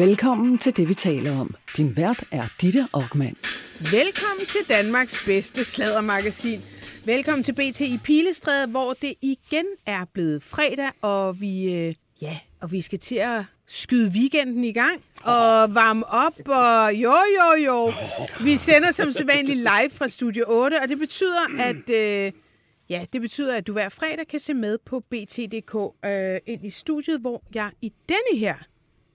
Velkommen 0.00 0.58
til 0.58 0.76
det, 0.76 0.88
vi 0.88 0.94
taler 0.94 1.40
om. 1.40 1.54
Din 1.76 1.96
vært 1.96 2.24
er 2.30 2.44
Ditte 2.60 2.86
Aukmann. 2.92 3.36
Velkommen 3.92 4.46
til 4.48 4.60
Danmarks 4.68 5.24
bedste 5.26 5.64
sladdermagasin. 5.64 6.60
Velkommen 7.04 7.42
til 7.42 7.52
BT 7.52 7.80
i 7.80 7.98
Pilestræde, 8.04 8.66
hvor 8.66 8.92
det 8.92 9.14
igen 9.22 9.66
er 9.86 10.04
blevet 10.04 10.42
fredag, 10.42 10.90
og 11.02 11.40
vi, 11.40 11.74
øh, 11.74 11.94
ja, 12.22 12.38
og 12.60 12.72
vi 12.72 12.82
skal 12.82 12.98
til 12.98 13.14
at 13.14 13.42
skyde 13.66 14.10
weekenden 14.10 14.64
i 14.64 14.72
gang 14.72 15.00
og 15.24 15.74
varme 15.74 16.06
op, 16.06 16.48
og 16.48 16.94
jo, 16.94 17.16
jo, 17.38 17.64
jo. 17.64 17.92
Vi 18.44 18.56
sender 18.56 18.92
som 18.92 19.12
sædvanligt 19.12 19.58
live 19.58 19.90
fra 19.90 20.08
Studio 20.08 20.44
8, 20.48 20.80
og 20.82 20.88
det 20.88 20.98
betyder, 20.98 21.58
at... 21.58 21.90
Øh, 21.90 22.32
Ja, 22.90 23.04
det 23.12 23.20
betyder, 23.20 23.56
at 23.56 23.66
du 23.66 23.72
hver 23.72 23.88
fredag 23.88 24.26
kan 24.26 24.40
se 24.40 24.54
med 24.54 24.78
på 24.86 25.00
BT.dk 25.00 25.74
øh, 26.04 26.40
ind 26.46 26.66
i 26.66 26.70
studiet, 26.70 27.20
hvor 27.20 27.42
jeg 27.54 27.70
i 27.82 27.92
denne 28.08 28.38
her 28.38 28.54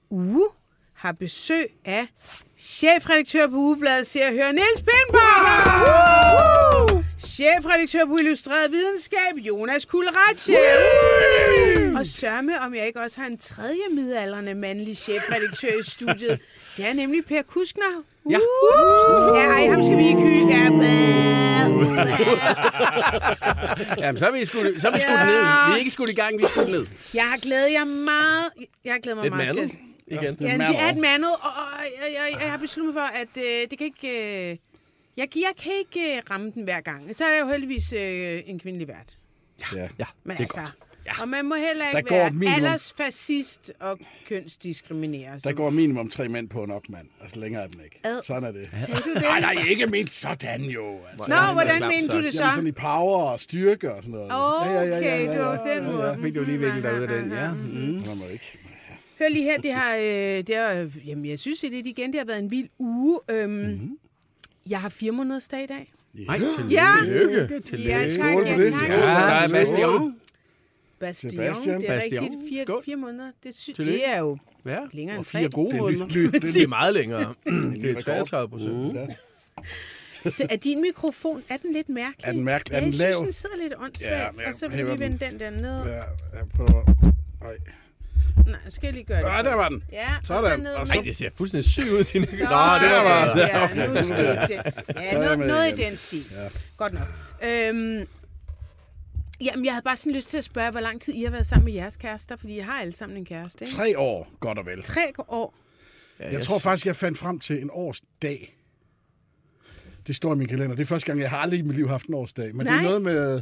uge 0.10 0.50
har 0.96 1.12
besøg 1.12 1.68
af 1.86 2.08
chefredaktør 2.60 3.48
på 3.48 3.56
Ugebladet, 3.56 4.08
ser 4.08 4.28
og 4.28 4.34
hører 4.34 4.52
Niels 4.52 4.80
Pindborg! 4.82 5.26
Chefredaktør 7.20 8.06
på 8.06 8.18
Illustreret 8.18 8.72
Videnskab, 8.72 9.36
Jonas 9.38 9.86
Kulratje. 9.86 10.58
Og 12.00 12.06
sørme, 12.06 12.60
om 12.62 12.76
jeg 12.76 12.88
ikke 12.88 13.02
også 13.02 13.20
har 13.22 13.28
en 13.28 13.38
tredje 13.38 13.82
midaldrende 13.92 14.54
mandlig 14.54 14.98
chefredaktør 14.98 15.80
i 15.80 15.84
studiet. 15.84 16.40
Det 16.78 16.86
er 16.90 16.94
nemlig 16.94 17.26
Per 17.26 17.42
Kuskner. 17.42 18.04
Ja. 18.30 18.38
Uh! 18.38 19.38
Ja, 19.38 19.44
ej, 19.46 19.68
ham 19.68 19.84
skal 19.84 19.98
vi 19.98 20.08
ikke 20.08 20.22
hylde. 20.22 20.48
Ja, 20.56 20.66
Jamen, 24.06 24.18
så 24.20 24.26
er 24.28 24.32
vi 24.32 24.46
skudt, 24.46 24.82
så 24.82 24.88
er 24.88 24.92
vi 24.92 25.00
skudt 25.00 25.12
Ja. 25.20 25.26
ned. 25.26 25.34
Vi 25.68 25.72
er 25.74 25.76
ikke 25.76 25.92
skudt 25.92 26.10
i 26.10 26.14
gang, 26.14 26.38
vi 26.38 26.44
er 26.44 26.48
skudt 26.48 26.68
ned. 26.70 26.86
jeg 27.14 27.24
har 27.24 27.38
glædet 27.38 27.72
jer 27.72 27.84
meget. 27.86 28.50
Jeg 28.86 28.94
har 28.94 29.00
glædet 29.00 29.18
mig 29.20 29.30
meget 29.32 29.52
til 29.70 29.78
Igen. 30.08 30.38
Ja, 30.42 30.58
det 30.58 30.80
er 30.80 30.90
et 30.90 30.98
mandet, 30.98 31.32
og, 31.32 31.50
og 31.50 31.84
jeg, 32.04 32.14
jeg, 32.32 32.42
jeg 32.42 32.52
har 32.52 32.58
besluttet 32.58 32.96
mig 32.96 33.02
for, 33.02 33.18
at 33.18 33.38
øh, 33.38 33.70
det 33.70 33.78
kan 33.78 33.88
ikke... 33.88 34.50
Øh, 34.52 34.58
jeg, 35.18 35.28
jeg 35.36 35.52
kan 35.64 35.72
ikke 35.80 36.16
øh, 36.18 36.22
ramme 36.32 36.52
den 36.52 36.64
hver 36.64 36.82
gang. 36.82 37.18
Så 37.18 37.26
er 37.26 37.34
jeg 37.34 37.42
jo 37.42 37.48
heldigvis 37.48 37.94
øh, 37.94 38.42
en 38.46 38.60
kvindelig 38.60 38.88
vært. 38.88 39.18
Ja. 39.76 39.88
Ja, 40.00 40.06
Men 40.24 40.38
det 40.38 40.44
er 40.44 40.44
altså, 40.44 40.60
godt. 40.62 40.74
ja. 41.06 41.22
og 41.22 41.30
man 41.30 41.46
må 41.46 41.56
heller 41.56 41.86
Der 41.92 41.98
ikke 41.98 42.10
går 42.10 42.30
være 42.42 42.56
aldersfascist 42.56 43.72
og 43.80 44.00
kønsdiskriminere. 44.30 45.40
Der 45.44 45.54
går 45.54 45.70
minimum 45.70 46.10
tre 46.10 46.28
mænd 46.30 46.50
på 46.50 46.64
en 46.64 46.72
opmand. 46.72 47.08
Altså 47.22 47.40
længere 47.40 47.64
er 47.64 47.68
den 47.68 47.82
ikke. 47.84 48.00
Ad. 48.04 48.22
Sådan 48.24 48.44
er 48.44 48.52
det. 48.52 48.70
Du 48.88 49.10
det? 49.14 49.22
Nej, 49.22 49.40
nej, 49.40 49.56
ikke 49.70 49.88
ment 49.88 50.12
sådan 50.12 50.62
jo. 50.62 50.98
Altså. 51.12 51.30
Nå, 51.30 51.54
hvordan 51.54 51.78
klap, 51.78 51.92
mente 51.92 52.18
du 52.18 52.22
det 52.22 52.34
så? 52.34 52.44
Jamen 52.44 52.54
sådan 52.56 52.68
i 52.68 52.72
power 52.72 53.24
og 53.24 53.40
styrke 53.40 53.94
og 53.94 54.04
sådan 54.04 54.20
noget. 54.20 54.32
Okay, 54.32 55.30
det 55.30 55.40
var 55.40 55.64
den 55.68 55.86
måde. 55.86 56.18
Fik 56.22 56.36
du 56.36 56.44
lige 56.44 56.58
viklet 56.58 56.84
dig 56.84 56.94
ud 56.94 57.02
af 57.02 57.08
den, 57.08 57.32
ja. 57.32 57.52
Mm. 57.54 57.60
Man 58.08 58.18
må 58.18 58.24
ikke. 58.34 58.58
Hør 59.20 59.30
lige 59.30 59.44
her, 59.44 59.62
det 59.62 59.74
har, 59.74 59.96
øh, 59.96 60.04
det 60.48 60.56
har, 60.56 60.90
jamen 61.06 61.26
jeg 61.26 61.40
synes 61.40 61.60
det 61.60 61.68
er 61.68 61.72
lidt 61.72 61.88
igen, 61.88 62.12
det 62.12 62.20
har 62.20 62.26
været 62.26 62.40
en 62.40 62.52
vild 62.52 62.70
uge. 62.80 63.20
Øhm, 63.30 63.52
mm-hmm. 63.54 63.98
Jeg 64.70 64.82
har 64.82 64.90
fire 64.90 65.12
måneders 65.12 65.48
dag 65.48 65.64
i 65.64 65.66
dag. 65.66 65.92
Nej, 66.14 66.38
tillykke. 66.38 66.74
Ja, 66.76 66.88
Tillykke. 67.04 67.60
Tillykke. 67.60 67.90
ja 67.92 68.04
tak, 68.04 68.12
Skål 68.12 68.44
ja, 68.48 68.58
det. 68.58 68.74
tak. 68.74 68.90
Ja, 68.90 68.96
der 68.96 69.02
er. 69.08 69.50
Bastion. 69.52 70.16
Bastion, 71.00 71.32
Sebastian. 71.32 71.82
det 71.82 71.90
er 71.90 72.00
Bastion. 72.00 72.24
rigtigt. 72.24 72.42
Fire, 72.50 72.64
Skål. 72.66 72.84
fire 72.86 72.96
måneder. 72.96 73.32
Det, 73.44 73.56
sy- 73.56 73.70
det 73.78 74.08
er 74.08 74.20
jo 74.20 74.38
Ja, 74.66 74.78
Længere 74.94 75.18
end 75.18 75.26
fire 75.26 75.50
gode 75.50 75.72
Det 75.72 75.78
er 75.78 75.82
måneder. 75.82 76.06
ly- 76.08 76.26
det 76.32 76.42
Det 76.42 76.64
er 76.64 76.68
meget 76.68 76.94
længere. 76.94 77.34
det 77.82 77.86
er 77.86 78.00
33 78.00 78.50
procent. 78.50 78.96
Ja. 78.96 79.08
Så 80.30 80.48
er 80.50 80.56
din 80.56 80.82
mikrofon, 80.82 81.44
er 81.50 81.58
den 81.58 81.74
lidt 81.74 81.90
mærkelig? 81.90 82.28
Er 82.28 82.32
den 82.32 82.44
mærkelig? 82.44 82.76
Er 82.76 82.80
den 82.80 82.90
jeg 82.90 83.00
lav? 83.00 83.12
synes, 83.14 83.22
den 83.24 83.32
sidder 83.32 83.56
lidt 83.64 83.74
åndssvagt. 83.78 84.12
Ja, 84.12 84.18
jeg 84.42 84.48
og 84.48 84.56
så 84.56 84.68
vil 84.68 84.86
vi 84.86 85.00
vende 85.00 85.18
den 85.26 85.40
der 85.40 85.50
ned. 85.50 85.84
Ja, 85.86 85.96
ja, 85.96 86.04
på... 86.56 86.66
Øj. 87.46 87.56
Nej, 88.46 88.60
skal 88.70 88.88
jeg 88.88 88.94
lige 88.94 89.04
gøre 89.04 89.18
det. 89.18 89.38
Ja, 89.38 89.50
der 89.50 89.56
var 89.56 89.70
den. 89.70 89.84
Ja, 89.92 90.08
Sådan. 90.24 90.68
Og 90.68 90.88
så 90.88 90.94
Ej, 90.94 91.04
det 91.04 91.16
ser 91.16 91.30
fuldstændig 91.36 91.72
sygt 91.72 91.90
ud, 91.90 92.04
dine... 92.04 92.26
Nå, 92.26 92.32
det 92.32 92.40
der 92.42 93.04
var... 93.04 93.38
Ja, 93.38 93.88
nu 93.88 93.96
skete 94.04 94.32
det. 94.32 94.50
Ja, 94.50 94.62
er 94.96 95.02
jeg 95.02 95.14
noget, 95.14 95.40
noget 95.40 95.80
i 95.80 95.84
den 95.84 95.98
stil. 95.98 96.24
Godt 96.78 96.94
nok. 96.94 97.08
Øhm, 97.44 98.08
jamen, 99.42 99.66
jeg 99.66 99.74
havde 99.74 99.84
bare 99.84 99.98
sådan 99.98 100.12
lyst 100.12 100.30
til 100.30 100.38
at 100.38 100.44
spørge, 100.44 100.72
hvor 100.72 100.80
lang 100.80 101.02
tid 101.02 101.14
I 101.14 101.24
har 101.24 101.32
været 101.32 101.46
sammen 101.48 101.66
med 101.66 101.74
jeres 101.74 101.96
kærester, 101.96 102.36
fordi 102.36 102.58
jeg 102.58 102.66
har 102.66 102.80
alle 102.82 102.94
sammen 102.94 103.18
en 103.18 103.26
kæreste, 103.26 103.66
ikke? 103.66 103.76
Tre 103.76 104.00
år, 104.00 104.32
godt 104.40 104.58
og 104.58 104.66
vel. 104.66 104.84
Tre 104.84 105.02
år. 105.28 105.56
Jeg 106.20 106.42
tror 106.42 106.60
faktisk, 106.60 106.86
jeg 106.86 106.96
fandt 106.96 107.18
frem 107.18 107.40
til 107.40 107.62
en 107.62 107.70
årsdag. 107.74 108.56
Det 110.08 110.16
står 110.16 110.34
i 110.34 110.38
min 110.38 110.48
kalender. 110.48 110.76
Det 110.76 110.84
er 110.84 110.88
første 110.88 111.06
gang, 111.08 111.20
jeg 111.22 111.30
har 111.30 111.38
aldrig 111.38 111.60
i 111.60 111.62
mit 111.62 111.76
liv 111.76 111.90
haft 111.90 112.06
en 112.06 112.14
årsdag. 112.14 112.56
Men 112.56 112.66
det 112.66 112.74
Nej. 112.74 112.80
er 112.80 112.84
noget 112.84 113.02
med... 113.02 113.42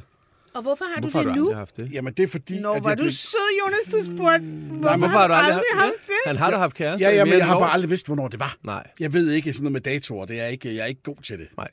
Og 0.54 0.62
hvorfor 0.62 0.86
har 0.86 1.02
Hvorfor 1.02 1.18
har 1.20 1.24
du 1.24 1.30
du 1.30 1.34
det 1.34 1.40
nu? 1.42 1.46
aldrig 1.46 1.58
haft 1.58 1.80
det? 1.80 1.92
Jamen, 1.94 2.14
det 2.14 2.24
er 2.24 2.28
fordi... 2.28 2.60
Nå, 2.60 2.72
at 2.72 2.84
var 2.84 2.90
jeg 2.90 2.98
du 2.98 3.02
blev- 3.04 3.12
sød, 3.12 3.40
Jonas, 3.60 3.80
du 3.92 4.16
spurgte. 4.16 4.46
Hvorfor, 4.46 4.98
Hvorfor 4.98 5.08
har 5.18 5.28
du 5.28 5.34
aldrig 5.34 5.54
haft 5.56 5.84
haft 5.84 6.08
det? 6.08 6.14
Han 6.26 6.36
har 6.38 6.52
da 6.52 6.58
haft 6.58 6.76
kæreste. 6.76 7.06
Ja, 7.06 7.16
ja, 7.16 7.26
men 7.26 7.34
jeg 7.34 7.48
har 7.48 7.60
bare 7.60 7.72
aldrig 7.72 7.90
vidst, 7.90 8.06
hvornår 8.06 8.28
det 8.28 8.40
var. 8.40 8.58
Nej, 8.64 8.88
Jeg 9.00 9.14
ved 9.14 9.32
ikke 9.32 9.54
sådan 9.54 9.64
noget 9.64 9.72
med 9.74 9.82
datoer. 9.82 10.26
Det 10.26 10.40
er 10.42 10.48
ikke, 10.48 10.76
jeg 10.76 10.82
er 10.82 10.86
ikke 10.86 11.04
god 11.04 11.16
til 11.24 11.40
det. 11.40 11.48
nej. 11.58 11.70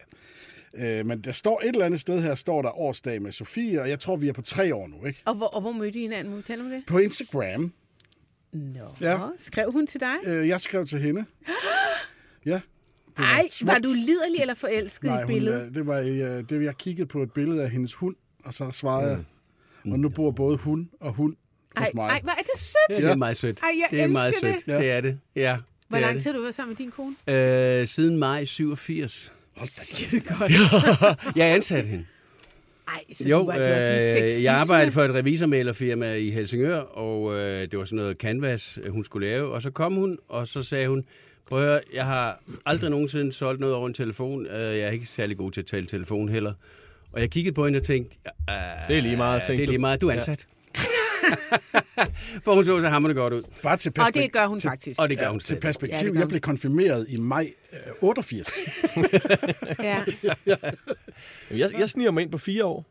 Øh, 0.75 1.07
men 1.07 1.21
der 1.21 1.33
står 1.33 1.61
et 1.65 1.69
eller 1.69 1.87
andet 1.87 2.01
sted 2.01 2.23
her, 2.23 2.35
står 2.35 2.63
der 2.63 2.79
årsdag 2.79 3.23
med 3.23 3.33
Sofie, 3.33 3.81
og 3.81 3.89
jeg 3.89 4.01
tror, 4.01 4.17
vi 4.17 4.29
er 4.29 4.33
på 4.33 4.43
tre 4.43 4.75
år 4.75 4.89
nu, 4.89 5.07
ikke? 5.07 5.23
Og 5.25 5.35
hvor, 5.35 5.47
og 5.47 5.61
hvor 5.61 5.73
mødte 5.73 5.99
I 5.99 6.03
hinanden? 6.03 6.31
Må 6.31 6.37
vi 6.37 6.43
tale 6.43 6.63
om 6.63 6.71
det? 6.71 6.83
På 6.87 6.99
Instagram. 6.99 7.73
Nå. 8.53 8.81
Ja. 9.01 9.19
Skrev 9.39 9.73
hun 9.73 9.87
til 9.87 10.01
dig? 10.01 10.15
Øh, 10.27 10.49
jeg 10.49 10.61
skrev 10.61 10.87
til 10.87 10.99
hende. 10.99 11.25
Ja. 12.47 12.61
Det 13.17 13.25
Ej, 13.25 13.43
smukt. 13.51 13.73
var 13.73 13.79
du 13.79 13.89
liderlig 13.89 14.41
eller 14.41 14.55
forelsket 14.55 15.05
Nej, 15.11 15.19
i 15.21 15.23
hun, 15.23 15.27
billedet? 15.27 15.67
øh, 15.69 15.75
det 15.75 15.87
var, 15.87 15.99
øh, 16.01 16.09
det, 16.51 16.63
jeg 16.65 16.75
kiggede 16.79 17.07
på 17.07 17.23
et 17.23 17.33
billede 17.33 17.63
af 17.63 17.71
hendes 17.71 17.95
hund, 17.95 18.17
og 18.45 18.55
så 18.55 18.71
svarede 18.73 19.11
jeg. 19.11 19.93
Og 19.93 19.99
nu 19.99 20.09
bor 20.09 20.31
både 20.31 20.57
hun 20.57 20.91
og 21.01 21.13
hund 21.13 21.37
hos 21.77 21.85
Ej, 21.87 21.91
mig. 21.95 22.09
ej, 22.09 22.21
hvor 22.23 22.31
er 22.31 22.43
det 22.43 22.59
sødt. 22.61 22.75
Ja, 22.91 22.95
det 23.07 23.11
er 23.13 23.17
meget 23.17 23.37
sødt. 23.37 23.61
Ej, 23.63 23.69
jeg 23.81 23.87
det 23.91 24.01
er 24.01 24.07
meget 24.07 24.35
sødt. 24.41 24.57
det. 24.57 24.67
Det. 24.67 24.81
det 24.81 24.91
er 24.91 25.01
det. 25.01 25.19
Ja, 25.37 25.57
Hvor 25.89 25.99
det 25.99 26.05
er 26.05 26.09
lang 26.09 26.21
tid 26.21 26.31
har 26.31 26.37
du 26.37 26.43
været 26.43 26.55
sammen 26.55 26.71
med 26.71 26.77
din 26.77 26.91
kone? 27.27 27.81
Øh, 27.81 27.87
siden 27.87 28.17
maj 28.17 28.45
87. 28.45 29.33
Hold 29.57 29.69
da. 29.69 29.83
Skide 29.83 30.21
godt. 30.21 30.53
Jeg 31.37 31.55
ansatte 31.55 31.89
hende. 31.91 32.05
Ej, 32.89 33.05
så 33.13 33.29
Jo, 33.29 33.39
du 33.39 33.45
var, 33.47 33.59
var 33.59 33.65
sådan 33.65 33.93
øh, 33.93 34.13
sexisme. 34.29 34.45
jeg 34.45 34.55
arbejdede 34.61 34.93
for 34.93 35.03
et 35.03 35.11
revisormalerfirma 35.15 36.15
i 36.15 36.31
Helsingør, 36.31 36.79
og 36.79 37.35
øh, 37.35 37.61
det 37.71 37.79
var 37.79 37.85
sådan 37.85 37.97
noget 37.97 38.17
canvas, 38.17 38.79
øh, 38.83 38.93
hun 38.93 39.05
skulle 39.05 39.29
lave. 39.29 39.53
Og 39.53 39.63
så 39.63 39.71
kom 39.71 39.95
hun, 39.95 40.19
og 40.29 40.49
så 40.49 40.63
sagde 40.63 40.89
hun, 40.89 41.05
prøv 41.49 41.59
at 41.59 41.65
høre, 41.65 41.81
jeg 41.95 42.07
har 42.07 42.43
aldrig 42.67 42.91
nogensinde 42.91 43.33
solgt 43.33 43.61
noget 43.61 43.77
over 43.77 43.87
en 43.87 43.95
telefon. 43.95 44.47
Øh, 44.47 44.53
jeg 44.53 44.81
er 44.81 44.91
ikke 44.91 45.07
særlig 45.07 45.37
god 45.37 45.51
til 45.53 45.61
at 45.61 45.67
tale 45.67 45.87
telefon 45.87 46.29
heller. 46.29 46.53
Og 47.13 47.21
jeg 47.21 47.31
kiggede 47.31 47.55
på 47.55 47.65
hende 47.65 47.77
og 47.77 47.83
tænkte, 47.83 48.17
øh, 48.51 48.55
Det 48.89 48.99
er 48.99 49.03
lige 49.03 49.17
meget, 49.17 49.39
Det 49.41 49.47
tænkte 49.47 49.63
er 49.63 49.67
du. 49.67 49.71
lige 49.71 49.79
meget, 49.81 50.01
du 50.01 50.09
er 50.09 50.13
ansat. 50.13 50.47
for 52.45 52.55
hun 52.55 52.65
så 52.65 52.81
så 52.81 52.89
hammerende 52.89 53.21
godt 53.21 53.33
ud. 53.33 53.43
Bare 53.63 53.77
til 53.77 53.89
Og 53.91 53.95
perspektiv. 53.95 54.23
det 54.23 54.33
gør 54.33 54.47
hun 54.47 54.61
faktisk. 54.61 55.01
Og 55.01 55.09
det 55.09 55.19
gør 55.19 55.25
Ja, 55.25 55.31
hun 55.31 55.41
til. 55.41 55.55
Ja, 55.55 55.61
perspektiv, 55.61 56.05
det 56.07 56.13
gør 56.13 56.21
jeg 56.21 56.29
blev 56.29 56.41
konfirmeret 56.41 57.07
i 57.09 57.17
maj 57.17 57.51
øh, 57.73 57.79
88. 58.01 58.51
Ja. 59.79 60.05
Jeg, 61.51 61.69
jeg 61.79 61.89
sniger 61.89 62.11
mig 62.11 62.23
ind 62.23 62.33
på 62.33 62.39
fire 62.39 62.65
år. 62.65 62.87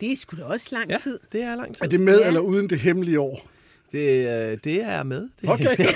Det 0.00 0.12
er 0.12 0.16
sgu 0.16 0.36
da 0.36 0.42
også 0.44 0.68
lang 0.72 0.90
Ja, 0.90 0.96
tid. 1.02 1.18
det 1.32 1.42
er 1.42 1.56
lang 1.56 1.74
tid. 1.74 1.84
Er 1.84 1.88
det 1.88 2.00
med 2.00 2.20
Ja. 2.20 2.26
eller 2.26 2.40
uden 2.40 2.70
det 2.70 2.80
hemmelige 2.80 3.20
år? 3.20 3.46
Det, 3.94 4.50
øh, 4.52 4.58
det 4.64 4.82
er 4.84 5.02
med. 5.02 5.28
Det, 5.40 5.48
Okay. 5.50 5.76
Det. 5.76 5.86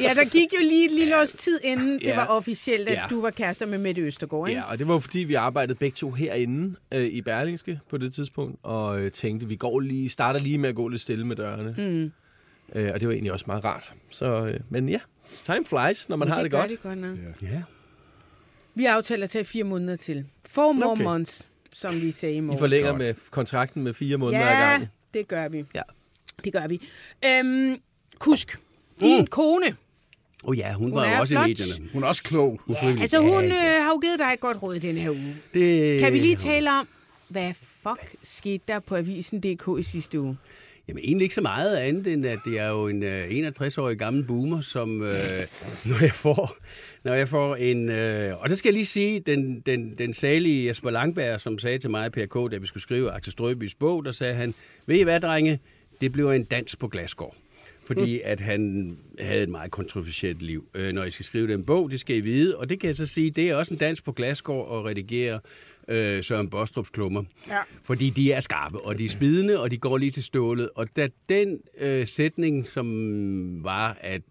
Ja, 0.00 0.14
der 0.14 0.24
gik 0.30 0.52
jo 0.52 0.58
lige 0.60 0.84
et 0.86 0.92
lille 0.92 1.20
års 1.20 1.32
tid, 1.32 1.60
inden 1.64 1.92
det 1.94 2.02
Ja. 2.02 2.16
var 2.16 2.26
officielt, 2.26 2.88
at 2.88 2.94
Ja. 2.94 3.02
du 3.10 3.20
var 3.20 3.30
kærester 3.30 3.66
med 3.66 3.78
Mette 3.78 4.02
Østergaard, 4.02 4.48
ikke? 4.48 4.60
Ja, 4.60 4.70
og 4.70 4.78
det 4.78 4.88
var 4.88 4.98
fordi, 4.98 5.18
vi 5.18 5.34
arbejdede 5.34 5.78
begge 5.78 5.94
to 5.94 6.10
herinde 6.10 6.74
øh, 6.94 7.04
i 7.06 7.20
Berlingske 7.22 7.80
på 7.90 7.98
det 7.98 8.14
tidspunkt, 8.14 8.58
og 8.62 9.00
øh, 9.00 9.12
tænkte, 9.12 9.48
vi 9.48 9.56
går 9.56 9.80
lige, 9.80 10.08
starter 10.08 10.40
lige 10.40 10.58
med 10.58 10.68
at 10.68 10.74
gå 10.74 10.88
lidt 10.88 11.00
stille 11.02 11.26
med 11.26 11.36
dørene. 11.36 11.74
Mm. 11.78 12.12
Øh, 12.80 12.90
og 12.94 13.00
det 13.00 13.08
var 13.08 13.14
egentlig 13.14 13.32
også 13.32 13.44
meget 13.48 13.64
rart. 13.64 13.92
Så, 14.10 14.26
øh, 14.46 14.60
men 14.68 14.88
ja, 14.88 15.00
time 15.32 15.64
flies, 15.66 16.08
når 16.08 16.16
man 16.16 16.28
har 16.28 16.42
det 16.42 16.50
gør 16.50 16.58
godt. 16.60 16.70
Det 16.70 16.82
godt 16.82 16.98
nok. 16.98 17.16
Ja. 17.42 17.62
Vi 18.74 18.84
aftaler 18.84 19.22
at 19.24 19.30
tage 19.30 19.44
fire 19.44 19.64
måneder 19.64 19.96
til. 19.96 20.24
Four 20.48 20.72
more 20.72 20.90
Okay. 20.90 21.02
months, 21.04 21.46
som 21.74 22.00
vi 22.02 22.10
sagde 22.10 22.34
i 22.34 22.38
I 22.38 22.40
morgen. 22.40 22.58
forlænger 22.58 22.88
Godt. 22.88 22.98
med 22.98 23.14
kontrakten 23.30 23.82
med 23.82 23.94
fire 23.94 24.16
måneder 24.16 24.46
ad 24.46 24.52
Ja, 24.54 24.60
gangen. 24.70 24.88
Det 25.14 25.28
gør 25.28 25.48
vi. 25.48 25.64
Ja. 25.74 25.82
Det 26.44 26.52
gør 26.52 26.66
vi. 26.66 26.80
Øhm, 27.24 27.76
Kusk, 28.18 28.58
din 29.00 29.20
Mm. 29.20 29.26
kone, 29.26 29.76
Oh 30.44 30.58
ja, 30.58 30.72
hun, 30.72 30.90
Hun 30.90 30.94
var 31.00 31.10
jo 31.10 31.20
også 31.20 31.34
flot. 31.34 31.46
i 31.46 31.50
medierne. 31.50 31.88
Hun 31.92 32.02
er 32.02 32.06
også 32.06 32.22
klog. 32.22 32.60
Ufrivilligt. 32.66 33.00
altså 33.00 33.18
hun 33.18 33.44
Ja, 33.44 33.48
øh, 33.50 33.50
ja. 33.50 33.82
har 33.82 33.88
jo 33.88 33.98
givet 33.98 34.18
dig 34.18 34.30
et 34.34 34.40
godt 34.40 34.62
råd 34.62 34.74
i 34.74 34.78
den 34.78 34.96
her 34.96 35.10
uge. 35.10 35.36
Det, 35.54 36.00
Kan 36.00 36.12
vi 36.12 36.18
lige 36.18 36.36
tale 36.36 36.72
om, 36.72 36.88
hvad 37.28 37.54
fuck 37.54 38.14
skete 38.22 38.64
der 38.68 38.78
på 38.78 38.96
avisen.dk 38.96 39.80
i 39.80 39.82
sidste 39.82 40.20
uge? 40.20 40.36
Jamen 40.88 41.04
egentlig 41.04 41.24
ikke 41.24 41.34
så 41.34 41.40
meget 41.40 41.76
andet, 41.76 42.12
end 42.12 42.26
at 42.26 42.38
det 42.44 42.60
er 42.60 42.68
jo 42.68 42.88
en 42.88 43.02
øh, 43.02 43.24
61-årig 43.24 43.98
gammel 43.98 44.24
boomer, 44.24 44.60
som 44.60 45.02
øh, 45.02 45.10
når 45.90 46.00
jeg 46.00 46.12
får, 46.12 46.56
når 47.04 47.14
jeg 47.14 47.28
får 47.28 47.56
en... 47.56 47.88
Øh, 47.88 48.40
og 48.40 48.48
det 48.48 48.58
skal 48.58 48.68
jeg 48.68 48.74
lige 48.74 48.86
sige, 48.86 49.20
den, 49.20 49.60
den, 49.60 49.94
den 49.98 50.14
salige 50.14 50.66
Jesper 50.66 50.90
Langberg, 50.90 51.40
som 51.40 51.58
sagde 51.58 51.78
til 51.78 51.90
mig 51.90 52.12
PRK, 52.12 52.52
da 52.52 52.56
vi 52.56 52.66
skulle 52.66 52.82
skrive 52.82 53.10
Axel 53.10 53.32
Strøbys 53.32 53.74
bog, 53.74 54.04
der 54.04 54.10
sagde 54.10 54.34
han, 54.34 54.54
ved 54.86 54.96
I 54.96 55.02
hvad, 55.02 55.20
drenge, 55.20 55.60
det 56.00 56.12
bliver 56.12 56.32
en 56.32 56.44
dans 56.44 56.76
på 56.76 56.88
Glasgård. 56.88 57.36
fordi 57.86 58.20
at 58.24 58.40
han 58.40 58.96
havde 59.20 59.42
et 59.42 59.48
meget 59.48 59.70
kontroversielt 59.70 60.42
liv. 60.42 60.68
Øh, 60.74 60.92
når 60.92 61.04
I 61.04 61.10
skal 61.10 61.24
skrive 61.24 61.52
den 61.52 61.64
bog, 61.64 61.90
det 61.90 62.00
skal 62.00 62.16
I 62.16 62.20
vide, 62.20 62.56
og 62.56 62.68
det 62.68 62.80
kan 62.80 62.86
jeg 62.86 62.96
så 62.96 63.06
sige, 63.06 63.30
det 63.30 63.50
er 63.50 63.56
også 63.56 63.74
en 63.74 63.78
dans 63.78 64.00
på 64.00 64.12
glasgård 64.12 64.78
at 64.78 64.84
redigere 64.84 65.40
øh, 65.88 66.24
Søren 66.24 66.48
Bostrup's 66.54 66.90
klummer. 66.92 67.22
Ja. 67.48 67.58
Fordi 67.82 68.10
de 68.10 68.32
er 68.32 68.40
skarpe, 68.40 68.80
og 68.80 68.98
de 68.98 69.04
er 69.04 69.08
spidende, 69.08 69.60
og 69.60 69.70
de 69.70 69.78
går 69.78 69.98
lige 69.98 70.10
til 70.10 70.22
stålet. 70.22 70.70
Og 70.74 70.86
da 70.96 71.08
den 71.28 71.60
øh, 71.80 72.06
sætning, 72.06 72.66
som 72.66 73.64
var, 73.64 73.96
at, 74.00 74.22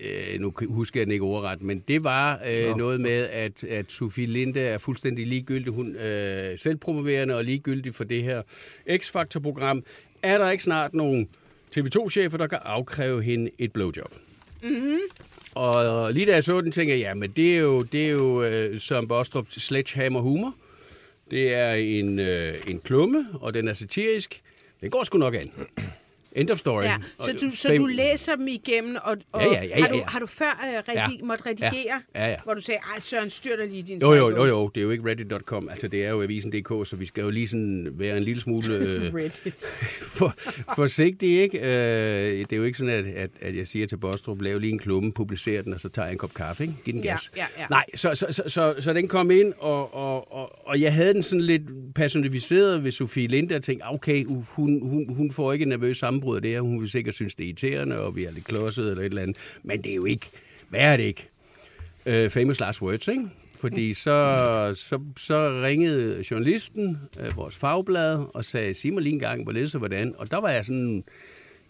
øh, 0.00 0.40
nu 0.40 0.52
husker 0.68 1.00
jeg 1.00 1.06
den 1.06 1.12
ikke 1.12 1.24
ordret, 1.24 1.62
men 1.62 1.82
det 1.88 2.04
var 2.04 2.40
øh, 2.50 2.76
noget 2.76 3.00
med, 3.00 3.28
at, 3.32 3.64
at 3.64 3.92
Sofie 3.92 4.26
Linde 4.26 4.60
er 4.60 4.78
fuldstændig 4.78 5.26
ligegyldig. 5.26 5.72
Hun 5.72 5.96
er 5.98 6.52
øh, 6.52 6.58
selvpromoverende 6.58 7.36
og 7.36 7.44
ligegyldig 7.44 7.94
for 7.94 8.04
det 8.04 8.22
her 8.22 8.42
X-Factor-program. 8.90 9.82
Er 10.22 10.38
der 10.38 10.50
ikke 10.50 10.64
snart 10.64 10.94
nogen 10.94 11.28
TV2-chefer, 11.76 12.38
der 12.38 12.46
kan 12.46 12.58
afkræve 12.62 13.22
hende 13.22 13.50
et 13.58 13.72
blowjob? 13.72 14.12
Og 15.54 16.12
lige 16.12 16.26
da 16.26 16.34
jeg 16.34 16.44
så 16.44 16.60
den, 16.60 16.72
tænkte 16.72 16.92
jeg, 16.92 17.00
ja, 17.00 17.14
men 17.14 17.30
det 17.30 17.56
er 17.56 17.60
jo, 17.60 17.80
det 17.82 18.06
er 18.06 18.10
jo 18.10 18.42
øh, 18.42 18.80
Søren 18.80 19.08
Bostrup 19.08 19.46
sledgehammer 19.50 20.20
humor. 20.20 20.54
Det 21.30 21.54
er 21.54 21.72
en, 21.72 22.18
øh, 22.18 22.54
en 22.66 22.80
klumme, 22.80 23.26
og 23.40 23.54
den 23.54 23.68
er 23.68 23.74
satirisk. 23.74 24.42
Den 24.80 24.90
går 24.90 25.04
sgu 25.04 25.18
nok 25.18 25.34
an. 25.34 25.52
End 26.36 26.50
of 26.50 26.58
story. 26.58 26.82
Ja, 26.84 26.96
så 27.20 27.32
du, 27.32 27.56
så 27.56 27.74
du 27.76 27.86
læser 27.86 28.34
dem 28.36 28.48
igennem, 28.48 28.96
og, 29.02 29.16
og 29.32 29.42
Ja, 29.42 29.52
ja, 29.52 29.64
ja, 29.64 29.80
har, 29.80 29.88
du, 29.88 29.94
ja, 29.94 30.00
ja. 30.00 30.04
har 30.08 30.18
du 30.18 30.26
før 30.26 30.60
uh, 30.62 30.92
redi- 30.94 31.18
Ja. 31.20 31.24
måtte 31.24 31.46
redigere, 31.46 32.00
Ja, 32.14 32.28
ja. 32.30 32.36
hvor 32.44 32.54
du 32.54 32.60
sagde, 32.60 32.80
ej 32.94 33.00
Søren, 33.00 33.30
styr 33.30 33.56
dig 33.56 33.68
lige 33.68 33.82
din 33.82 33.98
Jo, 34.00 34.12
jo, 34.12 34.30
sejlbåd." 34.30 34.48
jo, 34.48 34.54
jo, 34.58 34.68
det 34.74 34.80
er 34.80 34.84
jo 34.84 34.90
ikke 34.90 35.10
reddit.com, 35.10 35.68
altså 35.68 35.88
det 35.88 36.04
er 36.04 36.10
jo 36.10 36.22
avisen.dk, 36.22 36.88
så 36.88 36.96
vi 36.96 37.06
skal 37.06 37.22
jo 37.22 37.30
lige 37.30 37.48
sådan 37.48 37.88
være 37.94 38.16
en 38.16 38.22
lille 38.22 38.40
smule 38.42 38.74
øh, 38.76 39.14
Reddit. 39.14 39.64
for, 40.18 40.34
forsigtige, 40.74 41.40
ikke? 41.42 41.58
Øh, 41.58 42.38
det 42.40 42.52
er 42.52 42.56
jo 42.56 42.64
ikke 42.64 42.78
sådan, 42.78 42.94
at, 42.94 43.06
at, 43.06 43.30
at 43.40 43.56
jeg 43.56 43.66
siger 43.66 43.86
til 43.86 43.96
Bostrup, 43.96 44.40
lav 44.40 44.58
lige 44.58 44.72
en 44.72 44.78
klumme, 44.78 45.12
publicer 45.12 45.62
den, 45.62 45.74
og 45.74 45.80
så 45.80 45.88
tager 45.88 46.06
jeg 46.06 46.12
en 46.12 46.18
kop 46.18 46.34
kaffe, 46.34 46.62
ikke? 46.64 46.74
Giv 46.84 46.94
den 46.94 47.04
Ja, 47.04 47.10
gas. 47.12 47.30
ja, 47.36 47.44
ja. 47.58 47.66
Nej, 47.70 47.84
så, 47.94 48.14
så, 48.14 48.26
så, 48.30 48.42
så, 48.46 48.74
så 48.78 48.92
den 48.92 49.08
kom 49.08 49.30
ind, 49.30 49.52
og, 49.58 49.94
og, 49.94 50.32
og, 50.32 50.68
og 50.68 50.80
jeg 50.80 50.94
havde 50.94 51.14
den 51.14 51.22
sådan 51.22 51.40
lidt 51.40 51.62
personificeret 51.94 52.84
ved 52.84 52.92
Sofie 52.92 53.26
Linde, 53.26 53.54
og 53.56 53.62
tænkte, 53.62 53.84
okay, 53.84 54.24
hun, 54.24 54.80
hun, 54.82 55.14
hun 55.14 55.30
får 55.30 55.52
ikke 55.52 55.64
nervøs 55.64 55.98
sammenbrud 55.98 56.25
af 56.34 56.42
det 56.42 56.50
her, 56.50 56.60
hun 56.60 56.80
vil 56.80 56.90
sikkert 56.90 57.14
synes, 57.14 57.34
det 57.34 57.44
er 57.44 57.48
irriterende, 57.48 58.00
og 58.00 58.16
vi 58.16 58.24
er 58.24 58.30
lidt 58.30 58.44
klodset 58.44 58.90
eller 58.90 59.02
et 59.02 59.06
eller 59.06 59.22
andet, 59.22 59.36
men 59.62 59.82
det 59.82 59.90
er 59.90 59.96
jo 59.96 60.04
ikke, 60.04 60.30
hvad 60.68 60.80
er 60.80 60.96
det 60.96 61.04
ikke? 61.04 61.30
øh, 62.06 62.30
famous 62.30 62.60
last 62.60 62.82
words, 62.82 63.08
ikke? 63.08 63.28
Fordi 63.54 63.94
så, 63.94 64.72
så, 64.74 65.00
så 65.16 65.62
ringede 65.64 66.24
journalisten, 66.30 66.98
øh, 67.20 67.36
vores 67.36 67.56
fagblad, 67.56 68.24
og 68.34 68.44
sagde, 68.44 68.74
sig 68.74 68.92
mig 68.92 69.02
lige 69.02 69.12
en 69.12 69.18
gang, 69.18 69.42
hvorledes 69.42 69.74
og 69.74 69.78
hvordan. 69.78 70.14
Og 70.18 70.30
der 70.30 70.40
var 70.40 70.48
jeg 70.48 70.64
sådan, 70.64 71.04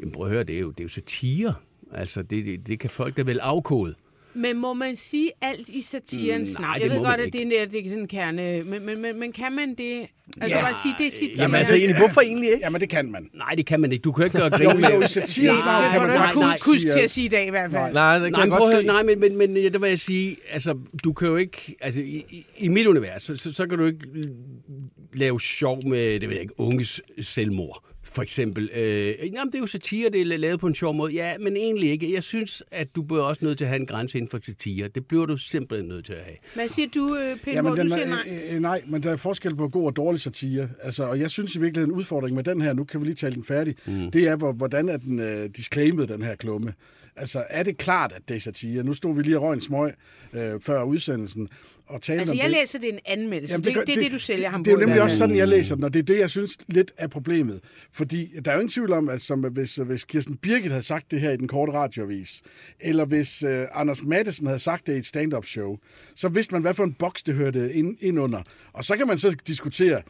jamen 0.01 0.13
prøv 0.13 0.27
at 0.27 0.33
høre, 0.33 0.45
det 0.45 0.57
er 0.57 0.61
jo, 0.61 0.71
det 0.71 0.81
er 0.81 0.85
jo 0.85 0.89
satire. 0.89 1.55
Altså, 1.93 2.23
det, 2.23 2.45
det, 2.47 2.67
det 2.67 2.79
kan 2.79 2.91
folk 2.91 3.17
da 3.17 3.23
vel 3.23 3.41
afkode. 3.41 3.95
Men 4.37 4.57
må 4.57 4.75
man 4.75 4.97
sige 4.97 5.31
alt 5.41 5.69
i 5.69 5.83
satirens 5.83 6.59
Mm, 6.59 6.63
navn? 6.63 6.71
nej, 6.71 6.79
Jeg 6.83 6.91
det 6.91 6.99
ved 6.99 7.05
godt, 7.07 7.21
at 7.21 7.33
det 7.33 7.39
er, 7.39 7.43
en- 7.43 7.51
det 7.71 7.79
er 7.81 7.85
sådan 7.85 7.99
en 7.99 8.09
kerne, 8.09 8.63
men, 8.63 8.87
men, 8.87 9.03
men, 9.03 9.19
men 9.21 9.33
kan 9.33 9.53
man 9.53 9.75
det? 9.75 10.07
Altså 10.41 10.57
Ja. 10.59 10.65
bare 10.65 10.75
sige, 10.83 10.95
det 10.99 11.07
er 11.07 11.11
satire. 11.11 11.31
Jamen 11.39 11.55
altså, 11.55 11.75
egentlig, 11.75 11.97
hvorfor 11.99 12.21
egentlig 12.21 12.49
ikke? 12.51 12.61
Jamen, 12.65 12.81
det 12.81 12.89
kan 12.89 13.11
man. 13.11 13.29
Nej, 13.35 13.55
det 13.57 13.67
kan 13.67 13.81
man 13.81 13.93
ikke. 13.93 14.03
Du 14.03 14.13
kan 14.13 14.25
ikke 14.25 14.39
gøre 14.39 14.51
grin 14.51 14.63
jo, 14.67 14.71
i 14.97 14.99
med... 14.99 15.09
satirens 15.09 15.61
Nej, 15.61 15.81
navn 15.81 15.93
kan 15.93 16.01
man 16.01 16.09
nej, 16.11 16.17
faktisk 16.17 16.41
nej. 16.41 16.57
sige, 16.79 16.91
til 16.93 17.01
at- 17.01 17.11
sige 17.11 17.25
i 17.25 17.29
dag 17.29 17.47
i 17.47 17.51
hvert 17.51 17.71
fald. 17.71 17.93
Nej, 17.95 18.19
Nej, 18.19 18.45
men 18.47 18.51
prøv 18.51 18.83
nej, 18.85 19.03
men, 19.03 19.21
men, 19.21 19.37
men 19.37 19.57
ja, 19.57 19.69
det 19.69 19.81
vil 19.81 19.89
jeg 19.89 19.99
sige, 19.99 20.37
altså, 20.51 20.79
du 21.05 21.13
kan 21.13 21.29
jo 21.29 21.37
ikke, 21.37 21.75
altså, 21.81 22.01
i, 22.01 22.25
i, 22.31 22.47
i 22.59 22.69
mit 22.69 22.87
univers, 22.87 23.23
så, 23.23 23.37
så, 23.37 23.53
så 23.53 23.67
kan 23.67 23.79
du 23.79 23.85
ikke 23.87 24.07
lave 25.15 25.41
sjov 25.41 25.89
med, 25.89 26.21
det 26.21 26.29
ved 26.29 26.37
jeg 26.37 26.43
ikke, 26.43 26.61
unges 26.61 27.01
selvmord. 27.21 27.85
For 28.13 28.23
eksempel. 28.23 28.71
Øh, 28.75 29.15
jamen, 29.33 29.47
det 29.47 29.55
er 29.55 29.59
jo 29.59 29.67
satire, 29.67 30.11
det 30.11 30.21
er 30.21 30.37
lavet 30.37 30.61
på 30.61 30.67
en 30.67 30.75
sjov 30.75 30.95
måde. 30.95 31.13
Ja, 31.13 31.39
men 31.39 31.57
egentlig 31.57 31.91
ikke. 31.91 32.15
Jeg 32.15 32.23
synes, 32.23 32.63
at 32.71 32.97
du 32.97 33.03
bør 33.03 33.21
også 33.23 33.45
nødt 33.45 33.59
til 33.59 33.65
at 33.65 33.69
have 33.69 33.81
en 33.81 33.87
grænse 33.87 34.19
inden 34.19 34.31
for 34.31 34.39
satire. 34.47 34.89
Det 34.89 35.07
bliver 35.07 35.27
du 35.27 35.37
simpelthen 35.37 35.89
nødt 35.89 36.05
til 36.05 36.13
at 36.13 36.25
have. 36.25 36.37
Hvad 36.55 36.69
siger 36.69 36.89
du, 36.95 37.17
øh, 37.17 37.37
Peter? 37.39 37.53
Jamen, 37.53 37.77
den, 37.77 37.87
du 37.87 37.93
siger 37.93 38.05
er- 38.07 38.09
nej. 38.09 38.41
øh, 38.49 38.55
øh, 38.55 38.61
nej, 38.61 38.83
men 38.89 39.03
der 39.03 39.11
er 39.13 39.17
forskel 39.17 39.57
på 39.57 39.69
god 39.69 39.87
og 39.87 39.97
dårlig 39.97 40.21
satire. 40.21 40.69
Altså, 40.83 41.05
og 41.05 41.21
jeg 41.21 41.31
synes 41.31 41.55
i 41.55 41.61
virkeligheden, 41.61 41.91
en 41.95 41.99
udfordring 41.99 42.35
med 42.37 42.45
den 42.45 42.61
her, 42.61 42.73
nu 42.73 42.85
kan 42.85 43.01
vi 43.01 43.07
lige 43.07 43.15
tale 43.15 43.35
den 43.35 43.45
færdig, 43.45 43.75
mm. 43.87 44.11
det 44.11 44.29
er, 44.29 44.37
hvor, 44.37 44.53
hvordan 44.53 44.89
er 44.89 44.97
den 44.97 45.21
øh, 45.21 45.49
disclaimet, 45.57 46.09
den 46.09 46.23
her 46.23 46.35
klumme. 46.35 46.73
Altså, 47.17 47.45
er 47.51 47.63
det 47.63 47.77
klart, 47.79 48.13
at 48.17 48.23
det 48.29 48.37
er 48.37 48.41
satire? 48.41 48.83
Nu 48.85 48.95
stod 48.95 49.17
vi 49.17 49.23
lige 49.23 49.37
og 49.39 49.43
røg 49.43 49.55
en 49.55 49.61
smøg 49.61 49.93
øh, 50.33 50.61
før 50.61 50.83
udsendelsen, 50.83 51.49
og 51.87 52.03
talte 52.03 52.21
Altså, 52.21 52.33
om 52.33 52.39
jeg 52.39 52.45
det. 52.45 52.53
læser 52.61 52.79
det 52.79 52.89
er 52.89 52.93
en 52.93 52.99
anmeldelse. 53.21 53.53
Jamen, 53.53 53.65
det, 53.65 53.75
gør- 53.75 53.81
det, 53.81 53.89
det, 53.89 53.97
er 53.97 54.03
det, 54.03 54.13
du 54.13 54.19
sælger 54.19 54.49
ham 54.49 54.65
Det 54.65 54.71
er 54.71 54.73
jo 54.73 54.77
på 54.79 54.83
i 54.83 54.87
nemlig 54.87 55.03
også 55.03 55.17
sådan, 55.19 55.37
jeg 55.37 55.49
læser 55.49 55.75
den, 55.75 55.85
og 55.85 55.95
det 55.95 55.99
er 55.99 56.03
det, 56.05 56.19
jeg 56.19 56.31
synes 56.31 56.59
lidt 56.69 56.93
er 56.97 57.07
problemet. 57.07 57.61
Fordi 57.93 58.31
der 58.45 58.51
er 58.51 58.55
jo 58.55 58.61
ingen 58.61 58.71
tvivl 58.73 58.93
om, 58.93 59.09
at 59.09 59.23
som, 59.23 59.41
hvis, 59.41 59.77
hvis 59.77 60.05
Kirsten 60.05 60.37
Birgit 60.37 60.71
havde 60.71 60.83
sagt 60.83 61.11
det 61.11 61.21
her 61.21 61.31
i 61.31 61.37
den 61.37 61.49
korte 61.49 61.73
radioavis, 61.73 62.43
eller 62.81 63.05
hvis 63.05 63.43
øh, 63.43 63.67
Anders 63.73 64.03
Madsen 64.03 64.47
havde 64.47 64.59
sagt 64.59 64.87
det 64.87 64.95
i 64.95 64.99
et 64.99 65.07
stand-up 65.07 65.47
show, 65.47 65.77
så 66.15 66.29
vidste 66.29 66.53
man, 66.55 66.63
hvad 66.63 66.75
for 66.75 66.85
en 66.85 66.93
boks 66.93 67.23
det 67.23 67.35
hørte 67.35 67.73
ind, 67.73 67.97
ind 68.01 68.21
under. 68.21 68.43
Og 68.73 68.85
så 68.85 68.97
kan 68.97 69.07
man 69.07 69.19
så 69.19 69.37
diskutere, 69.47 70.03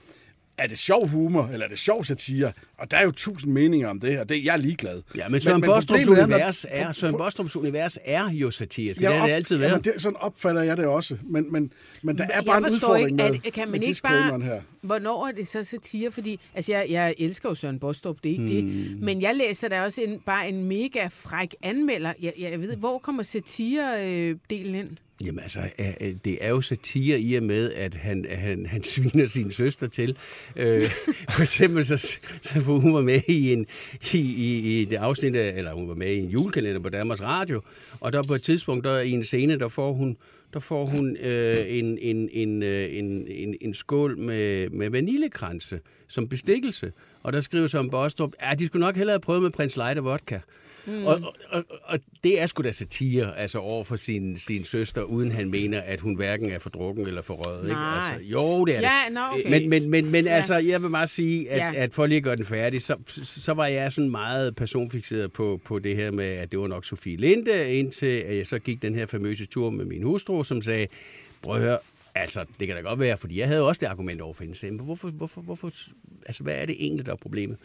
er 0.59 0.67
det 0.67 0.79
sjov 0.79 1.07
humor, 1.09 1.51
eller 1.53 1.65
er 1.67 1.71
det 1.71 1.79
sjov 1.79 2.05
satire? 2.05 2.53
Og 2.79 2.91
der 2.91 2.97
er 2.97 3.05
jo 3.05 3.11
tusind 3.11 3.53
meninger 3.53 3.89
om 3.89 4.01
det, 4.01 4.21
og 4.21 4.29
det, 4.29 4.45
jeg 4.45 4.53
er 4.53 4.57
ligeglad. 4.57 5.03
Ja, 5.17 5.29
men 5.29 5.41
Søren 5.41 5.61
men 5.61 5.71
Bostrup's 5.71 5.87
problemet 5.87 6.19
er, 6.19 6.27
når- 6.27 6.35
univers 6.35 6.67
er, 6.69 6.93
Søren 6.93 7.15
Bostrup's 7.15 7.59
univers 7.59 7.99
er 8.05 8.31
jo 8.31 8.51
satirisk. 8.51 9.01
Jeg 9.01 9.11
det 9.11 9.19
har 9.19 9.27
det 9.27 9.35
altid 9.35 9.57
Jamen, 9.57 9.71
været. 9.71 9.85
det, 9.85 10.03
sådan 10.03 10.17
opfatter 10.17 10.63
jeg 10.63 10.77
det 10.77 10.87
også. 10.87 11.17
Men, 11.23 11.53
men, 11.53 11.73
men 12.03 12.19
der 12.19 12.25
er 12.25 12.29
Jeg 12.35 12.45
bare 12.45 12.59
en 12.59 12.65
udfordring 12.67 13.07
ikke, 13.07 13.31
med, 13.31 13.41
at, 13.47 13.53
kan 13.53 13.69
med 13.69 13.73
man 13.73 13.83
ikke 13.83 13.91
disclaimeren 13.91 14.41
bare... 14.41 14.51
her. 14.51 14.61
Hvornår 14.81 15.27
er 15.27 15.33
det 15.33 15.49
så 15.49 15.65
satire? 15.65 16.11
Fordi, 16.11 16.41
altså, 16.55 16.73
jeg, 16.73 16.87
jeg 16.91 17.15
elsker 17.19 17.49
jo 17.49 17.55
Søren 17.55 17.79
Bostrup, 17.79 18.17
det 18.23 18.29
er 18.29 18.33
ikke 18.33 18.63
hmm. 18.63 18.73
det. 18.73 19.03
Men 19.03 19.23
jeg 19.23 19.37
læser 19.37 19.69
da 19.69 19.83
også 19.83 20.01
en, 20.01 20.21
bare 20.27 20.49
en 20.49 20.65
mega 20.65 21.07
fræk 21.07 21.55
anmelder. 21.63 22.13
Jeg, 22.23 22.33
jeg 22.39 22.61
ved, 22.61 22.77
hvor 22.77 22.99
kommer 22.99 23.23
satire-delen 23.23 24.75
ind? 24.75 24.91
Jamen 25.25 25.41
altså, 25.41 25.61
øh, 25.79 25.95
øh, 26.01 26.15
det 26.25 26.39
er 26.41 26.49
jo 26.49 26.61
satire 26.61 27.21
i 27.21 27.35
og 27.35 27.43
med, 27.43 27.73
at 27.73 27.95
han, 27.95 28.27
han, 28.31 28.67
han 28.67 28.83
sviner 28.83 29.27
sin 29.27 29.51
søster 29.51 29.87
til. 29.87 30.17
Øh, 30.57 30.91
for 31.35 31.43
eksempel, 31.43 31.87
så, 31.87 32.19
så 32.43 32.61
hun 32.67 32.95
var 32.95 33.03
med 33.03 33.21
i, 33.29 33.53
en, 33.53 33.67
i, 34.13 34.19
i, 34.19 34.81
i 34.81 34.85
det 34.85 34.97
afsnit, 34.97 35.37
af, 35.37 35.59
eller 35.59 35.73
hun 35.73 35.89
var 35.89 35.95
med 35.95 36.13
i 36.13 36.19
en 36.19 36.29
julekalender 36.29 36.81
på 36.81 36.89
Danmarks 36.89 37.23
Radio, 37.23 37.63
og 38.01 38.13
der 38.13 38.23
på 38.23 38.35
et 38.35 38.43
tidspunkt, 38.43 38.85
der 38.85 39.01
i 39.01 39.11
en 39.11 39.25
scene, 39.25 39.59
der 39.59 39.69
får 39.69 39.93
hun, 39.93 40.17
der 40.55 40.61
får 40.61 40.87
hun 40.87 41.17
øh, 41.17 41.65
en, 41.69 41.99
en, 41.99 42.29
en, 42.33 42.63
øh, 42.63 42.97
en, 42.99 43.29
en, 43.29 43.55
en 43.61 43.75
skål 43.75 44.19
med, 44.19 44.71
med 44.71 44.91
vaniljekranse 44.91 45.81
som 46.09 46.29
bestikkelse. 46.29 46.93
Og 47.23 47.33
der 47.33 47.41
skriver 47.41 47.67
som 47.67 47.91
Bostrup, 47.91 48.33
ja, 48.43 48.55
de 48.55 48.67
skulle 48.67 48.87
nok 48.87 48.97
hellere 48.97 49.15
have 49.15 49.21
prøvet 49.21 49.43
med 49.43 49.51
prins 49.51 49.77
Leite 49.77 50.01
vodka. 50.01 50.39
Mm. 50.87 51.07
Og, 51.07 51.21
og, 51.51 51.65
og, 51.85 51.99
det 52.25 52.43
er 52.43 52.47
sgu 52.47 52.63
da 52.63 52.73
satire, 52.73 53.39
altså 53.39 53.59
over 53.59 53.85
for 53.85 53.97
sin, 53.97 54.37
sin 54.37 54.65
søster, 54.65 55.03
uden 55.03 55.31
han 55.33 55.51
mener, 55.51 55.81
at 55.81 56.01
hun 56.01 56.15
hverken 56.17 56.51
er 56.51 56.59
for 56.59 56.71
drukken 56.71 57.07
eller 57.07 57.23
for 57.23 57.35
røget. 57.35 57.65
Ikke? 57.65 57.77
Altså, 57.81 58.25
jo, 58.25 58.65
det 58.65 58.77
er 58.77 58.81
Ja, 58.81 58.91
det. 59.07 59.15
nå, 59.15 59.21
okay. 59.33 59.51
Men, 59.51 59.71
men, 59.71 59.91
men, 59.91 60.11
men 60.11 60.25
Ja. 60.25 60.31
altså, 60.31 60.57
jeg 60.57 60.83
vil 60.83 60.91
bare 60.91 61.07
sige, 61.07 61.51
at, 61.51 61.59
Ja. 61.59 61.83
at 61.83 61.95
for 61.95 62.07
lige 62.07 62.17
at 62.17 62.23
gøre 62.25 62.37
den 62.37 62.47
færdig, 62.47 62.83
så, 62.83 62.97
så 63.23 63.53
var 63.55 63.67
jeg 63.67 63.93
sådan 63.93 64.11
meget 64.11 64.57
personfixeret 64.57 65.33
på, 65.33 65.61
på 65.65 65.79
det 65.79 65.97
her 65.97 66.11
med, 66.11 66.25
at 66.25 66.53
det 66.53 66.61
var 66.61 66.67
nok 66.67 66.85
Sofie 66.85 67.17
Linde, 67.17 67.73
indtil 67.75 68.07
at 68.07 68.37
jeg 68.37 68.47
så 68.47 68.59
gik 68.59 68.83
den 68.83 68.95
her 68.95 69.07
famøse 69.07 69.47
tur 69.47 69.71
med 69.71 69.85
min 69.85 70.03
hustru, 70.03 70.43
som 70.45 70.63
sagde, 70.63 70.87
prøv 71.43 71.57
at 71.57 71.63
høre, 71.63 71.79
Altså, 72.19 72.45
det 72.61 72.67
kan 72.69 72.77
da 72.77 72.83
godt 72.83 73.01
være, 73.01 73.17
fordi 73.17 73.39
jeg 73.39 73.49
havde 73.49 73.63
også 73.69 73.79
det 73.79 73.87
argument 73.87 74.21
over 74.21 74.35
for 74.35 74.45
hende. 74.45 74.83
Hvorfor, 74.83 75.09
hvorfor, 75.09 75.41
hvorfor, 75.41 75.73
altså, 76.27 76.43
hvad 76.43 76.55
er 76.55 76.67
det 76.67 76.77
egentlig, 76.79 77.07
der 77.07 77.13
er 77.13 77.17
problemet? 77.17 77.57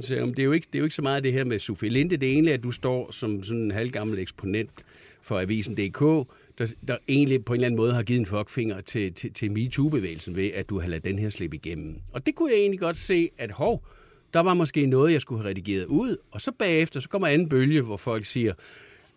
Så, 0.00 0.14
jeg, 0.14 0.26
det, 0.26 0.38
er 0.38 0.44
jo 0.44 0.52
ikke, 0.52 0.66
det 0.72 0.74
er 0.74 0.78
jo 0.78 0.84
ikke 0.84 0.94
så 0.94 1.02
meget 1.02 1.24
det 1.24 1.32
her 1.32 1.44
med 1.44 1.58
Sofie 1.58 1.90
Linde. 1.90 2.16
Det 2.16 2.28
er 2.28 2.32
egentlig, 2.32 2.54
at 2.54 2.62
du 2.62 2.70
står 2.70 3.12
som 3.12 3.42
sådan 3.42 3.62
en 3.62 3.70
halvgammel 3.70 4.18
eksponent 4.18 4.84
for 5.22 5.40
Avisen.dk, 5.40 6.28
der, 6.58 6.74
der 6.88 6.96
egentlig 7.08 7.44
på 7.44 7.52
en 7.52 7.56
eller 7.56 7.66
anden 7.66 7.76
måde 7.76 7.94
har 7.94 8.02
givet 8.02 8.20
en 8.20 8.26
fuckfinger 8.26 8.80
til, 8.80 9.14
til, 9.14 9.32
til 9.32 9.50
MeToo-bevægelsen 9.50 10.36
ved, 10.36 10.50
at 10.54 10.68
du 10.68 10.80
har 10.80 10.88
ladet 10.88 11.04
den 11.04 11.18
her 11.18 11.30
slippe 11.30 11.56
igennem. 11.56 11.96
Og 12.12 12.26
det 12.26 12.34
kunne 12.34 12.50
jeg 12.52 12.58
egentlig 12.58 12.80
godt 12.80 12.96
se, 12.96 13.30
at 13.38 13.50
hov, 13.50 13.86
der 14.34 14.40
var 14.40 14.54
måske 14.54 14.86
noget, 14.86 15.12
jeg 15.12 15.20
skulle 15.20 15.42
have 15.42 15.50
redigeret 15.50 15.84
ud, 15.84 16.16
og 16.30 16.40
så 16.40 16.52
bagefter, 16.58 17.00
så 17.00 17.08
kommer 17.08 17.28
anden 17.28 17.48
bølge, 17.48 17.82
hvor 17.82 17.96
folk 17.96 18.24
siger, 18.24 18.54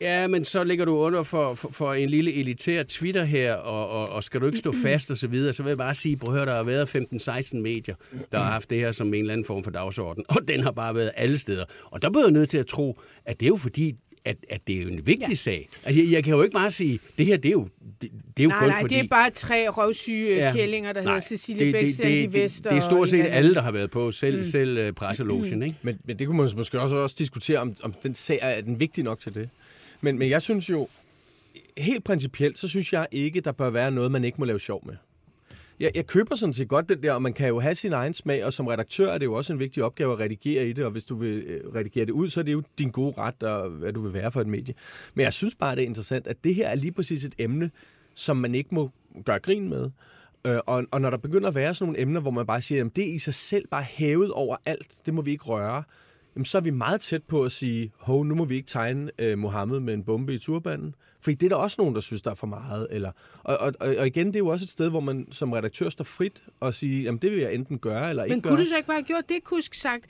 Ja, 0.01 0.27
men 0.27 0.46
så 0.46 0.63
ligger 0.63 0.86
du 0.86 0.98
under 0.98 1.24
for, 1.24 1.53
for, 1.53 1.70
for 1.72 1.94
en 1.94 2.10
lille 2.10 2.34
elitær 2.34 2.84
Twitter 2.84 3.24
her, 3.24 3.53
og, 3.53 3.89
og, 3.89 4.10
og 4.10 4.24
skal 4.24 4.41
du 4.41 4.46
ikke 4.46 4.58
stå 4.58 4.74
fast 4.84 5.12
og 5.12 5.18
så 5.18 5.27
videre, 5.27 5.53
så 5.53 5.63
vil 5.63 5.70
jeg 5.70 5.77
bare 5.77 5.96
sige, 5.96 6.18
prøv 6.18 6.29
at 6.29 6.36
høre, 6.36 6.46
der 6.46 6.56
har 6.56 6.63
været 6.63 6.96
15-16 6.96 7.58
medier, 7.58 7.96
der 8.32 8.38
har 8.38 8.51
haft 8.51 8.70
det 8.70 8.79
her 8.79 8.91
som 8.91 9.08
en 9.08 9.13
eller 9.13 9.34
anden 9.34 9.46
form 9.46 9.63
for 9.63 9.72
dagsorden, 9.72 10.25
og 10.27 10.48
den 10.48 10.63
har 10.63 10.72
bare 10.72 10.96
været 10.96 11.12
alle 11.15 11.39
steder. 11.39 11.65
Og 11.86 12.01
der 12.01 12.10
bliver 12.10 12.24
jeg 12.24 12.32
nødt 12.32 12.50
til 12.50 12.58
at 12.58 12.68
tro, 12.68 13.00
at 13.25 13.39
det 13.39 13.46
er 13.46 13.48
jo 13.48 13.58
fordi, 13.58 13.96
at, 14.25 14.38
at 14.50 14.62
det 14.68 14.77
er 14.77 14.82
jo 14.82 14.88
en 14.88 15.06
vigtig 15.06 15.29
ja. 15.29 15.36
sag. 15.36 15.70
Altså, 15.84 16.01
jeg, 16.01 16.12
jeg 16.12 16.24
kan 16.24 16.34
jo 16.34 16.41
ikke 16.41 16.53
bare 16.53 16.72
sige, 16.72 17.00
det 17.18 17.25
her, 17.25 17.38
det 17.38 17.50
er 17.50 17.51
jo, 17.51 17.68
det, 18.01 18.12
det 18.38 18.39
er 18.39 18.44
jo 18.44 18.50
Nej, 18.50 18.60
kun 18.60 18.68
nej, 18.68 18.82
fordi... 18.82 18.96
det 18.96 19.03
er 19.03 19.08
bare 19.08 19.29
tre 19.29 19.70
røvsyge 19.70 20.36
ja. 20.36 20.53
kællinger, 20.53 20.94
der 20.94 21.01
Nej, 21.01 21.13
hedder 21.13 21.27
Cecilie 21.27 21.72
Bæk, 21.72 21.84
det, 21.84 21.96
Sandy 21.96 22.12
det, 22.12 22.34
Vest 22.34 22.63
det, 22.63 22.72
det 22.72 22.77
er 22.77 22.82
stort 22.82 23.08
en 23.08 23.10
set 23.10 23.25
alle, 23.25 23.56
der 23.56 23.62
har 23.62 23.72
været 23.72 23.91
på, 23.91 24.12
selv, 24.12 24.38
mm. 24.38 24.44
selv 24.44 24.88
uh, 24.88 24.94
presselogen, 24.94 25.63
ikke? 25.63 25.75
Men, 25.82 26.00
men 26.06 26.20
det 26.20 26.27
kunne 26.27 26.38
man 26.38 26.50
måske 26.56 26.82
også, 26.82 26.96
også 26.96 27.15
diskutere, 27.20 27.60
om, 27.60 27.75
om 27.84 27.94
den 28.03 28.15
sag 28.15 28.39
er 28.41 28.62
den 28.62 28.79
vigtig 28.79 29.03
nok 29.03 29.20
til 29.20 29.36
det. 29.36 29.50
Men, 30.01 30.20
men 30.20 30.29
jeg 30.29 30.41
synes 30.41 30.70
jo, 30.70 30.88
helt 31.77 32.03
principielt, 32.03 32.58
så 32.58 32.68
synes 32.68 32.94
jeg 32.94 33.08
ikke, 33.12 33.41
der 33.41 33.51
bør 33.51 33.70
være 33.70 33.91
noget, 33.91 34.12
man 34.12 34.24
ikke 34.24 34.36
må 34.38 34.46
lave 34.46 34.60
sjov 34.60 34.84
med. 34.86 34.96
jeg, 35.79 35.91
jeg 35.96 36.08
køber 36.08 36.36
sådan 36.36 36.53
set 36.53 36.68
godt 36.68 36.89
den 36.89 37.03
der, 37.03 37.13
og 37.13 37.22
man 37.22 37.34
kan 37.34 37.48
jo 37.48 37.60
have 37.60 37.75
sin 37.75 37.94
egen 37.94 38.13
smag, 38.13 38.46
og 38.46 38.53
som 38.53 38.68
redaktør 38.68 39.12
er 39.13 39.18
det 39.18 39.25
jo 39.25 39.34
også 39.34 39.53
en 39.53 39.60
vigtig 39.60 39.84
opgave 39.84 40.13
at 40.13 40.20
redigere 40.20 40.68
i 40.68 40.74
det, 40.74 40.86
og 40.86 40.91
hvis 40.91 41.06
du 41.06 41.15
vil 41.15 41.38
øh, 41.38 41.74
redigere 41.75 42.06
det 42.06 42.12
ud, 42.12 42.29
så 42.29 42.39
er 42.39 42.44
det 42.44 42.53
jo 42.53 42.63
din 42.79 42.91
gode 42.91 43.13
ret, 43.18 43.44
og 43.44 43.70
hvad 43.70 43.94
du 43.94 44.01
vil 44.01 44.13
være 44.13 44.32
for 44.32 44.41
et 44.41 44.48
medie. 44.48 44.74
Men 45.13 45.24
jeg 45.24 45.34
synes 45.34 45.56
bare, 45.56 45.75
det 45.75 45.84
er 45.84 45.88
interessant, 45.88 46.27
at 46.27 46.44
det 46.44 46.56
her 46.56 46.68
er 46.68 46.75
lige 46.75 46.91
præcis 46.91 47.24
et 47.24 47.36
emne, 47.38 47.72
som 48.15 48.38
man 48.38 48.56
ikke 48.56 48.75
må 48.75 48.91
gøre 49.25 49.39
grin 49.39 49.70
med. 49.70 49.89
Øh, 50.48 50.60
og, 50.65 50.86
og 50.91 51.01
når 51.01 51.10
der 51.10 51.18
begynder 51.18 51.48
at 51.48 51.56
være 51.56 51.74
sådan 51.74 51.88
nogle 51.88 52.01
emner, 52.01 52.22
hvor 52.22 52.32
man 52.32 52.46
bare 52.46 52.62
siger, 52.62 52.86
at 52.86 52.96
det 52.96 53.10
er 53.10 53.13
i 53.13 53.20
sig 53.20 53.34
selv 53.34 53.68
bare 53.68 53.84
hævet 53.84 54.32
over 54.32 54.58
alt, 54.65 55.01
det 55.06 55.13
må 55.13 55.22
vi 55.22 55.32
ikke 55.32 55.44
røre, 55.44 55.84
jamen, 56.39 56.46
så 56.46 56.58
er 56.58 56.62
vi 56.62 56.69
meget 56.69 57.01
tæt 57.01 57.24
på 57.24 57.43
at 57.43 57.51
sige, 57.51 57.91
hov, 57.98 58.25
nu 58.25 58.36
må 58.36 58.46
vi 58.46 58.55
ikke 58.55 58.67
tegne 58.67 59.12
øh, 59.19 59.38
Mohammed 59.38 59.79
med 59.79 59.93
en 59.93 60.03
bombe 60.03 60.34
i 60.34 60.38
turbanen. 60.38 60.96
Fordi 61.22 61.36
det 61.36 61.46
er 61.46 61.50
der 61.50 61.55
også 61.55 61.75
nogen, 61.79 61.96
der 61.96 62.01
synes, 62.01 62.22
der 62.22 62.31
er 62.31 62.36
for 62.36 62.48
meget. 62.48 62.88
Eller, 62.91 63.12
og, 63.43 63.58
og, 63.58 63.74
og 63.98 64.08
igen, 64.08 64.27
det 64.27 64.36
er 64.36 64.39
jo 64.39 64.48
også 64.48 64.63
et 64.63 64.69
sted, 64.69 64.89
hvor 64.89 65.00
man 65.00 65.27
som 65.31 65.51
redaktør 65.51 65.89
står 65.89 66.03
frit 66.03 66.43
og 66.60 66.74
siger, 66.74 67.03
jamen 67.03 67.22
det 67.22 67.31
vil 67.31 67.39
jeg 67.39 67.53
enten 67.53 67.79
gøre 67.79 68.10
eller 68.10 68.24
Men 68.24 68.31
ikke 68.31 68.41
kunne 68.41 68.55
gøre. 68.55 68.65
du 68.65 68.69
så 68.69 68.75
ikke 68.75 68.88
bare 68.88 68.98
have 68.98 69.03
gjort 69.03 69.29
det, 69.29 69.43
kusk 69.43 69.74
sagt, 69.74 70.05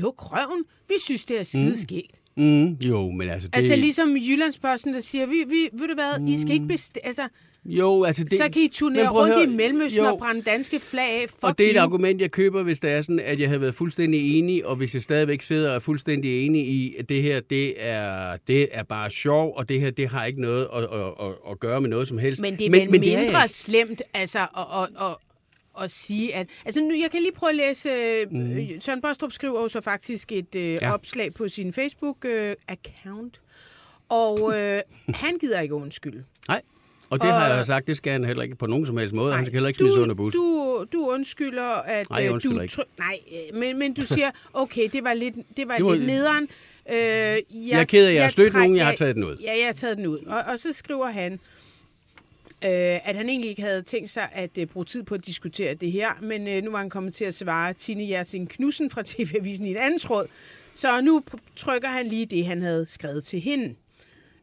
luk 0.00 0.32
røven, 0.32 0.64
vi 0.88 0.94
synes, 1.04 1.24
det 1.24 1.40
er 1.40 1.44
skideskægt. 1.44 2.12
Mm, 2.36 2.72
jo, 2.72 3.10
men 3.10 3.28
altså... 3.28 3.48
Det, 3.48 3.56
Altså 3.56 3.76
ligesom 3.76 4.16
Jyllandsposten, 4.16 4.94
der 4.94 5.00
siger, 5.00 5.26
vi, 5.26 5.44
vi, 5.48 5.68
ved 5.72 5.88
du 5.88 5.94
hvad, 5.94 6.28
I 6.28 6.40
skal 6.40 6.52
ikke 6.52 6.66
bestemme, 6.66 7.06
altså, 7.06 7.28
jo, 7.64 8.04
altså 8.04 8.24
det, 8.24 8.38
så 8.38 8.48
kan 8.52 8.62
I 8.62 8.68
turnere 8.68 9.08
rundt 9.08 9.34
i 9.34 9.38
høre, 9.38 9.46
Mellemøsten 9.46 10.04
jo. 10.04 10.12
og 10.12 10.18
brænde 10.18 10.42
danske 10.42 10.80
flag 10.80 11.22
af. 11.22 11.28
Fuck 11.30 11.42
Og 11.44 11.58
det 11.58 11.66
er 11.66 11.70
et 11.70 11.76
argument, 11.76 12.20
jeg 12.20 12.30
køber, 12.30 12.62
hvis 12.62 12.80
det 12.80 12.90
er 12.90 13.02
sådan, 13.02 13.20
at 13.20 13.40
jeg 13.40 13.48
havde 13.48 13.60
været 13.60 13.74
fuldstændig 13.74 14.38
enig, 14.38 14.66
og 14.66 14.76
hvis 14.76 14.94
jeg 14.94 15.02
stadigvæk 15.02 15.42
sidder 15.42 15.70
og 15.70 15.76
er 15.76 15.80
fuldstændig 15.80 16.46
enig 16.46 16.68
i, 16.68 16.96
at 16.98 17.08
det 17.08 17.22
her, 17.22 17.40
det 17.40 17.74
er, 17.86 18.36
det 18.46 18.68
er 18.72 18.82
bare 18.82 19.10
sjov, 19.10 19.52
og 19.56 19.68
det 19.68 19.80
her, 19.80 19.90
det 19.90 20.08
har 20.08 20.24
ikke 20.24 20.40
noget 20.40 20.68
at, 20.74 20.82
at, 20.82 21.26
at, 21.26 21.34
at 21.50 21.60
gøre 21.60 21.80
med 21.80 21.90
noget 21.90 22.08
som 22.08 22.18
helst. 22.18 22.42
Men 22.42 22.58
det 22.58 22.66
er 22.66 22.70
men, 22.70 22.90
men 22.90 23.00
det 23.02 23.14
er 23.14 23.22
mindre 23.24 23.48
slemt, 23.48 24.02
altså, 24.14 24.38
at, 24.38 24.82
at, 24.82 25.06
at, 25.06 25.16
at 25.84 25.90
sige, 25.90 26.34
at... 26.34 26.46
Altså, 26.64 26.80
nu, 26.80 26.94
jeg 26.94 27.10
kan 27.10 27.22
lige 27.22 27.32
prøve 27.32 27.50
at 27.50 27.56
læse... 27.56 27.90
Mm. 28.30 28.80
Søren 28.80 29.00
Bostrup 29.00 29.32
skriver 29.32 29.60
jo 29.60 29.68
så 29.68 29.80
faktisk 29.80 30.32
et 30.32 30.54
øh, 30.54 30.78
Ja. 30.82 30.92
opslag 30.92 31.34
på 31.34 31.48
sin 31.48 31.68
Facebook-account, 31.78 33.40
og 34.08 34.58
øh, 34.58 34.80
han 35.14 35.38
gider 35.38 35.60
ikke 35.60 35.74
undskylde. 35.74 36.24
Nej, 36.48 36.62
og 37.10 37.20
det 37.22 37.30
har 37.30 37.42
Og- 37.44 37.50
jeg 37.50 37.58
jo 37.58 37.64
sagt, 37.64 37.86
det 37.86 37.96
skal 37.96 38.12
han 38.12 38.24
heller 38.24 38.42
ikke 38.42 38.56
på 38.56 38.66
nogen 38.66 38.86
som 38.86 38.96
helst 38.96 39.14
måde. 39.14 39.34
Han 39.34 39.46
skal 39.46 39.52
heller 39.54 39.68
ikke 39.68 39.78
smide 39.78 39.92
sig 39.92 40.02
under 40.02 40.14
bussen. 40.14 40.40
Du, 40.40 40.84
du 40.92 41.06
undskylder, 41.10 41.62
at 41.64 42.10
Nej, 42.10 42.18
jeg 42.18 42.26
øh, 42.28 42.32
undskylder 42.32 42.56
du... 42.56 42.62
ikke. 42.62 42.76
Nej, 42.98 43.18
øh, 43.52 43.58
men, 43.58 43.78
men 43.78 43.94
du 43.94 44.02
siger, 44.06 44.30
okay, 44.52 44.88
det 44.92 45.04
var 45.04 45.14
lidt, 45.14 45.34
det 45.56 45.68
var 45.68 45.76
Det 45.76 45.84
var- 45.86 45.94
lidt 45.94 46.06
nederen. 46.06 46.48
Øh, 46.90 46.96
jeg, 46.96 47.42
Jeg 47.52 47.80
er 47.80 47.84
ked 47.84 48.06
af, 48.06 48.14
jeg 48.14 48.22
har 48.22 48.30
stødt 48.30 48.52
nogen, 48.54 48.76
jeg 48.76 48.86
har 48.86 48.94
taget 48.94 49.14
den 49.16 49.24
ud. 49.24 49.36
Ja, 49.42 49.52
jeg 49.58 49.66
har 49.66 49.72
taget 49.72 49.96
den 49.96 50.06
ud. 50.06 50.18
Og, 50.18 50.38
og 50.52 50.58
så 50.58 50.72
skriver 50.72 51.06
han, 51.10 51.32
øh, 51.32 53.08
at 53.08 53.14
han 53.16 53.28
egentlig 53.28 53.50
ikke 53.50 53.62
havde 53.62 53.82
tænkt 53.82 54.10
sig 54.10 54.28
at 54.32 54.50
øh, 54.58 54.66
bruge 54.66 54.84
tid 54.84 55.02
på 55.02 55.14
at 55.14 55.26
diskutere 55.26 55.74
det 55.74 55.92
her, 55.92 56.08
men 56.22 56.48
øh, 56.48 56.62
nu 56.64 56.70
var 56.70 56.78
han 56.78 56.90
kommet 56.90 57.14
til 57.14 57.24
at 57.24 57.34
svare 57.34 57.72
Tine 57.72 58.08
Jersing 58.08 58.48
Knudsen 58.50 58.90
fra 58.90 59.02
TV-avisen 59.06 59.66
i 59.66 59.70
et 59.70 59.76
andet 59.76 60.00
tråd. 60.00 60.26
Så 60.74 61.00
nu 61.00 61.22
trykker 61.56 61.88
han 61.88 62.06
lige 62.06 62.26
det, 62.26 62.46
han 62.46 62.62
havde 62.62 62.86
skrevet 62.86 63.24
til 63.24 63.40
hende. 63.40 63.74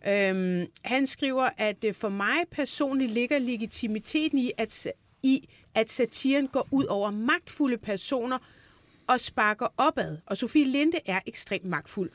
Øhm, 0.08 0.66
han 0.84 1.08
skriver, 1.08 1.50
at 1.58 1.84
øh, 1.84 1.94
for 1.94 2.10
mig 2.10 2.38
personligt 2.52 3.12
ligger 3.12 3.40
legitimiteten 3.40 4.40
i, 4.40 4.52
at, 4.58 4.88
i, 5.24 5.50
at 5.76 5.90
satiren 5.90 6.48
går 6.48 6.68
ud 6.72 6.86
over 6.86 7.12
magtfulde 7.12 7.78
personer 7.78 8.38
og 9.08 9.20
sparker 9.20 9.68
opad. 9.78 10.18
Og 10.26 10.38
Sofie 10.38 10.66
Linde 10.66 11.00
er 11.06 11.20
ekstremt 11.26 11.66
magtfuld. 11.66 12.10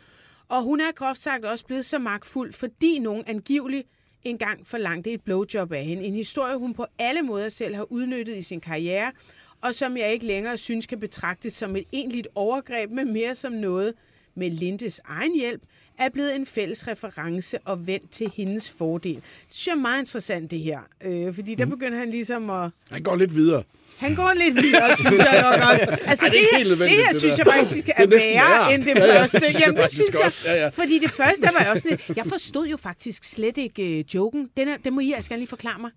Og 0.49 0.63
hun 0.63 0.81
er 0.81 0.93
groft 0.93 1.21
sagt 1.21 1.45
også 1.45 1.67
blevet 1.67 1.85
så 1.85 1.99
magtfuld, 1.99 2.53
fordi 2.53 2.99
nogen 2.99 3.25
angiveligt 3.27 3.89
engang 4.23 4.67
forlangte 4.67 5.13
et 5.13 5.23
blowjob 5.23 5.73
af 5.73 5.85
hende. 5.85 6.05
En 6.05 6.15
historie, 6.15 6.57
hun 6.57 6.75
på 6.75 6.87
alle 6.99 7.23
måder 7.23 7.49
selv 7.49 7.75
har 7.75 7.93
udnyttet 7.93 8.37
i 8.37 8.43
sin 8.43 8.61
karriere, 8.61 9.13
og 9.61 9.75
som 9.75 9.97
jeg 9.97 10.13
ikke 10.13 10.27
længere 10.27 10.59
synes 10.59 10.87
kan 10.87 11.01
betragtes 11.01 11.53
som 11.53 11.77
et 11.77 11.85
egentligt 11.93 12.29
overgreb, 12.35 12.91
men 12.91 13.13
mere 13.13 13.35
som 13.35 13.53
noget 13.53 13.95
med 14.35 14.51
Lindes 14.51 15.01
egen 15.05 15.37
hjælp, 15.37 15.63
er 16.01 16.09
blevet 16.09 16.37
en 16.37 16.47
fælles 16.47 16.89
reference 16.89 17.59
og 17.65 17.87
vendt 17.87 18.11
til 18.11 18.33
hendes 18.37 18.71
fordel. 18.71 19.15
Det 19.15 19.23
synes 19.51 19.67
jeg 19.67 19.73
er 19.73 19.77
meget 19.77 19.99
interessant, 20.01 20.51
det 20.51 20.61
her. 20.61 20.79
Øh, 21.05 21.35
fordi 21.35 21.55
der 21.55 21.67
begynder 21.67 21.99
han 21.99 22.11
ligesom 22.11 22.51
at... 22.51 22.71
Han 22.91 23.03
går 23.03 23.17
lidt 23.17 23.35
videre. 23.35 23.63
Han 23.99 24.15
går 24.15 24.33
lidt 24.33 24.55
videre, 24.63 24.97
synes 24.97 25.21
jeg 25.21 25.43
nok 25.43 25.55
også. 25.73 25.99
Altså, 26.11 26.25
Ej, 26.27 26.31
det 26.33 26.41
er 26.53 26.59
det, 26.59 26.67
her, 26.69 26.87
det 26.87 26.91
her 26.91 27.09
det 27.09 27.17
synes 27.17 27.39
jeg 27.39 27.47
faktisk 27.47 27.87
Det 27.87 27.95
er 27.97 28.03
er 28.03 28.07
næsten 28.07 28.33
værre 28.35 28.75
end 28.75 28.85
det 28.85 28.97
Ja, 28.97 29.07
ja, 29.07 29.21
første. 29.23 29.39
det 29.39 29.45
synes 29.45 29.55
jeg 29.55 29.63
Jamen, 29.67 29.83
det 29.83 29.91
synes 29.93 30.15
jeg. 30.15 30.25
også. 30.27 30.49
Ja, 30.49 30.55
ja. 30.63 30.69
Fordi 30.69 30.99
det 30.99 31.11
første, 31.11 31.43
der 31.43 31.53
var 31.53 31.61
jeg 31.61 31.71
også 31.73 31.87
lidt... 31.91 32.17
Jeg 32.17 32.27
forstod 32.27 32.67
jo 32.67 32.77
faktisk 32.77 33.25
slet 33.25 33.57
ikke 33.59 33.83
uh, 34.09 34.15
joken. 34.15 34.49
Den, 34.57 34.69
er, 34.69 34.77
den 34.85 34.95
må 34.95 35.01
I 35.01 35.13
altså 35.13 35.37
lige 35.37 35.47
forklare 35.47 35.79
mig. 35.81 35.91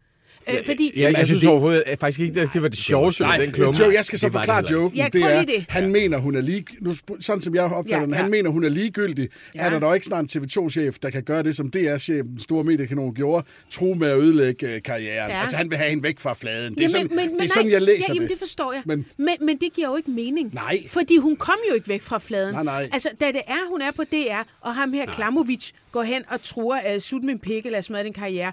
Øh, 0.50 0.66
fordi... 0.66 0.92
Ja, 0.96 1.02
jeg 1.02 1.08
altså, 1.08 1.26
synes 1.26 1.42
det- 1.42 1.50
overhovedet 1.50 1.84
at 1.86 2.00
faktisk 2.00 2.20
ikke, 2.20 2.42
det, 2.42 2.54
det 2.54 2.62
var 2.62 2.68
det 2.68 2.78
sjoveste 2.78 3.24
Nej, 3.24 3.38
ved 3.38 3.46
den 3.46 3.54
klumme. 3.54 3.80
Joe, 3.84 3.94
jeg 3.94 4.06
skal 4.06 4.20
så 4.20 4.26
Det 4.28 4.34
var 4.34 4.42
det 4.42 4.50
forklare 4.50 4.72
joken. 4.72 4.98
Ja, 4.98 5.08
det 5.14 5.24
er, 5.24 5.44
det. 5.46 5.66
han 5.70 5.90
mener, 5.92 6.18
hun 6.18 6.36
er 6.36 6.42
lige... 6.42 6.66
Nu, 6.82 6.96
sådan 7.20 7.42
som 7.42 7.56
jeg 7.56 7.64
opfatter 7.64 7.98
Ja, 8.00 8.04
den, 8.06 8.10
ja. 8.14 8.22
han 8.22 8.32
mener, 8.32 8.50
hun 8.50 8.64
er 8.64 8.70
ligegyldig. 8.70 9.30
Ja. 9.56 9.66
Er 9.66 9.70
der 9.70 9.80
dog 9.80 9.96
ikke 9.96 10.06
snart 10.08 10.36
en 10.36 10.44
TV2-chef, 10.44 10.98
der 11.00 11.10
kan 11.10 11.24
gøre 11.24 11.44
det, 11.44 11.56
som 11.56 11.72
DR-chefen, 11.72 12.28
den 12.32 12.40
store 12.40 12.64
mediekanon, 12.64 13.14
gjorde? 13.14 13.46
Tro 13.70 13.94
med 13.94 14.08
at 14.10 14.18
ødelægge 14.20 14.76
øh, 14.76 14.82
karrieren. 14.82 15.32
Ja. 15.32 15.42
Altså, 15.42 15.58
han 15.58 15.70
vil 15.70 15.78
have 15.78 15.90
hende 15.90 16.04
væk 16.04 16.20
fra 16.20 16.34
fladen. 16.34 16.76
Det 16.76 16.80
er 16.80 16.82
Jamen, 16.82 16.90
sådan, 16.90 17.08
men, 17.16 17.28
men, 17.32 17.40
det 17.40 17.46
er 17.46 17.50
sådan 17.54 17.66
nej, 17.66 17.74
jeg 17.74 17.82
læser 17.82 18.06
ja, 18.08 18.14
jamen, 18.14 18.22
det. 18.22 18.30
det 18.30 18.40
forstår 18.40 18.74
jeg. 18.74 18.82
Men- 18.86 18.98
Men, 19.18 19.26
men, 19.26 19.46
men 19.46 19.58
det 19.58 19.74
giver 19.74 19.88
jo 19.88 19.96
ikke 19.96 20.12
mening. 20.12 20.54
Nej. 20.54 20.84
Fordi 20.90 21.18
hun 21.18 21.36
kom 21.36 21.56
jo 21.70 21.74
ikke 21.76 21.88
væk 21.90 22.02
fra 22.02 22.18
fladen. 22.20 22.54
Nej, 22.54 22.64
nej. 22.64 22.90
Altså, 22.94 23.10
da 23.20 23.28
det 23.28 23.42
er, 23.48 23.70
hun 23.70 23.82
er 23.82 23.92
på 23.92 24.04
DR, 24.04 24.42
og 24.62 24.76
ham 24.76 24.94
her, 24.94 25.06
Klamovic, 25.06 25.72
går 25.92 26.04
hen 26.04 26.22
og 26.30 26.42
truer 26.44 26.78
at 26.78 27.02
sutte 27.02 27.26
min 27.28 27.40
pik 27.40 27.66
eller 27.66 27.82
smadre 27.82 28.04
din 28.04 28.14
karriere. 28.14 28.52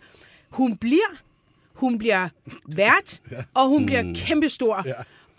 Hun 0.50 0.76
bliver, 0.76 1.16
hun 1.80 1.98
bliver 1.98 2.28
vært, 2.68 3.20
og 3.54 3.68
hun 3.68 3.86
bliver 3.86 4.14
kæmpestor. 4.16 4.82
Ja. 4.86 4.92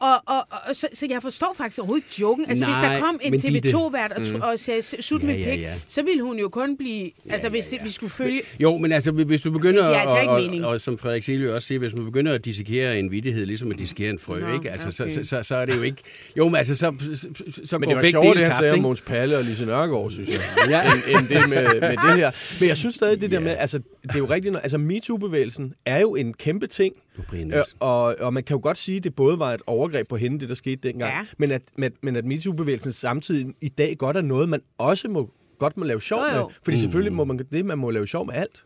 Og, 0.03 0.23
og, 0.25 0.47
og 0.69 0.75
så, 0.75 0.87
så 0.93 1.07
jeg 1.09 1.21
forstår 1.21 1.53
faktisk 1.57 1.79
overhovedet 1.79 2.03
ikke 2.05 2.21
joken. 2.21 2.45
Altså, 2.49 2.65
hvis 2.65 2.75
der 2.75 2.81
Nej, 2.89 2.99
kom 2.99 3.19
en 3.23 3.31
men 3.31 3.39
Ditte- 3.39 3.69
TV2-vært 3.69 4.11
og, 4.11 4.21
mm. 4.33 4.41
og 4.41 4.59
sagde, 4.59 4.81
sut 4.81 5.23
Ja, 5.23 5.27
ja, 5.31 5.51
pik, 5.51 5.61
ja. 5.61 5.73
så 5.87 6.03
ville 6.03 6.23
hun 6.23 6.39
jo 6.39 6.49
kun 6.49 6.77
blive... 6.77 7.11
Altså, 7.29 7.49
hvis 7.49 7.67
det, 7.67 7.79
vi 7.83 7.89
skulle 7.89 8.09
følge... 8.09 8.41
Jo, 8.59 8.77
men 8.77 8.91
altså, 8.91 9.11
hvis 9.11 9.41
du 9.41 9.51
begynder, 9.51 9.81
Det 9.83 9.89
giver 9.89 9.99
altså 9.99 10.17
at- 10.17 10.41
ikke 10.43 10.63
og, 10.63 10.67
og, 10.69 10.73
og, 10.73 10.81
som 10.81 10.97
Frederik 10.97 11.23
Silje 11.23 11.53
også 11.53 11.67
siger, 11.67 11.79
hvis 11.79 11.93
man 11.93 12.05
begynder 12.05 12.33
at 12.33 12.45
dissekere 12.45 12.99
en 12.99 13.11
vittighed, 13.11 13.45
ligesom 13.45 13.71
at 13.71 13.79
dissekere 13.79 14.09
en 14.09 14.19
frø, 14.19 14.39
Nå, 14.39 14.53
ikke? 14.53 14.69
Altså, 14.71 14.87
okay. 15.03 15.11
så, 15.11 15.23
så, 15.23 15.29
så, 15.29 15.43
så, 15.43 15.55
er 15.55 15.65
det 15.65 15.77
jo 15.77 15.81
ikke... 15.81 16.01
Jo, 16.37 16.47
men 16.49 16.55
altså, 16.55 16.75
så, 16.75 16.93
så, 17.15 17.27
så 17.65 17.77
Men 17.77 17.87
går 17.87 17.89
det 17.89 17.95
var 17.95 18.01
begge 18.01 18.11
sjovt, 18.23 18.37
det 18.37 18.45
tabt, 18.45 18.57
sagde 18.57 18.73
om? 18.73 18.79
Måns 18.79 19.01
Palle 19.01 19.37
og 19.37 19.43
Lise 19.43 19.65
Nørgaard, 19.65 20.11
synes 20.11 20.29
jeg, 20.29 20.39
Ja. 20.69 20.83
end, 20.83 21.17
end 21.19 21.27
det 21.27 21.49
med, 21.49 21.79
med 21.81 21.89
det 21.89 22.15
her. 22.15 22.31
Men 22.59 22.69
jeg 22.69 22.77
synes 22.77 22.95
stadig, 22.95 23.21
det 23.21 23.31
der 23.31 23.39
med, 23.39 23.55
altså, 23.59 23.79
det 24.03 24.15
er 24.15 24.19
jo 24.19 24.25
rigtigt, 24.25 24.55
altså 24.55 24.77
MeToo-bevægelsen 24.77 25.73
er 25.85 25.99
jo 25.99 26.15
en 26.15 26.33
kæmpe 26.33 26.67
ting, 26.67 26.93
Øh, 27.33 27.63
og, 27.79 28.15
og 28.19 28.33
man 28.33 28.43
kan 28.43 28.55
jo 28.57 28.59
godt 28.63 28.77
sige, 28.77 28.97
at 28.97 29.03
det 29.03 29.15
både 29.15 29.39
var 29.39 29.53
et 29.53 29.61
overgreb 29.67 30.07
på 30.07 30.17
hende, 30.17 30.39
det 30.39 30.49
der 30.49 30.55
skete 30.55 30.75
dengang, 30.87 31.11
Ja. 31.11 31.25
men 31.37 31.51
at, 31.51 31.61
men, 31.77 31.91
men 32.01 32.15
at 32.15 32.25
MeToo-bevægelsen 32.25 32.93
samtidig 32.93 33.47
i 33.61 33.67
dag 33.69 33.95
godt 33.97 34.17
er 34.17 34.21
noget, 34.21 34.49
man 34.49 34.61
også 34.77 35.09
må, 35.09 35.29
godt 35.59 35.77
må 35.77 35.85
lave 35.85 36.01
sjov 36.01 36.19
Jo, 36.19 36.35
jo. 36.39 36.43
med. 36.47 36.55
Fordi 36.63 36.77
selvfølgelig 36.77 37.13
må 37.13 37.23
man 37.23 37.37
det, 37.51 37.65
man 37.65 37.77
må 37.77 37.89
lave 37.89 38.07
sjov 38.07 38.25
med 38.25 38.33
alt. 38.35 38.63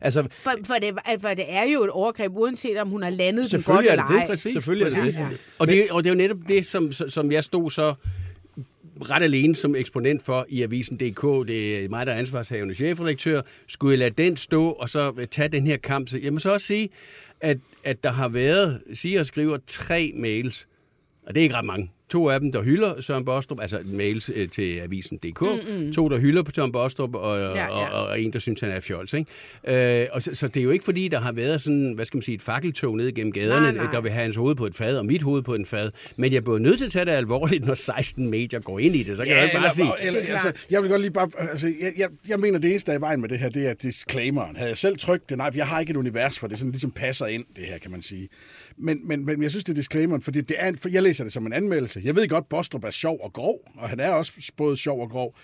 Altså, 0.00 0.22
For, 0.42 0.52
for, 0.64 0.74
det, 0.74 0.94
for 1.20 1.28
det 1.28 1.44
er 1.48 1.62
jo 1.72 1.84
et 1.84 1.90
overgreb, 1.90 2.32
uanset 2.36 2.76
om 2.78 2.88
hun 2.88 3.02
har 3.02 3.10
landet 3.10 3.32
den 3.32 3.36
godt 3.42 3.50
Selvfølgelig 3.50 3.88
er 3.88 3.92
eller 3.92 4.04
det 4.06 4.14
det. 4.14 4.20
ej. 4.20 4.26
Præcis, 4.26 4.52
Selvfølgelig 4.52 4.98
er 4.98 5.04
det 5.04 5.14
det. 5.14 5.38
Og 5.58 5.66
det, 5.68 5.90
og 5.90 6.04
det 6.04 6.10
er 6.10 6.14
jo 6.14 6.18
netop 6.18 6.36
det, 6.48 6.66
som, 6.66 6.92
som 6.92 7.32
jeg 7.32 7.44
stod 7.44 7.70
så 7.70 7.94
ret 9.00 9.22
alene 9.22 9.56
som 9.56 9.74
eksponent 9.74 10.22
for 10.22 10.46
i 10.48 10.62
Avisen.dk. 10.62 11.48
Det 11.48 11.84
er 11.84 11.88
mig, 11.88 12.06
der 12.06 12.12
er 12.12 12.18
ansvarshavende 12.18 12.74
chefredaktør. 12.74 13.42
Skulle 13.66 13.92
jeg 13.92 13.98
lade 13.98 14.22
den 14.22 14.36
stå 14.36 14.70
og 14.70 14.88
så 14.88 15.12
øh, 15.18 15.26
tage 15.26 15.48
den 15.48 15.66
her 15.66 15.76
kamp? 15.76 16.08
Så 16.08 16.18
jeg 16.22 16.32
må 16.32 16.38
så 16.38 16.52
også 16.52 16.66
sige, 16.66 16.88
at, 17.40 17.58
at 17.84 18.04
der 18.04 18.12
har 18.12 18.28
været, 18.28 18.82
siger 18.94 19.20
og 19.20 19.26
skriver, 19.26 19.58
tre 19.66 20.12
mails. 20.16 20.66
Og 21.26 21.34
det 21.34 21.40
er 21.40 21.42
ikke 21.42 21.54
ret 21.54 21.64
mange. 21.64 21.90
To 22.08 22.28
af 22.28 22.40
dem, 22.40 22.52
der 22.52 22.62
hylder 22.62 23.00
Søren 23.00 23.24
Bostrup, 23.24 23.60
altså 23.60 23.78
mails 23.84 24.30
øh, 24.34 24.48
til 24.48 24.78
avisen.dk. 24.78 25.40
Mm-hmm. 25.40 25.92
To, 25.92 26.08
der 26.08 26.18
hylder 26.18 26.42
på 26.42 26.50
Søren 26.54 26.72
Bostrup, 26.72 27.14
og, 27.14 27.38
ja, 27.38 27.64
Ja. 27.64 27.88
Og, 27.88 28.06
og 28.06 28.20
en, 28.20 28.32
der 28.32 28.38
synes, 28.38 28.60
han 28.60 28.70
er 28.70 28.80
fjols. 28.80 29.12
Ikke? 29.14 30.02
Øh, 30.02 30.06
og 30.12 30.22
så, 30.22 30.34
så 30.34 30.48
det 30.48 30.60
er 30.60 30.64
jo 30.64 30.70
ikke, 30.70 30.84
fordi 30.84 31.08
der 31.08 31.20
har 31.20 31.32
været 31.32 31.60
sådan, 31.62 31.92
hvad 31.92 32.04
skal 32.04 32.16
man 32.16 32.22
sige, 32.22 32.34
et 32.34 32.42
fakkeltog 32.42 32.96
ned 32.96 33.12
gennem 33.12 33.32
gaderne, 33.32 33.60
Nej, 33.72 33.84
nej. 33.84 33.92
der 33.92 34.00
vil 34.00 34.10
have 34.10 34.22
hans 34.22 34.36
hoved 34.36 34.54
på 34.54 34.66
et 34.66 34.74
fad, 34.74 34.96
og 34.96 35.06
mit 35.06 35.22
hoved 35.22 35.42
på 35.42 35.54
en 35.54 35.66
fad. 35.66 35.90
Men 36.16 36.32
jeg 36.32 36.44
bliver 36.44 36.58
nødt 36.58 36.78
til 36.78 36.86
at 36.86 36.92
tage 36.92 37.04
det 37.04 37.10
alvorligt, 37.10 37.64
når 37.66 37.74
16 37.74 38.30
medier 38.30 38.60
går 38.60 38.78
ind 38.78 38.96
i 38.96 39.02
det. 39.02 39.16
Så 39.16 39.22
kan 39.22 39.32
ja, 39.32 39.36
jeg 39.36 39.44
ikke 39.44 39.58
bare 39.58 39.70
sige... 39.70 39.92
eller, 40.00 40.20
er 40.20 40.32
altså, 40.32 40.52
jeg 40.70 40.82
vil 40.82 40.90
godt 40.90 41.00
lige 41.00 41.10
bare... 41.10 41.30
Altså, 41.38 41.66
jeg, 41.66 41.92
jeg, 41.96 42.08
jeg 42.28 42.40
mener, 42.40 42.58
det 42.58 42.70
eneste, 42.70 42.86
der 42.86 42.92
er 42.92 42.98
i 42.98 43.00
vejen 43.00 43.20
med 43.20 43.28
det 43.28 43.38
her, 43.38 43.48
det 43.48 43.68
er 43.68 43.74
disclaimeren. 43.74 44.56
Havde 44.56 44.68
jeg 44.68 44.78
selv 44.78 44.96
trykt 44.98 45.30
det? 45.30 45.38
Nej, 45.38 45.50
for 45.50 45.58
jeg 45.58 45.66
har 45.66 45.80
ikke 45.80 45.90
et 45.90 45.96
univers 45.96 46.38
for 46.38 46.46
det. 46.46 46.58
Sådan 46.58 46.70
ligesom 46.70 46.90
passer 46.90 47.26
ind, 47.26 47.44
det 47.56 47.64
her, 47.64 47.78
kan 47.78 47.90
man 47.90 48.02
sige. 48.02 48.28
Men, 48.76 49.08
men, 49.08 49.24
men 49.26 49.42
jeg 49.42 49.50
synes, 49.50 49.64
det 49.64 49.72
er 49.72 49.76
disclaimeren, 49.76 50.22
fordi 50.22 50.40
det 50.40 50.56
er 50.58 50.68
en, 50.68 50.78
for 50.78 50.88
jeg 50.88 51.02
læser 51.02 51.24
det 51.24 51.32
som 51.32 51.46
en 51.46 51.52
anmeldelse. 51.52 52.00
Jeg 52.04 52.16
ved 52.16 52.28
godt, 52.28 52.48
Bostrup 52.48 52.84
er 52.84 52.90
sjov 52.90 53.20
og 53.22 53.32
grov, 53.32 53.60
og 53.76 53.88
han 53.88 54.00
er 54.00 54.10
også 54.10 54.32
både 54.56 54.76
sjov 54.76 55.00
og 55.00 55.10
grov. 55.10 55.34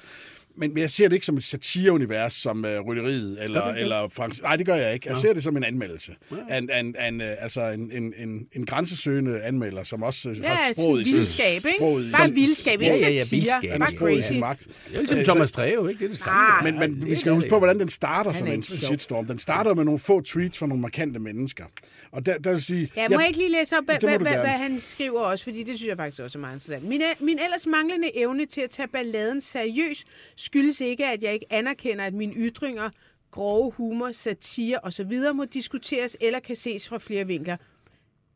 Men, 0.57 0.75
men 0.75 0.81
jeg 0.81 0.91
ser 0.91 1.09
det 1.09 1.15
ikke 1.15 1.27
som 1.27 1.37
et 1.37 1.45
satireunivers, 1.45 2.33
som 2.33 2.65
uh, 2.65 2.87
Rytteriet 2.87 3.45
eller, 3.45 3.65
eller 3.75 4.09
Frans... 4.09 4.43
Nej, 4.43 4.57
det 4.57 4.67
gør 4.67 4.75
jeg 4.75 4.95
ikke. 4.95 5.09
Jeg 5.09 5.19
ser 5.19 5.33
det 5.33 5.43
som 5.43 5.57
en 5.57 5.65
anmeldelse. 5.65 6.13
Ja. 6.51 6.59
En, 6.59 6.71
en, 6.71 6.97
en, 7.07 7.21
uh, 7.21 7.27
altså 7.41 7.61
en, 7.69 7.91
en, 7.93 8.15
en, 8.19 8.47
en 8.53 8.67
grænsesøgende 8.67 9.43
anmelder, 9.43 9.85
som 9.85 10.03
også 10.03 10.31
uh, 10.31 10.39
Ja, 10.39 10.49
har 10.49 10.57
altså 10.67 10.83
sproget 10.83 11.01
i 11.03 11.05
sin- 11.05 11.17
vildskab, 11.17 11.57
ikke? 11.57 11.69
sproget 11.79 12.05
Bare 12.19 12.31
vildskab, 12.31 12.81
ikke 12.81 12.95
Ja, 13.01 13.07
ja, 13.09 13.11
ja, 13.11 13.25
satire. 13.25 13.79
Bare 13.79 13.91
sproget 13.91 14.19
i 14.19 14.23
sin 14.23 14.29
crazy. 14.29 14.41
magt. 14.41 14.61
Det 14.89 14.95
er 14.95 14.99
ligesom 14.99 15.19
Øh, 15.19 15.25
Thomas 15.25 15.53
Treve, 15.53 15.91
ikke? 15.91 15.99
Det 15.99 16.05
er 16.05 16.09
det 16.09 16.19
samme. 16.19 16.41
Ah, 16.41 16.65
Men, 16.81 16.99
men 16.99 17.07
vi 17.11 17.17
skal 17.17 17.33
huske 17.33 17.49
på, 17.49 17.59
hvordan 17.59 17.81
den 17.81 17.89
starter 17.89 18.33
som 18.33 18.47
en 18.49 18.63
shitstorm. 18.63 19.27
Den 19.27 19.39
starter 19.39 19.75
med 19.75 19.85
nogle 19.85 19.99
få 19.99 20.21
tweets 20.21 20.59
fra 20.59 20.67
nogle 20.67 20.81
markante 20.81 21.21
mennesker. 21.21 21.65
Og 22.13 22.27
der, 22.27 22.39
der 22.39 22.53
vil 22.53 22.63
sige... 22.63 22.93
Ja, 22.97 23.09
må 23.09 23.19
jeg 23.19 23.27
ikke 23.29 23.39
lige 23.39 23.53
læse 23.53 23.77
op, 23.77 23.85
hvad, 23.85 24.47
han 24.47 24.79
skriver 24.79 25.21
også, 25.21 25.45
fordi 25.45 25.63
det 25.63 25.77
synes 25.77 25.89
jeg 25.89 25.97
faktisk 25.97 26.23
også 26.23 26.39
er 26.39 26.41
meget 26.41 26.55
interessant. 26.55 26.89
Min, 26.89 27.03
min 27.21 27.39
ellers 27.39 27.67
manglende 27.67 28.17
evne 28.19 28.47
til 28.47 28.61
at 28.61 28.71
tage 28.71 28.89
balladen 28.89 29.41
seriøst 29.41 30.05
skyldes 30.41 30.81
ikke, 30.81 31.07
at 31.07 31.23
jeg 31.23 31.35
ikke 31.35 31.47
anerkender, 31.53 32.05
at 32.05 32.15
mine 32.15 32.35
ytringer, 32.35 32.91
grove 33.31 33.71
humor, 33.73 34.13
satire 34.13 34.79
osv. 34.83 35.13
må 35.35 35.45
diskuteres 35.45 36.17
eller 36.21 36.41
kan 36.41 36.57
ses 36.57 36.89
fra 36.89 36.99
flere 36.99 37.27
vinkler. 37.27 37.57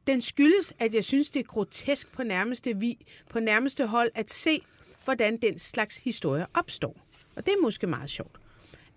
Den 0.07 0.21
skyldes, 0.21 0.73
at 0.79 0.95
jeg 0.95 1.05
synes, 1.05 1.31
det 1.31 1.41
er 1.41 1.45
grotesk 1.45 2.13
på 2.13 2.23
nærmeste, 2.23 2.77
vi, 2.77 2.99
på 3.31 3.41
nærmeste 3.41 3.87
hold 3.87 4.11
at 4.15 4.31
se, 4.31 4.61
hvordan 5.05 5.37
den 5.37 5.59
slags 5.59 5.97
historier 5.97 6.47
opstår. 6.55 6.97
Og 7.37 7.47
det 7.47 7.53
er 7.53 7.63
måske 7.63 7.87
meget 7.87 8.11
sjovt. 8.11 8.37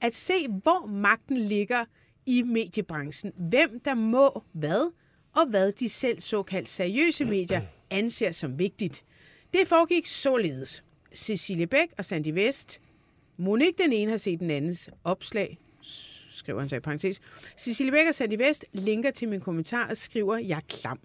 At 0.01 0.15
se, 0.15 0.47
hvor 0.47 0.85
magten 0.85 1.37
ligger 1.37 1.85
i 2.25 2.41
mediebranchen. 2.41 3.33
Hvem 3.37 3.79
der 3.79 3.93
må 3.93 4.43
hvad, 4.51 4.91
og 5.33 5.47
hvad 5.47 5.71
de 5.71 5.89
selv 5.89 6.19
såkaldt 6.19 6.69
seriøse 6.69 7.25
medier 7.25 7.61
anser 7.89 8.31
som 8.31 8.59
vigtigt. 8.59 9.03
Det 9.53 9.67
foregik 9.67 10.05
således. 10.05 10.83
Cecilie 11.15 11.67
Bæk 11.67 11.87
og 11.97 12.05
Sandy 12.05 12.29
Vest. 12.33 12.81
Monique 13.37 13.83
den 13.83 13.93
ene 13.93 14.11
har 14.11 14.17
set 14.17 14.39
den 14.39 14.51
andens 14.51 14.89
opslag, 15.03 15.57
skriver 16.31 16.59
han 16.59 16.69
så 16.69 16.75
i 16.75 16.79
parentes. 16.79 17.19
Cecilie 17.57 17.91
Bæk 17.91 18.07
og 18.07 18.15
Sandy 18.15 18.33
Vest 18.37 18.65
linker 18.73 19.11
til 19.11 19.29
min 19.29 19.39
kommentar 19.41 19.87
og 19.89 19.97
skriver, 19.97 20.37
jeg 20.37 20.55
er 20.55 20.61
klam. 20.69 20.99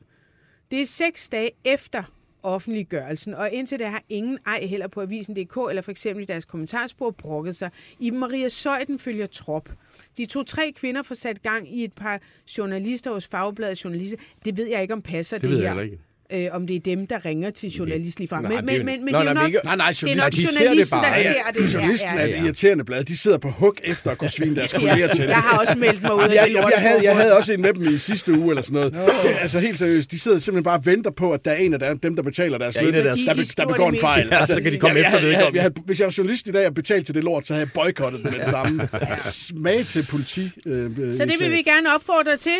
Det 0.71 0.83
er 0.83 0.87
seks 0.87 1.29
dage 1.29 1.51
efter 1.65 2.03
offentliggørelsen, 2.43 3.35
og 3.35 3.51
indtil 3.51 3.79
det 3.79 3.87
har 3.87 4.03
ingen 4.09 4.39
ej 4.47 4.67
heller 4.67 4.89
på 4.89 5.01
avisen.dk 5.01 5.57
eller 5.69 5.83
for 5.83 5.91
eksempel 5.91 6.23
i 6.23 6.27
deres 6.27 6.45
kommentarspor 6.45 7.11
brokket 7.11 7.57
sig. 7.57 7.71
Iben 8.01 8.21
Maria 8.21 8.49
Søjden 8.49 8.99
følger 8.99 9.27
trop. 9.27 9.71
De 10.17 10.27
to-tre 10.27 10.73
kvinder 10.77 11.03
får 11.03 11.15
sat 11.15 11.43
gang 11.43 11.75
i 11.75 11.85
et 11.85 11.93
par 11.93 12.21
journalister 12.59 13.13
hos 13.13 13.27
Fagbladet 13.27 13.85
Journalister. 13.85 14.17
Det 14.45 14.57
ved 14.57 14.67
jeg 14.69 14.83
ikke, 14.83 14.95
om 14.95 15.03
passer 15.03 15.37
det, 15.37 15.43
Det 15.43 15.51
ved 15.51 15.57
jeg 15.59 15.65
her. 15.75 15.81
heller 15.81 15.93
ikke. 15.93 16.05
Øh, 16.33 16.49
om 16.53 16.67
det 16.67 16.77
er 16.77 16.81
dem, 16.81 17.07
der 17.07 17.25
ringer 17.27 17.51
til 17.51 17.69
journalist 17.71 18.19
lige 18.19 18.29
frem. 18.29 18.43
Nej, 18.43 18.51
Men, 18.61 18.69
det 18.69 18.75
er- 18.75 18.79
men, 18.79 18.87
men, 18.87 19.05
men 19.05 19.13
Nå, 19.15 19.19
det 19.21 19.27
er 19.27 19.31
jo 19.31 19.35
nej, 19.35 19.35
nok, 19.35 19.43
men 19.43 19.47
ikke- 19.49 19.61
Nej, 19.65 19.77
nej, 19.77 19.91
det 19.91 20.03
er 20.03 20.07
nok 20.07 20.13
journalisten, 20.13 20.43
de 20.43 20.53
ser 20.53 20.75
det 20.75 20.89
bare. 20.91 21.03
der 21.03 21.09
Ja, 21.09 21.23
ser 21.23 21.61
det. 21.63 21.75
journalisten 21.75 22.11
Ja, 22.15 22.21
er 22.21 22.27
ja. 22.27 22.37
det 22.37 22.45
irriterende 22.45 22.85
blad. 22.85 23.05
De 23.05 23.17
sidder 23.19 23.39
på 23.39 23.49
hug 23.51 23.75
efter 23.85 24.11
at 24.11 24.19
kunne 24.19 24.31
svine 24.31 24.57
deres 24.57 24.73
kolleger 24.73 25.09
til. 25.09 25.25
Jeg 25.25 25.37
har 25.37 25.59
også 25.59 25.75
meldt 25.79 26.03
mig 26.03 26.15
ud 26.15 26.23
af 26.23 26.35
jeg, 26.35 26.45
det 26.49 26.53
jeg, 26.55 26.63
lort. 26.63 26.73
jeg, 26.73 26.81
havde, 26.83 27.01
jeg 27.05 27.17
havde 27.17 27.37
også 27.37 27.53
en 27.53 27.61
med 27.63 27.73
dem 27.73 27.83
i 27.95 27.99
sidste 27.99 28.33
uge 28.33 28.51
eller 28.51 28.63
sådan 28.63 28.75
noget. 28.75 28.93
Det, 28.93 29.01
altså 29.41 29.59
helt 29.61 29.79
seriøst, 29.79 30.11
de 30.11 30.19
sidder 30.19 30.39
simpelthen 30.39 30.65
bare 30.65 30.79
og 30.79 30.87
venter 30.87 31.11
på, 31.11 31.33
at 31.33 31.45
der 31.45 31.51
er 31.51 31.57
en 31.57 31.73
af 31.73 31.79
der- 31.79 31.95
dem, 31.95 32.17
der 32.17 32.23
betaler 32.23 32.59
deres 32.59 32.77
Ja, 32.77 32.83
løn, 32.83 32.95
der, 32.95 33.03
De- 33.03 33.19
de 33.21 33.27
der 33.27 33.45
skriver 33.45 33.69
begår 33.73 33.91
det 33.91 33.95
en 33.97 34.01
fejl. 34.01 34.29
Ja, 34.31 34.47
så 34.47 34.61
kan 34.63 34.73
de 34.73 34.79
komme 34.79 34.99
jeg, 34.99 35.07
efter 35.07 35.19
jeg, 35.29 35.39
det, 35.39 35.55
jeg, 35.55 35.63
jeg, 35.63 35.71
Hvis 35.87 35.99
jeg 36.01 36.05
var 36.07 36.15
journalist 36.19 36.47
i 36.49 36.51
dag 36.53 36.67
og 36.67 36.75
betalt 36.75 37.07
til 37.07 37.15
det 37.15 37.25
lort, 37.25 37.47
så 37.47 37.53
havde 37.55 37.65
jeg 37.67 37.73
boykottet 37.73 38.23
det 38.25 38.33
med 38.33 38.41
det 38.41 38.49
samme. 38.49 38.89
Smag 39.19 39.85
til 39.87 40.07
politi. 40.11 40.51
Øh, 40.67 40.85
øh, 40.99 41.17
Så 41.17 41.25
det 41.25 41.35
vil 41.41 41.51
vi 41.53 41.63
gerne 41.63 41.95
opfordre 41.95 42.37
til. 42.37 42.53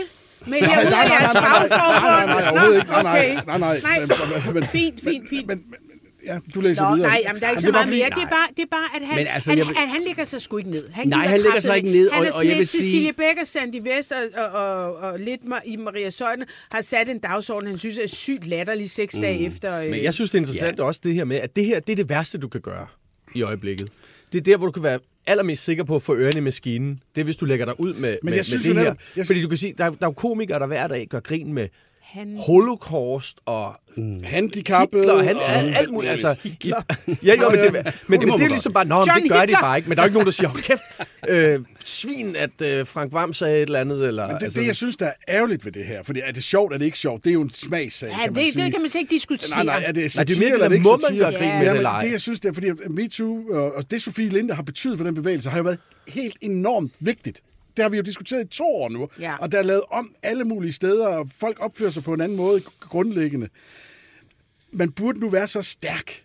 Meld 0.47 0.63
Nej, 0.63 0.71
jer 0.71 0.87
ud 0.87 0.91
nej, 0.91 1.03
af 1.03 1.09
nej, 1.09 1.19
jeres 1.21 1.35
nej, 1.35 1.43
nej, 1.43 1.69
fagforbund. 1.69 2.27
nej, 2.27 2.27
nej, 2.27 2.51
overhovedet 2.51 2.79
ikke. 2.81 2.91
Nej, 2.93 3.03
nej, 3.03 3.19
Okay. 3.19 3.47
nej, 3.47 3.59
nej, 3.59 3.81
Nej. 3.83 3.99
Men- 4.47 4.55
men- 4.55 4.65
Fint, 4.65 5.01
fint, 5.05 5.29
fint. 5.29 5.47
Men, 5.47 5.59
men, 5.71 5.79
ja, 6.27 6.39
du 6.55 6.61
læser 6.61 6.83
Nå, 6.89 6.95
videre. 6.95 7.09
nej, 7.11 7.21
jamen, 7.25 7.41
der 7.41 7.47
er 7.47 7.51
ikke 7.51 7.61
Jamen, 7.61 7.61
så 7.61 7.67
det 7.67 7.73
meget 7.73 7.87
bare 7.87 7.97
mere. 7.99 8.11
Det 8.19 8.23
er 8.23 8.31
bare, 8.39 8.49
det 8.57 8.63
er 8.63 8.73
bare 8.79 8.89
at, 8.97 9.03
han, 9.09 9.17
Men 9.17 9.27
altså, 9.27 9.51
at, 9.53 9.59
jeg 9.59 9.67
vil- 9.67 9.77
at 9.85 9.89
han 9.89 10.01
lægger 10.07 10.25
sig 10.25 10.43
sgu 10.43 10.57
ikke 10.57 10.71
ned. 10.71 10.85
Han 10.93 11.09
Nej, 11.09 11.27
han 11.27 11.41
lægger 11.41 11.61
sig 11.61 11.77
ikke 11.77 11.91
ned, 11.91 12.11
Han 12.11 12.21
og- 12.21 12.27
er 12.27 12.29
og 12.31 12.35
sådan 12.35 12.47
jeg 12.49 12.53
vil 12.57 12.59
lidt 12.61 12.69
sige- 12.69 12.83
Cecilie 12.85 13.13
og 13.41 13.47
Sandy 13.47 13.81
Vest 13.89 14.13
og, 14.13 14.45
og, 14.45 14.51
og, 14.63 14.97
og 14.97 15.19
lidt 15.19 15.41
i 15.65 15.77
Maria 15.77 16.11
Søjden 16.11 16.43
har 16.71 16.81
sat 16.81 17.09
en 17.09 17.19
dagsorden, 17.19 17.69
han 17.69 17.79
synes 17.79 17.99
er 17.99 18.07
sygt 18.07 18.47
latterlig 18.47 18.91
seks 18.91 19.15
dage 19.15 19.39
Mm. 19.39 19.47
efter. 19.47 19.77
Øh, 19.79 19.91
Men 19.91 20.03
jeg 20.03 20.15
synes, 20.15 20.31
det 20.31 20.39
er 20.39 20.43
interessant 20.43 20.79
ja. 20.79 20.85
også 20.85 21.01
det 21.05 21.15
her 21.15 21.25
med, 21.25 21.37
at 21.37 21.57
det 21.57 21.65
her 21.65 21.81
det 21.81 21.93
er 21.93 21.97
det 21.97 22.09
værste, 22.09 22.39
du 22.39 22.49
kan 22.49 22.61
gøre 22.61 22.87
i 23.35 23.43
øjeblikket. 23.43 23.89
Det 24.33 24.39
er 24.39 24.43
der, 24.43 24.57
hvor 24.57 24.67
du 24.67 24.73
kan 24.73 24.83
være 24.83 24.99
allermest 25.27 25.65
sikker 25.65 25.85
på 25.85 25.97
at 25.97 26.03
få 26.03 26.15
ørerne 26.17 26.39
i 26.39 26.41
maskinen. 26.41 27.03
Det 27.15 27.21
er, 27.21 27.25
hvis 27.25 27.37
du 27.37 27.45
lægger 27.45 27.67
dig 27.67 27.81
ud 27.81 27.95
med, 27.95 28.17
med, 28.23 28.33
jeg 28.33 28.45
synes 28.45 28.67
med 28.67 28.75
det 28.75 28.83
her. 28.83 28.95
jeg- 29.17 29.27
Fordi 29.27 29.43
du 29.43 29.49
kan 29.49 29.57
sige, 29.59 29.75
der 29.79 29.85
er, 29.85 29.91
der 29.91 30.07
er 30.07 30.11
komikere, 30.13 30.59
der 30.59 30.67
hver 30.67 30.87
dag 30.89 31.07
gør 31.11 31.21
grin 31.21 31.53
med 31.53 31.69
han, 32.13 32.37
holocaust 32.47 33.37
og 33.47 33.75
Handicappede. 34.25 35.03
Hitler, 35.03 35.15
og 35.19 35.25
han, 35.25 35.37
og- 35.37 35.43
alt, 35.51 35.77
alt 35.79 35.93
muligt. 35.93 36.13
Altså, 36.13 36.35
ja, 36.65 36.73
ja, 37.23 37.35
jo, 37.43 37.51
men 37.51 37.59
det, 37.61 37.73
men 37.73 37.85
det, 37.85 37.95
må 38.09 38.17
det, 38.17 38.29
man 38.29 38.39
det 38.39 38.45
er 38.45 38.49
ligesom 38.49 38.73
bare, 38.73 38.85
nå, 38.85 38.99
men 38.99 39.07
John 39.09 39.23
det 39.23 39.31
gør 39.31 39.37
de 39.37 39.41
Hitler. 39.41 39.61
bare 39.61 39.77
ikke. 39.77 39.89
Men 39.89 39.97
der 39.97 40.03
er 40.03 40.07
ikke 40.07 40.15
nogen, 40.15 40.27
der 40.27 40.33
siger, 40.33 40.49
hold 40.49 40.63
kæft, 40.63 40.83
øh, 41.29 41.61
svin, 41.85 42.37
at 42.37 42.63
øh, 42.63 42.87
Frank 42.87 43.13
Vam 43.13 43.33
sagde 43.33 43.57
et 43.57 43.63
eller 43.63 43.81
andet. 43.81 44.09
Eller, 44.09 44.27
Men 44.29 44.37
det, 44.41 44.55
det, 44.55 44.67
jeg 44.67 44.77
synes, 44.77 44.97
der 44.97 45.07
er 45.07 45.13
ærgerligt 45.29 45.65
ved 45.65 45.73
det 45.73 45.85
her, 45.85 46.03
fordi 46.03 46.21
er 46.25 46.33
det 46.33 46.45
sjovt, 46.45 46.73
er 46.75 46.79
det 46.79 46.85
ikke 46.85 46.99
sjovt? 46.99 47.25
Det 47.25 47.31
er 47.31 47.35
jo 47.35 47.43
en 47.43 47.51
smagssag, 47.55 48.09
ja, 48.11 48.15
kan 48.25 48.33
man 48.35 48.45
det, 48.45 48.53
sige. 48.53 48.65
det 48.65 48.73
kan 48.73 48.81
man 48.83 48.91
ikke 48.99 49.11
diskutere. 49.11 49.65
Nej, 49.65 49.81
nej, 49.81 49.85
er 49.87 49.93
det 49.93 49.95
Nej, 49.95 50.03
det 50.03 50.05
er 50.05 50.09
satire, 50.09 50.39
mere 50.39 50.47
det 50.49 50.53
eller 50.55 50.65
er 50.65 50.69
der, 50.69 50.77
det 50.77 50.85
må 50.85 50.99
man 51.11 51.19
gøre 51.19 51.33
grin 51.33 51.49
med 51.49 51.67
Ja, 51.67 51.71
det, 51.71 51.77
eller 51.77 51.93
men 51.93 52.05
det, 52.05 52.13
jeg 52.13 52.21
synes, 52.21 52.41
det 52.41 52.49
er, 52.49 52.53
fordi 52.53 52.67
MeToo 52.91 53.43
og, 53.53 53.75
og 53.75 53.91
det, 53.91 54.03
Sofie 54.03 54.29
Linde 54.29 54.55
har 54.55 54.63
betydet 54.63 54.99
for 54.99 55.05
den 55.05 55.15
bevægelse, 55.15 55.51
har 55.51 55.57
jo 55.57 55.63
været 55.65 55.79
helt 56.09 56.37
enormt 56.41 56.93
vigtigt. 57.01 57.43
Det 57.77 57.83
har 57.83 57.89
vi 57.89 57.97
jo 57.97 58.03
diskuteret 58.03 58.45
i 58.45 58.49
to 58.49 58.65
år 58.65 58.89
nu, 58.89 59.09
Ja. 59.21 59.37
og 59.37 59.53
der 59.53 59.59
er 59.59 59.63
lavet 59.63 59.83
om 59.91 60.15
alle 60.23 60.45
mulige 60.45 60.73
steder, 60.73 61.07
og 61.07 61.29
folk 61.41 61.61
opfører 61.61 61.91
sig 61.91 62.03
på 62.05 62.15
en 62.15 62.21
anden 62.21 62.37
måde 62.37 62.61
grundlæggende. 62.81 63.49
Man 64.73 64.93
burde 64.93 65.21
nu 65.21 65.29
være 65.29 65.49
så 65.49 65.63
stærk, 65.63 66.23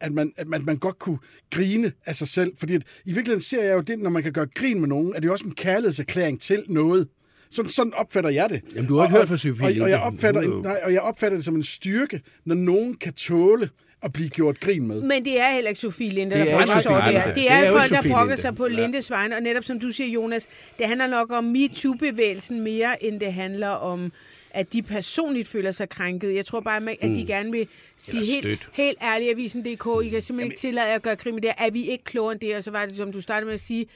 at 0.00 0.12
man, 0.12 0.32
at 0.36 0.46
man, 0.48 0.64
man 0.64 0.76
godt 0.76 0.98
kunne 0.98 1.18
grine 1.50 1.92
af 2.06 2.16
sig 2.16 2.28
selv. 2.28 2.52
Fordi 2.58 2.74
at, 2.74 2.82
i 3.04 3.12
virkeligheden 3.12 3.42
ser 3.42 3.62
jeg 3.64 3.74
jo 3.74 3.80
det, 3.80 3.98
når 3.98 4.10
man 4.10 4.22
kan 4.22 4.32
gøre 4.32 4.46
grin 4.54 4.80
med 4.80 4.88
nogen, 4.88 5.12
er 5.14 5.20
det 5.20 5.26
jo 5.28 5.32
også 5.32 5.44
en 5.44 5.54
kærlighedserklæring 5.54 6.40
til 6.40 6.64
noget. 6.68 7.08
Sådan, 7.50 7.68
sådan 7.70 7.94
opfatter 7.94 8.30
jeg 8.30 8.50
det. 8.50 8.62
Jamen, 8.74 8.88
du 8.88 8.96
har 8.96 9.04
ikke 9.04 9.14
Og- 9.14 9.18
hørt 9.20 9.28
fra 9.28 9.36
Sofie 9.36 9.66
og, 9.66 9.82
og, 9.84 9.90
jeg 9.90 10.00
opfatter, 10.00 10.40
er 10.40 10.44
en, 10.44 10.62
nej, 10.62 10.80
og 10.84 10.92
jeg 10.92 11.00
opfatter 11.00 11.38
det 11.38 11.44
som 11.44 11.56
en 11.56 11.62
styrke, 11.62 12.20
når 12.44 12.54
nogen 12.54 12.94
kan 12.94 13.12
tåle 13.12 13.70
at 14.02 14.12
blive 14.12 14.28
gjort 14.28 14.60
grin 14.60 14.86
med. 14.86 15.02
Men 15.02 15.24
det 15.24 15.40
er 15.40 15.52
heller 15.52 15.68
ikke 15.68 15.80
Sofie 15.80 16.10
Linde, 16.10 16.36
Det 16.36 16.46
der 16.46 16.52
er 16.52 16.56
brokker 16.58 16.80
sig 16.80 16.90
over 16.90 17.04
det 17.04 17.12
her. 17.12 17.34
Det 17.34 17.50
er, 17.50 17.58
Det 17.60 17.66
er 17.66 17.70
jo 17.70 17.78
folk, 17.78 17.90
der 17.90 18.10
brokker 18.12 18.36
sig 18.36 18.54
på 18.56 18.68
Lindes 18.68 19.10
vegne. 19.10 19.36
Og 19.36 19.42
netop 19.42 19.64
som 19.64 19.80
du 19.80 19.90
siger, 19.90 20.08
Jonas, 20.08 20.46
det 20.78 20.86
handler 20.86 21.06
nok 21.06 21.30
om 21.30 21.44
MeToo-bevægelsen 21.44 22.60
mere, 22.60 23.04
end 23.04 23.20
det 23.20 23.32
handler 23.32 23.68
om 23.68 24.12
at 24.50 24.72
de 24.72 24.82
personligt 24.82 25.48
føler 25.48 25.70
sig 25.70 25.88
krænket. 25.88 26.34
Jeg 26.34 26.46
tror 26.46 26.60
bare, 26.60 26.90
at 27.00 27.16
de 27.16 27.26
gerne 27.26 27.50
vil 27.52 27.68
sige 27.96 28.20
Eller 28.38 28.48
helt, 28.48 28.68
helt 28.72 28.98
ærligt, 29.02 29.30
avisen.dk, 29.30 30.04
I 30.04 30.08
kan 30.08 30.22
simpelthen 30.22 30.40
ikke 30.40 30.56
tillade 30.56 30.88
at 30.88 31.02
gøre 31.02 31.16
krim 31.16 31.34
med 31.34 31.42
det. 31.42 31.50
Er 31.58 31.70
vi 31.70 31.84
ikke 31.84 32.04
klogere 32.04 32.32
end 32.32 32.40
det? 32.40 32.56
Og 32.56 32.64
så 32.64 32.70
var 32.70 32.86
det, 32.86 32.96
som 32.96 33.12
du 33.12 33.20
startede 33.20 33.46
med 33.46 33.54
at 33.54 33.60
sige, 33.60 33.86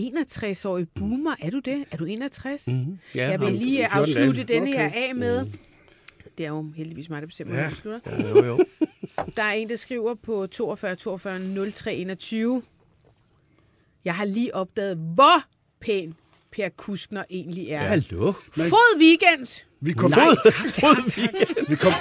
61-årig 0.00 0.86
boomer, 0.88 1.34
er 1.40 1.50
du 1.50 1.58
det? 1.58 1.84
Er 1.90 1.96
du 1.96 2.04
61? 2.04 2.66
Mm-hmm. 2.66 2.98
Ja, 3.14 3.30
jeg 3.30 3.40
vil 3.40 3.52
lige 3.52 3.78
14 3.78 3.98
afslutte 3.98 4.42
denne 4.44 4.66
her 4.66 4.86
Okay. 4.86 5.08
af 5.08 5.14
med... 5.14 5.46
Det 6.38 6.46
er 6.46 6.50
jo 6.50 6.66
heldigvis 6.76 7.10
mig, 7.10 7.20
der 7.22 7.26
bestemmer, 7.26 7.54
ja. 7.54 7.62
Jeg 7.62 7.72
slutter. 7.72 8.00
Ja, 8.18 8.28
jo, 8.28 8.44
jo. 8.44 8.64
Der 9.36 9.42
er 9.42 9.52
en, 9.52 9.68
der 9.68 9.76
skriver 9.76 10.14
på 10.14 10.46
42 10.46 10.96
42 10.96 11.70
03 11.70 11.94
21. 11.94 12.62
Jeg 14.04 14.14
har 14.14 14.24
lige 14.24 14.54
opdaget, 14.54 14.96
hvor 14.96 15.44
pæn 15.80 16.14
Per 16.52 16.68
Kuskner 16.68 17.24
egentlig 17.30 17.70
er. 17.70 17.82
Ja. 17.82 17.88
Hallo? 17.88 18.32
Fod 18.52 18.98
weekend! 19.00 19.64
Vi 19.80 19.92
kom, 19.92 20.10
Nej, 20.10 20.18
vi 21.68 21.76
kom, 21.76 21.92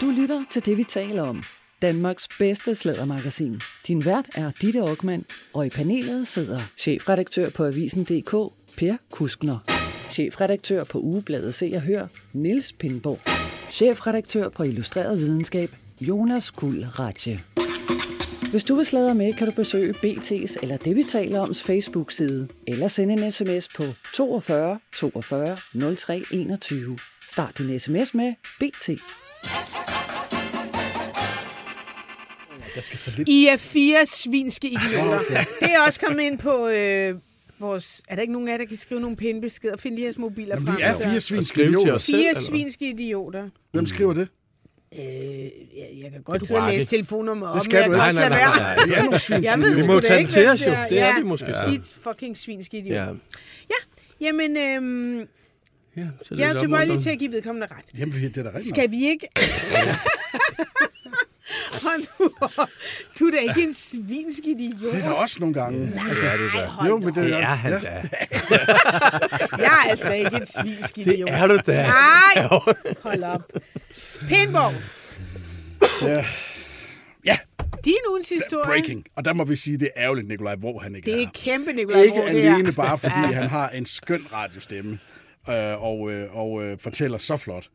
Du 0.00 0.10
lytter 0.10 0.44
til 0.50 0.66
det, 0.66 0.76
vi 0.76 0.84
taler 0.84 1.22
om. 1.22 1.42
Danmarks 1.82 2.28
bedste 2.38 2.74
slædermagasin. 2.74 3.60
Din 3.86 4.04
vært 4.04 4.28
er 4.34 4.50
Ditte 4.60 4.80
Aukmann, 4.80 5.24
og 5.52 5.66
i 5.66 5.68
panelet 5.70 6.26
sidder 6.26 6.60
chefredaktør 6.78 7.50
på 7.50 7.64
Avisen.dk, 7.64 8.30
Per 8.76 8.96
Kuskner. 9.10 9.58
Chefredaktør 10.10 10.84
på 10.84 10.98
Ugebladet 10.98 11.54
Se 11.54 11.72
og 11.74 11.80
Hør, 11.82 12.06
Niels 12.32 12.72
Pindborg. 12.72 13.35
Chefredaktør 13.70 14.48
på 14.48 14.62
Illustreret 14.62 15.18
Videnskab, 15.18 15.70
Jonas 16.00 16.50
Kuld 16.50 16.98
Ratje. 16.98 17.42
Hvis 18.50 18.64
du 18.64 18.74
vil 18.74 18.86
sladre 18.86 19.14
med, 19.14 19.32
kan 19.32 19.46
du 19.46 19.52
besøge 19.52 19.94
BT's 20.04 20.56
eller 20.62 20.76
det, 20.76 20.96
vi 20.96 21.02
taler 21.02 21.40
oms 21.40 21.62
Facebook-side, 21.62 22.48
eller 22.66 22.88
sende 22.88 23.14
en 23.24 23.30
sms 23.30 23.68
på 23.76 23.84
42 24.14 24.78
42 24.96 25.56
03 25.96 26.22
21. 26.30 26.98
Start 27.28 27.58
din 27.58 27.78
sms 27.78 28.14
med 28.14 28.34
BT. 28.60 28.90
der 32.76 32.82
skal 32.82 32.98
så 32.98 33.10
lidt... 33.16 33.28
I 33.28 33.46
er 33.46 33.56
fire 33.56 34.06
svinske 34.06 34.68
idioter. 34.68 35.20
Okay. 35.20 35.44
Det 35.60 35.74
er 35.74 35.80
også 35.80 36.00
kommet 36.00 36.22
ind 36.22 36.38
på 36.38 36.68
øh, 36.68 37.14
vores... 37.58 38.02
Er 38.08 38.14
der 38.14 38.22
ikke 38.22 38.32
nogen 38.32 38.48
af 38.48 38.52
jer, 38.52 38.58
der 38.58 38.64
kan 38.64 38.76
skrive 38.76 39.00
nogle 39.00 39.16
pæne 39.16 39.40
beskeder? 39.40 39.76
Find 39.76 39.94
lige 39.94 40.04
jeres 40.04 40.18
mobiler 40.18 40.54
Jamen, 40.54 40.66
frem. 40.66 40.76
vi 40.76 40.82
er 40.82 41.10
fire 41.10 41.20
svinske 41.20 41.62
idioter. 41.64 41.98
selv, 41.98 42.16
Fire 42.18 42.34
svinske 42.34 42.88
idioter. 42.90 43.48
Hvem 43.72 43.86
skriver 43.86 44.14
det? 44.14 44.28
Øh, 44.98 45.00
jeg, 45.02 45.50
jeg 46.02 46.10
kan 46.12 46.22
godt 46.22 46.46
sidde 46.46 46.60
og 46.60 46.68
læse 46.68 46.80
det? 46.80 46.88
telefonnummer 46.88 47.46
op, 47.48 47.54
Det 47.54 47.56
men 47.56 47.70
skal 47.70 47.76
jeg 47.76 47.86
du 47.86 47.90
kan 47.92 48.00
ikke. 48.00 48.06
også 48.08 48.20
lade 48.20 48.30
være. 48.30 48.86
Vi 48.88 48.92
er 48.92 49.02
nogle 49.02 49.18
svinske 49.28 49.52
idioter. 49.54 49.80
Vi 49.80 49.86
må 49.86 50.00
tage 50.00 50.18
den 50.18 50.26
til 50.26 50.46
os 50.48 50.66
jo. 50.66 50.70
er. 50.70 50.88
Det 50.88 50.98
er 50.98 51.06
ja. 51.06 51.16
vi 51.18 51.22
måske. 51.22 51.46
De 51.46 51.52
er 51.52 51.78
fucking 52.02 52.36
svinske 52.36 52.78
idioter. 52.78 53.04
Ja. 53.04 53.10
Ja, 53.70 54.26
jamen, 54.26 54.56
øhm, 54.56 55.28
Ja, 55.96 56.06
så 56.22 56.34
jeg 56.34 56.50
er 56.50 56.58
tilbøjelig 56.58 56.98
til 57.00 57.10
at 57.10 57.18
give 57.18 57.32
vedkommende 57.32 57.66
ret. 57.70 57.84
Jamen, 57.98 58.14
det 58.22 58.36
er 58.36 58.42
da 58.42 58.48
rigtigt. 58.48 58.68
Skal 58.68 58.90
vi 58.90 59.06
ikke... 59.08 59.28
Og 61.86 61.90
du, 62.18 62.30
du 63.18 63.24
er 63.26 63.30
da 63.30 63.38
ikke 63.38 63.62
en 63.62 63.74
svinskid 63.74 64.60
idiot. 64.60 64.92
Det 64.92 65.04
er 65.04 65.08
der 65.08 65.14
også 65.14 65.36
nogle 65.40 65.54
gange. 65.54 66.02
Altså, 66.10 66.26
Nej, 66.26 66.64
hold 66.66 66.88
Jo, 66.88 66.98
nu 66.98 67.04
men 67.04 67.14
det 67.14 67.24
Det 67.24 67.32
er... 67.32 67.36
er 67.38 67.44
han 67.44 67.72
ja. 67.72 67.78
da. 67.78 67.88
Jeg 69.64 69.82
er 69.86 69.90
altså 69.90 70.12
ikke 70.12 70.36
en 70.36 70.46
svinsk 70.46 70.94
Det 70.96 71.06
idiot. 71.06 71.28
er 71.32 71.46
du 71.46 71.58
da. 71.66 71.82
Nej, 71.86 72.48
hold 73.02 73.22
op. 73.22 73.42
Pindborg, 74.28 74.72
Ja, 77.24 77.38
din 77.84 77.94
ugens 78.10 78.28
historie. 78.28 78.64
breaking. 78.64 79.04
Og 79.16 79.24
der 79.24 79.32
må 79.32 79.44
vi 79.44 79.56
sige, 79.56 79.78
det 79.78 79.90
er 79.96 80.02
ærgerligt, 80.04 80.28
Nikolaj, 80.28 80.54
hvor 80.54 80.78
han 80.78 80.94
ikke 80.94 81.10
Det 81.12 81.22
er. 81.22 81.26
er 81.26 81.30
kæmpe, 81.34 81.72
Nicolaj. 81.72 82.02
Ikke 82.02 82.16
det 82.22 82.42
her. 82.42 82.54
alene 82.54 82.72
bare, 82.72 82.98
fordi 82.98 83.14
han 83.34 83.46
har 83.46 83.68
en 83.68 83.86
skøn 83.86 84.26
radiostemme 84.32 84.98
øh, 85.50 85.82
og, 85.82 86.10
øh, 86.12 86.36
og 86.36 86.64
øh, 86.64 86.78
fortæller 86.80 87.18
så 87.18 87.36
flot. 87.36 87.66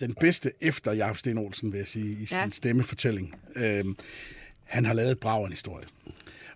Den 0.00 0.14
bedste 0.20 0.52
efter 0.60 0.92
Jakob 0.92 1.16
Sten 1.18 1.38
Olsen, 1.38 1.72
vil 1.72 1.78
jeg 1.78 1.86
sige, 1.88 2.22
i 2.22 2.26
sin 2.26 2.38
Ja. 2.38 2.50
stemmefortælling. 2.50 3.34
Øh, 3.56 3.84
han 4.64 4.84
har 4.84 4.92
lavet 4.92 5.10
et 5.10 5.18
brag 5.20 5.42
af 5.42 5.46
en 5.46 5.52
historie. 5.52 5.86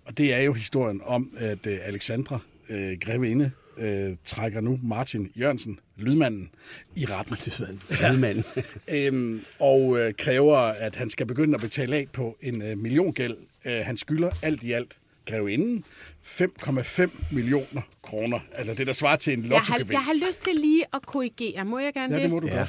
Og 0.05 0.19
det 0.19 0.35
er 0.35 0.41
jo 0.41 0.53
historien 0.53 1.01
om, 1.05 1.31
at 1.37 1.67
øh, 1.67 1.79
Alexandra 1.83 2.39
øh, 2.71 2.93
Grevinde 3.01 3.51
øh, 3.79 4.17
trækker 4.25 4.61
nu 4.61 4.81
Martin 4.83 5.31
Jørgensen, 5.37 5.79
lydmanden, 5.97 6.51
i 6.97 7.05
retten. 7.07 7.37
Lydmand. 8.13 8.43
øhm, 8.97 9.45
og 9.59 9.99
øh, 10.01 10.15
kræver, 10.19 10.57
at 10.57 10.97
han 10.97 11.11
skal 11.11 11.27
begynde 11.27 11.55
at 11.55 11.61
betale 11.61 11.97
af 11.97 12.07
på 12.13 12.37
en 12.41 12.63
øh, 12.63 12.79
milliongæld. 12.79 13.37
Øh, 13.65 13.81
han 13.85 13.97
skylder 13.97 14.31
alt 14.43 14.63
i 14.63 14.73
alt 14.73 14.97
grevinden 15.27 15.85
5,5 16.25 17.09
millioner 17.33 17.83
kroner. 18.03 18.41
Altså 18.53 18.75
det, 18.75 18.87
der 18.87 18.93
svarer 18.93 19.17
til 19.17 19.33
en 19.33 19.41
Jeg 19.45 19.49
har, 19.49 19.57
lottogevinst. 19.57 19.93
jeg 19.93 20.01
har 20.01 20.29
lyst 20.29 20.43
til 20.43 20.55
lige 20.55 20.85
at 20.95 21.03
korrigere. 21.07 21.65
Må 21.65 21.79
jeg 21.79 21.95
gerne 21.95 22.17
Ja, 22.17 22.23
det 22.23 22.31
må 22.31 22.41
du 22.41 22.47
Ja. 22.47 22.55
gøre. 22.55 22.67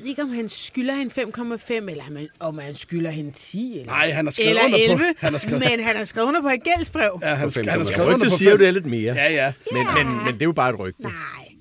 Ved 0.00 0.06
ikke, 0.06 0.22
om 0.22 0.30
han 0.32 0.48
skylder 0.48 0.94
hende 0.94 1.10
5,5, 1.14 1.90
eller 1.90 2.04
om 2.08 2.16
han- 2.16 2.28
om 2.40 2.58
han 2.58 2.74
skylder 2.74 3.10
hende 3.10 3.30
10, 3.32 3.72
eller, 3.78 3.92
Nej, 3.92 4.10
han 4.10 4.26
har 4.26 4.32
skrevet 4.32 4.48
eller 4.50 4.64
under 4.64 4.78
11, 4.78 4.98
på... 4.98 5.04
Han 5.18 5.32
har 5.32 5.38
skrevet, 5.40 5.60
men 5.60 5.80
han 5.84 5.96
har 5.96 6.04
skrevet 6.04 6.28
under 6.28 6.42
på 6.42 6.48
et 6.48 6.62
gældsbrev. 6.62 7.18
ja, 7.22 7.34
han, 7.34 7.48
På 7.50 7.60
han 7.60 7.68
har 7.68 7.76
5,5. 7.78 7.84
skrevet 7.84 8.14
under 8.14 8.26
på 8.26 8.30
siger 8.30 8.50
jo, 8.50 8.56
det 8.56 8.66
er 8.66 8.70
lidt 8.70 8.86
mere. 8.86 9.14
Ja, 9.14 9.32
ja. 9.32 9.52
Men, 9.72 9.86
men, 10.06 10.24
men 10.24 10.34
det 10.34 10.42
er 10.42 10.46
jo 10.46 10.52
bare 10.52 10.70
et 10.70 10.78
rygte. 10.78 11.02
Nej. 11.02 11.12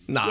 Nej. 0.08 0.24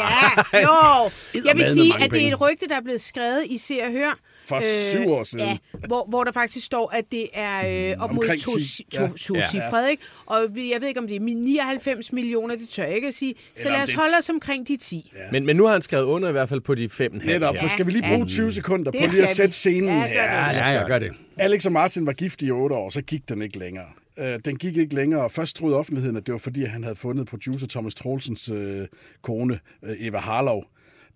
Ja, 0.53 0.61
jo. 0.69 1.11
Jeg 1.45 1.57
vil 1.57 1.67
sige, 1.67 1.93
at 2.05 2.11
det 2.11 2.23
er 2.29 2.33
et 2.35 2.41
rygte, 2.41 2.67
der 2.69 2.77
er 2.77 2.81
blevet 2.81 3.01
skrevet 3.01 3.43
i 3.47 3.59
Se 3.59 3.79
og 3.83 3.91
Hør. 3.91 4.19
For 4.47 4.61
syv 4.93 5.09
år 5.11 5.25
siden. 5.25 5.47
Ja, 5.49 5.57
hvor, 5.87 6.07
hvor 6.09 6.25
der 6.25 6.33
faktisk 6.33 6.67
står, 6.67 6.91
at 6.95 7.05
det 7.13 7.27
er 7.35 7.91
øh, 7.93 8.03
op 8.05 8.13
mod 8.13 8.25
to, 8.39 8.59
10, 8.59 8.87
to, 8.93 9.03
ja. 9.03 9.09
to 9.21 9.35
Ja. 9.35 9.43
cifre, 9.51 9.91
ikke? 9.91 10.03
Og 10.27 10.41
jeg 10.57 10.81
ved 10.81 10.89
ikke, 10.89 11.01
om 11.01 11.07
det 11.07 11.17
er 11.17 11.21
99 11.21 12.13
millioner, 12.13 12.57
det 12.57 12.69
tør 12.69 12.85
jeg 12.85 12.95
ikke 12.95 13.09
at 13.09 13.15
sige. 13.15 13.35
Så 13.57 13.61
Eller 13.69 13.73
lad 13.73 13.83
os 13.83 13.89
det 13.89 13.97
holde 13.99 14.13
os 14.19 14.31
omkring 14.31 14.69
de 14.69 14.77
10. 14.77 15.11
Ja. 15.17 15.19
Men, 15.33 15.47
men 15.47 15.57
nu 15.57 15.65
har 15.65 15.73
han 15.73 15.83
skrevet 15.83 16.05
under 16.05 16.29
i 16.29 16.33
hvert 16.33 16.49
fald 16.49 16.61
på 16.61 16.75
de 16.75 16.85
5,5 16.93 17.27
Netop, 17.27 17.55
her. 17.55 17.61
for 17.63 17.69
skal 17.69 17.87
vi 17.87 17.91
lige 17.91 18.03
bruge 18.15 18.27
20 18.27 18.53
sekunder 18.53 18.91
Det 18.91 19.01
på 19.01 19.11
lige 19.13 19.23
at 19.23 19.29
sætte 19.29 19.53
scenen 19.53 19.89
Ja, 19.89 20.03
her. 20.07 20.27
gør 20.29 20.49
det. 20.53 20.57
Ja, 20.59 20.73
jeg 20.73 20.85
gør 20.87 20.99
det. 20.99 21.11
Alex 21.39 21.67
og 21.67 21.73
Martin 21.73 22.07
var 22.07 22.13
gift 22.13 22.43
i 22.43 22.51
otte 22.51 22.75
år, 22.77 22.91
så 22.91 23.03
gik 23.03 23.29
den 23.29 23.43
ikke 23.43 23.59
længere. 23.59 23.87
Øh, 24.19 24.39
den 24.45 24.57
gik 24.57 24.77
ikke 24.77 24.95
længere, 24.95 25.31
først 25.31 25.57
troede 25.57 25.77
offentligheden, 25.77 26.17
at 26.17 26.27
det 26.27 26.33
var 26.33 26.39
fordi, 26.39 26.65
han 26.65 26.83
havde 26.83 26.97
fundet 26.97 27.27
producer 27.27 27.67
Thomas 27.67 27.95
Troelsens 27.95 28.49
øh, 28.49 28.89
kone, 29.23 29.61
øh, 29.83 29.97
Eva 29.99 30.19
Harlov. 30.19 30.65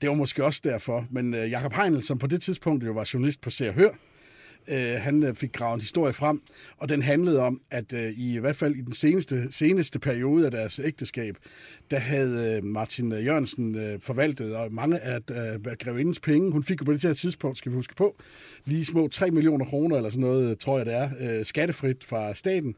Det 0.01 0.09
var 0.09 0.15
måske 0.15 0.45
også 0.45 0.61
derfor, 0.65 1.07
men 1.11 1.35
øh, 1.35 1.51
Jakob 1.51 1.73
Heinel, 1.73 2.03
som 2.03 2.19
på 2.19 2.27
det 2.27 2.43
tidspunkt 2.43 2.85
jo 2.85 2.93
var 2.93 3.11
journalist 3.15 3.41
på 3.41 3.51
Se 3.51 3.69
og 3.69 3.75
Hør, 3.75 3.91
øh, 4.71 5.01
han 5.01 5.23
øh, 5.23 5.35
fik 5.35 5.53
gravet 5.53 5.75
en 5.75 5.81
historie 5.81 6.13
frem, 6.13 6.41
og 6.77 6.89
den 6.89 7.03
handlede 7.03 7.41
om, 7.41 7.61
at 7.71 7.93
øh, 7.93 8.11
i, 8.11 8.37
i 8.37 8.39
hvert 8.39 8.57
fald 8.57 8.75
i 8.75 8.81
den 8.81 8.93
seneste, 8.93 9.49
seneste 9.51 9.99
periode 9.99 10.45
af 10.45 10.51
deres 10.51 10.81
ægteskab, 10.85 11.37
der 11.91 11.99
havde 11.99 12.57
øh, 12.57 12.65
Martin 12.65 13.13
øh, 13.13 13.27
Jørgensen 13.27 13.75
øh, 13.75 14.01
forvaltet 14.01 14.57
og 14.57 14.73
mange 14.73 14.99
af 14.99 15.21
øh, 15.31 15.77
grevindens 15.79 16.21
penge. 16.21 16.53
Hun 16.53 16.63
fik 16.63 16.81
jo 16.81 16.85
på 16.85 16.93
det 16.93 17.03
her 17.03 17.13
tidspunkt, 17.13 17.59
skal 17.59 17.73
vi 17.73 17.77
huske 17.77 17.95
på, 17.95 18.17
lige 18.65 18.85
små 18.85 19.09
3 19.09 19.31
millioner 19.31 19.65
kroner 19.65 19.97
eller 19.97 20.11
sådan 20.11 20.21
noget, 20.21 20.59
tror 20.59 20.77
jeg 20.77 20.87
det 20.87 20.95
er, 20.95 21.11
øh, 21.21 21.45
skattefrit 21.45 22.05
fra 22.05 22.35
staten 22.35 22.75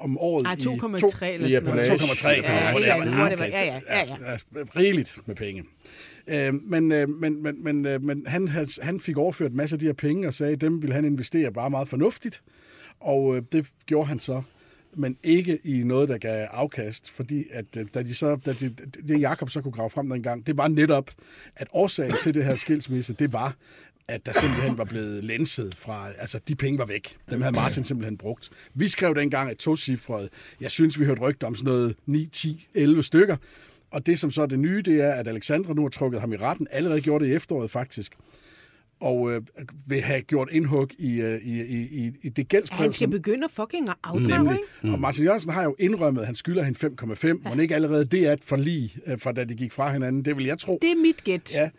om 0.00 0.18
året. 0.18 0.46
Ej, 0.46 0.52
i 0.52 0.56
2,3 0.56 0.64
eller 0.64 1.50
sådan 1.50 1.64
noget. 1.64 1.90
apanage. 1.90 1.94
2,3. 1.94 2.28
Ja. 2.28 2.70
Ja, 2.70 2.78
ja, 2.78 3.44
ja, 3.46 3.80
ja. 3.86 4.04
ja. 4.20 4.36
Rigeligt 4.76 5.18
med 5.26 5.34
penge. 5.34 5.64
Øh, 6.28 6.54
men, 6.54 6.92
øh, 6.92 7.08
men, 7.08 7.42
men, 7.42 7.64
men, 7.64 7.86
øh, 7.86 8.02
men 8.02 8.26
han, 8.26 8.48
han 8.82 9.00
fik 9.00 9.16
overført 9.16 9.50
en 9.50 9.56
masse 9.56 9.74
af 9.74 9.80
de 9.80 9.86
her 9.86 9.92
penge 9.92 10.28
og 10.28 10.34
sagde, 10.34 10.52
at 10.52 10.60
dem 10.60 10.82
ville 10.82 10.94
han 10.94 11.04
investere 11.04 11.52
bare 11.52 11.70
meget 11.70 11.88
fornuftigt. 11.88 12.42
Og 13.00 13.36
øh, 13.36 13.42
det 13.52 13.66
gjorde 13.86 14.08
han 14.08 14.18
så 14.18 14.42
men 14.98 15.16
ikke 15.22 15.58
i 15.64 15.82
noget, 15.84 16.08
der 16.08 16.18
gav 16.18 16.46
afkast, 16.50 17.10
fordi 17.10 17.44
at 17.52 17.64
øh, 17.76 17.86
da 17.94 18.02
de 18.02 18.14
så, 18.14 18.36
da 18.36 18.52
de, 18.52 18.74
det 19.08 19.20
Jakob 19.20 19.50
så 19.50 19.60
kunne 19.60 19.72
grave 19.72 19.90
frem 19.90 20.10
dengang, 20.10 20.46
det 20.46 20.56
var 20.56 20.68
netop, 20.68 21.10
at 21.56 21.68
årsagen 21.72 22.14
til 22.22 22.34
det 22.34 22.44
her 22.44 22.56
skilsmisse, 22.56 23.12
det 23.12 23.32
var, 23.32 23.56
at 24.08 24.26
der 24.26 24.32
simpelthen 24.32 24.78
var 24.78 24.84
blevet 24.84 25.24
lenset 25.24 25.74
fra, 25.74 26.08
altså 26.18 26.40
de 26.48 26.54
penge 26.54 26.78
var 26.78 26.84
væk. 26.86 27.16
Dem 27.30 27.40
havde 27.40 27.54
Martin 27.54 27.84
simpelthen 27.84 28.16
brugt. 28.16 28.50
Vi 28.74 28.88
skrev 28.88 29.14
dengang 29.14 29.50
et 29.50 29.58
tocifret, 29.58 30.28
jeg 30.60 30.70
synes, 30.70 31.00
vi 31.00 31.04
hørte 31.04 31.20
rygter 31.20 31.46
om 31.46 31.54
sådan 31.54 31.72
noget 31.72 31.96
9, 32.06 32.26
10, 32.32 32.68
11 32.74 33.02
stykker, 33.02 33.36
og 33.90 34.06
det, 34.06 34.18
som 34.18 34.30
så 34.30 34.42
er 34.42 34.46
det 34.46 34.58
nye, 34.58 34.82
det 34.82 35.00
er, 35.00 35.12
at 35.12 35.28
Alexandra 35.28 35.72
nu 35.72 35.82
har 35.82 35.88
trukket 35.88 36.20
ham 36.20 36.32
i 36.32 36.36
retten. 36.36 36.66
Allerede 36.70 37.00
gjorde 37.00 37.24
det 37.24 37.30
i 37.30 37.34
efteråret, 37.34 37.70
faktisk. 37.70 38.12
Og 39.00 39.32
øh, 39.32 39.42
vil 39.86 40.00
have 40.00 40.20
gjort 40.22 40.48
indhug 40.52 40.88
i, 40.98 41.20
øh, 41.20 41.40
i, 41.42 41.60
i, 41.60 42.12
i, 42.22 42.28
det 42.28 42.48
gældsbrev. 42.48 42.78
Han 42.78 42.92
skal 42.92 43.08
begynde 43.08 43.44
at 43.44 43.50
fucking 43.50 43.88
at 43.88 43.94
afdrage, 44.04 44.44
Nemlig. 44.44 44.58
Mm. 44.82 44.92
Og 44.92 45.00
Martin 45.00 45.24
Jørgensen 45.24 45.52
har 45.52 45.62
jo 45.62 45.76
indrømmet, 45.78 46.20
at 46.20 46.26
han 46.26 46.34
skylder 46.34 46.62
hende 46.62 46.86
5,5, 47.02 47.48
men 47.50 47.60
ikke 47.60 47.74
allerede 47.74 48.04
det 48.04 48.26
er 48.26 48.32
et 48.32 48.44
forlig 48.44 48.96
øh, 49.06 49.20
fra 49.20 49.32
da 49.32 49.44
de 49.44 49.54
gik 49.54 49.72
fra 49.72 49.92
hinanden. 49.92 50.24
Det 50.24 50.36
vil 50.36 50.46
jeg 50.46 50.58
tro. 50.58 50.78
Det 50.82 50.90
er 50.90 51.02
mit 51.02 51.24
gæt. 51.24 51.54
Ja. 51.54 51.70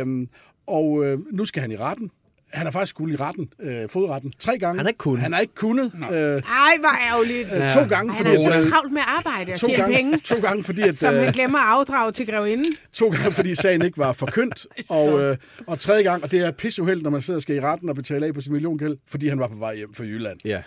Øhm, 0.00 0.28
og 0.66 1.04
øh, 1.04 1.18
nu 1.32 1.44
skal 1.44 1.60
han 1.60 1.70
i 1.70 1.76
retten. 1.76 2.10
Han 2.54 2.66
har 2.66 2.70
faktisk 2.72 2.90
skulle 2.90 3.14
i 3.14 3.16
retten, 3.16 3.48
øh, 3.62 3.88
fodretten 3.88 4.32
tre 4.38 4.58
gange. 4.58 4.78
Han 4.78 4.84
har 4.86 4.88
ikke 4.88 4.98
kunnet. 4.98 5.20
Han 5.20 5.32
har 5.32 5.40
ikke 5.40 5.54
kunnet. 5.54 5.92
Øh, 5.94 6.10
Ej, 6.10 6.42
hvor 6.80 6.96
ærgerligt. 7.10 7.48
øh, 7.62 7.70
to 7.70 7.80
gange, 7.88 8.12
Han 8.12 8.24
fordi, 8.26 8.36
er 8.42 8.52
at, 8.54 8.60
så 8.60 8.66
øh, 8.66 8.70
travlt 8.72 8.92
med 8.92 9.00
at 9.00 9.08
arbejde 9.08 9.52
og 9.52 9.58
to 9.58 9.66
gange, 9.76 9.96
penge, 9.96 10.18
to 10.18 10.34
gange, 10.42 10.64
fordi 10.64 10.82
at, 10.82 10.98
som 10.98 11.14
han 11.14 11.26
øh, 11.26 11.32
glemmer 11.32 11.58
at 11.58 11.64
afdrage 11.78 12.12
til 12.12 12.26
grevinden. 12.26 12.74
to 12.92 13.08
gange, 13.08 13.30
fordi 13.32 13.54
sagen 13.54 13.82
ikke 13.82 13.98
var 13.98 14.12
forkyndt, 14.12 14.66
og, 14.88 15.20
øh, 15.22 15.36
og 15.66 15.80
tredje 15.80 16.02
gang, 16.02 16.22
og 16.22 16.30
det 16.30 16.40
er 16.40 16.50
pisseuheldigt, 16.50 17.02
når 17.02 17.10
man 17.10 17.22
sidder 17.22 17.38
og 17.38 17.42
skal 17.42 17.56
i 17.56 17.60
retten 17.60 17.88
og 17.88 17.94
betale 17.94 18.26
af 18.26 18.34
på 18.34 18.40
sin 18.40 18.52
milliongæld, 18.52 18.96
fordi 19.08 19.28
han 19.28 19.38
var 19.38 19.48
på 19.48 19.56
vej 19.58 19.76
hjem 19.76 19.94
fra 19.94 20.04
Jylland. 20.04 20.38
Ja, 20.44 20.62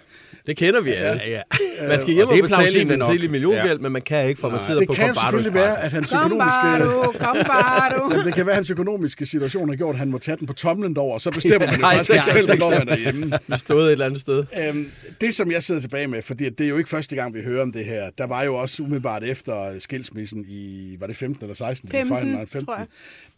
det 0.48 0.58
kender 0.58 0.82
vi 0.82 0.92
alle. 0.92 1.22
Ja, 1.26 1.30
ja. 1.32 1.42
Man 1.88 2.00
skal 2.02 2.14
hjem 2.14 2.28
Og 2.28 2.30
og, 2.32 2.38
det 2.38 2.44
er 2.44 2.48
betale 2.48 2.82
en 2.82 2.92
antagelig 2.92 3.32
milliongæld, 3.32 3.68
Ja. 3.78 3.78
men 3.82 3.92
man 3.92 4.02
kan 4.02 4.28
ikke, 4.30 4.40
for 4.40 4.48
man 4.48 4.54
Nej. 4.58 4.64
sidder 4.66 4.80
Det 4.80 4.88
på 4.88 4.94
kan 4.94 5.06
Combardos 5.08 5.22
selvfølgelig 5.24 5.54
være, 5.54 5.80
at 5.80 5.92
hans 5.92 6.10
Kom 6.12 6.20
økonomiske... 6.20 6.50
bare 6.64 6.80
du, 6.86 7.12
kom 7.20 7.38
bare 7.48 7.98
du. 7.98 8.10
Jamen, 8.12 8.26
det 8.26 8.34
kan 8.36 8.46
være, 8.46 8.54
at 8.54 8.58
hans 8.58 8.70
økonomiske 8.72 9.26
situation 9.26 9.70
har 9.70 9.76
gjort, 9.76 9.96
at 9.96 10.00
han 10.00 10.12
må 10.12 10.18
tage 10.18 10.38
den 10.38 10.48
på 10.48 10.54
tomlen 10.54 10.96
derovre, 10.96 11.14
og 11.16 11.22
så 11.22 11.32
bestemmer 11.40 11.68
man 11.82 11.92
jo 11.92 11.98
faktisk 11.98 12.10
ikke 12.12 12.40
er 12.40 12.44
selv, 12.46 12.58
hvornår 12.60 12.78
man 12.78 12.90
er 12.90 12.98
hjemme. 12.98 13.40
Vi 13.48 13.58
stod 13.58 13.86
et 13.88 13.92
eller 13.92 14.06
andet 14.06 14.20
sted. 14.22 14.46
Øhm, 14.68 14.92
det, 15.22 15.36
som 15.36 15.52
jeg 15.52 15.64
sidder 15.64 15.82
tilbage 15.82 16.08
med, 16.08 16.22
fordi 16.22 16.50
det 16.50 16.62
er 16.62 16.70
jo 16.70 16.78
ikke 16.78 16.90
første 16.90 17.16
gang, 17.16 17.34
vi 17.34 17.42
hører 17.42 17.62
om 17.62 17.72
det 17.72 17.86
her. 17.86 18.10
Der 18.18 18.26
var 18.28 18.44
jo 18.44 18.56
også 18.56 18.84
umiddelbart 18.84 19.24
efter 19.24 19.80
skilsmissen 19.80 20.46
i, 20.48 20.96
var 21.00 21.08
det 21.08 21.16
15 21.16 21.44
eller 21.44 21.56
16? 21.56 21.90
15, 21.90 22.28
Nej, 22.28 22.40
15. 22.46 22.66
tror 22.66 22.78
jeg. 22.78 22.86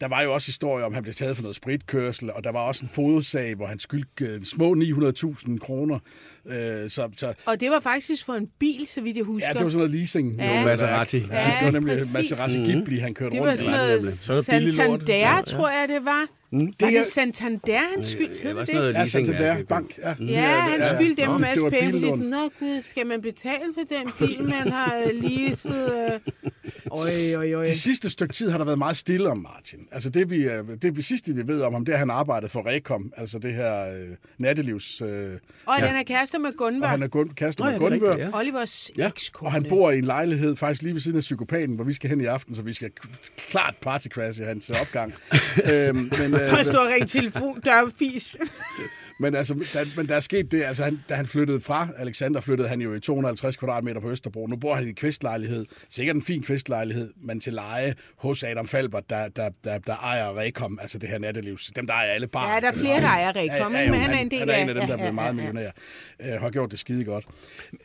Der 0.00 0.08
var 0.08 0.22
jo 0.22 0.34
også 0.34 0.46
historier 0.48 0.84
om, 0.86 0.92
at 0.92 0.94
han 0.96 1.02
blev 1.02 1.14
taget 1.14 1.36
for 1.36 1.42
noget 1.42 1.56
spritkørsel, 1.56 2.32
og 2.32 2.44
der 2.44 2.52
var 2.52 2.60
også 2.60 2.84
en 2.84 2.90
fodsag, 2.94 3.54
hvor 3.54 3.66
han 3.66 3.78
skyldte 3.78 4.24
øh, 4.24 4.44
små 4.44 4.74
900.000 4.74 5.58
kroner. 5.58 5.98
Øh, 6.46 6.90
så, 6.90 7.08
så 7.16 7.32
Og 7.46 7.60
det 7.60 7.70
var 7.70 7.80
faktisk 7.80 8.24
for 8.26 8.32
en 8.34 8.48
bil, 8.58 8.86
så 8.94 9.00
vidt 9.00 9.16
jeg 9.16 9.24
husker. 9.24 9.48
ja, 9.48 9.52
det 9.54 9.64
var 9.64 9.70
sådan 9.70 9.78
noget 9.86 9.90
leasing. 9.98 10.36
Ja. 10.38 10.58
jo, 10.60 10.64
Maserati. 10.66 11.16
Ja, 11.18 11.24
det 11.58 11.64
var 11.64 11.70
nemlig 11.70 11.98
præcis. 11.98 12.14
Maserati 12.14 12.58
Ghibli, 12.58 12.98
han 12.98 13.14
kørte 13.14 13.30
det 13.34 13.40
var 13.42 13.48
rundt 13.48 13.60
i. 13.60 13.64
sådan 13.64 13.78
noget 13.78 14.46
det 14.46 14.46
billig 14.50 14.74
lort. 14.74 15.00
Santander, 15.00 15.14
Ja, 15.14 15.36
ja. 15.36 15.42
tror 15.42 15.68
jeg, 15.68 15.88
det 15.88 16.04
var. 16.04 16.26
Det 16.50 16.74
Var 16.80 16.86
er- 16.86 16.90
det 16.90 17.06
Santander, 17.06 17.78
han 17.94 18.02
skyldte? 18.04 18.44
Var 18.54 18.58
det 18.60 18.66
sådan 18.66 18.80
noget? 18.80 18.94
Ja. 18.94 19.06
Santander 19.06 19.64
Bank. 19.64 19.98
Ja, 19.98 20.14
Ja, 20.20 20.40
han 20.60 20.80
Ja, 20.80 20.94
skyldte 20.94 21.22
dem 21.22 21.28
Nå, 21.28 21.36
en 21.36 21.42
det 21.42 21.48
masse 21.48 21.70
penge. 21.70 21.92
fordi 21.92 22.06
sådan, 22.06 22.18
Nå 22.18 22.48
gud, 22.60 22.82
skal 22.86 23.06
man 23.06 23.22
betale 23.22 23.64
for 23.74 23.84
den 23.96 24.12
bil, 24.28 24.42
man 24.44 24.72
har 24.72 24.96
øh, 25.06 25.22
leaset? 25.22 26.20
Øj, 26.92 26.98
øj, 27.36 27.52
øj. 27.52 27.64
Det 27.64 27.76
sidste 27.76 28.10
stykke 28.10 28.34
tid 28.34 28.50
har 28.50 28.58
der 28.58 28.64
været 28.64 28.78
meget 28.78 28.96
stille 28.96 29.28
om 29.30 29.38
Martin. 29.38 29.78
Altså 29.92 30.10
det 30.10 30.30
vi, 30.30 30.36
øh, 30.48 30.64
det 30.82 30.96
vi 30.96 31.02
sidste 31.02 31.34
vi 31.34 31.46
ved 31.46 31.62
om 31.62 31.72
ham, 31.72 31.84
det 31.84 31.92
er, 31.92 31.96
at 31.96 31.98
han 31.98 32.10
arbejdede 32.10 32.50
for 32.50 32.66
Rekom, 32.66 33.12
altså 33.16 33.38
det 33.38 33.54
her 33.54 33.92
øh, 33.94 34.08
nattelivs... 34.38 35.00
Øh, 35.00 35.08
Og 35.66 35.76
den 35.78 35.84
er 35.96 36.02
kærester 36.02 36.38
med 36.38 36.52
Gunvar. 36.56 36.86
og 36.86 36.90
han 36.90 37.02
er 37.02 37.06
gun, 37.08 37.28
kaster 37.28 37.64
Nå, 37.64 37.70
med 37.70 37.78
ja, 37.80 37.84
Gunvør. 37.88 38.10
rigtigt, 38.10 38.28
ja. 38.32 38.38
Olivers 38.38 38.90
Ja. 38.98 39.06
ekskone. 39.08 39.46
Og 39.48 39.52
han 39.52 39.66
bor 39.68 39.90
i 39.90 39.98
en 39.98 40.04
lejlighed 40.04 40.56
faktisk 40.56 40.82
lige 40.82 40.94
ved 40.94 41.00
siden 41.00 41.16
af 41.16 41.20
psykopaten, 41.20 41.74
hvor 41.74 41.84
vi 41.84 41.92
skal 41.92 42.10
hen 42.10 42.20
i 42.20 42.24
aften, 42.24 42.54
så 42.54 42.62
vi 42.62 42.72
skal 42.72 42.90
klart 43.50 43.74
partycrash 43.82 44.40
i 44.40 44.44
hans 44.44 44.70
opgang. 44.70 45.14
øhm, 45.72 45.96
men, 45.96 46.34
øh, 46.40 46.50
Der 46.56 46.62
står 46.62 46.94
ring 46.94 47.08
telefon, 47.08 47.60
dørfis. 47.60 48.36
men, 49.20 49.34
altså, 49.34 49.54
der, 49.54 49.84
men 49.96 50.08
der 50.08 50.14
er 50.16 50.20
sket 50.20 50.52
det, 50.52 50.62
altså 50.62 50.84
han, 50.84 51.00
da 51.08 51.14
han 51.14 51.26
flyttede 51.26 51.60
fra 51.60 51.88
Alexander, 51.96 52.40
flyttede 52.40 52.68
han 52.68 52.80
jo 52.80 52.94
i 52.94 53.00
250 53.00 53.56
kvadratmeter 53.56 54.00
på 54.00 54.10
Østerbro. 54.10 54.46
Nu 54.46 54.56
bor 54.56 54.74
han 54.74 54.84
i 54.84 54.88
en 54.88 54.94
kvistlejlighed, 54.94 55.66
sikkert 55.88 56.16
en 56.16 56.22
fin 56.22 56.42
kvistlejlighed, 56.42 57.12
men 57.22 57.40
til 57.40 57.52
leje 57.52 57.94
hos 58.16 58.42
Adam 58.42 58.68
Falbert, 58.68 59.10
der, 59.10 59.28
der, 59.28 59.50
der, 59.64 59.78
der 59.78 59.96
ejer 59.96 60.38
Rekom, 60.38 60.78
altså 60.82 60.98
det 60.98 61.08
her 61.08 61.18
nattelivs. 61.18 61.70
Dem, 61.76 61.86
der 61.86 61.94
ejer 61.94 62.10
alle 62.12 62.26
bar. 62.26 62.54
Ja, 62.54 62.60
der 62.60 62.68
er 62.68 62.72
flere, 62.72 63.00
der 63.00 63.08
ejer 63.08 63.36
Rekom, 63.36 63.72
ja, 63.72 63.80
ja, 63.80 63.90
men 63.90 64.00
han 64.00 64.10
er 64.10 64.18
en 64.18 64.30
del 64.30 64.38
han 64.38 64.48
er 64.48 64.56
en 64.56 64.68
af 64.68 64.74
dem, 64.74 64.86
der 64.86 64.92
er 64.92 64.96
blevet 64.96 65.06
ja, 65.06 65.12
meget 65.12 65.36
millionær. 65.36 65.70
Øh, 66.20 66.40
har 66.40 66.50
gjort 66.50 66.70
det 66.70 66.78
skide 66.78 67.04
godt. 67.04 67.24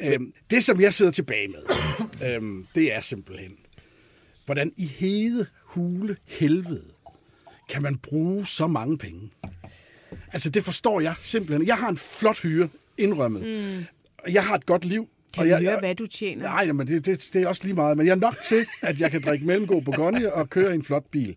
Øhm, 0.02 0.34
det, 0.52 0.64
som 0.64 0.82
jeg 0.82 0.94
sidder 0.94 1.12
tilbage 1.12 1.48
med, 1.48 1.64
øhm, 2.30 2.68
det 2.76 2.96
er 2.96 3.02
simpelthen, 3.02 3.52
hvordan 4.46 4.72
i 4.78 4.86
hede 4.86 5.46
hule 5.64 6.18
helvede 6.26 6.95
kan 7.70 7.82
man 7.82 7.98
bruge 7.98 8.46
så 8.46 8.68
mange 8.68 8.98
penge? 8.98 9.32
Altså, 10.34 10.50
det 10.50 10.64
forstår 10.64 11.02
jeg 11.02 11.16
simpelthen. 11.22 11.68
Jeg 11.68 11.76
har 11.76 11.90
en 11.90 11.98
flot 11.98 12.42
hyre, 12.42 12.70
indrømmet. 12.98 13.42
Mm. 13.42 13.86
Jeg 14.34 14.44
har 14.44 14.56
et 14.56 14.66
godt 14.66 14.86
liv. 14.86 15.10
Kan 15.34 15.42
og 15.42 15.50
jeg, 15.50 15.60
høre, 15.60 15.72
jeg, 15.72 15.80
hvad 15.80 15.96
du 15.96 16.08
tjener? 16.08 16.44
Nej, 16.44 16.72
men 16.72 16.88
det, 16.88 17.06
det, 17.06 17.30
det 17.34 17.42
er 17.42 17.48
også 17.48 17.64
lige 17.64 17.74
meget. 17.74 17.98
Men 17.98 18.06
jeg 18.06 18.12
er 18.12 18.16
nok 18.16 18.38
til, 18.44 18.66
at 18.82 19.00
jeg 19.00 19.12
kan 19.12 19.22
drikke 19.22 19.46
mellemgod 19.46 19.82
Bourgogne 19.82 20.34
og 20.34 20.50
køre 20.50 20.72
i 20.72 20.76
en 20.76 20.84
flot 20.84 21.06
bil. 21.12 21.36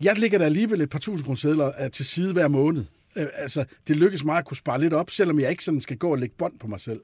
Jeg 0.00 0.18
lægger 0.18 0.38
der 0.38 0.44
alligevel 0.44 0.80
et 0.80 0.90
par 0.90 0.98
tusind 0.98 1.24
kroner 1.24 1.36
sedler 1.36 1.72
øh, 1.84 1.90
til 1.90 2.06
side 2.06 2.32
hver 2.32 2.48
måned. 2.48 2.84
Øh, 3.16 3.26
altså, 3.34 3.64
det 3.88 3.96
lykkes 3.96 4.24
mig 4.24 4.38
at 4.38 4.44
kunne 4.44 4.56
spare 4.56 4.80
lidt 4.80 4.92
op, 4.92 5.10
selvom 5.10 5.40
jeg 5.40 5.50
ikke 5.50 5.64
sådan 5.64 5.80
skal 5.80 5.96
gå 5.96 6.10
og 6.10 6.18
lægge 6.18 6.34
bånd 6.38 6.58
på 6.58 6.66
mig 6.66 6.80
selv. 6.80 7.00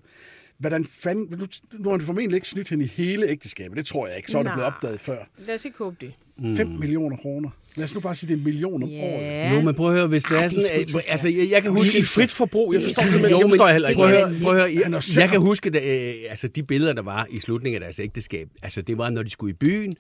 Hvordan 0.59 0.87
fanden... 0.87 1.38
Nu, 1.38 1.46
nu 1.72 1.90
har 1.90 1.96
du 1.96 2.04
formentlig 2.04 2.37
ikke 2.37 2.48
snydt 2.48 2.68
hende 2.68 2.85
i 2.85 2.88
hele 2.88 3.28
ægteskabet. 3.28 3.76
Det 3.76 3.87
tror 3.87 4.07
jeg 4.07 4.16
ikke. 4.16 4.30
Så 4.30 4.38
er 4.38 4.42
det 4.42 4.52
blevet 4.52 4.66
opdaget 4.66 5.00
før. 5.00 5.24
Lad 5.38 5.54
os 5.54 5.64
ikke 5.64 5.78
håbe 5.78 5.96
det. 6.00 6.12
5 6.57 6.68
millioner 6.68 7.16
kroner. 7.16 7.50
Lad 7.76 7.84
os 7.84 7.94
nu 7.94 8.00
bare 8.00 8.14
sige, 8.14 8.28
det 8.28 8.34
er 8.34 8.38
en 8.38 8.44
million 8.44 8.82
om 8.82 8.88
Ja. 8.88 9.02
året. 9.04 9.56
Jo, 9.56 9.60
men 9.62 9.74
prøv 9.74 9.88
at 9.88 9.94
høre, 9.96 10.06
hvis 10.06 10.22
det 10.24 10.30
Ej, 10.30 10.44
er 10.44 10.48
det 10.48 10.56
er 10.58 10.60
sådan... 10.62 10.68
sgu 10.70 10.78
ikke 10.80 10.92
så 10.92 10.98
at- 10.98 11.04
altså, 11.08 11.28
jeg, 11.28 11.48
jeg 11.50 11.62
kan 11.62 11.70
huske... 11.70 11.98
I 11.98 12.02
frit 12.02 12.30
forbrug, 12.30 12.74
jeg 12.74 12.82
forstår 12.82 13.02
Jo, 13.02 13.10
simpelthen, 13.10 13.38
jeg 13.40 13.44
men 13.46 13.50
forstår 13.50 13.68
heller 13.68 13.88
ikke. 13.88 13.98
Prøv 13.98 14.08
at 14.08 14.14
det. 14.14 14.28
høre, 14.30 14.40
prøv 14.42 14.52
at 14.56 14.60
høre. 14.60 14.92
Jeg, 14.94 15.02
jeg 15.20 15.28
kan 15.28 15.40
huske, 15.40 15.70
da, 15.70 15.78
øh, 15.78 16.14
altså, 16.30 16.48
de 16.48 16.62
billeder, 16.62 16.92
der 16.92 17.02
var 17.02 17.26
i 17.30 17.40
slutningen 17.40 17.82
af 17.82 17.87
deres 17.87 18.00
ægteskab. 18.00 18.48
Altså, 18.62 18.82
det 18.82 18.98
var, 18.98 19.10
når 19.10 19.22
de 19.22 19.30
skulle 19.30 19.50
i 19.50 19.56
byen, 19.56 19.96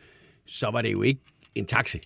så 0.46 0.70
var 0.72 0.82
det 0.82 0.92
jo 0.92 1.02
ikke 1.02 1.20
en 1.54 1.66
taxi. 1.66 1.98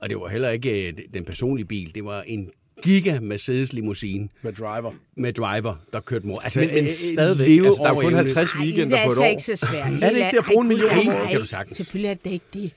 Og 0.00 0.08
det 0.08 0.16
var 0.20 0.28
heller 0.28 0.50
ikke 0.50 0.88
øh, 0.88 0.92
den 1.14 1.24
personlige 1.24 1.66
bil. 1.66 1.94
Det 1.94 2.04
var 2.04 2.22
en 2.26 2.50
giga 2.82 3.20
Mercedes 3.20 3.72
limousine 3.72 4.28
Med 4.42 4.52
driver. 4.52 4.92
med 5.16 5.32
driver, 5.32 5.74
der 5.92 6.00
kørte 6.00 6.26
mor. 6.26 6.38
Altså, 6.40 6.60
Men, 6.60 6.74
men 6.74 6.88
stadigvæk, 6.88 7.48
leve 7.48 7.66
altså, 7.66 7.82
der 7.82 7.90
er 7.90 7.94
kun 7.94 8.04
evne. 8.04 8.16
50 8.16 8.52
Ej, 8.52 8.60
weekender 8.60 8.88
det 8.96 8.98
er 8.98 9.04
på 9.04 9.10
et 9.10 9.12
altså 9.12 9.22
år. 9.22 9.26
ikke 9.26 9.42
så 9.42 9.56
svært. 9.56 9.86
Er 10.02 10.08
det 10.10 10.16
ikke 10.16 10.28
det 10.30 10.38
at 10.38 10.44
bruge 10.44 10.62
en 10.62 10.68
million 10.68 10.90
om 10.90 11.08
året? 11.08 11.28
Kan 11.30 11.40
du 11.40 11.46
sagtens. 11.46 11.76
Selvfølgelig 11.76 12.10
er 12.10 12.14
det 12.24 12.30
ikke 12.32 12.44
det. 12.52 12.70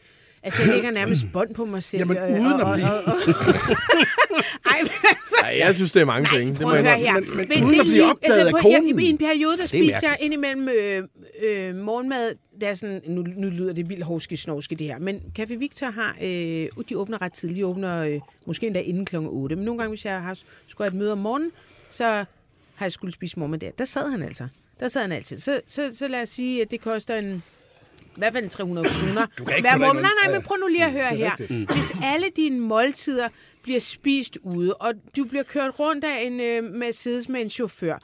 Altså, 0.43 0.61
jeg 0.61 0.73
lægger 0.73 0.91
nærmest 0.91 1.25
bånd 1.33 1.55
på 1.55 1.65
mig 1.65 1.83
selv. 1.83 1.99
Jamen, 1.99 2.17
og- 2.17 2.29
uden 2.31 2.61
at 2.61 2.73
blive- 2.73 2.91
og- 2.93 3.03
og- 3.05 3.15
Ej, 4.71 4.79
men 4.81 4.91
altså, 5.09 5.35
Nej, 5.41 5.55
jeg 5.59 5.75
synes, 5.75 5.91
det 5.91 6.01
er 6.01 6.05
mange 6.05 6.29
penge. 6.29 6.53
Det 6.53 6.61
må 6.61 6.73
jeg 6.73 6.83
høre 6.83 6.97
her. 6.97 7.13
Men- 7.13 7.37
men 7.37 7.47
Men 7.49 7.63
uden 7.63 7.73
det 7.73 7.79
at 7.79 7.85
blive 7.85 7.95
liv- 7.95 8.03
opdaget 8.03 8.45
af 8.47 8.51
prøv- 8.51 8.61
konen. 8.61 8.95
Jeg, 8.99 9.05
I 9.05 9.09
en 9.09 9.17
periode, 9.17 9.57
der 9.57 9.63
er 9.63 9.67
spiser 9.67 10.07
jeg 10.07 10.17
indimellem 10.19 10.69
øh, 10.69 11.03
øh, 11.43 11.75
morgenmad. 11.75 12.31
Det 12.59 12.69
er 12.69 12.73
sådan, 12.73 13.01
nu, 13.07 13.21
nu 13.37 13.49
lyder 13.49 13.73
det 13.73 13.89
vildt 13.89 14.03
hovske 14.03 14.37
snovske 14.37 14.75
det 14.75 14.87
her. 14.87 14.99
Men 14.99 15.19
Café 15.39 15.55
Victor 15.55 15.91
har, 15.91 16.15
øh, 16.21 16.67
de 16.89 16.97
åbner 16.97 17.21
ret 17.21 17.33
tidligt. 17.33 17.57
De 17.57 17.65
åbner 17.65 17.97
øh, 18.05 18.19
måske 18.45 18.65
endda 18.67 18.79
inden 18.81 19.05
kl. 19.05 19.15
8. 19.19 19.55
Men 19.55 19.65
nogle 19.65 19.79
gange, 19.79 19.89
hvis 19.89 20.05
jeg 20.05 20.21
har, 20.21 20.37
skulle 20.67 20.85
have 20.89 20.95
et 20.95 20.99
møde 20.99 21.11
om 21.11 21.17
morgenen, 21.17 21.51
så 21.89 22.05
har 22.75 22.85
jeg 22.85 22.91
skulle 22.91 23.13
spise 23.13 23.39
morgenmad 23.39 23.59
der. 23.59 23.71
Der 23.77 23.85
sad 23.85 24.09
han 24.11 24.23
altså. 24.23 24.47
Der 24.79 24.87
sad 24.87 25.01
han 25.01 25.11
altid. 25.11 25.39
Så, 25.39 25.61
så, 25.67 25.89
så 25.93 26.07
lad 26.07 26.21
os 26.21 26.29
sige, 26.29 26.61
at 26.61 26.71
det 26.71 26.81
koster 26.81 27.15
en 27.15 27.43
i 28.15 28.19
hvert 28.19 28.33
fald 28.33 28.43
en 28.43 28.49
300 28.49 28.87
kroner. 28.87 29.27
Du 29.37 29.43
kan 29.45 29.57
ikke 29.57 29.69
Hver 29.69 29.77
dig 29.77 29.93
Nej, 30.01 30.11
nej, 30.25 30.33
men 30.33 30.41
prøv 30.41 30.57
nu 30.57 30.67
lige 30.67 30.83
at 30.85 30.91
høre 30.91 31.01
er 31.11 31.15
her. 31.15 31.31
rigtigt. 31.39 31.73
Hvis 31.73 31.93
alle 32.03 32.27
dine 32.35 32.59
måltider 32.59 33.27
bliver 33.63 33.79
spist 33.79 34.37
ude, 34.43 34.73
og 34.73 34.93
du 35.17 35.23
bliver 35.23 35.43
kørt 35.43 35.79
rundt 35.79 36.05
af 36.05 36.23
en 36.25 36.39
øh, 36.39 36.63
Mercedes 36.63 37.29
med 37.29 37.41
en 37.41 37.49
chauffør, 37.49 37.97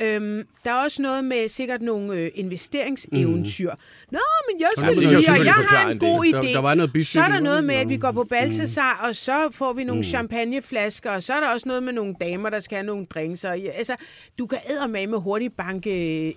Øhm, 0.00 0.42
der 0.64 0.70
er 0.70 0.74
også 0.74 1.02
noget 1.02 1.24
med 1.24 1.48
sikkert 1.48 1.82
nogle 1.82 2.14
øh, 2.14 2.30
investeringseventyr. 2.34 3.70
Nå, 4.10 4.18
men 4.50 4.60
jeg 4.60 4.68
der 4.76 4.80
skal 4.82 4.94
må 4.94 5.00
lige, 5.00 5.16
og 5.16 5.44
jeg 5.44 5.54
har 5.54 5.90
en 5.90 5.98
god 5.98 6.24
Der- 6.24 6.40
idé. 6.40 6.52
der 6.52 6.58
var 6.58 6.74
noget 6.74 7.06
så 7.06 7.20
er 7.20 7.28
der 7.28 7.40
noget 7.40 7.64
med, 7.64 7.74
at 7.74 7.88
vi 7.88 7.96
går 7.96 8.12
på 8.12 8.24
Balthasar, 8.24 9.00
og 9.08 9.16
så 9.16 9.48
får 9.52 9.72
vi 9.72 9.84
nogle 9.84 10.04
champagneflasker, 10.04 11.10
og 11.10 11.22
så 11.22 11.32
er 11.34 11.40
der 11.40 11.48
også 11.48 11.68
noget 11.68 11.82
med 11.82 11.92
nogle 11.92 12.14
damer, 12.20 12.50
der 12.50 12.60
skal 12.60 12.76
have 12.76 12.86
nogle 12.86 13.06
drinks. 13.06 13.44
Og, 13.44 13.60
ja, 13.60 13.70
altså, 13.70 13.96
du 14.38 14.46
kan 14.46 14.58
med 15.06 15.18
hurtigt 15.18 15.56
banke... 15.56 16.26
Øh, 16.28 16.34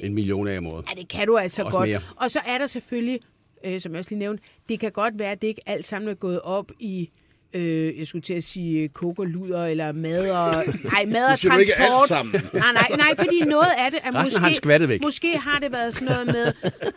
En 0.00 0.14
million 0.14 0.48
af 0.48 0.58
om 0.58 0.66
året. 0.66 0.84
Ja, 0.96 1.00
det 1.00 1.08
kan 1.08 1.26
du 1.26 1.36
altså 1.36 1.62
Også 1.62 1.78
godt. 1.78 1.88
mere. 1.88 2.00
Og 2.16 2.30
så 2.30 2.40
er 2.46 2.58
der 2.58 2.66
selvfølgelig, 2.66 3.20
øh, 3.64 3.80
som 3.80 3.92
jeg 3.92 3.98
også 3.98 4.10
lige 4.10 4.18
nævnte, 4.18 4.42
det 4.68 4.80
kan 4.80 4.92
godt 4.92 5.18
være, 5.18 5.30
at 5.32 5.42
det 5.42 5.48
ikke 5.48 5.62
alt 5.66 5.84
sammen 5.84 6.08
er 6.10 6.14
gået 6.14 6.40
op 6.40 6.72
i, 6.78 7.10
øh, 7.52 7.98
jeg 7.98 8.06
skulle 8.06 8.22
til 8.22 8.34
at 8.34 8.44
sige 8.44 8.88
kok 8.88 9.18
og 9.18 9.26
luder, 9.26 9.66
eller 9.66 9.92
mad 9.92 10.30
og, 10.30 10.64
nej, 10.92 11.04
mad 11.06 11.24
og 11.32 11.42
du 11.42 11.58
ikke 11.58 11.74
alt 11.74 11.78
transport. 11.90 12.08
sammen. 12.08 12.42
Nej, 12.52 12.72
nej, 12.72 12.88
nej, 12.96 13.16
fordi 13.16 13.40
noget 13.40 13.66
af 13.78 13.90
det 13.90 14.00
er 14.04 14.14
Resten 14.20 14.42
måske, 14.42 14.68
har 14.70 14.86
væk. 14.86 15.02
måske 15.04 15.38
har 15.38 15.58
det 15.58 15.72
været 15.72 15.94
sådan 15.94 16.08
noget 16.08 16.26
med, 16.26 16.52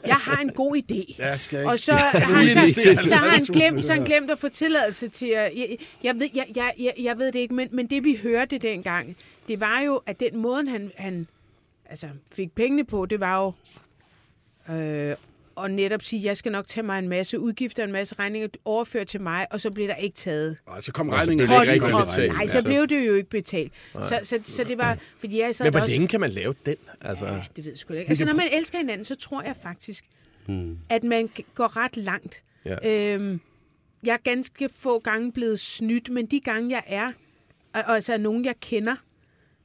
jeg 0.08 0.16
har 0.16 0.42
en 0.42 0.50
god 0.50 0.78
idé. 0.78 1.16
Jeg 1.20 1.40
skal 1.40 1.60
ikke- 1.60 1.70
Og 1.70 1.80
så 1.80 1.92
har 1.94 2.20
han, 2.20 2.48
så, 2.48 2.82
så 3.10 3.16
har 3.18 3.30
han 3.30 3.42
50.000 3.42 3.54
glemt, 3.54 3.86
så 3.86 3.94
han 3.94 4.04
glemt 4.04 4.32
at 4.32 4.40
få 4.40 4.50
tilladelse 4.50 5.08
til 5.08 5.28
at... 5.28 5.52
Jeg, 5.56 5.78
jeg, 6.04 6.16
ved, 6.16 6.28
jeg, 6.36 6.46
jeg, 6.56 6.72
jeg, 6.80 6.94
jeg 7.04 7.18
ved 7.18 7.32
det 7.32 7.40
ikke, 7.40 7.54
men, 7.54 7.68
men 7.72 7.88
det 7.88 8.04
vi 8.04 8.20
hørte 8.24 8.58
dengang, 8.58 9.16
det 9.48 9.60
var 9.62 9.82
jo, 9.86 10.02
at 10.06 10.20
den 10.20 10.38
måde, 10.38 10.70
han, 10.70 10.92
han 10.96 11.28
altså, 11.90 12.08
fik 12.32 12.52
pengene 12.56 12.84
på, 12.86 13.06
det 13.06 13.20
var 13.20 13.44
jo 13.44 13.54
øh, 14.76 15.16
og 15.56 15.72
netop 15.72 16.02
sige, 16.04 16.24
jeg 16.24 16.38
skal 16.38 16.52
nok 16.52 16.68
tage 16.68 16.84
mig 16.84 17.00
en 17.00 17.08
masse 17.10 17.40
udgifter, 17.40 17.84
en 17.84 17.92
masse 17.92 18.16
regninger, 18.20 18.48
overføre 18.66 19.06
til 19.06 19.22
mig, 19.22 19.48
og 19.52 19.62
så 19.62 19.72
bliver 19.72 19.88
der 19.88 19.96
ikke 19.96 20.16
taget 20.16 20.58
Og 20.66 20.84
så 20.84 20.92
kom 20.92 21.10
regningen. 21.10 21.44
ikke 21.44 21.60
rigtig 21.60 21.82
betalt. 21.82 22.34
Nej, 22.34 22.48
så 22.48 22.58
Altså. 22.58 22.64
blev 22.70 22.88
det 22.88 23.08
jo 23.08 23.14
ikke 23.14 23.30
betalt. 23.30 23.74
Så, 23.94 24.20
så, 24.24 24.40
så 24.44 24.64
det 24.64 24.78
var, 24.78 24.98
fordi 25.20 25.40
jeg 25.40 25.56
sad 25.56 25.66
Men 25.66 25.74
hvor 25.74 25.80
også... 25.82 25.92
længe 25.92 26.08
kan 26.08 26.20
man 26.20 26.30
lave 26.30 26.56
den? 26.66 26.76
Altså, 27.02 27.26
Ja, 27.26 27.42
det 27.56 27.66
ved 27.66 27.72
jeg 27.72 27.78
sgu 27.78 27.94
ikke. 27.94 28.10
Altså, 28.10 28.26
når 28.26 28.34
man 28.34 28.48
elsker 28.52 28.78
hinanden, 28.78 29.06
så 29.06 29.16
tror 29.16 29.42
jeg 29.42 29.56
faktisk, 29.64 30.06
Hmm. 30.46 30.78
at 30.90 31.04
man 31.04 31.30
går 31.56 31.78
ret 31.78 31.98
langt. 31.98 32.44
Ja. 32.66 33.14
Øhm, 33.14 33.40
jeg 34.04 34.14
er 34.14 34.18
ganske 34.18 34.70
få 34.70 35.00
gange 35.00 35.32
blevet 35.32 35.60
snydt, 35.60 36.10
men 36.10 36.26
de 36.26 36.40
gange, 36.40 36.70
jeg 36.72 36.84
er, 36.88 37.08
og, 37.74 37.82
og 37.88 37.96
altså 37.96 38.14
er 38.14 38.18
nogen, 38.18 38.46
jeg 38.46 38.56
kender, 38.62 38.96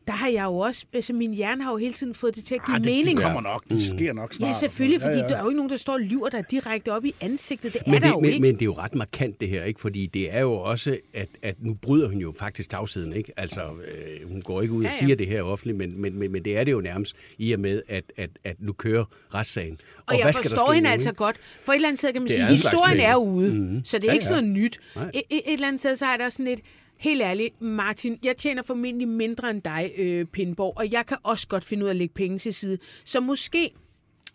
der 0.06 0.12
har 0.12 0.28
jeg 0.28 0.44
jo 0.44 0.58
også, 0.58 0.84
altså 0.92 1.12
min 1.12 1.34
hjerne 1.34 1.64
har 1.64 1.70
jo 1.70 1.76
hele 1.76 1.92
tiden 1.92 2.14
fået 2.14 2.36
det 2.36 2.44
til 2.44 2.54
at 2.54 2.66
give 2.66 2.74
Ah, 2.76 2.84
det, 2.84 2.86
mening. 2.92 3.16
det 3.16 3.24
kommer 3.24 3.40
nok. 3.40 3.64
Det 3.68 3.82
sker 3.82 4.12
nok 4.12 4.34
snart. 4.34 4.48
Ja, 4.48 4.52
selvfølgelig, 4.52 5.00
fordi 5.00 5.14
Ja, 5.14 5.22
ja. 5.22 5.28
der 5.28 5.36
er 5.36 5.40
jo 5.42 5.48
ikke 5.48 5.56
nogen, 5.56 5.70
der 5.70 5.76
står 5.76 5.92
og 5.92 6.00
lyver 6.00 6.28
dig 6.28 6.44
direkte 6.50 6.92
op 6.92 7.04
i 7.04 7.14
ansigtet. 7.20 7.72
Det 7.72 7.82
er 7.86 7.90
Men 7.90 8.02
der 8.02 8.06
det, 8.08 8.14
jo 8.14 8.20
men, 8.20 8.30
ikke. 8.30 8.40
men 8.40 8.54
det 8.54 8.62
er 8.62 8.66
jo 8.66 8.72
ret 8.72 8.94
markant 8.94 9.40
det 9.40 9.48
her, 9.48 9.64
ikke? 9.64 9.80
Fordi 9.80 10.06
det 10.06 10.34
er 10.34 10.40
jo 10.40 10.52
også, 10.52 10.98
at, 11.14 11.28
at 11.42 11.56
nu 11.62 11.74
bryder 11.74 12.08
hun 12.08 12.18
jo 12.18 12.34
faktisk 12.38 12.70
tavsheden, 12.70 13.12
ikke? 13.12 13.32
Altså, 13.36 13.60
øh, 13.60 14.28
hun 14.28 14.42
går 14.42 14.62
ikke 14.62 14.74
ud 14.74 14.84
og 14.84 14.90
Ja, 14.90 14.94
ja. 14.94 14.98
siger 14.98 15.16
det 15.16 15.26
her 15.26 15.42
offentligt, 15.42 15.78
men, 15.78 16.00
men, 16.02 16.18
men, 16.18 16.32
men 16.32 16.44
det 16.44 16.56
er 16.58 16.64
det 16.64 16.72
jo 16.72 16.80
nærmest 16.80 17.16
i 17.38 17.52
og 17.52 17.60
med, 17.60 17.82
at, 17.88 18.04
at, 18.16 18.30
at 18.44 18.56
nu 18.58 18.72
kører 18.72 19.04
retssagen. 19.34 19.78
Og 20.06 20.14
jeg 20.14 20.24
hvad 20.24 20.32
skal 20.32 20.44
der 20.44 20.56
forstår 20.56 20.66
ske 20.70 20.74
hende 20.74 20.88
nu, 20.88 20.92
altså 20.92 21.08
ikke? 21.08 21.16
godt. 21.16 21.36
For 21.62 21.72
et 21.72 21.76
eller 21.76 21.88
andet 21.88 21.98
sted 21.98 22.12
kan 22.12 22.22
man 22.22 22.26
Det 22.28 22.34
sige, 22.34 22.42
er 22.42 22.46
at 22.48 22.52
historien 22.52 23.00
er 23.00 23.16
ude. 23.16 23.52
Mm-hmm. 23.54 23.84
Så 23.84 23.98
det 23.98 24.04
er 24.04 24.08
Ja, 24.08 24.12
ikke 24.12 24.24
ja. 24.24 24.28
sådan 24.28 24.44
noget 24.44 24.62
nyt. 24.62 24.78
Nej. 24.96 25.04
Et, 25.14 25.22
et, 25.30 25.40
et 25.46 25.52
eller 25.52 25.66
andet 25.68 25.80
sted, 25.80 25.96
så 25.96 26.06
er 26.06 26.16
der 26.16 26.28
sådan 26.28 26.44
lidt, 26.46 26.60
helt 27.02 27.22
ærligt, 27.22 27.62
Martin, 27.62 28.18
jeg 28.22 28.36
tjener 28.36 28.62
formentlig 28.62 29.08
mindre 29.08 29.50
end 29.50 29.62
dig, 29.62 29.92
øh, 29.98 30.24
Pindborg, 30.26 30.72
og 30.76 30.92
jeg 30.92 31.06
kan 31.06 31.16
også 31.22 31.48
godt 31.48 31.64
finde 31.64 31.82
ud 31.82 31.88
af 31.88 31.92
at 31.92 31.96
lægge 31.96 32.14
penge 32.14 32.38
til 32.38 32.54
side. 32.54 32.78
Så 33.04 33.20
måske, 33.20 33.70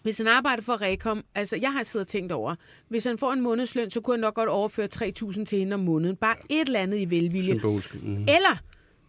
hvis 0.03 0.17
han 0.17 0.27
arbejder 0.27 0.61
for 0.63 0.81
Rekom, 0.81 1.23
altså 1.35 1.55
jeg 1.55 1.73
har 1.73 1.83
siddet 1.83 2.05
og 2.05 2.11
tænkt 2.11 2.31
over, 2.31 2.55
hvis 2.89 3.05
han 3.05 3.17
får 3.17 3.33
en 3.33 3.41
månedsløn, 3.41 3.89
så 3.89 4.01
kunne 4.01 4.13
han 4.13 4.19
nok 4.21 4.33
godt 4.33 4.49
overføre 4.49 4.87
3.000 4.95 5.45
til 5.45 5.59
hende 5.59 5.73
om 5.73 5.79
måneden. 5.79 6.15
Bare 6.15 6.35
et 6.49 6.61
eller 6.67 6.79
andet 6.79 6.97
i 6.99 7.09
velvilje. 7.09 7.53
Symbolsk. 7.53 7.95
Mm. 8.03 8.21
Eller, 8.21 8.57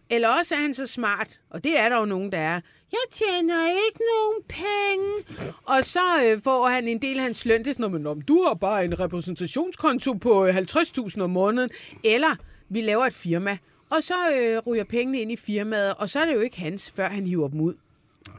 eller 0.09 0.29
også 0.29 0.55
er 0.55 0.59
han 0.59 0.73
så 0.73 0.87
smart, 0.87 1.39
og 1.49 1.63
det 1.63 1.79
er 1.79 1.89
der 1.89 1.97
jo 1.99 2.05
nogen, 2.05 2.31
der 2.31 2.37
er. 2.39 2.61
Jeg 2.91 2.99
tjener 3.11 3.69
ikke 3.69 3.99
nogen 3.99 4.43
penge. 4.49 5.51
Og 5.63 5.85
så 5.85 5.99
øh, 6.25 6.41
får 6.43 6.67
han 6.67 6.87
en 6.87 7.01
del 7.01 7.17
af 7.17 7.23
hans 7.23 7.45
løn. 7.45 7.59
Det 7.59 7.67
er 7.67 7.73
sådan 7.73 7.81
noget, 7.81 7.91
med, 7.93 7.99
"Nå, 7.99 8.13
men 8.13 8.23
du 8.23 8.43
har 8.47 8.53
bare 8.53 8.85
en 8.85 8.99
repræsentationskonto 8.99 10.13
på 10.13 10.45
øh, 10.45 10.57
50.000 10.57 11.21
om 11.21 11.29
måneden. 11.29 11.69
Eller 12.03 12.35
vi 12.69 12.81
laver 12.81 13.05
et 13.05 13.13
firma, 13.13 13.57
og 13.89 14.03
så 14.03 14.13
øh, 14.33 14.57
ryger 14.67 14.83
pengene 14.83 15.21
ind 15.21 15.31
i 15.31 15.35
firmaet, 15.35 15.93
og 15.93 16.09
så 16.09 16.19
er 16.19 16.25
det 16.25 16.33
jo 16.33 16.39
ikke 16.39 16.59
hans, 16.59 16.91
før 16.95 17.09
han 17.09 17.27
hiver 17.27 17.47
dem 17.47 17.61
ud. 17.61 17.73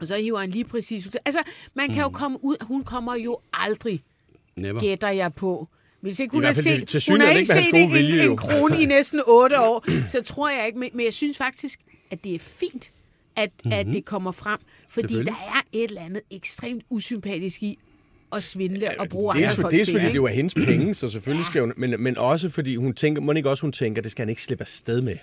Og 0.01 0.07
så 0.07 0.17
hiver 0.17 0.39
han 0.39 0.49
lige 0.49 0.65
præcis 0.65 1.07
ud. 1.07 1.11
Altså, 1.25 1.43
man 1.73 1.89
kan 1.93 2.01
jo 2.01 2.07
Mm. 2.07 2.13
komme 2.13 2.43
ud. 2.43 2.55
Hun 2.61 2.83
kommer 2.83 3.15
jo 3.15 3.39
aldrig 3.53 4.03
Never. 4.55 4.79
gætter 4.79 5.09
jeg 5.09 5.33
på. 5.33 5.67
Hvis 6.01 6.19
ikke 6.19 6.31
hun 6.31 6.43
har 6.43 6.53
set, 6.53 6.87
til 6.87 7.03
hun 7.09 7.21
har 7.21 7.29
ikke 7.29 7.45
set 7.53 7.73
en, 7.73 7.93
vilje, 7.93 8.19
en, 8.19 8.25
jo. 8.25 8.31
en 8.31 8.37
krone 8.37 8.81
i 8.81 8.85
næsten 8.85 9.21
otte 9.27 9.59
år, 9.59 9.85
så 10.11 10.21
tror 10.21 10.49
jeg 10.49 10.67
ikke. 10.67 10.79
Men, 10.79 10.89
men 10.93 11.05
jeg 11.05 11.13
synes 11.13 11.37
faktisk, 11.37 11.79
at 12.11 12.23
det 12.23 12.35
er 12.35 12.39
fint, 12.39 12.91
at, 13.35 13.49
mm-hmm. 13.63 13.79
at 13.79 13.85
det 13.85 14.05
kommer 14.05 14.31
frem. 14.31 14.59
Fordi 14.89 15.13
der 15.23 15.31
er 15.31 15.61
et 15.71 15.83
eller 15.83 16.01
andet 16.01 16.21
ekstremt 16.31 16.83
usympatisk 16.89 17.63
i 17.63 17.79
at 18.33 18.43
svindle 18.43 18.79
ja, 18.79 18.91
og 18.99 19.09
bruge 19.09 19.33
andre 19.35 19.49
for, 19.49 19.61
folk 19.61 19.73
dels 19.73 19.91
fordi 19.91 20.05
det 20.05 20.15
jo 20.15 20.25
er 20.25 20.29
hendes 20.29 20.53
penge, 20.53 20.93
så 20.93 21.09
selvfølgelig 21.09 21.45
skal 21.45 21.61
hun... 21.61 21.73
Men, 21.77 21.95
men 22.03 22.17
også 22.17 22.49
fordi 22.49 22.75
hun 22.75 22.93
tænker... 22.93 23.21
Må 23.21 23.31
ikke 23.31 23.49
også 23.49 23.61
hun 23.61 23.71
tænker, 23.71 24.01
det 24.01 24.11
skal 24.11 24.23
han 24.23 24.29
ikke 24.29 24.41
slippe 24.41 24.61
afsted 24.61 25.01
med. 25.01 25.15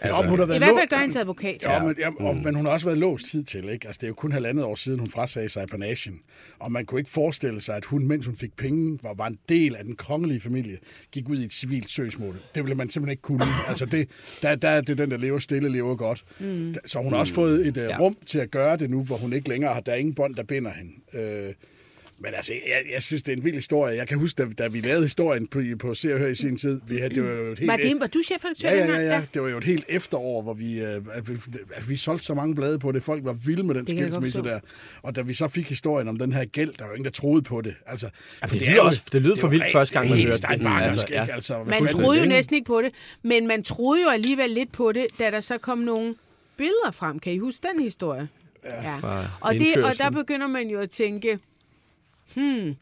Altså, 0.00 0.22
ja, 0.22 0.28
hun 0.28 0.38
har 0.38 0.46
I 0.46 0.48
været 0.48 0.60
hvert 0.60 0.70
lå- 0.70 0.78
fald 0.78 0.88
gør 0.88 0.96
hendes 0.96 1.16
advokat. 1.16 1.62
Ja, 1.62 1.82
men, 1.82 1.94
ja, 1.98 2.08
og, 2.20 2.36
men 2.36 2.54
hun 2.54 2.66
har 2.66 2.72
også 2.72 2.86
været 2.86 2.98
låst 2.98 3.26
tid 3.26 3.44
til, 3.44 3.68
ikke? 3.68 3.86
Altså, 3.86 3.98
det 4.00 4.02
er 4.02 4.08
jo 4.08 4.14
kun 4.14 4.32
halvandet 4.32 4.64
år 4.64 4.74
siden, 4.74 4.98
hun 4.98 5.08
frasagde 5.08 5.48
sig 5.48 5.66
panagen. 5.70 6.20
Og 6.58 6.72
man 6.72 6.86
kunne 6.86 7.00
ikke 7.00 7.10
forestille 7.10 7.60
sig, 7.60 7.76
at 7.76 7.84
hun, 7.84 8.08
mens 8.08 8.26
hun 8.26 8.36
fik 8.36 8.56
penge, 8.56 8.98
var, 9.02 9.14
var 9.14 9.26
en 9.26 9.38
del 9.48 9.76
af 9.76 9.84
den 9.84 9.96
kongelige 9.96 10.40
familie, 10.40 10.78
gik 11.12 11.28
ud 11.28 11.36
i 11.38 11.44
et 11.44 11.52
civilt 11.52 11.90
søgsmål. 11.90 12.36
Det 12.54 12.62
ville 12.62 12.74
man 12.74 12.90
simpelthen 12.90 13.12
ikke 13.12 13.22
kunne. 13.22 13.40
Altså, 13.68 13.86
det, 13.86 14.08
der, 14.42 14.54
der 14.54 14.68
er 14.68 14.80
det 14.80 14.98
den, 14.98 15.10
der 15.10 15.16
lever 15.16 15.38
stille, 15.38 15.68
lever 15.68 15.96
godt. 15.96 16.24
Mm. 16.38 16.74
Så 16.86 16.98
hun 16.98 17.12
har 17.12 17.20
også 17.20 17.34
fået 17.34 17.66
et 17.66 17.76
uh, 17.76 18.00
rum 18.00 18.16
til 18.26 18.38
at 18.38 18.50
gøre 18.50 18.76
det 18.76 18.90
nu, 18.90 19.04
hvor 19.04 19.16
hun 19.16 19.32
ikke 19.32 19.48
længere 19.48 19.74
har, 19.74 19.80
der 19.80 19.92
er 19.92 19.96
ingen 19.96 20.14
bånd, 20.14 20.34
der 20.34 20.42
binder 20.42 20.70
hende. 20.72 21.20
Øh, 21.20 21.54
Men 22.18 22.34
altså, 22.34 22.52
jeg, 22.52 22.82
jeg 22.94 23.02
synes, 23.02 23.22
det 23.22 23.32
er 23.32 23.36
en 23.36 23.44
vild 23.44 23.54
historie. 23.54 23.96
Jeg 23.96 24.08
kan 24.08 24.18
huske, 24.18 24.42
da, 24.44 24.48
da 24.58 24.68
vi 24.68 24.80
lavede 24.80 25.02
historien 25.02 25.46
på, 25.46 25.62
på 25.78 25.94
Se 25.94 26.12
og 26.14 26.18
Hør 26.18 26.26
i 26.26 26.34
sin 26.34 26.56
tid, 26.56 26.80
vi 26.86 26.96
havde, 26.96 27.14
det 27.14 27.22
var 27.24 27.30
jo 27.30 27.52
et 27.52 27.58
helt... 27.58 27.70
Var, 27.70 27.76
det, 27.76 28.00
var 28.00 28.06
du 28.06 28.22
chefredaktør 28.22 28.68
Ja, 28.70 28.76
ja, 28.76 28.92
ja, 28.92 29.00
ja. 29.14 29.22
Det 29.34 29.42
var 29.42 29.48
jo 29.48 29.58
et 29.58 29.64
helt 29.64 29.84
efterår, 29.88 30.42
hvor 30.42 30.54
vi, 30.54 30.80
øh, 30.80 31.00
at 31.12 31.28
vi, 31.30 31.36
at 31.74 31.88
vi 31.88 31.96
solgte 31.96 32.24
så 32.26 32.34
mange 32.34 32.54
blade 32.54 32.78
på 32.78 32.92
det. 32.92 33.02
Folk 33.02 33.24
var 33.24 33.32
vilde 33.32 33.62
med 33.62 33.74
den 33.74 33.84
Det 33.84 33.98
skilsmisse 33.98 34.42
der. 34.42 34.60
Og 35.02 35.16
da 35.16 35.22
vi 35.22 35.34
så 35.34 35.48
fik 35.48 35.68
historien 35.68 36.08
om 36.08 36.18
den 36.18 36.32
her 36.32 36.44
gæld, 36.44 36.72
der 36.78 36.82
var 36.84 36.88
jo 36.90 36.94
ingen, 36.94 37.04
der 37.04 37.10
troede 37.10 37.42
på 37.42 37.60
det. 37.60 37.74
Altså, 37.86 38.08
Ja, 38.42 38.46
for 38.46 38.56
det 38.56 38.68
er 38.68 38.72
lyder 38.72 38.82
også- 38.82 39.02
det 39.12 39.22
lyder 39.22 39.36
er 39.36 39.40
for 39.40 39.48
vildt 39.48 39.72
første 39.72 39.92
gang, 39.92 40.04
det 40.08 40.12
er 40.12 40.16
man 40.16 40.24
hørte 40.24 40.32
det. 40.32 40.44
steinbarkersk, 40.44 40.98
Altså, 40.98 41.14
ja. 41.14 41.26
Altså, 41.34 41.64
Man 41.64 41.86
troede 41.86 42.20
jo 42.20 42.26
næsten 42.26 42.54
ikke 42.54 42.66
på 42.66 42.82
det, 42.82 42.92
men 43.22 43.46
man 43.46 43.62
troede 43.62 44.02
jo 44.02 44.08
alligevel 44.08 44.50
lidt 44.50 44.72
på 44.72 44.92
det, 44.92 45.06
da 45.18 45.30
der 45.30 45.40
så 45.40 45.58
kom 45.58 45.78
nogle 45.78 46.14
billeder 46.56 46.90
frem. 46.92 47.18
Kan 47.18 47.32
I 47.32 47.38
huske 47.38 47.60
den 47.74 47.82
historie? 47.82 48.28
Ja. 48.64 48.98
Fra 49.00 49.24
Og, 49.40 49.54
det, 49.54 49.76
og 49.84 49.98
der 49.98 50.10
begynder 50.10 50.46
man 50.46 50.68
jo 50.68 50.80
at 50.80 50.90
tænke, 50.90 51.38
hmm, 52.34 52.74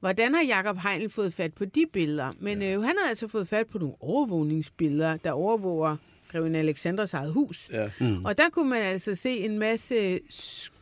hvordan 0.00 0.34
har 0.34 0.42
Jakob 0.42 0.78
Heinl 0.78 1.10
fået 1.10 1.32
fat 1.32 1.54
på 1.54 1.64
de 1.64 1.84
billeder? 1.92 2.32
Men 2.40 2.62
øh, 2.62 2.82
han 2.82 2.94
har 3.02 3.08
altså 3.08 3.28
fået 3.28 3.48
fat 3.48 3.66
på 3.66 3.78
nogle 3.78 3.94
overvågningsbilleder, 4.00 5.16
der 5.16 5.32
overvåger 5.32 5.96
Greven 6.28 6.54
Alexandras 6.54 7.14
eget 7.14 7.32
hus. 7.32 7.68
Ja. 7.72 7.90
Mm. 8.00 8.24
Og 8.24 8.38
der 8.38 8.50
kunne 8.50 8.70
man 8.70 8.82
altså 8.82 9.14
se 9.14 9.38
en 9.38 9.58
masse, 9.58 10.20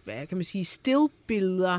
hvad 0.04 0.26
kan 0.26 0.38
man 0.38 0.44
sige, 0.44 0.64
stillbilleder 0.64 1.74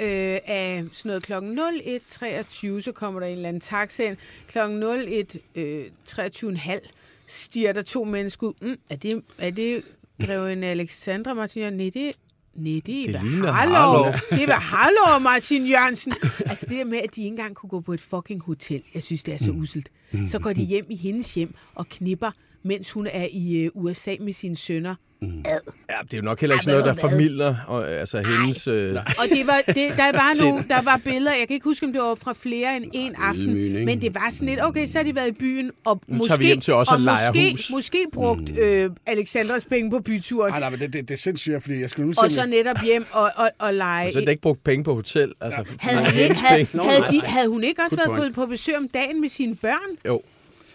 øh, 0.00 0.38
af 0.46 0.84
sådan 0.92 1.08
noget 1.08 1.22
klokken 1.22 1.58
01.23, 1.58 2.80
så 2.80 2.92
kommer 2.94 3.20
der 3.20 3.26
en 3.26 3.36
eller 3.36 3.48
anden 3.48 3.60
taxa 3.60 4.04
ind. 4.04 4.16
Klokken 4.48 4.82
01.23.30 4.82 6.90
stiger 7.26 7.72
der 7.72 7.82
to 7.82 8.04
mennesker 8.04 8.46
ud. 8.46 8.54
Mm, 8.60 8.78
er, 8.88 8.96
det, 8.96 9.22
er 9.38 9.50
det 9.50 9.84
Greven 10.26 10.64
Alexandra 10.64 11.34
Martin? 11.34 11.72
Nej, 11.72 11.90
det, 11.94 12.12
nej, 12.56 12.80
det 12.86 13.10
er 13.10 13.20
Det. 13.20 13.54
Harlov. 13.54 14.14
Det 14.30 14.48
var 14.48 14.58
Harlov, 14.58 15.20
Martin 15.20 15.66
Jørgensen. 15.66 16.12
Altså 16.46 16.66
det 16.68 16.78
der 16.78 16.84
med, 16.84 16.98
at 16.98 17.16
de 17.16 17.20
ikke 17.20 17.28
engang 17.28 17.54
kunne 17.54 17.70
gå 17.70 17.80
på 17.80 17.92
et 17.92 18.00
fucking 18.00 18.42
hotel. 18.42 18.82
Jeg 18.94 19.02
synes, 19.02 19.22
det 19.22 19.34
er 19.34 19.38
så 19.38 19.50
uselt. 19.50 19.88
Så 20.26 20.38
går 20.38 20.52
de 20.52 20.62
hjem 20.64 20.86
i 20.90 20.96
hendes 20.96 21.34
hjem 21.34 21.54
og 21.74 21.88
knipper, 21.88 22.30
mens 22.64 22.90
hun 22.92 23.06
er 23.06 23.26
i 23.30 23.56
øh, 23.64 23.70
USA 23.74 24.14
med 24.20 24.32
sine 24.32 24.56
sønner. 24.56 24.94
Ad. 25.22 25.58
Ja, 25.90 25.94
det 26.04 26.14
er 26.14 26.18
jo 26.18 26.22
nok 26.22 26.40
heller 26.40 26.54
ikke 26.54 26.60
Ej, 26.60 26.74
sådan 26.74 26.80
noget, 26.84 26.96
der 27.02 27.08
formidler 27.08 27.56
og, 27.66 27.90
altså, 27.90 28.18
hendes... 28.22 28.68
Øh, 28.68 28.96
Og 28.96 29.24
det 29.28 29.46
var, 29.46 29.62
det, 29.66 29.76
der, 29.76 30.12
var 30.12 30.38
nogle, 30.44 30.64
der 30.68 30.82
var 30.82 31.00
billeder, 31.04 31.30
jeg 31.36 31.46
kan 31.48 31.54
ikke 31.54 31.64
huske, 31.64 31.86
om 31.86 31.92
det 31.92 32.02
var 32.02 32.14
fra 32.14 32.32
flere 32.32 32.76
end 32.76 32.84
en 32.92 33.14
aften, 33.18 33.44
ydmygende, 33.50 33.84
men 33.84 34.00
det 34.00 34.14
var 34.14 34.28
sådan 34.30 34.48
lidt, 34.48 34.64
okay, 34.64 34.86
så 34.86 34.98
har 34.98 35.04
de 35.04 35.14
været 35.14 35.28
i 35.28 35.32
byen, 35.32 35.70
og 35.84 36.02
Nu 36.06 36.16
måske, 36.16 36.28
tager 36.28 36.38
vi 36.38 36.46
hjem 36.46 36.60
til 36.60 36.74
os 36.74 36.88
og 36.88 37.00
leger 37.00 37.28
måske, 37.32 37.50
hus. 37.50 37.70
måske 37.70 37.98
brugt 38.12 38.58
øh, 38.58 38.90
Alexandras 39.06 39.64
penge 39.64 39.90
på 39.90 40.00
byturen, 40.00 40.50
Nej, 40.52 40.60
nej, 40.60 40.70
men 40.70 40.78
det, 40.80 40.92
det, 40.92 41.08
det 41.08 41.14
er 41.14 41.18
sindssygt, 41.18 41.62
fordi 41.62 41.80
jeg 41.80 41.90
skulle 41.90 42.06
nu 42.06 42.14
og 42.22 42.30
så 42.30 42.46
netop 42.46 42.76
hjem 42.84 43.06
og, 43.10 43.30
og, 43.36 43.50
og 43.58 43.74
lege. 43.74 44.12
så 44.12 44.18
er 44.18 44.22
det 44.24 44.30
ikke 44.30 44.42
brugt 44.42 44.64
penge 44.64 44.84
på 44.84 44.94
hotel. 44.94 45.32
Altså, 45.40 45.64
Havde, 45.80 45.96
nej, 46.02 46.10
hun 46.26 46.36
havde, 46.36 46.66
havde, 46.90 47.04
de, 47.10 47.20
havde 47.26 47.48
hun 47.48 47.64
ikke 47.64 47.82
også 47.82 47.96
Good 47.96 48.08
været 48.08 48.20
point. 48.20 48.34
på, 48.34 48.40
på 48.40 48.46
besøg 48.46 48.76
om 48.76 48.88
dagen 48.88 49.20
med 49.20 49.28
sine 49.28 49.54
børn? 49.56 49.96
Jo, 50.06 50.22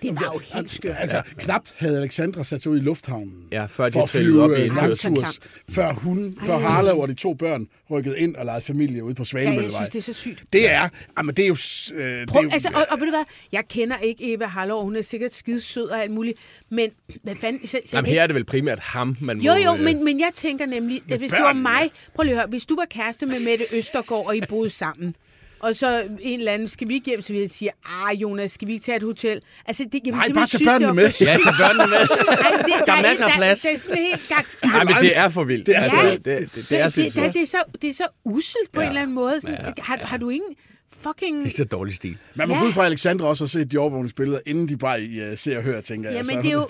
Det 0.01 0.15
var 0.15 0.31
jo 0.33 0.39
helt 0.53 0.71
skørt. 0.71 0.95
Altså, 0.99 1.21
knapt 1.37 1.73
havde 1.77 1.97
Alexandra 1.97 2.43
sat 2.43 2.61
sig 2.63 2.71
ud 2.71 2.77
i 2.77 2.81
lufthavnen. 2.81 3.33
ja, 3.51 3.61
før 3.65 3.67
for 3.67 3.89
de 3.89 4.03
at 4.03 4.09
trillede 4.09 4.43
op 4.43 4.51
i 4.51 4.53
øh, 4.53 4.65
indkørslen. 4.65 5.13
langturs, 5.13 5.39
før 5.71 5.93
hun, 5.93 6.35
før 6.45 6.57
Harlev 6.57 6.97
og 6.97 7.07
de 7.07 7.13
to 7.13 7.33
børn 7.33 7.67
rykkede 7.91 8.19
ind 8.19 8.35
og 8.35 8.45
legede 8.45 8.61
familie 8.61 9.03
ude 9.03 9.15
på 9.15 9.19
Ja, 9.19 9.37
jeg 9.37 9.43
Svanemøllevej. 9.45 9.69
synes, 9.79 9.89
det 9.89 9.97
er 9.99 10.13
så 10.13 10.13
sygt. 10.13 10.43
Det 10.53 10.71
er, 10.71 10.89
jamen 11.17 11.35
det 11.35 11.43
er 11.43 11.47
jo... 11.47 11.57
Øh, 11.93 12.19
det 12.21 12.29
Prøv, 12.29 12.39
er 12.39 12.43
jo 12.43 12.49
altså, 12.53 12.69
og, 12.75 12.85
og 12.91 12.99
ved 12.99 13.05
du 13.07 13.11
hvad, 13.11 13.23
jeg 13.51 13.63
kender 13.69 13.97
ikke 13.97 14.33
Eva 14.33 14.45
Harlov, 14.45 14.83
hun 14.83 14.95
er 14.95 15.01
sikkert 15.01 15.33
skide 15.33 15.61
sød 15.61 15.89
og 15.89 16.01
alt 16.01 16.11
muligt, 16.11 16.39
men 16.69 16.89
hvad 17.23 17.35
fanden... 17.41 17.67
Så, 17.67 17.79
så 17.85 17.97
Jamen, 17.97 18.11
her 18.11 18.23
er 18.23 18.27
det 18.27 18.35
vel 18.35 18.43
primært 18.45 18.79
ham, 18.79 19.17
man 19.21 19.39
Jo, 19.41 19.51
må... 19.53 19.59
jo, 19.59 19.73
øh, 19.75 19.79
men, 19.79 20.03
men 20.05 20.19
jeg 20.19 20.31
tænker 20.33 20.65
nemlig, 20.65 21.01
at 21.11 21.17
hvis 21.17 21.31
det 21.31 21.41
var 21.43 21.53
mig... 21.53 21.91
Prøv 22.15 22.23
lige 22.23 22.33
at 22.33 22.37
høre, 22.39 22.47
hvis 22.49 22.65
du 22.65 22.75
var 22.75 22.85
kæreste 22.89 23.25
med 23.25 23.39
Mette 23.39 23.65
Østergaard, 23.73 24.25
og 24.27 24.37
I 24.37 24.41
boede 24.49 24.69
sammen, 24.69 25.15
og 25.59 25.75
så 25.75 26.03
en 26.19 26.39
eller 26.39 26.51
anden, 26.51 26.67
skal 26.67 26.87
vi 26.87 26.93
ikke 26.93 27.05
hjem, 27.05 27.21
så 27.21 27.33
vil 27.33 27.39
jeg 27.41 27.49
sige, 27.49 27.71
ah 27.85 28.21
Jonas, 28.21 28.51
skal 28.51 28.67
vi 28.67 28.73
ikke 28.73 28.83
tage 28.85 28.95
et 28.95 29.03
hotel? 29.03 29.41
Altså, 29.65 29.83
det, 29.91 30.01
jeg 30.05 30.11
Nej, 30.11 30.25
simpelthen 30.25 30.35
bare 30.35 30.45
tag 30.45 30.49
synes, 30.49 30.61
det 30.61 30.67
børnene 30.81 30.93
med. 30.93 31.03
Ja, 31.21 31.25
tag 31.25 31.53
børnene 31.59 31.87
med. 31.89 31.97
Ej, 32.45 32.51
det, 32.57 32.87
Der 32.87 32.93
er 32.93 33.01
masser 33.01 33.25
af 33.25 33.31
plads. 33.37 33.59
Det 33.61 33.73
er 33.73 33.77
sådan 33.79 33.97
helt 33.97 34.29
gak, 34.29 34.45
Nej, 34.63 34.83
men 34.83 34.95
det 34.95 35.17
er 35.17 35.29
for 35.29 35.43
vildt. 35.43 35.65
Det 35.65 35.75
er 35.77 35.81
altså, 35.81 36.01
det, 36.01 36.25
det, 36.25 36.55
det, 36.55 36.69
det, 36.69 36.79
er 36.79 36.89
det, 36.89 36.95
det, 37.15 37.33
det, 37.33 37.41
er 37.41 37.45
så, 37.47 37.63
det 37.81 37.89
er 37.89 37.93
så 37.93 38.07
uselt 38.25 38.71
på 38.73 38.81
Ja. 38.81 38.85
en 38.85 38.89
eller 38.89 39.01
anden 39.01 39.15
måde. 39.15 39.41
Sådan, 39.41 39.57
Ja. 39.65 39.71
har, 39.83 39.97
har 39.97 40.17
du 40.17 40.29
ingen 40.29 40.55
fucking... 41.01 41.43
Det 41.45 41.51
er 41.53 41.57
så 41.57 41.63
dårlig 41.63 41.95
stil. 41.95 42.17
Man 42.35 42.47
må 42.47 42.55
Ja. 42.55 42.63
ud 42.63 42.71
fra, 42.71 42.81
at 42.81 42.85
Alexandra 42.87 43.27
også 43.27 43.43
har 43.43 43.49
set 43.49 43.71
de 43.71 43.77
overvågningsbilleder, 43.77 44.39
inden 44.45 44.69
de 44.69 44.77
bare 44.77 44.99
uh, 45.31 45.37
ser 45.37 45.57
og 45.57 45.63
hører, 45.63 45.81
tænker 45.81 46.09
jeg. 46.09 46.15
Jamen, 46.17 46.35
Så- 46.35 46.41
det 46.41 46.49
er, 46.49 46.53
jo, 46.53 46.69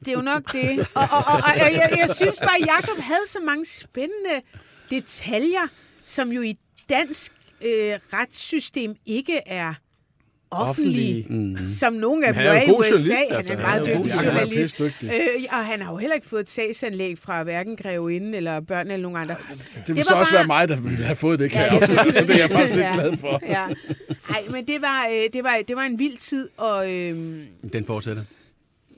det 0.00 0.08
er 0.08 0.12
jo 0.12 0.20
nok 0.22 0.52
det. 0.52 0.86
Og, 0.94 1.08
og, 1.12 1.24
og, 1.26 1.34
og 1.44 1.52
jeg, 1.56 1.94
jeg 1.98 2.10
synes 2.16 2.38
bare, 2.38 2.56
at 2.62 2.66
Jacob 2.66 2.98
havde 3.02 3.26
så 3.26 3.38
mange 3.46 3.66
spændende 3.66 4.40
detaljer, 4.90 5.68
som 6.04 6.32
jo 6.32 6.42
i 6.42 6.56
dansk 6.90 7.32
øh, 7.64 7.98
retssystem 8.12 8.94
ikke 9.06 9.40
er 9.46 9.74
offentlige, 10.50 11.26
Offentlige. 11.30 11.58
mm. 11.60 11.66
som 11.66 11.92
nogle 11.92 12.26
af 12.26 12.34
dem 12.34 12.42
er 12.42 12.52
i 12.62 12.70
USA. 12.70 12.88
journalist, 12.88 13.12
Han 13.28 13.36
altså. 13.36 13.52
er 13.52 13.56
Han 13.56 13.66
meget 13.66 13.86
dygtig 13.86 14.24
journalist. 14.24 14.80
Øh, 14.80 14.90
og 15.50 15.64
han 15.66 15.82
har 15.82 15.92
jo 15.92 15.96
heller 15.98 16.14
ikke 16.14 16.26
fået 16.26 16.40
et 16.40 16.48
sagsanlæg 16.48 17.18
fra 17.18 17.42
hverken 17.42 17.76
grevinden 17.76 18.34
eller 18.34 18.60
børn 18.60 18.90
eller 18.90 19.02
nogen 19.02 19.16
andre. 19.18 19.34
Det 19.74 19.88
vil 19.88 19.96
Det 19.96 20.06
så 20.06 20.12
var 20.14 20.20
også 20.20 20.32
bare- 20.32 20.38
være 20.38 20.46
mig, 20.46 20.68
der 20.68 20.76
ville 20.80 21.04
have 21.04 21.16
fået 21.16 21.38
det, 21.38 21.50
kan 21.50 21.60
Ja, 21.60 21.72
jeg 21.72 21.82
også. 21.82 21.94
er 21.94 22.12
Så 22.12 22.20
det 22.24 22.30
er 22.30 22.38
jeg 22.38 22.50
faktisk 22.50 22.74
lidt 22.74 22.86
glad 22.94 23.16
for. 23.16 23.40
Ja. 23.48 23.66
Ej, 24.30 24.42
men 24.50 24.66
det 24.66 24.82
var, 24.82 25.06
øh, 25.12 25.32
det, 25.32 25.44
var, 25.44 25.58
det 25.68 25.76
var 25.76 25.82
en 25.82 25.98
vild 25.98 26.16
tid, 26.16 26.48
og... 26.56 26.92
Øh, 26.92 27.16
Den 27.72 27.84
fortsætter. 27.86 28.22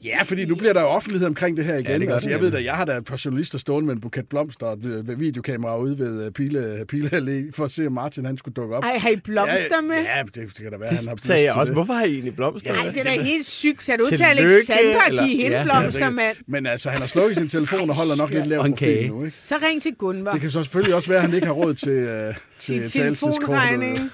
Ja, 0.04 0.22
fordi 0.22 0.44
nu 0.44 0.54
bliver 0.54 0.72
der 0.72 0.80
jo 0.80 0.86
offentlighed 0.86 1.26
omkring 1.28 1.56
det 1.56 1.64
her 1.64 1.76
igen. 1.76 2.00
det 2.00 2.08
gør 2.08 2.14
altså, 2.14 2.28
det 2.28 2.34
jeg 2.34 2.40
ved 2.40 2.50
da, 2.50 2.64
jeg 2.64 2.74
har 2.74 2.84
da 2.84 2.96
et 2.96 3.04
par 3.04 3.20
journalister 3.24 3.58
stående 3.58 3.86
med 3.86 3.94
en 3.94 4.00
buket 4.00 4.28
blomster 4.28 4.66
og 4.66 4.72
et 4.72 5.14
videokamera 5.20 5.78
ude 5.78 5.98
ved 5.98 6.26
øh, 6.26 6.30
Pile, 6.32 6.84
Pile 6.88 7.08
Allé, 7.08 7.50
for 7.54 7.64
at 7.64 7.70
se, 7.70 7.86
om 7.86 7.92
Martin 7.92 8.24
han 8.24 8.38
skulle 8.38 8.54
dukke 8.54 8.76
op. 8.76 8.84
ej, 8.84 8.98
har 8.98 9.08
I 9.08 9.16
blomster 9.16 9.56
ja, 9.74 9.80
med? 9.80 9.96
Ja, 9.96 10.22
det, 10.22 10.34
det 10.34 10.54
kan 10.54 10.70
da 10.72 10.76
være, 10.78 10.88
han 10.88 10.98
har 11.08 11.14
Det 11.14 11.24
sagde 11.24 11.44
jeg 11.44 11.52
også. 11.54 11.70
det. 11.70 11.76
Hvorfor 11.76 11.92
har 11.92 12.04
I 12.04 12.12
egentlig 12.12 12.36
blomster? 12.36 12.74
Ej, 12.74 12.84
med? 12.84 12.92
det 12.92 12.98
er 13.00 13.04
da 13.16 13.22
helt 13.22 13.46
sygt. 13.46 13.84
Ser 13.84 13.96
du 13.96 14.02
ud 14.02 14.16
til 14.16 14.24
Alexander 14.24 15.00
at 15.00 15.28
give 15.28 15.42
hende 15.42 15.56
Ja, 15.56 15.62
blomster, 15.62 16.04
det- 16.04 16.14
mand? 16.14 16.36
Men 16.46 16.66
altså, 16.66 16.90
han 16.90 17.00
har 17.00 17.06
slukket 17.08 17.36
sin 17.36 17.48
telefon 17.48 17.90
og 17.90 17.96
holder 17.96 18.16
nok 18.16 18.30
lidt 18.30 18.46
lavt 18.46 18.66
en 18.66 18.72
profil 18.72 19.08
nu, 19.08 19.24
ikke? 19.24 19.36
Så 19.44 19.54
ring 19.68 19.82
til 19.82 19.94
Gunvar. 19.94 20.32
Det 20.32 20.40
kan 20.40 20.50
så 20.50 20.62
selvfølgelig 20.62 20.94
også 20.94 21.08
være, 21.08 21.18
at 21.18 21.24
han 21.24 21.34
ikke 21.34 21.46
har 21.46 21.54
råd 21.54 21.74
til, 21.74 21.90
øh, 21.90 22.34
til 22.58 22.80
Til 22.80 22.90
telefonregning. 22.90 24.10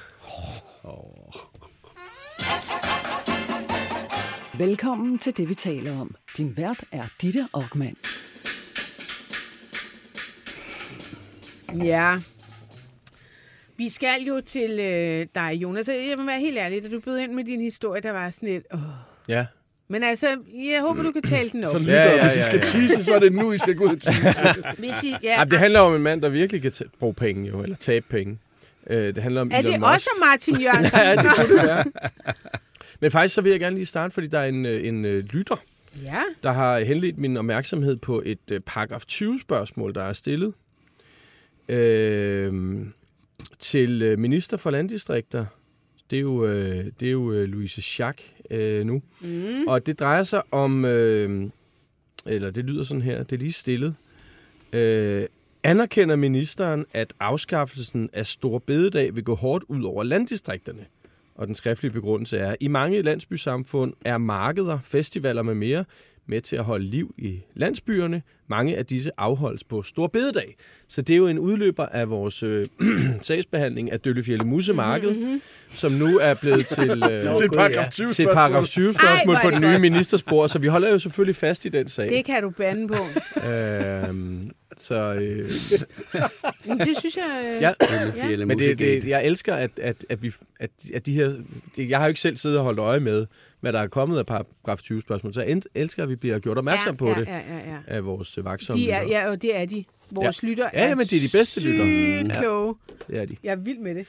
Velkommen 4.58 5.18
til 5.18 5.36
det, 5.36 5.48
vi 5.48 5.54
taler 5.54 6.00
om. 6.00 6.14
Din 6.36 6.56
vært 6.56 6.84
er 6.92 7.02
Ditte 7.22 7.46
Aukmann. 7.52 7.96
Ja. 11.84 12.16
Vi 13.76 13.88
skal 13.88 14.22
jo 14.22 14.40
til 14.40 14.70
øh, 14.80 15.26
dig, 15.34 15.52
Jonas. 15.54 15.88
Jeg 15.88 16.14
må 16.18 16.26
være 16.26 16.40
helt 16.40 16.58
ærlig, 16.58 16.82
da 16.82 16.88
du 16.88 17.00
bød 17.00 17.18
ind 17.18 17.32
med 17.32 17.44
din 17.44 17.60
historie, 17.60 18.02
der 18.02 18.10
var 18.10 18.30
sådan 18.30 18.48
et... 18.48 18.62
Åh. 18.74 18.80
Ja. 19.28 19.46
Men 19.88 20.02
altså, 20.02 20.26
jeg 20.54 20.80
håber, 20.80 21.02
du 21.02 21.12
kan 21.12 21.22
tale 21.22 21.50
den 21.50 21.64
op. 21.64 21.70
Så 21.72 21.78
lytter, 21.78 21.94
Ja, 21.94 22.10
ja, 22.16 22.22
hvis 22.22 22.36
I 22.36 22.38
ja, 22.38 22.44
skal 22.44 22.58
ja. 22.58 22.64
tisse, 22.64 23.04
så 23.04 23.14
er 23.14 23.18
det 23.18 23.32
nu, 23.32 23.52
I 23.52 23.58
skal 23.58 23.74
gå 23.76 23.84
ud 23.84 23.90
og 23.90 24.00
tisse. 24.00 24.22
Hvis 24.78 25.02
I, 25.04 25.14
ja, 25.22 25.34
Ej, 25.36 25.44
det 25.44 25.58
handler 25.58 25.80
om 25.80 25.94
en 25.94 26.02
mand, 26.02 26.22
der 26.22 26.28
virkelig 26.28 26.62
kan 26.62 26.72
bruge 26.98 27.14
penge, 27.14 27.48
jo, 27.48 27.62
eller 27.62 27.76
tabe 27.76 28.06
penge. 28.10 28.38
Øh, 28.90 29.14
det 29.14 29.22
handler 29.22 29.40
om 29.40 29.50
er 29.52 29.58
Elon 29.58 29.72
det 29.72 29.80
Musk. 29.80 29.92
også 29.92 30.10
Martin 30.24 30.60
Jørgensen? 30.64 31.00
Ja, 31.00 31.16
det 31.16 31.30
kunne 31.36 31.56
det 31.56 31.62
være. 31.68 31.84
Men 33.00 33.10
faktisk 33.10 33.34
så 33.34 33.40
vil 33.40 33.50
jeg 33.50 33.60
gerne 33.60 33.76
lige 33.76 33.86
starte, 33.86 34.14
fordi 34.14 34.26
der 34.26 34.38
er 34.38 34.48
en, 34.48 34.66
øh, 34.66 34.86
en 34.86 35.04
øh, 35.04 35.24
lytter, 35.24 35.56
ja. 36.02 36.22
der 36.42 36.52
har 36.52 36.80
henledt 36.80 37.18
min 37.18 37.36
opmærksomhed 37.36 37.96
på 37.96 38.22
et 38.24 38.50
øh, 38.50 38.60
paragraf 38.60 39.04
20-spørgsmål, 39.12 39.94
der 39.94 40.02
er 40.02 40.12
stillet 40.12 40.54
øh, 41.68 42.86
til 43.58 44.02
øh, 44.02 44.18
minister 44.18 44.56
for 44.56 44.70
landdistrikter. 44.70 45.46
Det 46.10 46.16
er 46.16 46.20
jo, 46.20 46.46
øh, 46.46 46.86
det 47.00 47.08
er 47.08 47.12
jo 47.12 47.32
øh, 47.32 47.48
Louise 47.48 47.82
Schack 47.82 48.22
øh, 48.50 48.86
nu. 48.86 49.02
Mm. 49.20 49.66
Og 49.66 49.86
det 49.86 50.00
drejer 50.00 50.22
sig 50.22 50.42
om, 50.50 50.84
øh, 50.84 51.50
eller 52.26 52.50
det 52.50 52.64
lyder 52.64 52.84
sådan 52.84 53.02
her, 53.02 53.22
det 53.22 53.36
er 53.36 53.40
lige 53.40 53.52
stillet. 53.52 53.94
Øh, 54.72 55.26
anerkender 55.62 56.16
ministeren, 56.16 56.86
at 56.92 57.12
afskaffelsen 57.20 58.10
af 58.12 58.26
Stor 58.26 58.58
Bededag 58.58 59.14
vil 59.14 59.24
gå 59.24 59.34
hårdt 59.34 59.64
ud 59.68 59.84
over 59.84 60.02
landdistrikterne? 60.02 60.86
Og 61.34 61.46
den 61.46 61.54
skriftlige 61.54 61.92
begrundelse 61.92 62.38
er, 62.38 62.54
i 62.60 62.68
mange 62.68 63.02
landsbysamfund 63.02 63.94
er 64.04 64.18
markeder, 64.18 64.78
festivaler 64.80 65.42
med 65.42 65.54
mere 65.54 65.84
med 66.26 66.40
til 66.40 66.56
at 66.56 66.64
holde 66.64 66.84
liv 66.84 67.14
i 67.18 67.40
landsbyerne. 67.54 68.22
Mange 68.46 68.76
af 68.76 68.86
disse 68.86 69.10
afholdes 69.16 69.64
på 69.64 69.82
Stor 69.82 70.06
Bededag. 70.06 70.56
Så 70.88 71.02
det 71.02 71.12
er 71.12 71.16
jo 71.16 71.26
en 71.26 71.38
udløber 71.38 71.86
af 71.86 72.10
vores 72.10 72.42
øh, 72.42 72.68
sagsbehandling 73.20 73.92
af 73.92 74.00
Døllefjælde 74.00 74.44
Musse 74.44 74.72
Marked, 74.72 75.10
mm-hmm. 75.10 75.42
som 75.74 75.92
nu 75.92 76.18
er 76.18 76.34
blevet 76.34 76.66
til, 76.66 77.02
øh, 77.10 77.36
Til 77.36 77.48
paragraf 77.48 77.88
20 77.88 78.08
til 78.10 78.26
paragraf 78.26 78.64
20 78.64 78.94
spørgsmål 78.94 79.34
Ej, 79.34 79.42
på 79.42 79.50
den 79.50 79.60
nye 79.60 79.78
ministerspor, 79.78 80.46
så 80.46 80.58
vi 80.58 80.66
holder 80.66 80.90
jo 80.90 80.98
selvfølgelig 80.98 81.36
fast 81.36 81.64
i 81.64 81.68
den 81.68 81.88
sag. 81.88 82.08
Det 82.08 82.24
kan 82.24 82.42
du 82.42 82.50
bande 82.50 82.88
på. 82.88 83.04
Øhm, 83.48 84.50
så, 84.76 84.96
øh, 85.22 85.50
Men 86.64 86.78
det 86.78 86.98
synes 86.98 87.16
jeg... 87.16 87.54
Øh... 87.56 87.62
ja. 87.62 87.72
Fjelle 88.26 88.46
Men 88.46 88.58
det, 88.58 88.78
det, 88.78 89.04
jeg 89.04 89.26
elsker, 89.26 89.54
at, 89.54 89.70
at, 89.76 90.04
at, 90.08 90.22
vi, 90.22 90.32
at, 90.60 90.70
at 90.94 91.06
de 91.06 91.12
her... 91.14 91.32
Det, 91.76 91.90
jeg 91.90 91.98
har 91.98 92.06
jo 92.06 92.08
ikke 92.08 92.20
selv 92.20 92.36
siddet 92.36 92.58
og 92.58 92.64
holdt 92.64 92.78
øje 92.78 93.00
med, 93.00 93.26
hvad 93.62 93.72
der 93.72 93.78
er 93.80 93.86
kommet 93.86 94.18
af 94.18 94.26
paragraf 94.26 94.78
20 94.82 95.00
spørgsmål, 95.00 95.34
så 95.34 95.60
elsker, 95.74 96.02
at 96.02 96.08
vi 96.08 96.16
bliver 96.16 96.38
gjort 96.38 96.58
opmærksom 96.58 96.92
ja, 96.92 96.96
på 96.96 97.08
ja, 97.08 97.14
det 97.14 97.26
Ja, 97.26 97.36
ja, 97.36 97.56
ja. 97.56 97.78
af 97.86 98.04
vores 98.04 98.38
vagtsomme 98.44 98.82
De 98.82 98.90
er, 98.90 99.02
ja, 99.02 99.30
og 99.30 99.42
det 99.42 99.56
er 99.56 99.64
de. 99.64 99.84
Vores 100.10 100.42
ja. 100.42 100.48
lytter 100.48 100.70
Ja, 100.74 100.90
er 100.90 100.94
men 100.94 101.06
det 101.06 101.16
er 101.16 101.20
de 101.20 101.38
bedste 101.38 101.60
lyttere. 101.60 101.86
sygt 101.86 102.28
Ja. 102.34 102.40
kloge. 102.40 102.74
Det 103.08 103.20
er 103.20 103.24
de. 103.24 103.36
Jeg 103.42 103.52
er 103.52 103.56
vild 103.56 103.78
med 103.78 103.94
det. 103.94 104.06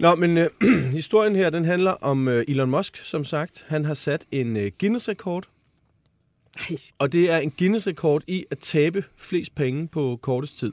Nå, 0.00 0.14
men 0.14 0.38
øh, 0.38 0.48
historien 0.92 1.36
her, 1.36 1.50
den 1.50 1.64
handler 1.64 1.90
om 1.90 2.28
øh, 2.28 2.44
Elon 2.48 2.70
Musk, 2.70 2.96
som 2.96 3.24
sagt. 3.24 3.64
Han 3.68 3.84
har 3.84 3.94
sat 3.94 4.26
en 4.32 4.56
øh, 4.56 4.70
Guinness-rekord. 4.80 5.48
Og 6.98 7.12
det 7.12 7.30
er 7.30 7.38
en 7.38 7.50
Guinness-rekord 7.58 8.22
i 8.26 8.44
at 8.50 8.58
tabe 8.58 9.04
flest 9.16 9.54
penge 9.54 9.88
på 9.88 10.18
kortest 10.22 10.58
tid. 10.58 10.72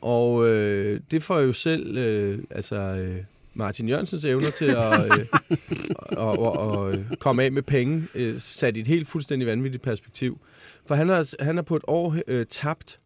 Og 0.00 0.48
øh, 0.48 1.00
det 1.10 1.22
får 1.22 1.38
jo 1.40 1.52
selv 1.52 1.96
øh, 1.98 2.38
altså, 2.50 2.76
øh, 2.76 3.16
Martin 3.54 3.88
Jørgensens 3.88 4.24
evner 4.24 4.50
til 4.50 4.64
at 4.64 5.04
øh, 5.04 5.26
og, 6.26 6.38
og, 6.38 6.52
og, 6.52 6.92
øh, 6.92 7.04
komme 7.18 7.42
af 7.42 7.52
med 7.52 7.62
penge 7.62 8.06
øh, 8.14 8.34
sat 8.38 8.76
i 8.76 8.80
et 8.80 8.86
helt 8.86 9.08
fuldstændig 9.08 9.48
vanvittigt 9.48 9.82
perspektiv. 9.82 10.38
For 10.86 10.94
han 10.94 11.08
har, 11.08 11.44
han 11.44 11.56
har 11.56 11.62
på 11.62 11.76
et 11.76 11.82
år 11.86 12.16
øh, 12.28 12.46
tabt 12.46 13.00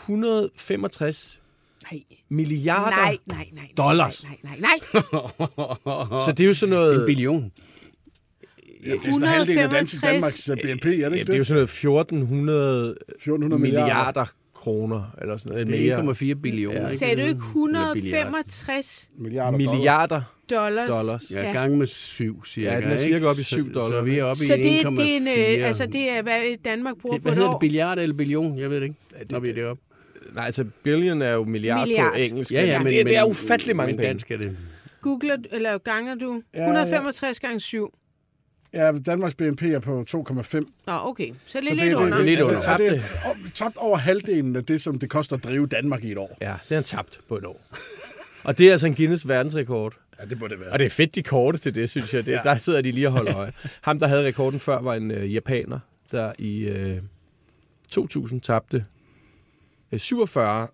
165 0.00 1.40
Nej. 1.92 2.02
milliarder. 2.28 2.96
Nej, 2.96 3.16
nej, 3.26 3.48
nej. 3.52 3.68
dollars. 3.76 4.24
Nej, 4.24 4.36
nej, 4.42 4.56
nej. 4.60 4.78
nej. 4.92 6.20
Så 6.26 6.34
det 6.36 6.40
er 6.40 6.46
jo 6.48 6.54
sådan 6.54 6.70
noget... 6.74 7.00
En 7.00 7.06
billion. 7.06 7.52
Ja, 8.86 8.90
det 8.90 8.98
er 9.06 9.12
sådan 9.12 9.28
halvdelen 9.28 9.62
af 9.62 9.70
dansk 9.70 9.94
165 9.94 10.44
Danmarks 10.44 10.48
øh, 10.48 10.56
BNP, 10.56 10.84
er 10.86 10.90
det 10.90 11.00
Ja, 11.00 11.06
ikke 11.06 11.24
det 11.26 11.28
er 11.32 11.36
jo 11.36 11.38
det? 11.38 11.46
sådan 11.46 11.56
noget 11.56 11.68
1400 11.68 12.90
1400 12.90 13.60
milliarder, 13.60 13.86
milliarder. 13.86 14.26
Kroner, 14.60 15.14
eller 15.20 15.36
sådan 15.36 15.52
noget. 15.52 15.66
Det 15.66 15.90
er 15.90 16.02
Mere. 16.02 16.12
1,4 16.34 16.40
billioner. 16.42 16.80
ikke? 16.88 16.96
Sagde 16.96 17.16
du 17.16 17.20
ikke 17.20 17.30
Eller 17.30 17.92
billiard. 17.94 18.26
165 18.26 19.10
Milliarder. 19.18 19.58
Milliarder 19.58 20.22
dollars? 20.50 20.88
dollars. 20.90 21.30
Ja, 21.30 21.52
gange 21.52 21.76
med 21.76 21.86
7 21.86 22.44
cirka. 22.44 22.74
Ja, 22.74 22.80
den 22.80 22.90
er 22.90 22.96
cirka 22.96 23.26
oppe 23.26 23.40
i 23.40 23.44
Så- 23.44 23.48
syv 23.54 23.74
dollar. 23.74 23.98
Så 23.98 24.02
vi 24.02 24.18
er 24.18 24.24
oppe 24.24 24.38
Så 24.44 24.54
i 24.54 24.62
det, 24.62 24.80
1,4. 24.80 24.90
det 24.96 25.12
er 25.12 25.16
en, 25.16 25.28
øh, 25.60 25.66
altså 25.66 25.86
det 25.86 26.10
er, 26.10 26.22
hvad 26.22 26.40
Danmark 26.64 26.96
bruger 26.96 27.14
Det- 27.14 27.22
på 27.22 27.24
Hvad 27.26 27.32
et 27.32 27.36
hedder 27.36 27.48
år. 27.50 27.54
det? 27.54 27.60
Billiard 27.60 27.98
eller 27.98 28.16
billion? 28.16 28.58
Jeg 28.58 28.70
ved 28.70 28.76
det 28.76 28.82
ikke. 28.82 28.96
det- 29.20 29.30
Når 29.32 29.38
vi 29.40 29.48
er 29.50 29.54
deroppe. 29.54 29.82
Nej, 30.34 30.44
altså 30.46 30.64
billion 30.82 31.22
er 31.22 31.30
jo 31.32 31.44
milliard, 31.44 31.86
Milliard. 31.86 32.12
på 32.12 32.18
engelsk. 32.18 32.52
Ja, 32.52 32.64
ja, 32.66 32.78
men, 32.78 32.86
det, 32.86 32.96
men, 32.96 33.06
det 33.06 33.16
er 33.16 33.24
ufattelig 33.24 33.76
mange 33.76 33.92
men 33.92 33.96
penge. 33.96 34.08
dansk 34.08 34.30
er 34.30 34.36
det. 34.36 34.56
Googler, 35.02 35.36
eller 35.52 35.78
ganger 35.78 36.14
du? 36.14 36.42
Ja, 36.54 36.60
165 36.60 37.40
gange 37.40 37.60
7. 37.60 37.94
Ja, 38.72 38.92
Danmarks 39.06 39.34
BNP 39.34 39.62
er 39.62 39.78
på 39.78 40.04
2,5. 40.10 40.58
Nå, 40.86 40.92
okay. 41.02 41.32
Så 41.46 41.60
det 41.60 41.66
er 41.66 41.76
Så 41.78 41.84
lidt 41.84 41.94
under. 41.94 42.08
det 42.16 42.20
er 42.20 42.24
lidt 42.24 42.40
under. 42.40 42.72
Og 42.72 42.78
det 42.78 42.92
er 42.96 43.00
tabt 43.54 43.76
over 43.76 43.96
halvdelen 43.98 44.56
af 44.56 44.64
det, 44.64 44.80
som 44.80 44.98
det 44.98 45.10
koster 45.10 45.36
at 45.36 45.44
drive 45.44 45.66
Danmark 45.66 46.04
i 46.04 46.12
et 46.12 46.18
år. 46.18 46.38
Ja, 46.40 46.54
det 46.68 46.74
han 46.74 46.84
tabt 46.84 47.20
på 47.28 47.36
et 47.36 47.44
år. 47.44 47.60
Og 48.44 48.58
det 48.58 48.66
er 48.68 48.72
altså 48.72 48.86
en 48.86 48.94
Guinness 48.94 49.28
verdensrekord. 49.28 49.94
Ja, 50.20 50.24
det 50.24 50.40
må 50.40 50.48
det 50.48 50.60
være. 50.60 50.70
Og 50.72 50.78
det 50.78 50.84
er 50.84 50.90
fedt, 50.90 51.14
de 51.14 51.22
korte 51.22 51.58
til 51.58 51.74
det, 51.74 51.90
synes 51.90 52.14
jeg. 52.14 52.26
Det, 52.26 52.32
ja. 52.32 52.40
Der 52.44 52.56
sidder 52.56 52.80
de 52.80 52.92
lige 52.92 53.06
og 53.08 53.12
holder 53.12 53.36
øje. 53.36 53.52
Ham, 53.80 53.98
der 53.98 54.06
havde 54.06 54.24
rekorden 54.24 54.60
før, 54.60 54.80
var 54.80 54.94
en 54.94 55.10
øh, 55.10 55.34
japaner, 55.34 55.78
der 56.12 56.32
i 56.38 56.60
øh, 56.60 56.98
2000 57.90 58.40
tabte 58.40 58.84
øh, 59.92 60.00
47 60.00 60.68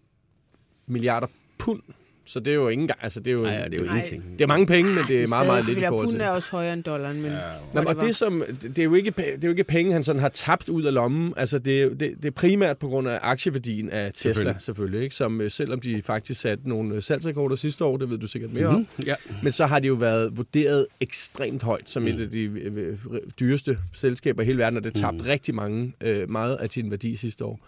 milliarder 0.86 1.26
pund. 1.59 1.82
Så 2.29 2.41
det 2.41 2.51
er 2.51 2.55
jo 2.55 2.68
ikke 2.68 2.81
engang... 2.81 2.99
Altså, 3.03 3.20
det 3.20 3.29
er 3.29 3.33
jo, 3.33 3.43
Nej, 3.43 3.53
ja, 3.53 3.64
det 3.64 3.81
er 3.81 3.85
jo 3.85 3.91
ingenting. 3.91 4.24
det 4.33 4.41
er 4.41 4.47
mange 4.47 4.66
penge, 4.66 4.95
men 4.95 5.05
det 5.09 5.22
er 5.22 5.29
meget, 5.29 5.47
meget 5.47 5.66
lidt 5.66 5.79
i 5.79 5.83
forhold 5.89 6.07
til. 6.07 6.12
Pund 6.16 6.22
er 6.22 6.31
også 6.31 6.51
højere 6.51 6.72
end 6.72 6.85
dollaren, 6.85 7.22
men... 7.22 7.31
Ja, 7.33 7.39
Nå, 7.74 7.81
men 7.81 7.89
og 7.89 7.97
det, 7.97 8.16
som, 8.16 8.43
det, 8.62 8.79
er 8.79 8.85
jo 8.85 8.95
ikke, 8.95 9.11
det 9.11 9.24
er 9.35 9.39
jo 9.45 9.51
ikke 9.51 9.64
penge, 9.64 9.93
han 9.93 10.05
sådan 10.05 10.20
har 10.22 10.29
tabt 10.29 10.68
ud 10.68 10.83
af 10.85 10.95
lommen. 10.95 11.35
Altså, 11.37 11.59
det, 11.59 11.83
er, 11.83 11.89
det, 11.89 12.01
det 12.01 12.24
er 12.24 12.31
primært 12.31 12.79
på 12.79 12.89
grund 12.89 13.09
af 13.09 13.18
aktieværdien 13.22 13.91
af 13.91 14.12
Tesla, 14.12 14.33
selvfølgelig, 14.33 14.62
Selvfølgelig. 14.62 15.03
ikke? 15.03 15.14
Som, 15.14 15.41
øh, 15.41 15.51
selvom 15.51 15.81
de 15.81 16.03
faktisk 16.03 16.41
satte 16.41 16.68
nogle 16.68 16.95
øh, 16.95 17.03
salgsrekorder 17.03 17.57
sidste 17.57 17.85
år, 17.85 17.97
det 17.97 18.11
ved 18.11 18.18
du 18.18 18.27
sikkert 18.27 18.53
mere 18.53 18.64
mm-hmm. 18.64 18.77
om, 18.77 18.87
Mhm. 18.97 19.07
Ja. 19.07 19.14
men 19.43 19.53
så 19.53 19.66
har 19.66 19.79
de 19.79 19.87
jo 19.89 19.95
været 19.95 20.37
vurderet 20.37 20.87
ekstremt 21.01 21.62
højt 21.62 21.91
som 21.91 22.03
mm. 22.03 22.09
et 22.09 22.20
af 22.20 22.31
de 22.31 22.41
øh, 22.43 22.99
dyreste 23.41 23.79
selskaber 23.95 24.43
i 24.43 24.47
hele 24.47 24.59
verden, 24.59 24.77
og 24.77 24.85
det 24.85 24.95
tabt 24.95 25.16
mm. 25.16 25.27
rigtig 25.27 25.55
mange, 25.55 25.93
øh, 26.01 26.31
meget 26.31 26.57
af 26.57 26.68
sin 26.70 26.91
værdi 26.91 27.16
sidste 27.16 27.45
år. 27.45 27.61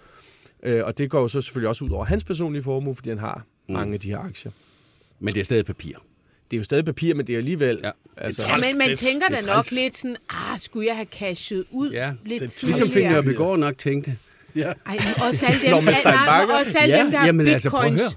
Øh, 0.63 0.83
og 0.85 0.99
det 0.99 1.11
går 1.11 1.21
jo 1.21 1.29
så 1.29 1.41
selvfølgelig 1.41 1.69
også 1.69 1.85
ud 1.85 1.91
over 1.91 2.05
hans 2.05 2.25
personlige 2.25 2.63
formue, 2.63 2.95
fordi 2.95 3.09
han 3.09 3.19
har 3.19 3.45
mm. 3.69 3.75
mange 3.75 3.95
af 3.95 4.01
de 4.01 4.09
her 4.09 4.19
aktier. 4.19 4.53
Men 5.21 5.35
det 5.35 5.41
er 5.41 5.45
stadig 5.45 5.65
papir. 5.67 5.95
Det 6.51 6.57
er 6.57 6.59
jo 6.59 6.65
stadig 6.65 6.85
papir, 6.85 7.15
men 7.15 7.27
det 7.27 7.33
er 7.33 7.39
alligevel... 7.39 7.81
Ja. 7.85 7.91
Altså, 8.17 8.49
Ja, 8.49 8.57
men 8.57 8.79
man 8.79 8.97
tænker 8.97 9.29
da 9.29 9.41
nok 9.41 9.71
lidt 9.71 9.97
sådan, 9.97 10.17
ah, 10.31 10.59
skulle 10.59 10.87
jeg 10.87 10.97
have 10.97 11.07
cashet 11.07 11.65
ud 11.71 11.91
Ja, 11.91 12.13
lidt 12.25 12.43
det 12.43 12.63
er 12.63 12.67
Ligesom 12.67 12.87
Finn 12.87 12.93
tidligere? 12.93 13.13
Nørbegaard 13.13 13.59
nok 13.59 13.79
tænkte. 13.79 14.17
Ja. 14.57 14.73
Ej, 14.87 14.99
også 15.29 15.47
alle 15.47 15.61
dem, 15.65 15.71
Nå, 15.71 15.81
nej, 16.05 16.45
også 16.61 16.79
alle 16.79 16.97
Ja, 16.97 17.03
dem, 17.03 17.11
der 17.11 17.19
har 17.19 17.27
jamen, 17.27 17.47
altså, 17.47 17.69
bitcoins. 17.71 18.01
høre. 18.03 18.11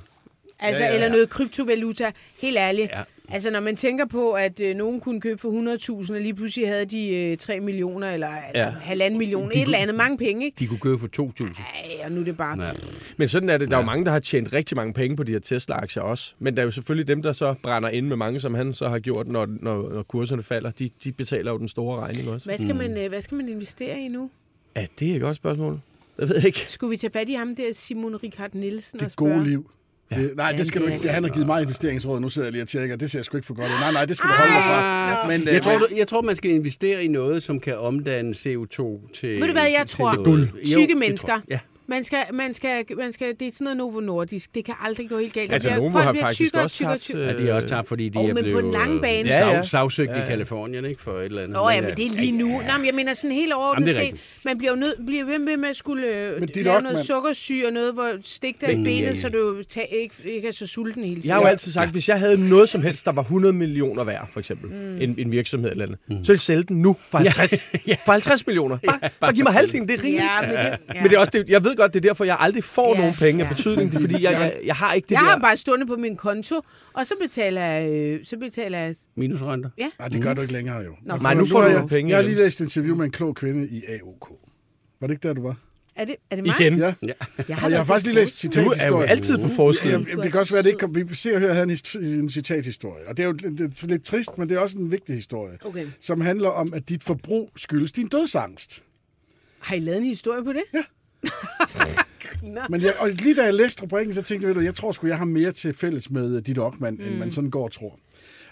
Altså, 0.59 0.83
Ja, 0.83 0.87
ja, 0.89 0.95
ja. 0.95 1.03
eller 1.03 1.09
noget 1.09 1.29
kryptovaluta. 1.29 2.11
Helt 2.41 2.57
ærligt. 2.57 2.91
Ja. 2.91 3.01
Altså, 3.33 3.51
når 3.51 3.59
man 3.59 3.75
tænker 3.75 4.05
på, 4.05 4.31
at 4.31 4.59
øh, 4.59 4.75
nogen 4.75 4.99
kunne 4.99 5.21
købe 5.21 5.37
for 5.37 6.01
100.000, 6.05 6.13
og 6.13 6.21
lige 6.21 6.33
pludselig 6.33 6.67
havde 6.67 6.85
de 6.85 7.15
øh, 7.15 7.37
3 7.37 7.59
millioner, 7.59 8.11
eller 8.11 8.27
ja. 8.55 8.63
Ja. 8.65 8.69
halvanden 8.69 9.17
million, 9.17 9.49
De 9.49 9.55
et 9.55 9.61
eller 9.61 9.77
andet, 9.77 9.95
mange 9.95 10.17
penge, 10.17 10.45
ikke? 10.45 10.55
De 10.59 10.67
kunne 10.67 10.79
købe 10.79 10.99
for 10.99 11.07
2.000. 11.21 11.61
Ej, 11.61 12.05
og 12.05 12.11
nu 12.11 12.19
er 12.21 12.25
det 12.25 12.37
bare... 12.37 12.63
Ja. 12.63 12.71
Men 13.17 13.27
sådan 13.27 13.49
er 13.49 13.57
det. 13.57 13.69
Der 13.69 13.75
er 13.75 13.79
jo 13.81 13.85
mange, 13.85 14.05
der 14.05 14.11
har 14.11 14.19
tjent 14.19 14.53
rigtig 14.53 14.75
mange 14.75 14.93
penge 14.93 15.15
på 15.17 15.23
de 15.23 15.31
her 15.31 15.39
Tesla-aktier 15.39 16.03
også. 16.03 16.33
Men 16.39 16.55
der 16.55 16.61
er 16.61 16.65
jo 16.65 16.71
selvfølgelig 16.71 17.07
dem, 17.07 17.21
der 17.21 17.33
så 17.33 17.55
brænder 17.63 17.89
ind 17.89 18.07
med 18.07 18.15
mange, 18.15 18.39
som 18.39 18.53
han 18.53 18.73
så 18.73 18.89
har 18.89 18.99
gjort, 18.99 19.27
når, 19.27 19.45
når, 19.61 19.89
når 19.93 20.03
kurserne 20.03 20.43
falder. 20.43 20.71
De, 20.71 20.89
de 21.03 21.11
betaler 21.11 21.51
jo 21.51 21.57
den 21.57 21.67
store 21.67 21.99
regning 21.99 22.29
også. 22.29 22.49
Hvad 22.49 22.57
skal, 22.57 22.75
man, 22.75 22.97
øh, 22.97 23.09
hvad 23.09 23.21
skal 23.21 23.35
man 23.37 23.49
investere 23.49 23.99
i 23.99 24.07
nu? 24.07 24.29
Ja, 24.75 24.85
det 24.99 25.11
er 25.11 25.15
et 25.15 25.21
godt 25.21 25.35
spørgsmål. 25.35 25.79
Jeg 26.19 26.29
ved 26.29 26.43
ikke. 26.43 26.59
Skulle 26.69 26.89
vi 26.91 26.97
tage 26.97 27.11
fat 27.11 27.29
i 27.29 27.33
ham 27.33 27.55
der, 27.55 27.73
Simon 27.73 28.15
Richard 28.15 28.53
Nielsen, 28.53 28.99
og 28.99 29.03
Det 29.05 29.11
spørge? 29.11 29.33
gode 29.33 29.47
liv. 29.47 29.69
Ja. 30.11 30.15
Det, 30.21 30.31
nej, 30.35 30.51
det 30.51 30.67
skal 30.67 30.79
Ja, 30.79 30.85
du 30.85 30.91
det 30.91 30.95
ikke. 30.97 31.09
Han 31.09 31.23
har 31.23 31.31
givet 31.31 31.47
mig 31.47 31.61
investeringsråd, 31.61 32.19
nu 32.19 32.29
sidder 32.29 32.45
jeg 32.47 32.51
lige 32.51 32.61
og 32.63 32.67
tjekker. 32.67 32.95
Det 32.95 33.11
ser 33.11 33.23
sgu 33.23 33.37
ikke 33.37 33.47
for 33.47 33.53
godt 33.53 33.67
ud. 33.67 33.79
Nej, 33.81 33.91
nej, 33.91 34.05
det 34.05 34.17
skal 34.17 34.29
du 34.29 34.33
holde 34.33 34.53
dig 34.53 34.63
fra. 34.63 35.27
Men, 35.27 35.41
øh, 35.41 35.53
Jeg 35.53 35.61
tror, 35.61 35.77
du, 35.77 35.87
jeg 35.97 36.07
tror, 36.07 36.21
man 36.21 36.35
skal 36.35 36.51
investere 36.51 37.03
i 37.03 37.07
noget, 37.07 37.43
som 37.43 37.59
kan 37.59 37.77
omdanne 37.77 38.31
CO2 38.31 39.09
til 39.19 39.29
Ved 39.41 39.47
du 39.47 39.51
hvad, 39.51 39.61
jeg 39.63 39.83
til 39.87 39.97
tror? 39.97 40.11
noget. 40.11 40.25
Guld. 40.25 40.47
Tykke 40.65 40.81
det 40.81 40.89
tror 40.89 40.99
mennesker. 40.99 41.33
jeg. 41.33 41.41
Ja. 41.49 41.59
Man 41.91 42.03
skal, 42.03 42.19
man 42.33 42.53
skal, 42.53 42.85
man 42.97 43.11
skal, 43.13 43.35
det 43.39 43.47
er 43.47 43.51
sådan 43.51 43.65
noget 43.65 43.77
Novo 43.77 43.99
Nordisk. 43.99 44.55
Det 44.55 44.65
kan 44.65 44.73
aldrig 44.85 45.09
gå 45.09 45.17
helt 45.17 45.33
galt. 45.33 45.53
Altså, 45.53 45.69
Der 45.69 45.75
Novo 45.75 45.89
har 45.89 46.13
faktisk 46.13 46.41
tykkere 46.41 46.59
og 46.61 46.63
også 46.63 46.75
tykkere 46.75 46.97
tykkere. 46.97 47.25
Ja, 47.27 47.37
de 47.37 47.49
er 47.49 47.53
også 47.53 47.67
tabt, 47.67 47.87
fordi 47.87 48.09
de 48.09 48.19
Åh, 48.19 48.23
er 48.29 48.33
men 48.33 48.35
på 48.37 48.41
blevet 48.43 48.63
den 48.63 48.71
lange 48.71 49.01
bane. 49.01 49.29
Ja, 49.29 49.47
ja. 49.49 49.53
sav, 49.53 49.63
sagsøgt 49.63 50.11
Ja, 50.11 50.17
ja. 50.17 50.23
i 50.25 50.27
Kalifornien, 50.27 50.85
ikke? 50.85 51.01
For 51.01 51.11
et 51.19 51.25
eller 51.25 51.41
andet. 51.41 51.53
Nå 51.57 51.69
ja, 51.69 51.81
men 51.81 51.89
øh, 51.89 51.97
det 51.97 52.05
er 52.05 52.11
lige 52.11 52.31
nu. 52.37 52.47
Nej, 52.47 52.77
men 52.77 52.85
jeg 52.85 52.95
mener 52.95 53.13
sådan 53.13 53.31
helt 53.35 53.53
overordnet 53.53 53.75
Jamen, 53.81 53.87
det 53.87 53.91
er 53.91 54.05
set. 54.05 54.13
rigtigt. 54.13 54.45
Man 54.45 54.57
bliver 54.57 54.71
jo 54.71 54.77
nødt, 54.79 55.05
bliver 55.05 55.25
ved 55.25 55.39
med, 55.39 55.57
med 55.57 55.69
at 55.69 55.75
skulle 55.75 56.07
øh, 56.07 56.39
Men 56.39 56.49
lave 56.55 56.77
Ockmann- 56.77 56.81
noget 56.81 56.99
sukkersyge 56.99 57.67
og 57.67 57.73
noget, 57.73 57.93
hvor 57.93 58.11
stik 58.23 58.61
dig 58.61 58.71
i 58.73 58.75
benet, 58.83 59.17
så 59.17 59.29
du 59.29 59.63
ta- 59.63 59.81
ikke, 59.91 60.15
ikke 60.25 60.47
er 60.47 60.51
så 60.51 60.67
sulten 60.67 61.03
hele 61.03 61.15
tiden. 61.15 61.27
Jeg 61.27 61.35
har 61.35 61.41
jo 61.41 61.47
altid 61.47 61.71
sagt, 61.71 61.91
hvis 61.91 62.09
jeg 62.09 62.19
havde 62.19 62.49
noget 62.49 62.69
som 62.69 62.81
helst, 62.81 63.05
der 63.05 63.11
var 63.11 63.21
100 63.21 63.53
millioner 63.53 64.03
værd, 64.03 64.29
for 64.33 64.39
eksempel, 64.39 64.69
mm. 64.69 65.01
en, 65.01 65.15
en 65.17 65.31
virksomhed 65.31 65.71
eller 65.71 65.85
andet, 65.85 65.99
mm. 66.09 66.15
så 66.15 66.17
ville 66.17 66.29
jeg 66.33 66.39
sælge 66.39 66.63
den 66.63 66.81
nu 66.81 66.95
for 67.09 67.17
50, 67.17 67.67
Ja. 67.87 67.95
for 68.05 68.11
50 68.11 68.47
millioner. 68.47 68.77
Bare, 68.87 68.99
ja, 69.03 69.09
bare 69.19 69.33
giv 69.33 69.43
mig 69.43 69.53
halvdelen, 69.53 69.87
det 69.87 69.99
er 69.99 70.03
rigeligt. 70.03 70.23
Ja, 70.23 70.41
men 70.41 70.49
det, 70.49 70.55
ja. 70.95 71.01
Men 71.01 71.09
det 71.09 71.15
er 71.15 71.19
også 71.19 71.31
det, 71.33 71.49
jeg 71.49 71.63
ved 71.63 71.75
godt, 71.81 71.93
det 71.93 72.05
er 72.05 72.09
derfor, 72.09 72.25
jeg 72.25 72.37
aldrig 72.39 72.63
får 72.63 72.95
Ja, 72.95 72.99
nogen 73.01 73.13
penge 73.13 73.43
af 73.43 73.49
ja. 73.49 73.53
betydning. 73.55 73.91
Det 73.91 73.97
er 73.97 74.01
fordi, 74.01 74.23
jeg, 74.23 74.31
jeg, 74.31 74.57
jeg 74.65 74.75
har 74.75 74.93
ikke 74.93 75.05
det 75.05 75.11
jeg 75.11 75.21
der... 75.21 75.27
har 75.29 75.39
bare 75.39 75.57
stående 75.57 75.85
på 75.85 75.95
min 75.95 76.15
konto, 76.15 76.61
og 76.93 77.07
så 77.07 77.13
betaler 77.21 77.61
jeg, 77.61 77.89
øh, 77.91 78.19
så 78.25 78.37
betaler 78.37 78.77
jeg 78.77 78.95
Minusrenter. 79.15 79.69
Nej, 79.99 80.07
det 80.07 80.21
gør 80.21 80.33
du 80.33 80.41
ikke 80.41 80.53
længere 80.53 80.77
jo. 80.77 80.95
Nå. 81.01 81.15
Nej, 81.17 81.33
nu 81.33 81.45
får 81.45 81.61
har 81.61 81.69
du 81.69 81.77
jeg, 81.77 81.87
penge 81.87 82.09
Jeg 82.09 82.17
har 82.17 82.23
lige 82.23 82.35
læst 82.35 82.61
et 82.61 82.65
interview 82.65 82.95
med 82.95 83.05
en 83.05 83.11
klog 83.11 83.35
kvinde 83.35 83.67
i 83.67 83.81
AOK. 83.99 84.29
Var 85.01 85.07
det 85.07 85.13
ikke 85.13 85.27
der, 85.27 85.33
du 85.33 85.41
var? 85.41 85.55
Er 85.95 86.05
det, 86.05 86.15
er 86.29 86.35
det 86.35 86.45
mig? 86.45 86.55
Igen. 86.61 86.77
Ja. 86.77 86.93
Ja. 87.01 87.13
Jeg 87.47 87.57
Og 87.63 87.71
jeg 87.71 87.79
har 87.79 87.83
faktisk 87.83 88.05
lige 88.05 88.15
læst 88.15 88.41
kort. 88.43 88.55
Du 88.55 88.59
er 88.59 88.63
jo 88.63 88.71
citathistorien. 88.71 89.09
altid 89.09 89.37
på 89.37 89.47
forsiden. 89.47 90.01
Jamen, 90.07 90.23
det 90.23 90.31
kan 90.31 90.39
også 90.39 90.53
være, 90.53 90.59
at 90.59 90.65
det 90.65 90.69
ikke 90.69 90.79
kom. 90.79 90.95
Vi 90.95 91.15
ser 91.15 91.33
og 91.33 91.39
hører 91.39 91.53
her 91.53 91.63
en, 91.63 92.03
en 92.03 92.29
citathistorie. 92.29 93.07
Og 93.07 93.17
det 93.17 93.23
er 93.23 93.27
jo 93.27 93.31
lidt, 93.33 93.59
det 93.59 93.83
er 93.83 93.87
lidt 93.87 94.03
trist, 94.05 94.37
men 94.37 94.49
det 94.49 94.55
er 94.55 94.59
også 94.59 94.77
en 94.77 94.91
vigtig 94.91 95.15
historie. 95.15 95.57
Okay. 95.65 95.85
Som 96.01 96.21
handler 96.21 96.49
om, 96.49 96.73
at 96.73 96.89
dit 96.89 97.03
forbrug 97.03 97.51
skyldes 97.57 97.91
din 97.91 98.07
dødsangst. 98.07 98.83
Har 99.59 99.75
I 99.75 99.79
lavet 99.79 99.97
en 99.97 100.05
historie 100.05 100.43
på 100.43 100.53
det? 100.53 100.63
Ja. 100.73 100.83
Men 102.69 102.81
jeg, 102.81 102.93
og 102.99 103.09
lige 103.09 103.35
da 103.35 103.43
jeg 103.43 103.53
læste 103.53 103.83
rubrikken, 103.83 104.13
så 104.13 104.21
tænkte 104.21 104.47
jeg, 104.47 104.55
ved 104.55 104.61
du, 104.61 104.65
jeg 104.65 104.75
tror 104.75 104.91
sgu, 104.91 105.07
jeg 105.07 105.17
har 105.17 105.25
mere 105.25 105.51
til 105.51 105.73
fælles 105.73 106.09
med 106.09 106.35
øh, 106.35 106.41
dit 106.45 106.59
Ockmann, 106.59 106.97
mm. 106.97 107.07
end 107.07 107.17
man 107.17 107.31
sådan 107.31 107.49
går 107.49 107.63
og 107.63 107.71
tror. 107.71 107.99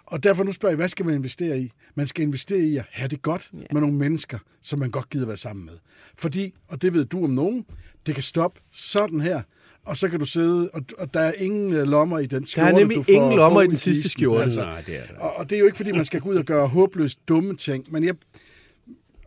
Og 0.05 0.23
derfor 0.23 0.43
nu 0.43 0.51
spørger 0.51 0.71
jeg, 0.71 0.77
hvad 0.77 0.89
skal 0.89 1.05
man 1.05 1.15
investere 1.15 1.59
i? 1.59 1.71
Man 1.95 2.07
skal 2.07 2.23
investere 2.23 2.59
i 2.59 2.77
at 2.77 2.85
have 2.91 3.07
det 3.07 3.21
godt 3.21 3.49
yeah. 3.55 3.65
med 3.71 3.81
nogle 3.81 3.95
mennesker, 3.95 4.37
som 4.61 4.79
man 4.79 4.91
godt 4.91 5.09
gider 5.09 5.27
være 5.27 5.37
sammen 5.37 5.65
med. 5.65 5.73
Fordi, 6.17 6.53
og 6.67 6.81
det 6.81 6.93
ved 6.93 7.05
du 7.05 7.23
om 7.23 7.29
nogen, 7.29 7.65
det 8.05 8.15
kan 8.15 8.23
stoppe 8.23 8.61
sådan 8.71 9.21
her, 9.21 9.41
og 9.85 9.97
så 9.97 10.09
kan 10.09 10.19
du 10.19 10.25
sidde, 10.25 10.69
og, 10.73 10.81
og 10.97 11.13
der 11.13 11.19
er 11.19 11.33
ingen 11.37 11.73
øh, 11.73 11.87
lommer 11.87 12.19
i 12.19 12.25
den 12.25 12.45
skjorte, 12.45 12.69
Der 12.69 12.75
er 12.75 12.79
nemlig 12.79 12.97
du 12.97 13.03
får 13.03 13.11
ingen 13.11 13.33
lommer 13.33 13.61
i 13.61 13.67
den 13.67 13.77
sidste 13.77 14.09
skjorte. 14.09 14.55
Nej, 14.55 14.81
det 14.81 14.97
er 14.97 15.01
det. 15.01 15.15
Og, 15.17 15.33
og 15.35 15.49
det 15.49 15.55
er 15.55 15.59
jo 15.59 15.65
ikke, 15.65 15.77
fordi 15.77 15.91
man 15.91 16.05
skal 16.05 16.19
gå 16.21 16.29
ud 16.29 16.35
og 16.35 16.45
gøre 16.45 16.67
håbløst 16.67 17.19
dumme 17.27 17.55
ting, 17.55 17.85
men 17.91 18.03
jeg, 18.03 18.15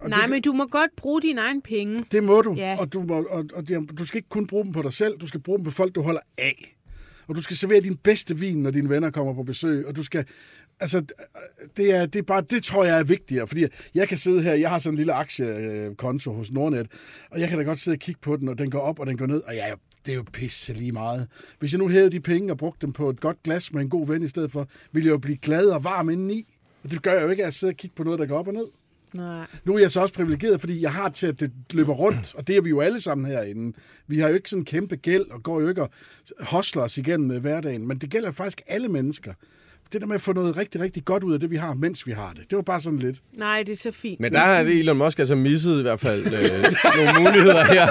og 0.03 0.11
Nej, 0.11 0.21
det, 0.21 0.31
men 0.31 0.43
du 0.43 0.53
må 0.53 0.67
godt 0.67 0.91
bruge 0.97 1.23
dine 1.23 1.41
egne 1.41 1.63
penge. 1.63 2.05
det 2.13 2.25
må 2.25 2.43
du, 2.43 2.55
Ja. 2.55 2.77
og, 2.81 2.93
du 2.93 3.03
må, 3.03 3.23
og, 3.31 3.45
og 3.55 3.69
du 3.99 4.05
skal 4.05 4.19
ikke 4.19 4.29
kun 4.29 4.47
bruge 4.47 4.65
dem 4.65 4.73
på 4.73 4.83
dig 4.83 4.93
selv, 4.93 5.19
du 5.19 5.27
skal 5.27 5.41
bruge 5.41 5.59
dem 5.59 5.65
på 5.65 5.71
folk, 5.71 5.95
du 5.95 6.03
holder 6.03 6.21
af. 6.39 6.77
Og 7.29 7.35
du 7.35 7.43
skal 7.43 7.57
servere 7.57 7.81
din 7.81 7.97
bedste 7.97 8.39
vin, 8.39 8.63
når 8.63 8.71
dine 8.71 8.89
venner 8.89 9.11
kommer 9.11 9.35
på 9.35 9.43
besøg, 9.43 9.87
og 9.87 9.97
du 9.97 10.03
skal... 10.03 10.25
Altså, 10.81 11.05
det 11.77 11.91
er, 11.91 12.07
det 12.07 12.19
er 12.19 12.23
bare, 12.23 12.41
det 12.51 12.63
tror 12.63 12.85
jeg 12.85 12.99
er 12.99 13.05
vigtigere, 13.05 13.47
fordi 13.47 13.65
jeg 13.95 14.09
kan 14.09 14.19
sidde 14.19 14.43
her, 14.43 14.55
jeg 14.55 14.71
har 14.71 14.79
sådan 14.79 14.95
en 14.95 14.97
lille 14.97 15.13
aktiekonto 15.13 16.33
hos 16.33 16.53
Nordnet, 16.53 16.87
og 17.31 17.41
jeg 17.41 17.49
kan 17.49 17.59
da 17.59 17.65
godt 17.65 17.79
sidde 17.79 17.95
og 17.95 17.99
kigge 17.99 18.21
på 18.21 18.37
den, 18.37 18.49
og 18.49 18.59
den 18.59 18.71
går 18.71 18.79
op, 18.79 18.99
og 18.99 19.07
den 19.07 19.17
går 19.17 19.27
ned, 19.27 19.43
og 19.43 19.57
jeg 19.57 19.71
er 19.71 19.75
det 20.07 20.13
er 20.13 20.17
jo 20.17 20.25
pisse 20.33 20.73
lige 20.73 20.93
meget. 20.93 21.29
Hvis 21.59 21.73
jeg 21.73 21.79
nu 21.79 21.89
havde 21.89 22.11
de 22.11 22.21
penge 22.21 22.53
og 22.53 22.59
brugte 22.59 22.87
dem 22.87 22.93
på 22.93 23.11
et 23.11 23.21
godt 23.21 23.43
glas 23.43 23.73
med 23.73 23.83
en 23.83 23.89
god 23.91 24.07
ven 24.07 24.23
i 24.23 24.29
stedet 24.29 24.53
for, 24.53 24.69
ville 24.93 25.07
jeg 25.07 25.13
jo 25.13 25.19
blive 25.19 25.37
glad 25.37 25.67
og 25.67 25.85
varm 25.85 26.11
indeni. 26.11 26.55
Og 26.85 26.91
det 26.91 27.03
gør 27.03 27.13
jeg 27.13 27.23
jo 27.23 27.29
ikke, 27.29 27.43
at 27.43 27.45
jeg 27.45 27.53
sidder 27.55 27.73
og 27.75 27.77
kigger 27.77 27.95
på 27.95 28.05
noget, 28.05 28.19
der 28.19 28.27
går 28.27 28.39
op 28.39 28.49
og 28.49 28.55
ned. 28.55 28.67
Nej. 29.15 29.47
Nu 29.65 29.75
er 29.75 29.79
jeg 29.79 29.91
så 29.91 30.01
også 30.01 30.15
privilegeret, 30.15 30.61
fordi 30.61 30.81
jeg 30.83 30.93
har 30.93 31.09
til, 31.09 31.27
at 31.27 31.41
det 31.41 31.53
løber 31.71 31.93
rundt, 31.93 32.35
og 32.35 32.47
det 32.47 32.57
er 32.57 32.61
vi 32.61 32.69
jo 32.69 32.81
alle 32.81 33.01
sammen 33.01 33.27
herinde. 33.27 33.77
Vi 34.07 34.19
har 34.19 34.29
jo 34.29 34.35
ikke 34.35 34.51
sådan 34.51 34.61
en 34.61 34.65
kæmpe 34.65 34.97
gæld, 34.97 35.31
og 35.31 35.43
går 35.43 35.61
jo 35.61 35.69
ikke 35.69 35.83
og 35.83 35.91
hostler 36.41 36.83
os 36.83 36.99
igennem 36.99 37.29
med 37.29 37.41
hverdagen, 37.41 37.89
men 37.89 37.99
det 37.99 38.11
gælder 38.11 38.31
faktisk 38.31 38.63
alle 38.67 38.89
mennesker 38.89 39.35
det 39.93 40.01
der 40.01 40.07
med 40.07 40.15
at 40.15 40.21
få 40.21 40.33
noget 40.33 40.57
rigtig, 40.57 40.81
rigtig 40.81 41.05
godt 41.05 41.25
ud 41.25 41.35
af 41.35 41.41
det, 41.41 41.51
vi 41.51 41.57
har, 41.57 41.75
mens 41.75 42.07
vi 42.07 42.13
har 42.13 42.33
det. 42.37 42.51
Det 42.51 42.57
var 42.57 42.63
bare 42.63 42.81
sådan 42.81 42.99
lidt. 42.99 43.17
Nej, 43.33 43.63
det 43.67 43.73
er 43.73 43.77
så 43.77 43.91
fint. 43.91 44.21
Men 44.21 44.33
der 44.33 44.39
har 44.39 44.61
Elon 44.61 44.99
Musk 44.99 45.19
altså 45.19 45.35
misset 45.35 45.79
i 45.79 45.83
hvert 45.83 46.01
fald 46.01 46.27
øh, 46.27 46.65
nogle 47.05 47.21
muligheder 47.21 47.65
her 47.65 47.87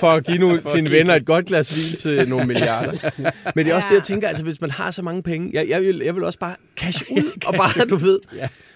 for 0.00 0.10
at 0.10 0.26
give 0.26 0.38
nogle, 0.38 0.62
sine 0.72 0.90
venner 0.90 1.14
et 1.14 1.26
godt 1.26 1.46
glas 1.46 1.76
vin 1.76 1.96
til 1.98 2.28
nogle 2.28 2.46
milliarder. 2.46 3.10
Men 3.54 3.66
det 3.66 3.72
er 3.72 3.76
også 3.76 3.88
det, 3.90 3.94
jeg 3.94 4.02
tænker, 4.02 4.28
altså 4.28 4.44
hvis 4.44 4.60
man 4.60 4.70
har 4.70 4.90
så 4.90 5.02
mange 5.02 5.22
penge, 5.22 5.50
jeg, 5.52 5.68
jeg, 5.68 5.82
vil, 5.82 6.02
jeg 6.04 6.14
vil 6.14 6.24
også 6.24 6.38
bare 6.38 6.54
cash 6.76 7.04
ud 7.16 7.40
og 7.46 7.54
bare, 7.54 7.86
du 7.86 7.96
ved. 7.96 8.18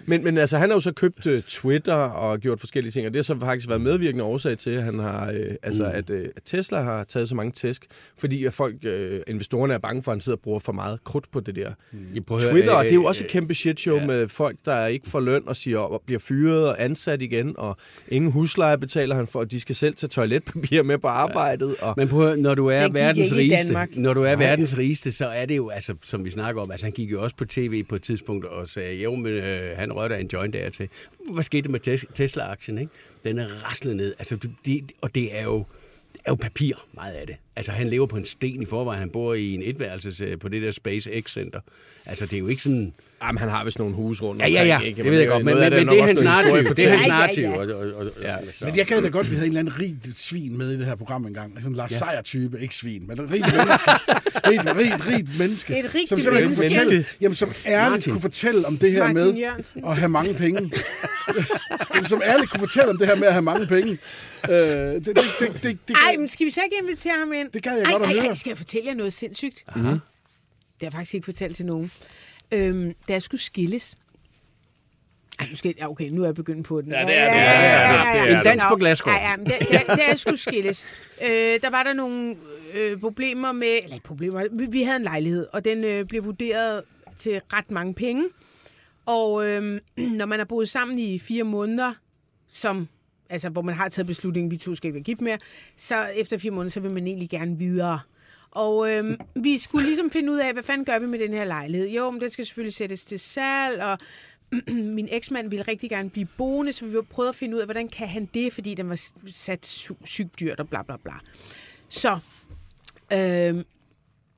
Men, 0.07 0.25
men 0.25 0.39
altså, 0.39 0.59
han 0.59 0.71
har 0.71 0.77
jo 0.77 0.81
så 0.81 0.93
købt 0.93 1.27
uh, 1.27 1.41
Twitter 1.41 1.95
og 1.95 2.39
gjort 2.39 2.61
forskellige 2.61 2.93
ting, 2.93 3.07
og 3.07 3.15
det 3.15 3.19
har 3.19 3.23
så 3.23 3.39
faktisk 3.41 3.69
været 3.69 3.81
medvirkende 3.81 4.25
årsag 4.25 4.59
til, 4.59 4.71
at 4.71 4.83
han 4.83 4.99
har, 4.99 5.31
øh, 5.31 5.55
altså, 5.63 5.83
mm. 5.83 5.91
at, 5.95 6.11
øh, 6.11 6.29
at 6.37 6.43
Tesla 6.45 6.83
har 6.83 7.05
taget 7.05 7.29
så 7.29 7.35
mange 7.35 7.53
tæsk, 7.53 7.87
fordi 8.19 8.45
at 8.45 8.53
folk, 8.53 8.75
øh, 8.83 9.21
investorerne 9.27 9.75
er 9.75 9.79
bange 9.79 10.03
for, 10.03 10.13
at 10.13 10.15
han 10.15 10.21
sidder 10.21 10.37
og 10.37 10.43
bruger 10.43 10.59
for 10.59 10.73
meget 10.73 11.05
krudt 11.05 11.31
på 11.31 11.41
det 11.41 11.57
der. 11.57 11.73
Jeg 12.15 12.25
prøver 12.25 12.50
Twitter, 12.53 12.73
og 12.73 12.85
det 12.85 12.91
er 12.91 12.95
jo 12.95 13.05
også 13.05 13.25
et 13.25 13.31
kæmpe 13.31 13.55
shit 13.55 13.81
show 13.81 13.97
ja. 13.97 14.07
med 14.07 14.29
folk, 14.29 14.57
der 14.65 14.87
ikke 14.87 15.09
får 15.09 15.21
løn 15.21 15.43
og 15.47 15.57
siger 15.57 15.79
og 15.79 16.03
bliver 16.07 16.19
fyret 16.19 16.69
og 16.69 16.85
ansat 16.85 17.23
igen, 17.23 17.55
og 17.59 17.77
ingen 18.09 18.33
husleje 18.33 18.79
betaler 18.79 19.15
han 19.15 19.27
for, 19.27 19.39
og 19.41 19.51
de 19.51 19.61
skal 19.61 19.75
selv 19.75 19.95
tage 19.95 20.09
toiletpapir 20.09 20.83
med 20.83 20.99
på 20.99 21.09
arbejdet. 21.09 21.77
Og, 21.81 21.95
Men 21.97 22.09
prøv, 22.09 22.37
når 22.37 22.55
du 22.55 22.67
er 22.67 22.89
verdens 22.89 23.33
rigeste, 23.33 23.77
når 23.95 24.15
du 24.15 24.23
er 24.23 24.37
verdens 24.37 24.79
rigeste, 24.79 25.13
så 25.13 25.27
er 25.27 25.47
det 25.47 25.57
jo, 25.57 25.69
altså, 25.69 25.95
som 26.03 26.25
vi 26.25 26.31
snakker 26.31 26.63
om, 26.63 26.71
altså 26.71 26.87
han 26.87 26.93
gik 26.93 27.13
jo 27.13 27.23
også 27.23 27.37
på 27.37 27.45
tv 27.45 27.85
på 27.85 27.95
et 27.95 28.03
tidspunkt 28.03 28.45
og 28.45 28.69
sagde, 28.69 29.03
jo, 29.03 29.15
men 29.15 29.33
øh, 29.33 29.61
han 29.77 29.93
rører 29.93 30.17
en 30.17 30.31
joint 30.33 30.55
der 30.55 30.71
til. 30.71 30.89
Hvad 31.31 31.43
skete 31.43 31.63
der 31.63 31.69
med 31.69 31.89
Tes- 31.89 32.13
Tesla-aktien, 32.15 32.79
ikke? 32.79 32.93
Den 33.25 33.39
er 33.39 33.47
raslet 33.71 33.97
ned. 33.97 34.15
Altså, 34.19 34.39
det, 34.65 34.93
og 35.01 35.15
det 35.15 35.39
er 35.39 35.45
jo, 35.45 35.65
er 36.25 36.31
jo 36.31 36.35
papir, 36.35 36.87
meget 36.93 37.13
af 37.13 37.27
det. 37.27 37.37
Altså, 37.57 37.73
han 37.73 37.89
lever 37.89 38.07
på 38.07 38.17
en 38.17 38.25
sten 38.25 38.63
i 38.63 38.67
forvejen. 38.67 39.01
Han 39.01 39.11
bor 39.11 39.35
i 39.35 39.55
en 39.55 39.63
etværelses 39.63 40.21
øh, 40.21 40.39
på 40.39 40.49
det 40.49 40.63
der 40.63 40.71
SpaceX-center. 40.71 41.61
Altså, 42.07 42.27
det 42.27 42.33
er 42.33 42.39
jo 42.39 42.47
ikke 42.47 42.63
sådan 42.63 42.95
jamen, 43.23 43.39
han 43.39 43.49
har 43.49 43.65
vist 43.65 43.79
nogle 43.79 43.95
hus 43.95 44.23
rundt 44.23 44.43
Ja, 44.43 44.49
ja, 44.49 44.65
ja, 44.65 44.81
ikke? 44.81 45.03
det 45.03 45.11
ved 45.11 45.19
jeg 45.19 45.29
godt, 45.29 45.45
men, 45.45 45.59
men, 45.59 45.73
men 45.73 45.89
det 45.89 46.01
er 46.01 46.07
hans 46.07 46.23
narrativ. 46.23 46.75
Det 46.77 46.85
er 46.87 46.91
hans 46.91 47.03
Ja, 47.07 47.09
ja, 47.09 47.19
narrativ. 47.19 47.43
ja. 47.43 47.57
Og, 47.59 47.67
og, 47.81 47.93
og, 47.97 48.07
ja. 48.23 48.37
så. 48.51 48.65
Men 48.67 48.77
jeg 48.77 48.87
gad 48.87 49.03
da 49.03 49.09
godt, 49.09 49.27
at 49.27 49.31
vi 49.31 49.37
havde 49.37 49.47
en 49.47 49.57
eller 49.57 49.61
anden 49.61 49.79
rig 49.79 49.97
svin 50.15 50.59
med 50.59 50.71
i 50.71 50.79
det 50.79 50.87
her 50.87 50.95
program 50.95 51.27
engang. 51.27 51.53
Sådan 51.57 51.71
en 51.71 51.75
Lars 51.77 51.93
Seier-type, 51.93 52.61
ikke 52.61 52.75
svin, 52.75 53.07
men 53.07 53.21
en 53.21 53.31
rig 53.33 53.41
menneske. 53.41 53.91
rigt, 54.49 54.77
rigt, 54.77 55.07
rigt 55.09 55.39
menneske. 55.39 55.79
Et 55.79 55.85
rigtigt 55.85 56.09
som 56.09 56.21
simpelthen 56.21 56.45
menneske. 56.51 56.69
Kunne 56.69 56.81
fortælle, 56.81 57.05
jamen, 57.21 57.35
som 57.37 57.53
ærligt 57.67 57.91
Martin. 57.91 58.13
kunne 58.13 58.21
fortælle 58.23 58.67
om 58.67 58.79
det 58.79 58.93
her 58.93 58.99
Martin 59.13 59.15
med 59.15 59.35
Jørgensen. 59.35 59.85
at 59.85 59.97
have 59.97 60.09
mange 60.09 60.35
penge. 60.35 60.61
jamen, 61.95 62.09
som 62.09 62.23
ærligt 62.25 62.51
kunne 62.51 62.61
fortælle 62.61 62.91
om 62.91 62.99
det 62.99 63.07
her 63.07 63.15
med 63.17 63.27
at 63.27 63.33
have 63.33 63.43
mange 63.43 63.67
penge. 63.67 63.99
Øh, 64.51 64.55
det, 64.57 65.07
det, 65.07 65.17
det, 65.41 65.63
det, 65.63 65.79
det, 65.89 65.97
Ej, 66.09 66.17
men 66.17 66.29
skal 66.29 66.47
vi 66.47 66.51
så 66.51 66.61
ikke 66.65 66.77
invitere 66.83 67.15
ham 67.19 67.33
ind? 67.33 67.51
Det 67.53 67.63
gad 67.63 67.77
jeg 67.77 67.85
ej, 67.85 67.93
godt 67.93 68.03
at 68.03 68.09
ej, 68.09 68.15
høre. 68.15 68.27
Ej, 68.27 68.35
skal 68.35 68.51
jeg 68.51 68.57
fortælle 68.59 68.89
jer 68.89 68.95
noget 68.95 69.13
sindssygt? 69.13 69.65
Mm-hmm. 69.77 69.91
Det 69.91 70.01
har 70.81 70.87
jeg 70.87 70.93
faktisk 70.93 71.15
ikke 71.15 71.25
fortalt 71.25 71.57
til 71.57 71.67
nogen. 71.67 71.91
Øhm, 72.53 72.95
da 73.09 73.13
jeg 73.13 73.23
skulle 73.23 73.41
skilles... 73.41 73.97
Ej, 75.41 75.47
nu 75.51 75.57
skal, 75.57 75.75
ja, 75.79 75.91
okay, 75.91 76.09
nu 76.09 76.23
er 76.23 76.27
jeg 76.27 76.35
begyndt 76.35 76.67
på 76.67 76.81
den. 76.81 76.91
Ja, 76.91 77.01
det 77.01 77.19
er 77.19 77.31
det. 77.31 77.37
Ja, 77.37 77.61
ja, 77.61 78.25
ja, 78.25 78.33
er 78.33 78.39
En 78.39 78.45
dans 78.45 78.63
på 78.69 78.77
glasskår. 78.77 79.11
Ja, 79.11 79.31
ja, 79.31 79.37
men 79.37 79.47
da, 79.47 79.59
da, 79.71 79.95
da 79.97 80.03
jeg 80.09 80.19
skulle 80.19 80.39
skilles, 80.39 80.87
øh, 81.23 81.29
der 81.63 81.71
var 81.71 81.83
der 81.83 81.93
nogle 81.93 82.37
øh, 82.75 83.01
problemer 83.01 83.53
med... 83.53 83.79
Eller 83.85 83.99
problemer, 84.05 84.47
vi, 84.53 84.67
vi 84.71 84.83
havde 84.83 84.97
en 84.97 85.03
lejlighed, 85.03 85.47
og 85.53 85.65
den 85.65 85.85
øh, 85.85 86.05
blev 86.05 86.25
vurderet 86.25 86.83
til 87.19 87.41
ret 87.53 87.71
mange 87.71 87.95
penge. 87.95 88.25
Og 89.07 89.49
øh, 89.49 89.81
når 89.97 90.27
man 90.27 90.39
har 90.39 90.45
boet 90.45 90.69
sammen 90.69 90.99
i 90.99 91.19
fire 91.19 91.45
måneder, 91.45 91.93
som, 92.49 92.89
altså, 93.31 93.49
hvor 93.49 93.63
man 93.63 93.75
har 93.75 93.89
taget 93.89 94.07
beslutningen, 94.07 94.51
vi 94.51 94.57
to 94.57 94.75
skal 94.75 94.89
ikke 94.89 94.95
være 94.95 95.05
gift 95.05 95.21
mere, 95.21 95.39
så 95.77 96.05
efter 96.07 96.39
fire 96.39 96.51
måneder, 96.51 96.71
så 96.71 96.81
vil 96.81 96.91
man 96.91 97.07
egentlig 97.07 97.31
gerne 97.31 97.59
videre. 97.59 98.01
Og 98.51 98.91
øh, 98.93 99.19
vi 99.35 99.59
skulle 99.59 99.87
ligesom 99.87 100.11
finde 100.11 100.33
ud 100.33 100.39
af, 100.39 100.53
hvad 100.53 100.63
fanden 100.63 100.85
gør 100.85 100.99
vi 100.99 101.07
med 101.07 101.19
den 101.19 101.33
her 101.33 101.45
lejlighed? 101.45 101.89
Jo, 101.89 102.11
men 102.11 102.21
den 102.21 102.31
skal 102.31 102.47
selvfølgelig 102.47 102.75
sættes 102.75 103.05
til 103.05 103.21
salg, 103.21 103.83
og 103.83 103.99
min 104.97 105.09
eksmand 105.11 105.51
ville 105.51 105.63
rigtig 105.69 105.91
gerne 105.91 106.11
blive 106.11 106.27
boende, 106.37 106.73
så 106.73 106.87
vi 106.87 106.97
prøvede 107.11 107.29
at 107.29 107.35
finde 107.35 107.55
ud 107.57 107.61
af, 107.61 107.67
hvordan 107.67 107.89
kan 107.89 108.09
han 108.09 108.29
det, 108.35 108.53
fordi 108.53 108.75
den 108.75 108.89
var 108.89 109.01
sat 109.31 109.67
sy- 109.67 109.91
sygt 110.05 110.41
dyrt 110.41 110.61
og 110.61 110.69
bla 110.69 110.83
bla 110.83 110.97
bla. 110.97 111.13
Så 111.89 112.19
øh, 113.13 113.65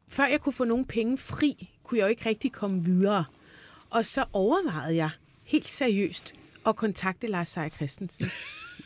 før 0.08 0.26
jeg 0.26 0.40
kunne 0.40 0.52
få 0.52 0.64
nogle 0.64 0.84
penge 0.84 1.18
fri, 1.18 1.70
kunne 1.84 1.98
jeg 1.98 2.04
jo 2.04 2.08
ikke 2.10 2.28
rigtig 2.28 2.52
komme 2.52 2.84
videre. 2.84 3.24
Og 3.90 4.06
så 4.06 4.24
overvejede 4.32 4.96
jeg 4.96 5.10
helt 5.44 5.68
seriøst 5.68 6.34
at 6.66 6.76
kontakte 6.76 7.26
Lars 7.26 7.48
Seier 7.48 7.68
Christensen. 7.68 8.26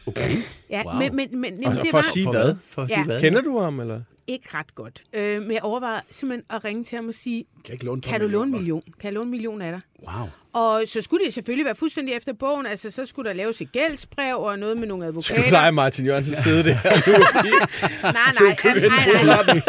Okay. 0.07 0.37
Ja, 0.70 0.83
Wow. 0.87 0.95
men, 0.99 1.16
men, 1.16 1.41
men, 1.41 1.57
men 1.57 1.64
Og 1.64 1.72
det 1.74 1.83
for 1.85 1.93
var 1.93 1.99
at 1.99 2.05
sige 2.05 2.24
For 2.24 2.31
hvad? 2.33 2.57
For 2.66 2.83
at 2.83 2.91
Ja. 2.91 2.95
sige 2.95 3.05
hvad? 3.05 3.20
Kender 3.20 3.41
du 3.41 3.59
ham, 3.59 3.81
eller? 3.81 4.03
Ikke 4.27 4.49
ret 4.55 4.74
godt. 4.74 5.03
Øh, 5.12 5.43
men 5.43 5.53
jeg 5.53 5.62
overvejede 5.62 6.03
simpelthen 6.11 6.45
at 6.51 6.64
ringe 6.64 6.85
til 6.85 6.97
ham 6.97 7.09
og 7.09 7.14
sige, 7.14 7.45
kan 7.64 7.72
ikke 7.72 7.85
låne 7.85 8.01
kan 8.03 8.20
du 8.20 8.27
låne 8.27 8.45
en 8.45 8.53
million? 8.53 8.83
Kan 8.83 9.05
jeg 9.05 9.12
låne 9.12 9.24
en 9.24 9.31
million 9.31 9.62
af 9.62 9.72
dig? 9.72 9.81
Wow. 10.09 10.29
Og 10.53 10.83
så 10.87 11.03
skulle 11.03 11.24
det 11.24 11.35
selvfølgelig 11.35 11.64
være 11.64 11.74
fuldstændig 11.74 12.14
efter 12.14 12.33
bogen. 12.33 12.66
Altså, 12.66 12.91
så 12.91 13.07
skulle 13.07 13.29
der 13.31 13.37
laves 13.37 13.61
et 13.61 13.72
gældsbrev 13.72 14.37
og 14.39 14.59
noget 14.59 14.79
med 14.79 14.89
nogle 14.89 15.05
Så 15.05 15.09
advokater. 15.09 15.49
plejer 15.49 15.70
Martin 15.70 16.07
Jørgensen 16.07 16.33
at 16.33 16.39
sidde 16.39 16.64
der. 16.64 16.74
Nej, 16.83 18.12
nej, 18.12 18.57
nej, 18.89 19.07
nej, 19.24 19.61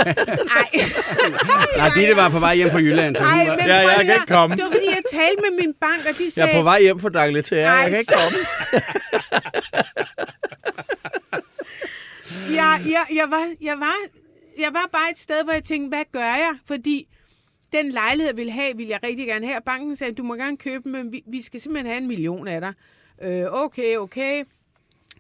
nej. 0.46 0.70
Nej, 1.78 1.90
Ditte 1.96 2.16
var 2.16 2.30
på 2.30 2.40
vej 2.40 2.56
hjem 2.56 2.70
fra 2.72 2.78
Jylland, 2.78 3.16
så 3.16 3.24
hun 3.24 3.32
Ej, 3.40 3.48
var... 3.48 3.56
men 3.56 3.66
Ja, 3.66 3.76
jeg 3.76 3.92
at 4.00 4.06
kan 4.06 4.14
ikke 4.16 4.26
komme. 4.28 4.56
Det 4.56 4.64
var, 4.66 4.72
fordi 4.72 4.86
jeg 4.86 5.02
talte 5.12 5.42
med 5.50 5.58
min 5.66 5.74
bank, 5.82 6.00
og 6.10 6.18
de 6.18 6.24
Jeg 6.24 6.34
sagde... 6.34 6.52
er 6.52 6.56
på 6.60 6.64
vej 6.64 6.82
hjem 6.82 7.00
fra 7.00 7.10
Dangleterre. 7.10 7.64
Ej, 7.68 7.74
Jeg 7.74 7.90
kan 7.92 8.00
ikke 8.00 8.14
komme. 8.14 8.38
jeg, 12.60 12.82
jeg, 12.86 13.06
jeg, 13.16 13.26
var, 13.30 13.46
jeg, 13.62 13.76
var, 13.80 13.96
jeg 14.60 14.74
var 14.74 14.90
bare 14.92 15.12
et 15.12 15.18
sted, 15.18 15.44
hvor 15.44 15.54
jeg 15.54 15.64
tænkte, 15.64 15.88
hvad 15.88 16.04
gør 16.12 16.36
jeg? 16.36 16.58
Fordi 16.66 17.08
den 17.74 17.92
lejlighed, 17.92 18.28
jeg 18.30 18.38
ville 18.38 18.52
have, 18.52 18.78
ville 18.78 18.92
jeg 18.92 19.00
rigtig 19.04 19.28
gerne 19.28 19.46
have. 19.46 19.58
Og 19.58 19.64
banken 19.64 19.96
sagde, 19.96 20.14
du 20.14 20.24
må 20.24 20.36
gerne 20.36 20.58
købe 20.58 20.84
den, 20.84 20.92
men 20.92 21.12
vi, 21.12 21.24
vi 21.28 21.42
skal 21.42 21.62
simpelthen 21.62 21.88
have 21.88 21.98
en 21.98 22.08
million 22.08 22.48
af 22.48 22.62
dig. 22.62 22.74
Øh, 23.22 23.46
okay, 23.52 23.98
okay. 23.98 24.44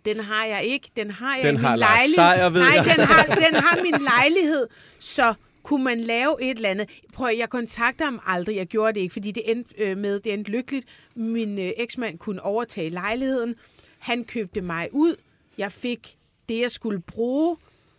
Den 0.05 0.19
har 0.19 0.45
jeg 0.45 0.63
ikke. 0.63 0.89
Den 0.95 1.11
har 1.11 1.35
jeg 1.35 1.43
Den 1.43 1.55
i 1.55 1.57
min 1.57 1.65
har 1.65 1.75
lejlighed. 1.75 2.15
Seier, 2.15 2.49
ved 2.49 2.61
Nej, 2.61 2.73
jeg. 2.75 2.85
den 2.85 3.05
har, 3.05 3.23
den 3.23 3.55
har 3.55 3.81
min 3.83 4.01
lejlighed. 4.01 4.67
Så 4.99 5.33
kunne 5.63 5.83
man 5.83 5.99
lave 5.99 6.41
et 6.43 6.55
eller 6.55 6.69
andet. 6.69 6.89
Prøv, 7.13 7.29
jeg 7.37 7.49
kontakter 7.49 8.05
ham 8.05 8.21
aldrig. 8.25 8.55
Jeg 8.55 8.67
gjorde 8.67 8.93
det 8.93 8.99
ikke, 8.99 9.13
fordi 9.13 9.31
det 9.31 9.51
endte 9.51 9.75
øh, 9.77 9.97
med, 9.97 10.19
det 10.19 10.33
endte 10.33 10.51
lykkeligt. 10.51 10.87
Min 11.15 11.59
øh, 11.59 11.71
eksmand 11.77 12.19
kunne 12.19 12.43
overtage 12.43 12.89
lejligheden. 12.89 13.55
Han 13.99 14.23
købte 14.23 14.61
mig 14.61 14.89
ud. 14.91 15.15
Jeg 15.57 15.71
fik 15.71 16.15
det, 16.49 16.59
jeg 16.61 16.71
skulle 16.71 16.99
bruge, 16.99 17.57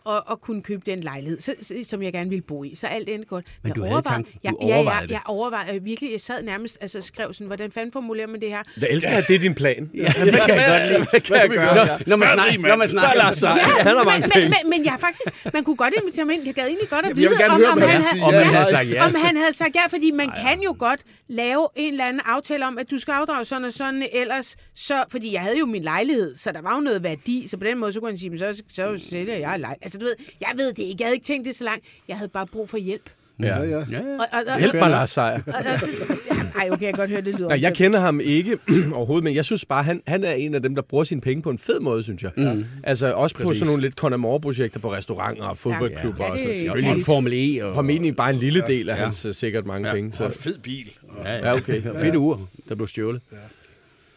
og, 0.09 0.23
og 0.27 0.41
kunne 0.41 0.63
købe 0.63 0.83
den 0.87 1.01
lejlighed, 1.01 1.41
så, 1.41 1.55
som 1.85 2.03
jeg 2.03 2.13
gerne 2.13 2.31
ville 2.31 2.43
bo 2.43 2.65
i. 2.65 2.75
Så 2.75 2.87
alt 2.87 3.09
endte 3.09 3.29
godt. 3.29 3.45
Men 3.63 3.69
Jeg 3.69 3.77
du 3.77 3.85
havde 3.85 4.03
tanken. 4.03 4.33
Du 4.33 4.39
jeg, 4.45 4.55
overvejede 4.55 5.01
ja, 5.01 5.03
det. 5.03 5.11
jeg, 5.11 5.11
jeg 5.11 5.21
overvejede 5.27 5.83
virkelig. 5.83 6.13
Jeg 6.13 6.21
sad 6.21 6.43
nærmest 6.43 6.79
altså 6.81 7.01
skrev 7.01 7.33
sådan, 7.33 7.47
hvordan 7.47 7.73
fanden 7.73 7.93
formulerer 7.93 8.27
man 8.27 8.41
det 8.41 8.49
her? 8.49 8.63
Jeg 8.81 8.89
elsker, 8.91 9.11
at 9.11 9.25
det 9.29 9.35
er 9.35 9.39
din 9.39 9.55
plan. 9.55 9.91
Ja, 9.95 10.01
det 10.01 10.15
kan 10.15 10.27
jeg 10.27 10.65
godt 10.69 10.93
lide. 10.93 11.07
Hvad 11.11 11.21
kan 11.21 11.37
jeg 11.37 11.49
gøre? 11.49 11.75
Når, 11.75 11.99
når 12.07 12.17
man 12.17 12.29
snakker, 12.29 12.61
når 12.61 12.69
man 12.69 12.79
Hvad 12.79 12.89
snakker 12.89 13.17
Lars 13.17 13.37
Seier? 13.37 13.53
Han 13.89 13.97
har 13.97 14.05
mange 14.05 14.21
men, 14.21 14.31
penge. 14.31 14.49
men, 14.49 14.71
men, 14.71 14.85
jeg 14.85 14.97
faktisk, 15.01 15.53
man 15.55 15.65
kunne 15.65 15.77
godt 15.77 15.95
invitere 16.01 16.23
ham 16.23 16.31
ind. 16.31 16.43
Jeg 16.45 16.55
gad 16.55 16.67
egentlig 16.67 16.89
godt 16.89 17.07
at 17.07 17.17
vide, 17.17 17.29
om, 17.51 17.63
om, 17.73 17.81
han 17.81 18.03
havde, 18.03 18.23
om 18.23 18.35
ja, 18.35 18.41
han 18.41 18.55
havde 18.55 18.71
sagt 18.71 18.91
ja. 18.91 19.07
om 19.07 19.15
han 19.15 19.37
havde 19.37 19.53
sagt 19.53 19.75
ja, 19.75 19.87
fordi 19.87 20.11
man 20.11 20.31
kan 20.45 20.61
jo 20.61 20.77
godt 20.79 21.01
lave 21.29 21.69
en 21.77 21.93
eller 21.93 22.05
anden 22.05 22.23
aftale 22.25 22.67
om, 22.67 22.79
at 22.79 22.91
du 22.91 22.99
skal 22.99 23.13
afdrage 23.13 23.45
sådan 23.45 23.65
og 23.65 23.73
sådan, 23.73 24.09
ellers 24.13 24.57
så, 24.77 25.05
fordi 25.11 25.33
jeg 25.33 25.43
havde 25.43 25.59
jo 25.59 25.67
min 25.67 25.83
lejlighed, 25.83 26.37
så 26.37 26.53
der 26.53 26.63
var 26.63 26.75
jo 26.75 26.81
noget 26.81 27.03
værdi, 27.03 27.49
så 27.49 27.57
på 27.57 27.65
den 27.65 27.79
måde, 27.79 27.93
så 27.93 28.01
kunne 28.01 28.11
han 28.11 28.19
sige, 28.19 28.39
så, 28.39 28.63
så 28.73 28.99
sælger 29.11 29.35
jeg 29.35 29.61
lejlighed. 29.61 29.83
Altså 29.83 29.98
du 30.01 30.05
ved, 30.05 30.15
jeg 30.41 30.51
ved 30.57 30.69
det 30.73 30.79
ikke, 30.83 30.97
jeg 30.99 31.07
havde 31.07 31.15
ikke 31.17 31.27
tænkt 31.27 31.47
det 31.47 31.55
så 31.57 31.65
langt, 31.65 31.85
jeg 32.09 32.17
havde 32.17 32.29
bare 32.31 32.47
brug 32.47 32.69
for 32.69 32.77
hjælp. 32.79 33.11
Ja, 33.43 33.47
ja. 33.63 33.65
Ja, 33.65 33.79
ja. 33.91 34.01
Og, 34.19 34.27
og, 34.33 34.41
og, 34.55 34.59
Hjælp 34.59 34.75
mig, 34.75 34.91
Lars 34.91 35.11
Seier. 35.11 35.41
og, 35.47 35.55
og, 35.55 35.81
så, 35.81 35.87
ja, 36.31 36.35
ej, 36.61 36.69
okay, 36.71 36.71
jeg 36.71 36.79
kan 36.79 36.93
godt 36.93 37.11
høre, 37.11 37.21
det 37.21 37.35
lyder 37.35 37.49
Nej, 37.49 37.59
jeg 37.63 37.75
kender 37.75 37.99
ham 37.99 38.21
ikke 38.21 38.59
overhovedet, 38.93 39.25
men 39.25 39.35
jeg 39.35 39.45
synes 39.45 39.65
bare, 39.65 39.83
han, 39.83 40.03
han 40.07 40.25
er 40.25 40.33
en 40.33 40.55
af 40.55 40.63
dem, 40.63 40.75
der 40.75 40.83
bruger 40.83 41.05
sine 41.05 41.21
penge 41.21 41.43
på 41.43 41.51
en 41.51 41.59
fed 41.59 41.81
måde, 41.81 42.03
synes 42.03 42.23
jeg. 42.23 42.31
Mm. 42.37 42.65
Altså 42.83 43.13
også 43.13 43.37
på 43.37 43.43
Præcis. 43.43 43.59
sådan 43.59 43.67
nogle 43.67 43.83
lidt 43.83 43.95
Conamore-projekter 43.95 44.81
på 44.81 44.93
restauranter 44.93 45.45
og 45.45 45.57
fodboldklubber 45.59 46.25
Ja, 46.25 46.31
og 46.31 46.39
det- 46.39 46.59
sådan 46.59 46.67
noget. 46.67 46.85
ja, 46.85 46.95
Og 46.95 47.01
Formel 47.01 47.33
E. 47.59 47.65
Og, 47.65 47.75
formentlig 47.75 48.17
bare 48.17 48.31
en 48.31 48.37
lille 48.37 48.65
del 48.67 48.89
af 48.91 48.97
Ja. 48.97 49.03
hans 49.05 49.25
øh, 49.27 49.35
sikkert 49.35 49.67
mange 49.67 49.89
Ja. 49.89 49.95
penge. 49.95 50.11
Og 50.11 50.17
Så, 50.17 50.27
en 50.27 50.33
fed 50.33 50.59
bil. 50.59 50.91
Og 51.09 51.27
Ja, 51.27 51.37
ja, 51.49 51.55
okay. 51.55 51.85
ja. 51.85 52.03
Fedt 52.05 52.15
ur, 52.17 52.49
der 52.69 52.75
blev 52.75 52.89
stjålet. 52.89 53.23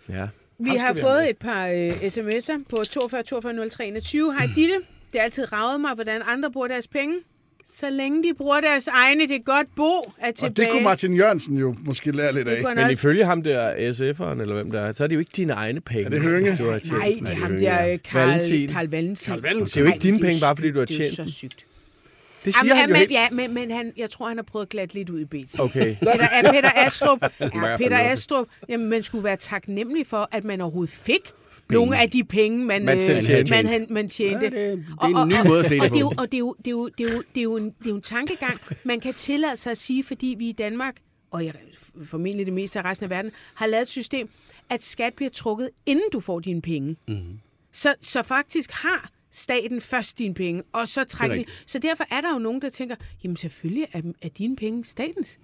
Ja. 0.09 0.27
Vi 0.59 0.69
har 0.69 0.73
vi 0.75 0.79
have 0.79 0.95
fået 0.95 1.29
et 1.29 1.37
par 1.37 1.67
øh, 1.67 1.89
sms'er 1.89 2.63
på 2.69 2.83
42 2.89 3.23
42 3.23 3.69
03 3.69 3.85
21. 3.87 4.33
Hej 4.33 4.49
Ditte, 4.55 4.75
det 5.11 5.19
har 5.19 5.25
altid 5.25 5.53
ravet 5.53 5.81
mig, 5.81 5.93
hvordan 5.93 6.21
andre 6.27 6.51
bruger 6.51 6.67
deres 6.67 6.87
penge. 6.87 7.15
Så 7.73 7.89
længe 7.89 8.23
de 8.23 8.33
bruger 8.37 8.61
deres 8.61 8.87
egne, 8.87 9.27
det 9.27 9.35
er 9.35 9.39
godt 9.43 9.67
bo, 9.75 10.11
er 10.17 10.31
tilbage. 10.31 10.51
Og 10.51 10.57
det 10.57 10.67
kunne 10.71 10.83
Martin 10.83 11.13
Jørgensen 11.15 11.57
jo 11.57 11.75
måske 11.79 12.11
lære 12.11 12.33
lidt 12.33 12.45
Det 12.47 12.51
af. 12.51 12.63
Men 12.63 12.77
også. 12.77 12.91
ifølge 12.91 13.25
ham 13.25 13.41
der 13.43 13.71
SF'eren, 13.91 14.41
eller 14.41 14.53
hvem 14.55 14.71
der 14.71 14.81
er, 14.81 14.93
så 14.93 15.03
er 15.03 15.07
det 15.07 15.15
jo 15.15 15.19
ikke 15.19 15.31
dine 15.35 15.53
egne 15.53 15.81
penge. 15.81 16.05
Er 16.05 16.09
det 16.09 16.21
Hønge? 16.21 16.55
Du 16.57 16.69
har 16.71 16.79
tjent. 16.79 16.97
Nej, 16.97 17.17
det 17.19 17.29
er 17.29 17.33
ham 17.35 17.57
der, 17.59 17.97
Karl 17.97 18.27
Valentin. 18.27 18.69
Karl 18.69 18.87
Valentin. 18.87 19.31
Karl 19.33 19.41
Valentin. 19.41 19.65
Det 19.65 19.77
er 19.77 19.81
jo 19.81 19.87
ikke 19.87 19.99
dine 20.03 20.17
det 20.17 20.23
er 20.23 20.27
penge, 20.27 20.41
bare 20.41 20.55
fordi 20.55 20.71
du 20.71 20.79
har 20.79 20.85
Det 20.85 20.93
er 20.99 21.03
tjent 21.03 21.17
jo 21.19 21.23
dem. 21.23 21.29
så 21.31 21.35
sygt. 21.37 21.65
Det 22.45 22.53
siger 22.53 22.65
Jamen, 22.65 22.77
han 22.77 22.89
jo 22.89 22.93
men, 22.93 22.99
helt... 22.99 23.11
ja, 23.11 23.27
men, 23.31 23.53
men 23.53 23.71
han, 23.71 23.93
jeg 23.97 24.09
tror, 24.09 24.27
han 24.27 24.37
har 24.37 24.43
prøvet 24.43 24.65
at 24.65 24.69
glatte 24.69 24.95
lidt 24.95 25.09
ud 25.09 25.19
i 25.19 25.25
BT. 25.25 25.59
Okay. 25.59 25.95
Peter, 25.99 26.27
er 26.31 26.51
Peter 26.51 26.69
Astrup, 26.75 27.23
ja, 27.39 27.77
Peter. 27.77 27.97
Astrup, 28.11 28.47
jamen, 28.69 28.89
man 28.89 29.03
skulle 29.03 29.23
være 29.23 29.37
taknemmelig 29.37 30.07
for, 30.07 30.29
at 30.31 30.43
man 30.43 30.61
overhovedet 30.61 30.93
fik 30.93 31.31
nogle 31.71 31.99
af 32.01 32.09
de 32.09 32.23
penge, 32.23 32.65
man, 32.65 32.85
Man 32.85 32.95
øh, 32.95 33.21
tjente. 33.21 33.63
man, 33.63 33.87
man, 33.89 34.07
tjente. 34.07 34.45
Ja, 34.45 34.49
det- 34.51 34.77
det 34.77 34.85
er 35.01 35.23
en 35.23 35.29
ny 35.29 35.33
måde 35.47 35.59
at 35.59 35.65
se 35.65 35.75
det 35.75 35.81
og, 35.81 35.85
og, 35.85 35.91
på. 35.91 35.97
er 36.09 36.21
og 36.21 36.31
det 36.31 36.37
er 36.37 36.39
jo, 36.41 36.55
det 36.57 36.67
er 36.67 36.71
jo, 36.71 36.87
det 36.97 37.07
er 37.07 37.13
jo, 37.13 37.23
det 37.35 37.37
er 37.39 37.43
jo, 37.43 37.57
en, 37.57 37.65
det 37.65 37.85
er 37.85 37.89
jo 37.89 37.95
en 37.95 38.01
tankegang, 38.01 38.59
man 38.83 38.99
kan 38.99 39.13
tillade 39.13 39.55
sig 39.57 39.71
at 39.71 39.77
sige, 39.77 40.03
fordi 40.03 40.35
vi 40.37 40.49
i 40.49 40.51
Danmark 40.51 40.95
og 41.31 41.45
i, 41.45 41.51
formentlig 42.05 42.45
det 42.45 42.53
meste 42.53 42.79
af 42.79 42.85
resten 42.85 43.03
af 43.03 43.09
verden, 43.09 43.31
har 43.53 43.65
lavet 43.67 43.81
et 43.81 43.87
system, 43.87 44.29
at 44.69 44.83
skat 44.83 45.13
bliver 45.13 45.29
trukket, 45.29 45.69
inden 45.85 46.05
du 46.13 46.19
får 46.19 46.39
dine 46.39 46.61
penge. 46.61 46.95
Mm. 47.07 47.15
Så, 47.71 47.95
så 48.01 48.23
faktisk 48.23 48.71
har 48.71 49.09
staten 49.31 49.81
først 49.81 50.17
dine 50.19 50.33
penge, 50.33 50.63
og 50.73 50.87
så 50.87 51.03
trækker. 51.03 51.35
Så 51.65 51.79
derfor 51.79 52.03
er 52.11 52.21
der 52.21 52.33
jo 52.33 52.39
nogen, 52.39 52.61
der 52.61 52.69
tænker, 52.69 52.95
jamen 53.23 53.37
selvfølgelig 53.37 53.87
er, 53.93 54.01
er 54.21 54.29
dine 54.29 54.55
penge 54.55 54.85
statens. 54.85 55.37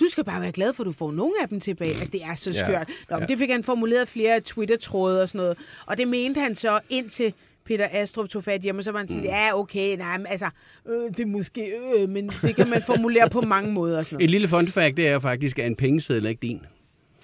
Du 0.00 0.06
skal 0.08 0.24
bare 0.24 0.40
være 0.40 0.52
glad 0.52 0.72
for, 0.72 0.82
at 0.82 0.86
du 0.86 0.92
får 0.92 1.12
nogle 1.12 1.32
af 1.42 1.48
dem 1.48 1.60
tilbage. 1.60 1.94
Altså, 1.94 2.10
det 2.12 2.22
er 2.22 2.34
så 2.34 2.52
skørt. 2.52 2.88
Nå, 3.10 3.16
ja. 3.20 3.26
Det 3.26 3.38
fik 3.38 3.50
han 3.50 3.64
formuleret 3.64 4.08
flere 4.08 4.40
Twitter-tråde 4.40 5.22
og 5.22 5.28
sådan 5.28 5.38
noget. 5.38 5.58
Og 5.86 5.98
det 5.98 6.08
mente 6.08 6.40
han 6.40 6.54
så 6.54 6.80
indtil 6.90 7.34
Peter 7.64 7.88
Astrup 7.92 8.28
tog 8.28 8.44
fat 8.44 8.60
hjemme, 8.60 8.80
og 8.80 8.84
så 8.84 8.92
var 8.92 8.98
han 8.98 9.08
sådan, 9.08 9.22
mm. 9.22 9.28
ja, 9.28 9.58
okay, 9.58 9.96
nej, 9.96 10.18
men 10.18 10.26
altså, 10.26 10.46
øh, 10.88 11.10
det 11.10 11.20
er 11.20 11.26
måske, 11.26 11.72
øh, 11.98 12.08
men 12.08 12.28
det 12.28 12.56
kan 12.56 12.70
man 12.70 12.82
formulere 12.86 13.30
på 13.30 13.40
mange 13.40 13.72
måder. 13.72 13.98
Og 13.98 14.04
sådan 14.04 14.14
noget. 14.16 14.24
Et 14.24 14.30
lille 14.30 14.48
fun 14.48 14.66
fact, 14.66 14.96
det 14.96 15.08
er 15.08 15.12
jo 15.12 15.20
faktisk, 15.20 15.58
at 15.58 15.66
en 15.66 15.76
pengeseddel 15.76 16.24
er 16.24 16.28
ikke 16.30 16.42
din. 16.42 16.60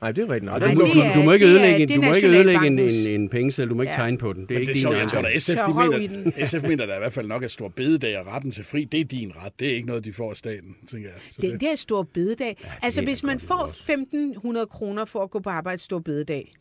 Nej, 0.00 0.12
det 0.12 0.24
er 0.24 0.28
rigtigt. 0.32 0.44
Nej, 0.44 0.58
det 0.58 0.68
det 0.68 0.72
er 0.72 0.92
Du, 0.94 1.00
er- 1.00 1.14
du 1.14 1.22
må 1.22 1.32
ikke 1.32 1.46
det 1.46 1.52
er- 1.52 1.60
ødelægge, 1.60 1.82
en, 1.82 1.88
det 1.88 1.94
er 1.96 2.00
du 2.00 2.06
må 2.06 2.14
ikke 2.14 2.28
ødelægge 2.28 2.66
en, 2.66 2.78
en, 2.78 3.20
en 3.20 3.28
pengeseddel, 3.28 3.70
du 3.70 3.74
må 3.74 3.82
ikke 3.82 3.92
Ja. 3.94 3.96
tegne 4.00 4.18
på 4.18 4.32
den. 4.32 4.42
Det 4.42 4.50
er 4.50 4.54
Men 4.54 4.60
ikke 4.60 4.66
det 4.66 4.70
er 4.70 4.74
din 4.74 4.82
sjovt, 4.82 4.96
jeg 4.96 5.08
tror 5.08 5.38
SF, 5.38 5.54
de 5.68 5.98
mener, 5.98 6.46
SF 6.46 6.62
mener 6.70 6.86
da 6.86 6.94
i 6.94 6.98
hvert 6.98 7.12
fald 7.12 7.26
nok, 7.26 7.42
at 7.42 7.50
stor 7.50 7.68
bededag 7.68 8.18
og 8.18 8.26
retten 8.26 8.50
til 8.50 8.64
fri, 8.64 8.84
det 8.84 9.00
er 9.00 9.04
din 9.04 9.32
ret. 9.44 9.52
Det 9.60 9.68
er 9.70 9.74
ikke 9.74 9.86
noget, 9.86 10.04
de 10.04 10.12
får 10.12 10.30
af 10.30 10.36
staten, 10.36 10.76
tænker 10.90 11.08
jeg. 11.08 11.18
Så 11.30 11.38
Den 11.42 11.60
der 11.60 11.74
store 11.74 12.04
bededag. 12.04 12.56
Ja, 12.64 12.68
altså, 12.82 13.00
er 13.00 13.04
hvis 13.04 13.22
man 13.22 13.40
får 13.40 13.54
også. 13.54 13.92
1.500 13.92 14.64
kroner 14.66 15.04
for 15.04 15.22
at 15.22 15.30
gå 15.30 15.38
på 15.40 15.50
arbejde 15.50 15.82
stor 15.82 15.98
bededag, 15.98 16.52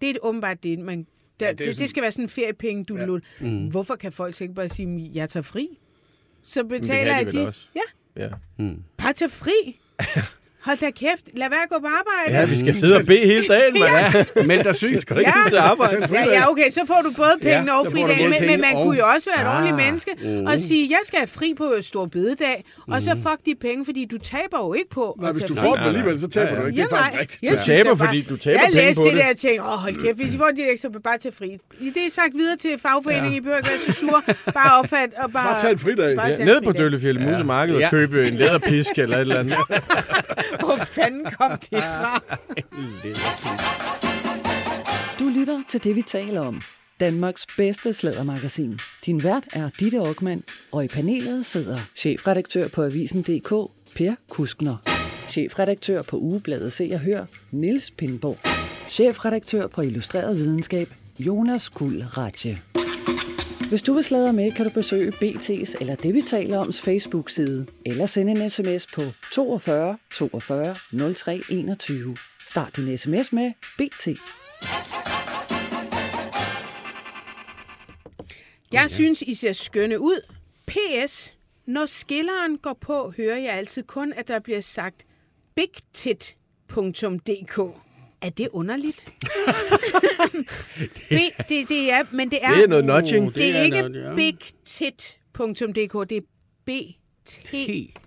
det 0.00 0.06
er 0.06 0.10
et 0.10 0.18
åbenbart 0.22 0.62
det, 0.62 0.78
man... 0.78 1.06
Der, 1.40 1.46
Ja, 1.46 1.50
det 1.50 1.58
det, 1.58 1.64
er 1.64 1.68
det, 1.70 1.76
sådan- 1.76 1.88
skal 1.88 2.02
være 2.02 2.12
sådan 2.12 2.24
en 2.24 2.28
feriepenge, 2.28 2.84
du 2.84 2.96
ja. 2.96 3.06
mm. 3.40 3.66
Hvorfor 3.66 3.96
kan 3.96 4.12
folk 4.12 4.34
så 4.34 4.44
ikke 4.44 4.54
bare 4.54 4.68
sige, 4.68 5.10
jeg 5.14 5.28
tager 5.28 5.42
fri? 5.44 5.68
Så 6.42 6.64
betaler 6.64 7.16
jeg 7.16 7.26
vel 7.26 7.34
de... 7.34 7.46
også. 7.48 7.68
Ja, 7.76 8.22
Ja. 8.22 8.28
bare 8.98 9.12
tag 9.12 9.30
fri. 9.30 9.78
Hold 10.66 10.78
da 10.78 10.90
kæft. 10.90 11.24
Lad 11.34 11.48
være 11.50 11.62
at 11.66 11.70
gå 11.70 11.78
på 11.80 11.86
arbejde. 12.00 12.40
ja, 12.40 12.46
vi 12.46 12.56
skal 12.56 12.74
sidde 12.74 12.96
og 12.96 13.06
bede 13.06 13.18
hele 13.32 13.44
dagen, 13.48 13.72
mand. 13.82 14.14
Ja, 14.36 14.42
meld 14.50 14.64
dig 14.64 14.74
syg. 14.74 14.94
Skal 14.98 15.18
ikke 15.18 15.32
tid 15.44 15.50
til 15.50 15.56
arbejde? 15.58 16.08
Ja, 16.12 16.24
ja, 16.38 16.50
okay, 16.50 16.70
så 16.70 16.80
får 16.86 17.00
du 17.04 17.10
både 17.16 17.34
penge 17.42 17.72
Ja, 17.72 17.78
og 17.78 17.86
så 17.86 17.90
får 17.90 17.96
fri 17.96 18.02
du 18.02 18.08
dag, 18.08 18.16
både 18.18 18.30
men, 18.40 18.48
men 18.50 18.60
man 18.60 18.74
og- 18.76 18.84
kunne 18.84 18.98
jo 18.98 19.04
også 19.14 19.26
være 19.30 19.40
et 19.44 19.48
Ah. 19.48 19.54
ordentligt 19.54 19.76
menneske 19.84 20.10
og 20.50 20.60
sige, 20.60 20.90
jeg 20.90 20.98
skal 21.04 21.18
have 21.18 21.26
fri 21.28 21.54
på 21.56 21.74
stor 21.80 22.06
bededag, 22.06 22.64
og 22.92 23.02
så 23.02 23.10
fuck 23.10 23.40
de 23.46 23.54
penge, 23.60 23.84
fordi 23.84 24.04
du 24.04 24.18
taber 24.18 24.58
jo 24.66 24.74
ikke 24.74 24.90
på 24.90 25.16
Nej, 25.20 25.32
hvis 25.32 25.42
tage 25.44 25.54
du 25.54 25.60
får 25.60 25.74
dem 25.76 25.84
alligevel, 25.84 26.20
så 26.20 26.28
taber 26.28 26.60
du 26.60 26.66
ikke. 26.66 26.76
Det 26.82 26.92
er 26.92 26.96
faktisk 26.96 27.20
rigtigt. 27.20 27.42
Jeg 27.42 27.52
Du 27.52 27.58
taber, 27.66 27.94
fordi 27.94 28.20
du 28.20 28.36
taber 28.36 28.60
jeg 28.60 28.68
penge 28.72 28.86
læste 28.86 29.00
på 29.00 29.04
det 29.04 29.12
det. 29.12 29.22
der 29.24 29.30
og 29.30 29.36
tænkte, 29.36 29.62
åh 29.62 29.68
hold 29.84 29.94
kæft, 30.04 30.16
hvis 30.18 30.34
I 30.34 30.38
får 30.38 30.50
de 30.56 30.62
ekstra, 30.72 30.88
bare 31.04 31.18
til 31.18 31.32
fri. 31.38 31.48
Det 31.94 32.02
er 32.06 32.10
sagt 32.10 32.32
videre 32.34 32.56
til 32.56 32.70
fagforeningen, 32.82 33.32
ja. 33.32 33.36
I 33.38 33.40
behøver 33.40 33.56
ikke 33.58 33.68
være 33.70 33.78
så 33.78 33.92
sure. 33.92 34.22
Bare 34.54 34.78
opfat 34.78 35.10
og 35.16 35.32
bare... 35.32 35.46
Bare 35.50 35.60
tag 35.60 35.70
en 35.72 35.78
fridag. 35.78 36.16
Ja, 36.38 36.44
ned 36.44 36.60
på 36.60 36.64
fridag. 36.70 36.82
Døllefjælde 36.82 37.20
Musemarked 37.20 37.74
og 37.74 37.80
Ja. 37.80 37.90
købe 37.90 38.28
en 38.28 38.34
læderpisk 38.34 38.90
eller 38.96 39.16
et 39.16 39.20
eller 39.20 39.38
andet. 39.38 39.56
Hvor 40.60 40.84
fanden 40.84 41.24
kom 41.24 41.50
det 41.50 41.82
fra? 41.82 42.22
Du 45.18 45.28
lytter 45.28 45.62
til 45.68 45.84
det, 45.84 45.96
vi 45.96 46.02
taler 46.02 46.40
om. 46.40 46.62
Danmarks 47.00 47.46
bedste 47.56 47.92
slædermagasin. 47.92 48.78
Din 49.06 49.22
vært 49.22 49.46
er 49.52 49.70
Ditte 49.80 49.98
Aukmann, 49.98 50.42
og 50.72 50.84
i 50.84 50.88
panelet 50.88 51.46
sidder 51.46 51.78
chefredaktør 51.96 52.68
på 52.68 52.82
Avisen.dk, 52.82 53.50
Per 53.96 54.14
Kuskner. 54.28 54.76
Chefredaktør 55.28 56.02
på 56.02 56.16
Ugebladet 56.16 56.72
Se 56.72 56.90
og 56.92 57.00
Hør, 57.00 57.24
Niels 57.50 57.90
Pindborg. 57.90 58.38
Chefredaktør 58.88 59.66
på 59.66 59.82
Illustreret 59.82 60.36
Videnskab, 60.36 60.88
Jonas 61.18 61.68
Kuld 61.68 62.18
Ratje. 62.18 62.62
Hvis 63.68 63.82
du 63.82 63.94
vil 63.94 64.04
sladre 64.04 64.32
med, 64.32 64.52
kan 64.52 64.64
du 64.64 64.70
besøge 64.70 65.12
BT's 65.12 65.74
eller 65.80 65.94
det, 65.94 66.14
vi 66.14 66.20
taler 66.20 66.58
oms 66.58 66.82
Facebook-side, 66.82 67.66
eller 67.86 68.06
sende 68.06 68.32
en 68.32 68.50
sms 68.50 68.86
på 68.86 69.02
42 69.32 69.98
42 70.14 70.76
03 71.14 71.40
21. 71.50 72.16
Start 72.46 72.76
din 72.76 72.98
sms 72.98 73.32
med 73.32 73.52
BT. 73.78 74.08
Jeg 78.72 78.90
synes, 78.90 79.22
I 79.22 79.34
ser 79.34 79.52
skønne 79.52 80.00
ud. 80.00 80.20
PS. 80.66 81.34
Når 81.66 81.86
skilleren 81.86 82.58
går 82.58 82.78
på, 82.80 83.12
hører 83.16 83.38
jeg 83.38 83.52
altid 83.52 83.82
kun, 83.82 84.12
at 84.12 84.28
der 84.28 84.38
bliver 84.38 84.60
sagt 84.60 85.06
bigtit.dk. 85.54 87.58
Er 88.20 88.30
det 88.30 88.48
underligt? 88.52 89.08
B, 91.10 91.12
det, 91.48 91.68
det 91.68 91.92
er, 91.92 92.02
men 92.12 92.30
det 92.30 92.38
er, 92.42 92.54
Det 92.54 92.64
er 92.64 92.68
noget 92.68 92.84
nudging. 92.84 93.34
det 93.34 93.48
er 93.48 93.52
Det 93.52 93.56
er 93.56 93.62
ikke 93.62 93.88
noget, 93.88 94.04
ja. 94.10 94.14
bigtit.dk, 94.14 96.10
det 96.10 96.16
er 96.16 96.20
BT. 96.64 97.52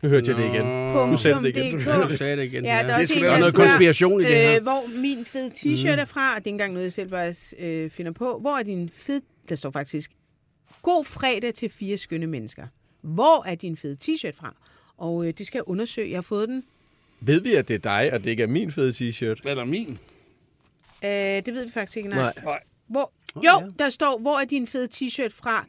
Nu 0.04 0.10
hørte 0.10 0.32
jeg 0.32 0.38
det 0.38 0.46
igen. 0.46 0.66
Nu 1.10 1.18
sagde 1.18 1.38
du 1.38 1.44
det 1.44 1.58
igen. 1.58 1.80
Du 2.10 2.18
sagde 2.18 2.38
det 2.38 2.44
igen. 2.44 2.66
Ja, 2.66 2.72
der 2.72 2.78
er 2.78 2.84
Det 2.86 2.94
også 2.96 3.14
skulle 3.14 3.30
også 3.30 3.40
noget 3.40 3.54
spørger, 3.56 3.70
konspiration 3.70 4.22
i 4.22 4.24
det 4.24 4.36
her. 4.36 4.56
Øh, 4.56 4.62
hvor 4.64 5.00
min 5.02 5.26
fede 5.26 5.52
t-shirt 5.56 6.00
er 6.00 6.06
fra, 6.06 6.36
og 6.36 6.36
det 6.36 6.36
er 6.36 6.48
ikke 6.48 6.50
engang 6.50 6.74
noget, 6.74 6.84
jeg 6.84 6.94
selv 6.94 7.10
bare 7.10 7.34
øh, 7.60 7.90
finder 7.90 8.12
på. 8.12 8.38
Hvor 8.42 8.58
er 8.58 8.64
din 8.64 8.90
fed... 8.94 9.22
Der 9.50 9.56
står 9.56 9.72
faktisk, 9.72 10.12
god 10.82 11.06
fredag 11.06 11.54
til 11.54 11.70
fire 11.70 11.98
skønne 11.98 12.28
mennesker. 12.28 12.64
Hvor 13.02 13.46
er 13.48 13.56
din 13.56 13.78
fede 13.78 13.98
t-shirt 14.04 14.36
fra? 14.36 14.56
Og 14.98 15.26
øh, 15.28 15.34
det 15.38 15.48
skal 15.48 15.58
jeg 15.58 15.68
undersøge. 15.68 16.10
Jeg 16.10 16.18
har 16.18 16.22
fået 16.22 16.50
den. 16.50 16.64
Ved 17.22 17.42
vi, 17.42 17.54
at 17.56 17.68
det 17.68 17.74
er 17.74 17.80
dig, 17.80 18.14
og 18.14 18.20
det 18.24 18.32
ikke 18.32 18.44
er 18.44 18.48
min 18.48 18.72
fede 18.72 18.90
t-shirt? 18.92 19.50
Eller 19.50 19.66
min. 19.66 20.00
Øh, 21.04 21.10
det 21.10 21.54
ved 21.54 21.66
vi 21.66 21.72
faktisk 21.72 21.98
ikke. 21.98 22.10
Nej. 22.10 22.20
Nej. 22.20 22.34
Nej. 22.44 22.60
Hvor, 22.88 23.12
jo, 23.36 23.72
der 23.80 23.90
står, 23.90 24.18
hvor 24.20 24.40
er 24.40 24.46
din 24.46 24.68
fede 24.68 24.88
t-shirt 24.94 25.30
fra? 25.34 25.66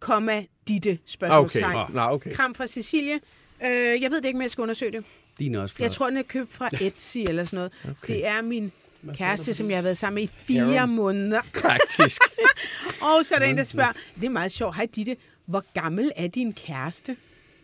Komma, 0.00 0.44
ditte, 0.68 0.90
Okay. 0.90 0.98
spørgsmålstegn. 1.06 1.92
Nå, 1.94 2.00
okay. 2.00 2.32
Kram 2.32 2.54
fra 2.54 2.66
Cecilie. 2.66 3.20
Øh, 3.64 4.02
jeg 4.02 4.10
ved 4.10 4.16
det 4.16 4.24
ikke, 4.24 4.36
men 4.36 4.42
jeg 4.42 4.50
skal 4.50 4.62
undersøge 4.62 4.92
det. 4.92 5.04
Din 5.38 5.54
er 5.54 5.60
også 5.60 5.74
flot. 5.74 5.84
Jeg 5.84 5.92
tror, 5.92 6.06
den 6.08 6.16
er 6.16 6.22
købt 6.22 6.52
fra 6.52 6.68
Etsy 6.80 7.18
eller 7.18 7.44
sådan 7.44 7.56
noget. 7.56 7.72
Okay. 8.02 8.14
Det 8.14 8.26
er 8.26 8.42
min 8.42 8.72
kæreste, 9.14 9.54
som 9.54 9.70
jeg 9.70 9.76
har 9.76 9.82
været 9.82 9.96
sammen 9.98 10.14
med 10.14 10.22
i 10.22 10.26
fire 10.26 10.86
måneder. 10.86 11.40
Praktisk. 11.62 12.22
Og 13.02 13.24
så 13.26 13.34
er 13.34 13.38
der 13.38 13.46
en, 13.46 13.56
der 13.56 13.64
spørger, 13.64 13.92
det 14.14 14.24
er 14.24 14.28
meget 14.30 14.52
sjovt. 14.52 14.76
Hej 14.76 14.86
Ditte, 14.94 15.16
hvor 15.46 15.64
gammel 15.74 16.12
er 16.16 16.26
din 16.26 16.52
kæreste? 16.52 17.16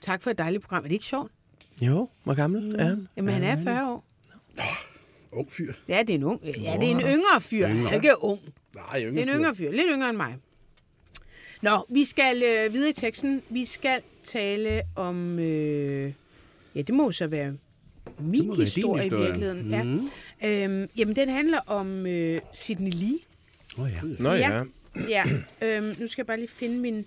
Tak 0.02 0.22
for 0.22 0.30
et 0.30 0.38
dejligt 0.38 0.62
program. 0.62 0.84
Er 0.84 0.88
det 0.88 0.92
ikke 0.94 1.04
sjovt? 1.04 1.32
Jo, 1.80 2.08
hvor 2.24 2.34
gammel 2.34 2.74
er 2.78 2.84
han? 2.84 3.08
Jamen, 3.16 3.34
han 3.34 3.42
er 3.42 3.62
40 3.64 3.90
år. 3.92 4.04
Ung 5.32 5.52
fyr. 5.52 5.72
Ja, 5.88 5.98
det 6.02 6.10
er 6.10 6.14
en, 6.14 6.22
ung, 6.22 6.40
ja, 6.44 6.50
det 6.50 6.66
er 6.66 6.90
en 6.90 7.00
yngre 7.00 7.40
fyr. 7.40 7.66
Han 7.66 7.86
er 7.86 7.90
ikke 7.92 8.24
ung. 8.24 8.40
Nej, 8.74 8.98
Det 8.98 9.02
yngre 9.08 9.20
er 9.20 9.22
en 9.22 9.28
fyr. 9.28 9.36
yngre 9.36 9.54
fyr. 9.54 9.70
Lidt 9.70 9.86
yngre 9.90 10.08
end 10.08 10.16
mig. 10.16 10.36
Nå, 11.62 11.86
vi 11.88 12.04
skal 12.04 12.42
øh, 12.42 12.72
videre 12.72 12.90
i 12.90 12.92
teksten. 12.92 13.42
Vi 13.50 13.64
skal 13.64 14.00
tale 14.22 14.82
om... 14.96 15.38
Øh, 15.38 16.12
ja, 16.74 16.82
det 16.82 16.94
må 16.94 17.12
så 17.12 17.26
være 17.26 17.52
min 18.18 18.46
må 18.46 18.52
være 18.52 18.56
din 18.56 18.64
historie, 18.64 19.02
historie. 19.02 19.22
i 19.22 19.26
virkeligheden. 19.26 19.62
Mhm. 19.64 20.08
Ja. 20.42 20.64
Øhm, 20.64 20.88
jamen, 20.96 21.16
den 21.16 21.28
handler 21.28 21.58
om 21.66 22.06
øh, 22.06 22.40
Sidney 22.52 22.90
Lee. 22.94 23.18
Oh, 23.78 23.90
ja. 23.92 24.00
Nå 24.22 24.32
ja. 24.32 24.62
Ja, 25.08 25.24
øhm, 25.62 25.94
nu 25.98 26.06
skal 26.06 26.22
jeg 26.22 26.26
bare 26.26 26.36
lige 26.36 26.48
finde 26.48 26.76
min 26.78 27.06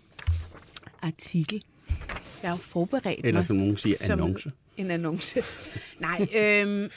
artikel. 1.02 1.64
Jeg 2.42 2.50
har 2.50 2.58
jo 2.58 2.62
forberedt 2.62 3.20
Eller 3.26 3.34
mig 3.34 3.46
som 3.46 3.56
nogen 3.56 3.78
siger, 3.78 3.96
som 3.96 4.20
annonce. 4.20 4.52
En 4.78 4.92
annonce. 4.92 5.44
Nej, 6.00 6.28
øhm, 6.36 6.90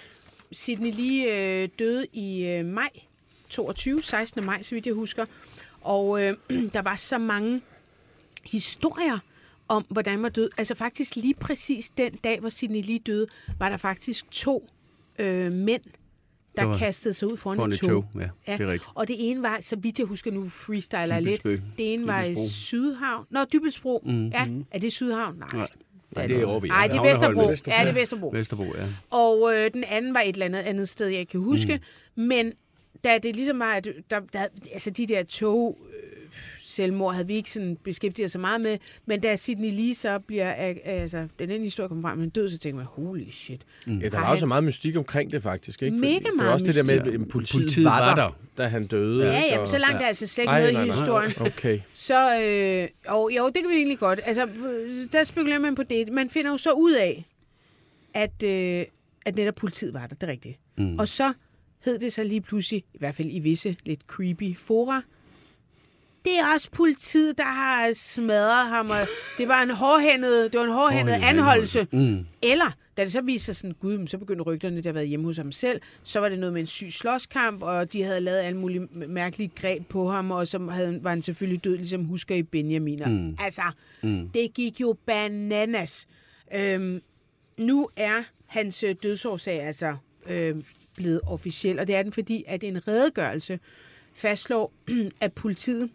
Sidney 0.52 0.92
Lee 0.92 1.32
øh, 1.62 1.68
døde 1.78 2.06
i 2.12 2.44
øh, 2.46 2.64
maj 2.64 2.88
22, 3.48 4.02
16. 4.02 4.44
maj, 4.44 4.62
så 4.62 4.74
vidt 4.74 4.86
jeg 4.86 4.94
husker. 4.94 5.24
Og 5.80 6.22
øh, 6.22 6.36
der 6.74 6.82
var 6.82 6.96
så 6.96 7.18
mange 7.18 7.60
historier 8.44 9.18
om, 9.68 9.86
hvordan 9.88 10.18
man 10.18 10.32
døde. 10.32 10.48
Altså 10.56 10.74
faktisk 10.74 11.16
lige 11.16 11.34
præcis 11.34 11.90
den 11.90 12.12
dag, 12.24 12.40
hvor 12.40 12.48
Sidney 12.48 12.82
Lee 12.82 12.98
døde, 12.98 13.26
var 13.58 13.68
der 13.68 13.76
faktisk 13.76 14.30
to 14.30 14.70
øh, 15.18 15.52
mænd, 15.52 15.82
der 16.56 16.64
var 16.64 16.78
kastede 16.78 17.14
sig 17.14 17.32
ud 17.32 17.36
foran, 17.36 17.56
Foran 17.56 17.70
et 17.72 17.78
tog. 17.78 17.88
tog, 17.90 18.06
ja, 18.14 18.52
det 18.52 18.60
er 18.66 18.72
rigtigt. 18.72 18.90
Og 18.94 19.08
det 19.08 19.30
ene 19.30 19.42
var, 19.42 19.58
så 19.60 19.76
vidt 19.76 19.98
jeg 19.98 20.06
husker 20.06 20.30
nu, 20.30 20.48
freestyler 20.48 21.20
lidt. 21.20 21.42
Det 21.42 21.94
ene 21.94 22.06
var 22.06 22.22
i 22.22 22.24
Dybelsbro. 22.24 22.48
Sydhavn. 22.48 23.26
Nå, 23.30 23.44
Dybelsbro. 23.44 24.02
Mm-hmm. 24.06 24.28
Ja, 24.28 24.48
er 24.70 24.78
det 24.78 24.92
Sydhavn? 24.92 25.36
Nej. 25.38 25.48
Nej. 25.52 25.68
Nej, 26.16 26.26
det 26.26 26.40
er 26.42 26.46
over 26.46 26.60
ved 26.60 26.68
Nej, 26.68 26.86
det 26.86 26.96
er. 26.96 27.02
Vesterbro. 27.02 27.40
Ja, 27.40 27.80
det 27.80 27.88
er 27.88 27.92
Vesterbro. 27.92 28.30
Vesterbro, 28.32 28.64
ja. 28.64 28.84
Og 29.10 29.54
øh, 29.54 29.70
den 29.72 29.84
anden 29.84 30.14
var 30.14 30.20
et 30.20 30.32
eller 30.32 30.46
andet 30.46 30.58
andet 30.58 30.88
sted, 30.88 31.06
jeg 31.06 31.20
ikke 31.20 31.30
kan 31.30 31.40
huske. 31.40 31.80
Mm. 32.16 32.22
Men 32.22 32.52
da 33.04 33.18
det 33.18 33.36
ligesom 33.36 33.58
var, 33.58 33.72
at 33.72 33.88
der, 34.10 34.20
der, 34.32 34.46
altså 34.72 34.90
de 34.90 35.06
der 35.06 35.22
tog 35.22 35.78
selvmord 36.74 37.14
havde 37.14 37.26
vi 37.26 37.34
ikke 37.34 37.50
sådan 37.50 37.76
beskæftiget 37.84 38.30
så 38.30 38.38
meget 38.38 38.60
med, 38.60 38.78
men 39.06 39.20
da 39.20 39.36
Sidney 39.36 39.70
Lee 39.72 39.94
så 39.94 40.18
bliver, 40.18 40.52
altså 40.52 41.28
den 41.38 41.50
ene 41.50 41.64
historie 41.64 41.88
kommer 41.88 42.08
frem, 42.08 42.18
men 42.18 42.28
død, 42.30 42.50
så 42.50 42.58
tænker 42.58 42.76
man, 42.76 42.86
holy 42.86 43.30
shit. 43.30 43.60
Mm. 43.86 43.98
Ja, 43.98 44.08
der 44.08 44.20
var 44.20 44.30
jo 44.30 44.36
så 44.36 44.46
meget 44.46 44.64
mystik 44.64 44.96
omkring 44.96 45.32
det 45.32 45.42
faktisk, 45.42 45.82
ikke? 45.82 45.96
Mega 45.96 46.14
for, 46.18 46.20
for 46.28 46.36
meget 46.36 46.52
også 46.52 46.66
det 46.66 46.74
der 46.74 46.82
med, 46.82 47.12
at 47.20 47.28
politiet, 47.28 47.60
Politiet 47.62 47.84
var, 47.84 48.00
var 48.00 48.14
der, 48.14 48.22
der. 48.22 48.32
da 48.62 48.68
han 48.68 48.86
døde. 48.86 49.26
Ja, 49.26 49.36
ikke? 49.36 49.48
ja, 49.48 49.54
men 49.54 49.60
Og- 49.62 49.68
så 49.68 49.78
langt 49.78 50.02
er 50.02 50.06
altså 50.06 50.26
slet 50.26 50.42
ikke 50.42 50.50
Ej, 50.50 50.58
noget 50.60 50.72
nej, 50.74 50.82
i 50.84 50.86
nej. 50.86 50.96
historien. 50.96 51.32
Okay. 51.40 51.80
Så, 51.94 52.40
øh, 52.40 52.88
og, 53.06 53.30
jo, 53.36 53.46
det 53.46 53.54
kan 53.62 53.70
vi 53.70 53.74
egentlig 53.76 53.98
godt. 53.98 54.20
Altså, 54.24 54.48
der 55.12 55.24
spekulerer 55.24 55.58
man 55.60 55.74
på 55.74 55.82
det. 55.82 56.12
Man 56.12 56.30
finder 56.30 56.50
jo 56.50 56.56
så 56.56 56.70
ud 56.72 56.92
af, 56.94 57.26
at, 58.14 58.42
øh, 58.42 58.84
at 59.26 59.36
netop 59.36 59.54
politiet 59.54 59.94
var 59.94 60.06
der, 60.06 60.14
det 60.14 60.22
er 60.22 60.26
rigtigt. 60.32 60.58
Mm. 60.78 60.98
Og 60.98 61.08
så 61.08 61.32
hed 61.84 61.98
det 61.98 62.12
så 62.12 62.22
lige 62.24 62.40
pludselig, 62.40 62.84
i 62.94 62.98
hvert 62.98 63.14
fald 63.14 63.28
i 63.30 63.38
visse 63.38 63.76
lidt 63.84 64.00
creepy 64.06 64.56
fora, 64.56 65.02
det 66.24 66.38
er 66.38 66.54
også 66.54 66.70
politiet, 66.70 67.38
der 67.38 67.44
har 67.44 67.92
smadret 67.94 68.68
ham, 68.68 68.90
og 68.90 69.06
det 69.38 69.48
var 69.48 69.62
en 69.62 69.70
hårdhændet, 69.70 70.52
det 70.52 70.60
var 70.60 70.66
en 70.66 70.72
hårdhændet 70.72 71.12
anholdelse. 71.12 71.86
Mm. 71.92 72.26
Eller, 72.42 72.76
da 72.96 73.02
det 73.02 73.12
så 73.12 73.20
viste 73.20 73.46
sig 73.46 73.56
sådan, 73.56 73.74
gud, 73.80 74.06
så 74.06 74.18
begyndte 74.18 74.44
rygterne, 74.44 74.76
der 74.76 74.82
havde 74.82 74.94
været 74.94 75.08
hjemme 75.08 75.26
hos 75.26 75.36
ham 75.36 75.52
selv, 75.52 75.80
så 76.04 76.20
var 76.20 76.28
det 76.28 76.38
noget 76.38 76.52
med 76.52 76.60
en 76.60 76.66
syg 76.66 76.92
slåskamp, 76.92 77.62
og 77.62 77.92
de 77.92 78.02
havde 78.02 78.20
lavet 78.20 78.38
alle 78.38 78.58
mulige 78.58 78.88
mærkelige 79.08 79.52
greb 79.54 79.88
på 79.88 80.10
ham, 80.10 80.30
og 80.30 80.48
så 80.48 80.58
havde, 80.58 80.98
var 81.02 81.10
han 81.10 81.22
selvfølgelig 81.22 81.64
død, 81.64 81.76
ligesom 81.76 82.04
husker 82.04 82.34
i 82.34 82.42
Benjaminer. 82.42 83.08
Mm. 83.08 83.36
Altså, 83.40 83.62
mm. 84.02 84.30
det 84.34 84.54
gik 84.54 84.80
jo 84.80 84.96
bananas. 85.06 86.06
Øhm, 86.54 87.02
nu 87.58 87.88
er 87.96 88.22
hans 88.46 88.82
øh, 88.82 88.94
dødsårsag 89.02 89.62
altså 89.62 89.96
øh, 90.26 90.56
blevet 90.96 91.20
officiel, 91.26 91.78
og 91.78 91.86
det 91.86 91.94
er 91.96 92.02
den, 92.02 92.12
fordi 92.12 92.44
at 92.46 92.64
en 92.64 92.88
redegørelse 92.88 93.58
fastslår, 94.14 94.72
at 95.20 95.32
politiet 95.32 95.90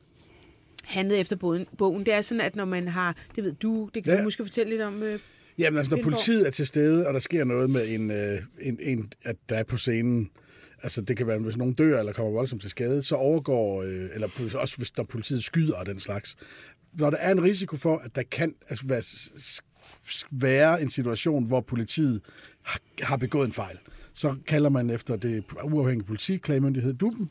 handlede 0.83 1.19
efter 1.19 1.35
bogen. 1.35 1.65
bogen. 1.77 2.05
Det 2.05 2.13
er 2.13 2.21
sådan, 2.21 2.41
at 2.41 2.55
når 2.55 2.65
man 2.65 2.87
har, 2.87 3.15
det 3.35 3.43
ved 3.43 3.53
du, 3.53 3.89
det 3.93 4.03
kan 4.03 4.13
ja. 4.13 4.19
Du 4.19 4.23
måske 4.23 4.43
fortælle 4.43 4.69
lidt 4.69 4.81
om, 4.81 5.03
øh, 5.03 5.19
Jamen 5.59 5.77
altså, 5.77 5.95
når 5.95 6.03
politiet 6.03 6.47
er 6.47 6.51
til 6.51 6.67
stede, 6.67 7.07
og 7.07 7.13
der 7.13 7.19
sker 7.19 7.43
noget 7.43 7.69
med 7.69 7.87
en, 7.87 8.11
øh, 8.11 8.41
en, 8.61 8.77
en 8.81 9.13
at 9.23 9.35
der 9.49 9.55
er 9.55 9.63
på 9.63 9.77
scenen, 9.77 10.29
altså 10.83 11.01
det 11.01 11.17
kan 11.17 11.27
være, 11.27 11.39
hvis 11.39 11.57
nogen 11.57 11.73
dør 11.73 11.99
eller 11.99 12.13
kommer 12.13 12.31
voldsomt 12.31 12.61
til 12.61 12.69
skade, 12.69 13.03
så 13.03 13.15
overgår, 13.15 13.83
øh, 13.83 14.09
eller 14.13 14.27
også 14.53 14.77
hvis 14.77 14.91
der 14.91 15.03
politiet 15.03 15.43
skyder 15.43 15.75
og 15.75 15.85
den 15.85 15.99
slags. 15.99 16.35
Når 16.93 17.09
der 17.09 17.17
er 17.17 17.31
en 17.31 17.43
risiko 17.43 17.77
for, 17.77 17.97
at 17.97 18.15
der 18.15 18.23
kan 18.31 18.55
altså, 18.69 18.85
være, 18.87 19.03
være 20.31 20.81
en 20.81 20.89
situation, 20.89 21.45
hvor 21.45 21.61
politiet 21.61 22.21
har, 23.01 23.17
begået 23.17 23.45
en 23.45 23.53
fejl, 23.53 23.77
så 24.13 24.35
kalder 24.47 24.69
man 24.69 24.89
efter 24.89 25.15
det 25.15 25.43
uafhængige 25.63 26.07
politiklagemyndighed, 26.07 26.93
DUBEN, 26.93 27.29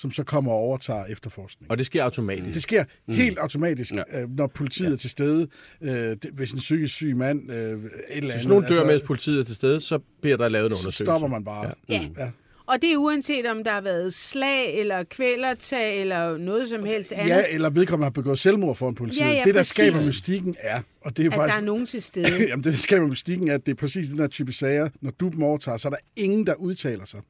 som 0.00 0.10
så 0.10 0.24
kommer 0.24 0.52
og 0.52 0.58
overtager 0.58 1.04
efterforskningen. 1.04 1.70
Og 1.70 1.78
det 1.78 1.86
sker 1.86 2.04
automatisk. 2.04 2.54
Det 2.54 2.62
sker 2.62 2.84
mm. 3.08 3.14
helt 3.14 3.38
automatisk, 3.38 3.92
Ja. 3.94 4.02
ja. 4.12 4.26
når 4.28 4.46
politiet 4.46 4.88
ja. 4.88 4.92
er 4.92 4.96
til 4.96 5.10
stede. 5.10 5.48
Øh, 5.82 5.90
det, 5.90 6.30
hvis 6.32 6.52
en 6.52 6.58
psykisk 6.58 6.94
syg 6.94 7.16
mand, 7.16 7.50
øh, 7.50 7.56
et 7.56 7.62
eller 7.62 7.84
andet... 8.08 8.32
Hvis 8.32 8.46
nogen 8.46 8.64
dør, 8.64 8.68
altså, 8.68 8.84
mens 8.84 9.02
politiet 9.02 9.40
er 9.40 9.44
til 9.44 9.54
stede, 9.54 9.80
så 9.80 9.98
bliver 10.22 10.36
der 10.36 10.48
lavet 10.48 10.66
en 10.66 10.70
så 10.70 10.82
undersøgelse. 10.82 11.04
stopper 11.04 11.28
man 11.28 11.44
bare. 11.44 11.74
Ja. 11.88 12.08
ja. 12.18 12.30
Og 12.66 12.82
det 12.82 12.92
er 12.92 12.96
uanset 12.96 13.46
om 13.46 13.64
der 13.64 13.70
har 13.70 13.80
været 13.80 14.14
slag, 14.14 14.78
eller 14.78 15.04
kvælertag, 15.04 16.00
eller 16.00 16.36
noget 16.38 16.68
som 16.68 16.84
helst 16.84 17.12
andet. 17.12 17.28
Ja, 17.28 17.42
eller 17.50 17.70
vedkommende 17.70 18.04
har 18.04 18.10
begået 18.10 18.38
selvmord 18.38 18.76
for 18.76 18.88
en 18.88 18.94
politiet. 18.94 19.20
Ja, 19.20 19.32
ja, 19.32 19.42
det, 19.44 19.54
der 19.54 19.60
præcis. 19.60 19.74
skaber 19.74 19.96
mystikken, 20.08 20.56
er... 20.58 20.80
Og 21.00 21.16
det 21.16 21.26
er 21.26 21.30
at 21.30 21.34
faktisk, 21.34 21.54
der 21.54 21.60
er 21.60 21.64
nogen 21.64 21.86
til 21.86 22.02
stede. 22.02 22.28
Jamen, 22.48 22.64
det, 22.64 22.72
der 22.72 22.78
skaber 22.78 23.06
mystikken, 23.06 23.48
er, 23.48 23.54
at 23.54 23.66
det 23.66 23.72
er 23.72 23.76
præcis 23.76 24.08
den 24.08 24.18
her 24.18 24.26
type 24.26 24.52
sager. 24.52 24.88
Når 25.00 25.10
du 25.10 25.28
dem 25.28 25.42
overtager, 25.42 25.76
så 25.76 25.88
er 25.88 25.90
der 25.90 25.98
ingen, 26.16 26.46
der 26.46 26.54
udtaler 26.54 27.04
sig. 27.04 27.20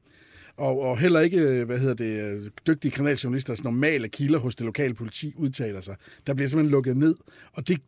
Og, 0.57 0.81
og 0.81 0.97
heller 0.99 1.19
ikke, 1.19 1.37
øh, 1.37 1.65
hvad 1.65 1.77
hedder 1.79 1.93
det, 1.93 2.23
øh, 2.23 2.49
dygtige 2.67 2.91
kriminaljournalisters 2.91 3.63
normale 3.63 4.09
kilder 4.09 4.39
hos 4.39 4.55
det 4.55 4.65
lokale 4.65 4.93
politi 4.93 5.33
udtaler 5.37 5.81
sig. 5.81 5.95
Der 6.27 6.33
bliver 6.33 6.49
simpelthen 6.49 6.71
lukket 6.71 6.97
ned, 6.97 7.15
og 7.53 7.67
det 7.67 7.81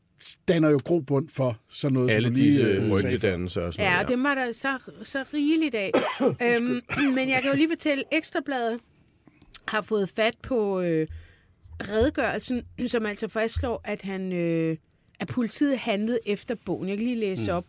danner 0.47 0.69
jo 0.69 0.79
grobund 0.83 1.29
for 1.29 1.59
sådan 1.69 1.93
noget, 1.93 2.11
Alle 2.11 2.27
som 2.27 2.33
du 2.35 2.39
lige, 2.39 2.49
disse 2.49 2.63
øh, 2.63 2.91
rygtedannelser 2.91 3.61
og 3.61 3.73
sådan 3.73 3.85
Ja, 3.85 3.93
noget. 3.93 4.07
det 4.07 4.23
var 4.23 4.35
der 4.35 4.51
så, 4.51 4.77
så 5.03 5.25
rigeligt 5.33 5.75
af. 5.75 5.91
øhm, 6.45 6.81
men 7.15 7.29
jeg 7.29 7.41
kan 7.41 7.51
jo 7.51 7.55
lige 7.57 7.69
fortælle, 7.69 8.03
Ekstrabladet 8.11 8.79
har 9.67 9.81
fået 9.81 10.09
fat 10.09 10.35
på 10.43 10.81
øh, 10.81 11.07
redegørelsen, 11.81 12.61
som 12.87 13.05
altså 13.05 13.27
fastslår, 13.27 13.81
at 13.83 14.01
han 14.01 14.33
øh, 14.33 14.77
at 15.19 15.27
politiet 15.27 15.77
handlede 15.77 16.19
efter 16.25 16.55
bogen. 16.65 16.89
Jeg 16.89 16.97
kan 16.97 17.05
lige 17.05 17.19
læse 17.19 17.51
mm. 17.51 17.57
op. 17.57 17.65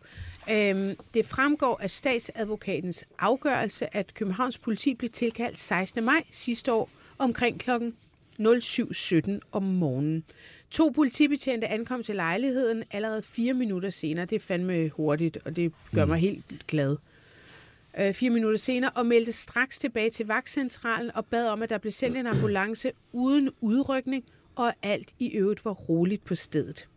Øhm, 0.51 0.97
det 1.13 1.25
fremgår 1.25 1.79
af 1.81 1.91
statsadvokatens 1.91 3.05
afgørelse, 3.19 3.95
at 3.95 4.13
Københavns 4.13 4.57
politi 4.57 4.93
blev 4.93 5.09
tilkaldt 5.09 5.59
16. 5.59 6.03
maj 6.03 6.23
sidste 6.31 6.73
år 6.73 6.89
omkring 7.17 7.59
klokken 7.59 7.95
07.17 8.39 9.39
om 9.51 9.63
morgenen. 9.63 10.23
To 10.69 10.89
politibetjente 10.89 11.67
ankom 11.67 12.03
til 12.03 12.15
lejligheden 12.15 12.83
allerede 12.91 13.21
fire 13.21 13.53
minutter 13.53 13.89
senere. 13.89 14.25
Det 14.25 14.35
er 14.35 14.39
fandme 14.39 14.89
hurtigt, 14.89 15.37
og 15.45 15.55
det 15.55 15.73
gør 15.93 16.05
mig 16.05 16.19
helt 16.19 16.67
glad. 16.67 16.97
Øh, 17.99 18.13
fire 18.13 18.29
minutter 18.29 18.59
senere, 18.59 18.91
og 18.95 19.05
meldte 19.05 19.31
straks 19.31 19.79
tilbage 19.79 20.09
til 20.09 20.27
vagtcentralen 20.27 21.11
og 21.15 21.25
bad 21.25 21.47
om, 21.47 21.63
at 21.63 21.69
der 21.69 21.77
blev 21.77 21.91
sendt 21.91 22.17
en 22.17 22.27
ambulance 22.27 22.91
uden 23.13 23.49
udrykning, 23.61 24.23
og 24.55 24.73
alt 24.81 25.13
i 25.19 25.27
øvrigt 25.27 25.65
var 25.65 25.71
roligt 25.71 26.23
på 26.25 26.35
stedet. 26.35 26.87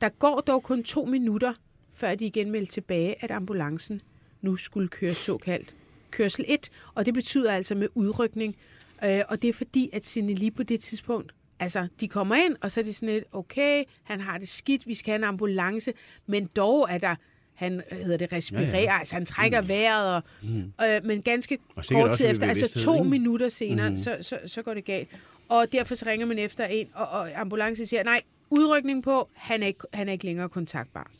Der 0.00 0.08
går 0.08 0.40
dog 0.40 0.62
kun 0.62 0.84
to 0.84 1.04
minutter, 1.04 1.52
før 1.94 2.14
de 2.14 2.26
igen 2.26 2.50
meldte 2.50 2.72
tilbage, 2.72 3.24
at 3.24 3.30
ambulancen 3.30 4.02
nu 4.40 4.56
skulle 4.56 4.88
køre 4.88 5.14
såkaldt 5.14 5.74
kørsel 6.12 6.44
1, 6.48 6.70
og 6.94 7.06
det 7.06 7.14
betyder 7.14 7.52
altså 7.52 7.74
med 7.74 7.88
udrykning. 7.94 8.56
Øh, 9.04 9.20
og 9.28 9.42
det 9.42 9.48
er 9.48 9.52
fordi, 9.52 9.90
at 9.92 10.06
Signe 10.06 10.34
lige 10.34 10.50
på 10.50 10.62
det 10.62 10.80
tidspunkt, 10.80 11.34
altså 11.58 11.88
de 12.00 12.08
kommer 12.08 12.34
ind, 12.34 12.56
og 12.60 12.70
så 12.70 12.80
er 12.80 12.84
det 12.84 12.94
sådan 12.94 13.14
lidt, 13.14 13.24
okay, 13.32 13.84
han 14.02 14.20
har 14.20 14.38
det 14.38 14.48
skidt, 14.48 14.86
vi 14.86 14.94
skal 14.94 15.12
have 15.12 15.16
en 15.16 15.24
ambulance, 15.24 15.92
men 16.26 16.46
dog 16.56 16.88
er 16.90 16.98
der, 16.98 17.14
han 17.54 17.82
øh, 17.92 17.98
hedder 17.98 18.16
det, 18.16 18.32
respirerer, 18.32 18.78
ja, 18.78 18.80
ja. 18.80 18.98
altså 18.98 19.14
han 19.14 19.26
trækker 19.26 19.60
mm. 19.60 19.68
vejret, 19.68 20.14
og, 20.14 20.22
mm. 20.42 20.72
øh, 20.84 21.04
men 21.04 21.22
ganske 21.22 21.58
Og 21.76 21.84
kort 21.90 22.14
tid 22.14 22.30
efter, 22.30 22.48
altså 22.48 22.78
to 22.84 22.94
ikke? 22.94 23.10
minutter 23.10 23.48
senere, 23.48 23.90
mm. 23.90 23.96
så, 23.96 24.18
så, 24.20 24.38
så 24.46 24.62
går 24.62 24.74
det 24.74 24.84
galt. 24.84 25.08
Og 25.48 25.72
derfor 25.72 25.94
så 25.94 26.06
ringer 26.06 26.26
man 26.26 26.38
efter 26.38 26.64
en, 26.64 26.88
og, 26.94 27.08
og 27.08 27.40
ambulancen 27.40 27.86
siger, 27.86 28.02
nej, 28.02 28.20
udrykning 28.50 29.02
på, 29.02 29.28
han 29.34 29.62
er 29.62 29.66
ikke, 29.66 29.80
han 29.92 30.08
er 30.08 30.12
ikke 30.12 30.24
længere 30.24 30.48
kontaktbar. 30.48 31.10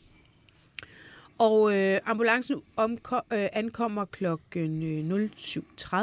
Og 1.37 1.75
øh, 1.75 1.99
ambulancen 2.05 2.61
omko- 2.79 3.35
øh, 3.35 3.49
ankommer 3.53 4.05
klokken 4.05 4.83
øh, 5.13 5.29
07.30, 5.39 5.97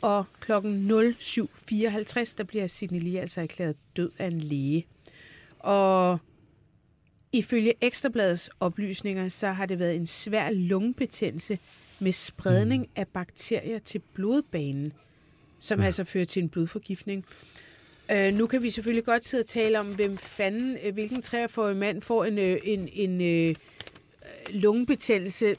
og 0.00 0.24
klokken 0.40 0.90
07.54, 0.90 2.34
der 2.38 2.44
bliver 2.48 2.66
Sidney 2.66 3.00
Lee 3.00 3.20
altså 3.20 3.40
erklæret 3.40 3.76
død 3.96 4.10
af 4.18 4.26
en 4.26 4.40
læge. 4.40 4.86
Og 5.58 6.18
ifølge 7.32 7.74
Ekstrabladets 7.80 8.50
oplysninger, 8.60 9.28
så 9.28 9.48
har 9.48 9.66
det 9.66 9.78
været 9.78 9.96
en 9.96 10.06
svær 10.06 10.50
lungebetændelse 10.50 11.58
med 11.98 12.12
spredning 12.12 12.88
af 12.96 13.08
bakterier 13.08 13.78
til 13.78 13.98
blodbanen, 13.98 14.92
som 15.58 15.80
ja. 15.80 15.86
altså 15.86 16.04
fører 16.04 16.24
til 16.24 16.42
en 16.42 16.48
blodforgiftning. 16.48 17.24
Øh, 18.12 18.34
nu 18.34 18.46
kan 18.46 18.62
vi 18.62 18.70
selvfølgelig 18.70 19.04
godt 19.04 19.24
sidde 19.24 19.42
og 19.42 19.46
tale 19.46 19.80
om, 19.80 19.94
hvem 19.94 20.18
fanden, 20.18 20.78
øh, 20.84 20.94
hvilken 20.94 21.22
43-årig 21.26 21.76
mand 21.76 22.02
får 22.02 22.24
en, 22.24 22.38
øh, 22.38 22.58
en, 22.64 22.88
en 22.92 23.20
øh, 23.20 23.54
lungebetændelse, 24.50 25.56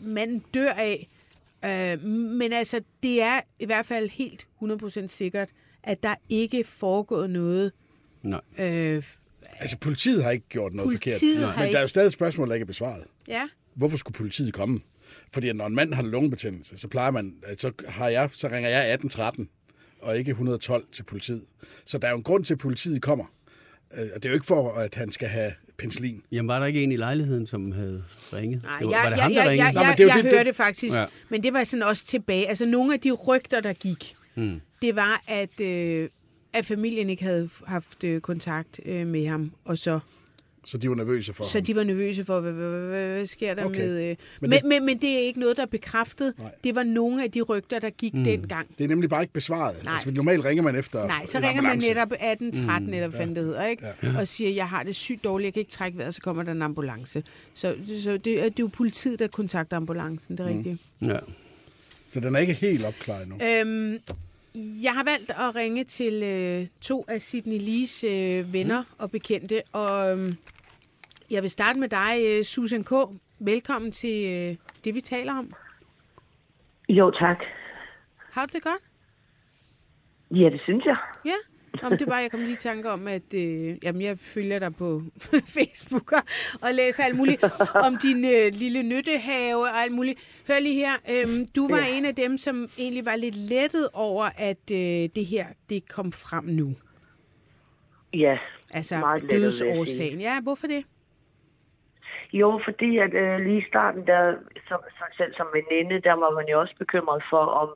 manden 0.00 0.44
dør 0.54 0.72
af. 0.72 1.08
Øh, 1.64 2.02
men 2.10 2.52
altså, 2.52 2.80
det 3.02 3.22
er 3.22 3.40
i 3.58 3.66
hvert 3.66 3.86
fald 3.86 4.08
helt 4.10 4.46
100% 4.62 5.06
sikkert, 5.06 5.48
at 5.82 6.02
der 6.02 6.14
ikke 6.28 6.60
er 6.60 6.64
foregået 6.64 7.30
noget. 7.30 7.72
Nej. 8.22 8.40
Øh, 8.58 9.02
Altså, 9.58 9.78
politiet 9.78 10.24
har 10.24 10.30
ikke 10.30 10.48
gjort 10.48 10.74
noget 10.74 10.88
Politiet 10.88 11.36
forkert. 11.38 11.54
har 11.54 11.64
Men 11.64 11.72
der 11.72 11.78
er 11.78 11.82
jo 11.82 11.88
stadig 11.88 12.06
et 12.06 12.12
spørgsmål, 12.12 12.48
der 12.48 12.54
ikke 12.54 12.64
er 12.64 12.66
besvaret. 12.66 13.04
ja, 13.28 13.48
Hvorfor 13.74 13.96
skulle 13.96 14.14
politiet 14.16 14.52
komme? 14.54 14.80
Fordi 15.32 15.52
når 15.52 15.66
en 15.66 15.74
mand 15.74 15.94
har 15.94 16.02
lungebetændelse, 16.02 16.78
så 16.78 16.88
plejer 16.88 17.10
man, 17.10 17.34
så, 17.58 17.72
har 17.88 18.08
jeg, 18.08 18.30
så 18.32 18.46
ringer 18.48 18.70
jeg 18.70 18.78
1813 18.92 19.48
og 20.00 20.18
ikke 20.18 20.28
112 20.30 20.84
til 20.92 21.02
politiet. 21.02 21.42
Så 21.84 21.98
der 21.98 22.06
er 22.06 22.10
jo 22.10 22.16
en 22.16 22.22
grund 22.22 22.44
til, 22.44 22.54
at 22.54 22.58
politiet 22.58 23.02
kommer. 23.02 23.24
Øh, 23.94 24.08
Og 24.14 24.22
det 24.22 24.24
er 24.24 24.28
jo 24.28 24.34
ikke 24.34 24.46
for, 24.46 24.72
at 24.72 24.94
han 24.94 25.12
skal 25.12 25.28
have 25.28 25.52
penicillin. 25.82 26.22
Jamen, 26.32 26.48
var 26.48 26.58
der 26.58 26.66
ikke 26.66 26.82
en 26.84 26.92
i 26.92 26.96
lejligheden, 26.96 27.46
som 27.46 27.72
havde 27.72 28.04
ringet? 28.32 28.62
Nej, 28.62 28.78
det 28.78 28.86
var, 28.88 28.92
jeg, 28.92 29.02
var 29.04 29.10
det 29.10 29.16
jeg, 29.16 29.22
ham, 29.22 29.32
der 29.32 29.40
jeg, 29.42 29.50
ringede? 29.50 29.64
jeg, 29.66 29.72
Nå, 29.74 29.80
jeg, 29.80 29.94
det 29.98 30.04
jo 30.04 30.08
jeg 30.08 30.16
det- 30.24 30.32
hørte 30.32 30.44
det- 30.44 30.56
faktisk, 30.56 30.96
Ja. 30.96 31.04
men 31.28 31.42
det 31.42 31.52
var 31.52 31.64
sådan 31.64 31.82
også 31.82 32.06
tilbage. 32.06 32.48
Altså 32.48 32.66
nogle 32.66 32.94
af 32.94 33.00
de 33.00 33.10
rygter, 33.12 33.60
der 33.60 33.72
gik, 33.72 34.14
Mm. 34.34 34.60
det 34.82 34.96
var, 34.96 35.22
at, 35.26 35.60
øh, 35.60 36.08
at 36.52 36.66
familien 36.66 37.10
ikke 37.10 37.22
havde 37.24 37.48
haft 37.66 38.04
øh, 38.04 38.20
kontakt 38.20 38.80
øh, 38.86 39.06
med 39.06 39.26
ham, 39.28 39.52
og 39.64 39.78
så, 39.78 40.00
Så 40.66 40.78
de 40.78 40.88
var 40.88 40.94
nervøse 40.94 41.32
for 41.32 41.44
så 41.44 41.58
ham. 41.58 41.64
de 41.64 41.76
var 41.76 41.84
nervøse 41.84 42.24
for, 42.24 42.40
hvad, 42.40 42.52
hvad, 42.52 42.70
hvad, 42.70 42.88
hvad, 42.88 43.08
hvad 43.14 43.26
sker 43.26 43.54
der 43.54 43.64
Okay. 43.64 43.78
med... 43.78 44.00
Øh, 44.02 44.06
Men 44.08 44.16
men, 44.40 44.50
det- 44.50 44.60
men, 44.62 44.68
men, 44.68 44.86
men 44.86 44.98
det 45.00 45.10
er 45.14 45.18
ikke 45.18 45.40
noget, 45.40 45.56
der 45.56 45.62
er 45.62 45.66
bekræftet. 45.66 46.34
Nej. 46.38 46.50
Det 46.64 46.74
var 46.74 46.82
nogle 46.82 47.22
af 47.24 47.30
de 47.30 47.40
rygter, 47.40 47.78
der 47.78 47.90
gik 47.90 48.14
mm. 48.14 48.24
dengang. 48.24 48.68
Det 48.78 48.84
er 48.84 48.88
nemlig 48.88 49.10
bare 49.10 49.22
ikke 49.22 49.32
besvaret. 49.32 49.84
Nej. 49.84 49.92
Altså, 49.94 50.10
normalt 50.12 50.44
ringer 50.44 50.62
man 50.62 50.76
efter 50.76 51.06
Nej, 51.06 51.26
så 51.26 51.38
ringer 51.38 51.62
man 51.62 51.78
netop 51.78 52.12
1813, 52.12 52.86
mm, 52.86 52.94
eller 52.94 53.08
hvad 53.08 53.18
fanden 53.18 53.36
det 53.36 53.44
hedder, 53.44 53.66
ikke? 53.66 53.86
Ja. 54.02 54.18
og 54.18 54.28
siger, 54.28 54.50
jeg 54.50 54.68
har 54.68 54.82
det 54.82 54.96
sygt 54.96 55.24
dårligt, 55.24 55.44
jeg 55.46 55.52
kan 55.52 55.60
ikke 55.60 55.70
trække 55.72 55.98
vejret, 55.98 56.14
så 56.14 56.20
kommer 56.20 56.42
der 56.42 56.52
en 56.52 56.62
ambulance. 56.62 57.22
Så, 57.54 57.74
så 58.02 58.16
det, 58.16 58.38
er- 58.38 58.42
det 58.44 58.46
er 58.46 58.52
jo 58.60 58.70
politiet, 58.72 59.18
der 59.18 59.26
kontakter 59.26 59.76
ambulancen, 59.76 60.36
det 60.38 60.44
er 60.46 60.48
rigtigt. 60.56 60.78
Ja. 61.02 61.18
Så 62.06 62.20
den 62.20 62.34
er 62.36 62.40
ikke 62.40 62.52
helt 62.52 62.84
opklaret 62.86 63.28
nu. 63.28 63.34
Øhm, 63.46 63.98
jeg 64.54 64.92
har 64.92 65.04
valgt 65.04 65.30
at 65.30 65.54
ringe 65.54 65.84
til 65.84 66.22
øh, 66.22 66.66
to 66.80 67.04
af 67.08 67.22
Sidney 67.22 67.58
Lees 67.58 68.04
øh, 68.04 68.52
venner 68.52 68.84
og 68.98 69.10
bekendte, 69.10 69.62
og 69.72 70.10
øhm, 70.10 70.36
jeg 71.30 71.42
vil 71.42 71.50
starte 71.50 71.80
med 71.80 71.88
dig, 71.88 72.18
øh, 72.26 72.44
Susan 72.44 72.84
K. 72.84 72.92
Velkommen 73.38 73.92
til 73.92 74.26
øh, 74.28 74.56
det, 74.84 74.94
vi 74.94 75.00
taler 75.00 75.38
om. 75.38 75.52
Jo, 76.88 77.10
tak. 77.10 77.38
Har 78.32 78.46
du 78.46 78.50
det 78.52 78.62
godt? 78.62 78.82
Ja, 80.30 80.50
det 80.50 80.60
synes 80.60 80.84
jeg. 80.84 80.96
Ja. 81.24 81.51
Om 81.82 81.98
det 81.98 82.06
var, 82.06 82.18
jeg 82.20 82.30
kom 82.30 82.40
lige 82.40 82.52
i 82.52 82.56
tanke 82.56 82.90
om, 82.90 83.08
at 83.08 83.34
øh, 83.34 83.84
jamen, 83.84 84.02
jeg 84.02 84.18
følger 84.18 84.58
dig 84.58 84.76
på 84.76 85.02
Facebook 85.56 86.12
og, 86.62 86.72
læser 86.74 87.04
alt 87.04 87.16
muligt 87.16 87.44
om 87.74 87.96
din 88.02 88.24
øh, 88.24 88.52
lille 88.52 88.82
nyttehave 88.82 89.60
og 89.62 89.76
alt 89.82 89.92
muligt. 89.92 90.42
Hør 90.48 90.58
lige 90.60 90.74
her. 90.74 90.92
Øhm, 91.10 91.46
du 91.56 91.68
var 91.68 91.78
Ja. 91.78 91.96
en 91.96 92.04
af 92.04 92.14
dem, 92.14 92.38
som 92.38 92.68
egentlig 92.78 93.04
var 93.06 93.16
lidt 93.16 93.36
lettet 93.36 93.88
over, 93.92 94.24
at 94.36 94.70
øh, 94.72 95.08
det 95.16 95.26
her 95.26 95.46
det 95.68 95.88
kom 95.88 96.12
frem 96.12 96.44
nu. 96.44 96.74
Ja, 98.14 98.38
Altså 98.74 98.96
meget 98.98 99.22
lettet, 99.22 99.52
sige. 99.52 99.70
dødsårsagen. 99.70 100.20
Ja, 100.20 100.40
hvorfor 100.40 100.66
det? 100.66 100.84
Jo, 102.32 102.60
fordi 102.64 102.98
at 102.98 103.14
øh, 103.14 103.38
lige 103.46 103.58
i 103.58 103.64
starten, 103.68 104.06
der, 104.06 104.22
som, 104.68 104.80
som, 104.98 105.06
selv 105.16 105.34
som 105.36 105.46
veninde, 105.54 106.00
der 106.00 106.12
var 106.12 106.30
man 106.30 106.46
jo 106.52 106.60
også 106.60 106.74
bekymret 106.78 107.22
for, 107.30 107.44
om 107.62 107.68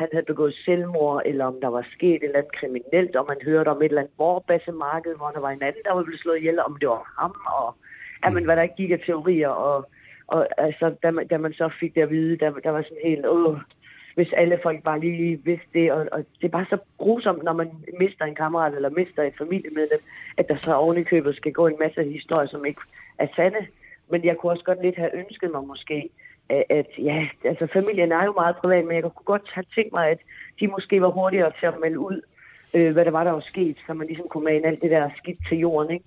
han 0.00 0.08
havde 0.12 0.30
begået 0.32 0.54
selvmord, 0.64 1.22
eller 1.24 1.44
om 1.44 1.56
der 1.64 1.68
var 1.68 1.84
sket 1.94 2.14
et 2.14 2.24
eller 2.24 2.38
andet 2.38 2.58
kriminelt, 2.58 3.16
og 3.16 3.24
man 3.28 3.40
hørte 3.44 3.68
om 3.68 3.82
et 3.82 3.84
eller 3.84 4.02
andet 4.02 4.18
morbassemarked, 4.18 5.14
hvor 5.16 5.30
der 5.34 5.40
var 5.40 5.50
en 5.50 5.62
anden, 5.62 5.82
der 5.84 5.92
var 5.94 6.02
blevet 6.02 6.20
slået 6.20 6.38
ihjel, 6.38 6.58
om 6.68 6.76
det 6.80 6.88
var 6.88 7.04
ham, 7.20 7.34
og 7.58 7.66
ja, 8.24 8.30
men, 8.30 8.44
hvad 8.44 8.56
der 8.56 8.62
ikke 8.62 8.80
gik 8.82 8.90
af 8.90 9.02
teorier. 9.06 9.48
Og, 9.48 9.78
og 10.26 10.40
altså, 10.58 10.94
da, 11.02 11.10
man, 11.10 11.26
da 11.26 11.38
man 11.38 11.52
så 11.52 11.70
fik 11.80 11.94
det 11.94 12.02
at 12.02 12.10
vide, 12.10 12.36
der, 12.36 12.50
der 12.50 12.70
var 12.70 12.82
sådan 12.82 13.08
helt, 13.10 13.26
åh, 13.26 13.56
hvis 14.14 14.32
alle 14.32 14.58
folk 14.62 14.82
bare 14.82 15.00
lige 15.00 15.40
vidste 15.44 15.68
det, 15.74 15.92
og, 15.92 16.08
og 16.12 16.18
det 16.40 16.46
er 16.46 16.56
bare 16.58 16.66
så 16.70 16.78
grusomt, 16.98 17.42
når 17.42 17.52
man 17.52 17.70
mister 17.98 18.24
en 18.24 18.34
kammerat 18.34 18.74
eller 18.74 18.90
mister 18.90 19.22
et 19.22 19.38
familiemedlem, 19.38 20.00
at 20.38 20.48
der 20.48 20.56
så 20.56 20.74
oven 20.74 20.98
i 20.98 21.02
købet 21.02 21.36
skal 21.36 21.52
gå 21.52 21.66
en 21.66 21.80
masse 21.80 22.04
historier, 22.04 22.48
som 22.48 22.64
ikke 22.64 22.80
er 23.18 23.26
sande. 23.36 23.66
Men 24.10 24.24
jeg 24.24 24.36
kunne 24.36 24.52
også 24.52 24.64
godt 24.64 24.82
lidt 24.82 24.96
have 24.96 25.16
ønsket 25.16 25.50
mig 25.50 25.64
måske, 25.64 26.10
at, 26.70 26.86
ja, 26.98 27.28
altså 27.44 27.66
familien 27.72 28.12
er 28.12 28.24
jo 28.24 28.32
meget 28.32 28.56
privat, 28.56 28.84
men 28.84 28.94
jeg 28.94 29.02
kunne 29.02 29.24
godt 29.24 29.50
have 29.52 29.64
tænkt 29.74 29.92
mig, 29.92 30.10
at 30.10 30.18
de 30.60 30.66
måske 30.66 31.00
var 31.00 31.10
hurtigere 31.10 31.52
til 31.60 31.66
at 31.66 31.74
melde 31.80 31.98
ud, 31.98 32.20
øh, 32.74 32.92
hvad 32.92 33.04
der 33.04 33.10
var, 33.10 33.24
der 33.24 33.32
var 33.32 33.44
sket, 33.46 33.76
så 33.86 33.94
man 33.94 34.06
ligesom 34.06 34.26
kunne 34.28 34.44
mane 34.44 34.66
alt 34.66 34.82
det 34.82 34.90
der 34.90 35.10
skidt 35.16 35.38
til 35.48 35.58
jorden, 35.58 35.90
ikke? 35.92 36.04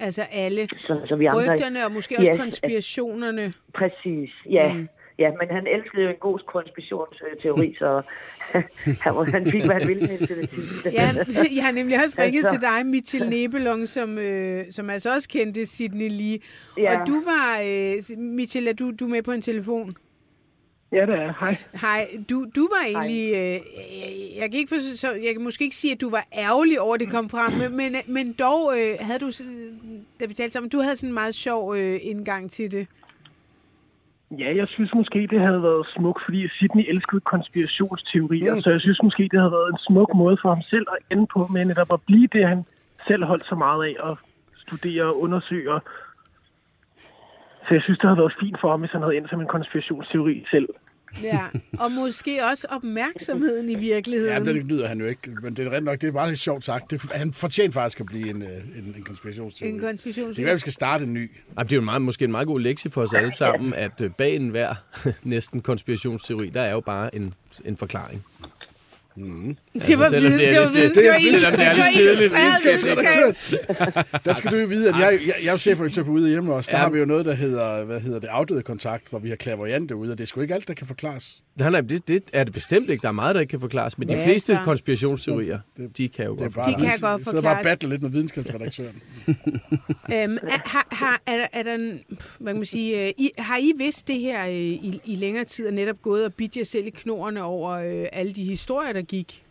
Altså 0.00 0.22
alle 0.32 0.68
Så, 0.78 1.00
så 1.06 1.16
vi 1.16 1.26
andre... 1.26 1.52
rygterne 1.52 1.84
og 1.84 1.92
måske 1.92 2.16
også 2.18 2.30
Yes, 2.30 2.40
konspirationerne. 2.40 3.52
Præcis, 3.74 4.30
ja. 4.50 4.72
Mm. 4.72 4.88
Ja, 5.18 5.30
men 5.40 5.48
han 5.50 5.66
elskede 5.66 6.02
jo 6.02 6.08
en 6.08 6.16
god 6.20 6.38
konspirationsteori, 6.46 7.74
så 7.78 8.02
han, 9.04 9.14
var- 9.14 9.24
han 9.24 9.50
fik, 9.50 9.64
hvad 9.64 9.74
han 9.74 9.88
ville 9.88 10.08
indtil 10.12 10.36
det 10.36 10.50
sidste. 10.50 10.90
Ja, 10.92 11.10
jeg 11.56 11.64
har 11.64 11.72
nemlig 11.72 12.04
også 12.04 12.22
ringet 12.22 12.38
Altså. 12.44 12.52
til 12.54 12.60
dig, 12.60 12.86
Mitchell 12.86 13.28
Nebelong, 13.28 13.88
som, 13.88 14.18
øh, 14.18 14.64
som 14.72 14.90
altså 14.90 15.14
også 15.14 15.28
kendte 15.28 15.66
Sidney 15.66 16.08
Lee. 16.10 16.38
Ja. 16.78 17.00
Og 17.00 17.06
du 17.06 17.12
var, 17.24 17.60
øh, 17.64 18.18
Mitchell, 18.18 18.68
er 18.68 18.72
du, 18.72 18.90
du 19.00 19.04
er 19.04 19.08
med 19.10 19.22
på 19.22 19.32
en 19.32 19.42
telefon? 19.42 19.96
Ja, 20.92 21.06
det 21.06 21.14
er. 21.14 21.34
Hej. 21.40 21.56
Hej, 21.80 22.08
du, 22.30 22.46
du 22.56 22.68
var 22.72 22.86
egentlig, 22.86 23.28
øh, 23.34 23.38
jeg, 23.40 23.60
jeg, 24.40 24.50
kan 24.50 24.58
ikke 24.60 24.68
for, 24.68 24.96
så, 24.96 25.12
jeg 25.12 25.32
kan 25.32 25.42
måske 25.42 25.64
ikke 25.64 25.76
sige, 25.76 25.92
at 25.92 26.00
du 26.00 26.10
var 26.10 26.26
ærgerlig 26.36 26.80
over, 26.80 26.94
at 26.94 27.00
det 27.00 27.10
kom 27.10 27.28
frem, 27.28 27.52
men, 27.52 27.76
men, 27.76 27.96
men 28.06 28.32
dog 28.32 28.80
øh, 28.80 28.94
havde 29.00 29.18
du, 29.18 29.30
da 30.20 30.24
vi 30.26 30.34
talte 30.34 30.52
sammen, 30.52 30.70
du 30.70 30.78
havde 30.80 30.96
sådan 30.96 31.10
en 31.10 31.14
meget 31.14 31.34
sjov 31.34 31.76
øh, 31.76 31.98
indgang 32.02 32.50
til 32.50 32.72
det. 32.72 32.86
Ja, 34.30 34.56
jeg 34.56 34.68
synes 34.68 34.94
måske, 34.94 35.28
det 35.30 35.40
havde 35.40 35.62
været 35.62 35.86
smukt, 35.96 36.22
fordi 36.24 36.48
Sidney 36.48 36.84
elskede 36.88 37.20
konspirationsteorier, 37.20 38.54
mm. 38.54 38.60
så 38.60 38.70
jeg 38.70 38.80
synes 38.80 39.00
måske, 39.02 39.22
det 39.22 39.38
havde 39.40 39.52
været 39.52 39.72
en 39.72 39.78
smuk 39.78 40.14
måde 40.14 40.36
for 40.42 40.48
ham 40.48 40.62
selv 40.62 40.86
at 40.92 41.16
ende 41.16 41.26
på, 41.26 41.46
med 41.46 41.64
netop 41.64 41.92
at 41.92 42.02
blive 42.06 42.28
det, 42.32 42.48
han 42.48 42.64
selv 43.06 43.24
holdt 43.24 43.46
så 43.46 43.54
meget 43.54 43.84
af 43.84 44.10
at 44.10 44.16
studere 44.56 45.04
og 45.04 45.20
undersøge. 45.20 45.80
Så 47.66 47.74
jeg 47.74 47.82
synes, 47.82 47.98
det 47.98 48.08
havde 48.08 48.18
været 48.18 48.36
fint 48.40 48.60
for 48.60 48.70
ham, 48.70 48.80
hvis 48.80 48.92
han 48.92 49.02
havde 49.02 49.16
endt 49.16 49.30
som 49.30 49.40
en 49.40 49.46
konspirationsteori 49.46 50.44
selv. 50.50 50.68
Ja, 51.22 51.40
og 51.78 51.92
måske 51.92 52.44
også 52.44 52.66
opmærksomheden 52.70 53.68
i 53.68 53.74
virkeligheden. 53.74 54.46
Ja, 54.46 54.52
det 54.52 54.64
lyder 54.64 54.86
han 54.88 55.00
jo 55.00 55.06
ikke, 55.06 55.30
men 55.42 55.56
det 55.56 55.66
er 55.66 55.70
rent 55.70 55.84
nok, 55.84 56.00
det 56.00 56.08
er 56.08 56.12
meget 56.12 56.38
sjovt 56.38 56.64
sagt. 56.64 56.90
Det, 56.90 57.02
han 57.12 57.32
fortjener 57.32 57.72
faktisk 57.72 58.00
at 58.00 58.06
blive 58.06 58.30
en, 58.30 58.42
øh, 58.42 58.48
en, 58.48 58.94
en 58.96 59.02
konspirationsteori. 59.02 59.70
en 59.70 59.74
Det 59.74 59.84
konspirations... 59.84 60.36
kan 60.36 60.44
være, 60.44 60.54
vi 60.54 60.60
skal 60.60 60.72
starte 60.72 61.04
en 61.04 61.14
ny. 61.14 61.30
Jamen, 61.56 61.66
det 61.66 61.72
er 61.72 61.76
jo 61.76 61.80
en 61.80 61.84
meget, 61.84 62.02
måske 62.02 62.24
en 62.24 62.30
meget 62.30 62.46
god 62.46 62.60
lektie 62.60 62.90
for 62.90 63.02
os 63.02 63.14
alle 63.14 63.32
sammen, 63.32 63.74
at 63.74 64.00
øh, 64.00 64.10
bag 64.10 64.36
enhver 64.36 64.74
næsten 65.22 65.60
konspirationsteori, 65.60 66.48
der 66.48 66.60
er 66.62 66.72
jo 66.72 66.80
bare 66.80 67.14
en, 67.14 67.34
en 67.64 67.76
forklaring. 67.76 68.24
Det 69.16 69.98
var 69.98 70.10
viden, 70.10 70.32
det 70.32 70.38
det 70.38 70.58
var 70.60 70.64
lidt- 70.64 70.74
viden, 70.74 70.88
det- 70.88 70.94
det 70.94 71.04
var 71.04 71.10
er 71.12 71.18
illustreret. 71.18 71.76
Der 74.24 74.32
skal 74.34 74.50
du 74.50 74.56
jo 74.56 74.66
vide, 74.66 74.88
at 74.88 74.94
jeg, 74.98 75.18
jeg, 75.26 75.34
jeg 75.44 75.52
er 75.52 75.56
chefredaktør 75.56 76.02
på 76.02 76.10
Ude 76.10 76.28
Hjemme 76.30 76.54
også. 76.54 76.70
Der 76.70 76.76
Ja. 76.76 76.82
har 76.82 76.90
vi 76.90 76.98
jo 76.98 77.04
noget, 77.04 77.26
der 77.26 77.34
hedder, 77.34 77.84
hvad 77.84 78.00
hedder 78.00 78.20
det, 78.20 78.26
afdøde 78.28 78.62
kontakt, 78.62 79.04
hvor 79.10 79.18
vi 79.18 79.28
har 79.28 79.36
klaverjante 79.36 79.96
ude, 79.96 80.12
og 80.12 80.18
det 80.18 80.24
er 80.24 80.28
sgu 80.28 80.40
ikke 80.40 80.54
alt, 80.54 80.68
der 80.68 80.74
kan 80.74 80.86
forklares. 80.86 81.42
Nej, 81.56 81.70
nej, 81.70 81.80
det, 81.80 82.08
det 82.08 82.30
er 82.32 82.44
det 82.44 82.52
bestemt 82.52 82.90
ikke. 82.90 83.02
Der 83.02 83.08
er 83.08 83.12
meget, 83.12 83.34
der 83.34 83.40
ikke 83.40 83.50
kan 83.50 83.60
forklares, 83.60 83.98
men 83.98 84.08
de 84.08 84.14
Ja, 84.14 84.26
fleste 84.26 84.52
så. 84.52 84.58
konspirationsteorier, 84.64 85.58
de 85.98 86.08
kan 86.08 86.24
jo 86.24 86.30
Det 86.32 86.40
godt 86.40 86.54
bare, 86.54 86.70
De 86.70 86.74
kan 86.74 86.84
godt 86.84 86.94
Så 86.94 87.00
bare 87.00 87.18
forklares. 87.24 87.66
battle 87.66 87.88
lidt 87.88 88.02
med 88.02 88.10
videnskabsredaktøren. 88.10 89.02
Øhm, 90.14 90.36
er, 90.36 90.68
har, 90.74 90.86
har, 90.90 91.20
er, 91.26 91.46
er 91.52 91.62
der 91.62 91.74
en, 91.74 92.04
hvad 92.40 92.52
kan 92.52 92.56
man 92.60 92.66
sige, 92.66 93.06
øh, 93.06 93.12
I, 93.16 93.30
har 93.38 93.56
I 93.58 93.72
vidst 93.78 94.08
det 94.08 94.20
her 94.20 94.46
øh, 94.46 94.52
i, 94.88 95.00
i 95.04 95.14
længere 95.16 95.44
tid, 95.44 95.66
og 95.68 95.74
netop 95.74 96.02
gået 96.02 96.24
og 96.26 96.34
bidt 96.34 96.56
jer 96.56 96.64
selv 96.64 96.86
i 96.86 96.90
knorene 96.90 97.42
over 97.42 97.70
øh, 97.70 98.06
alle 98.12 98.32
de 98.32 98.44
historier, 98.44 98.92
der 98.92 99.02
gik? 99.02 99.44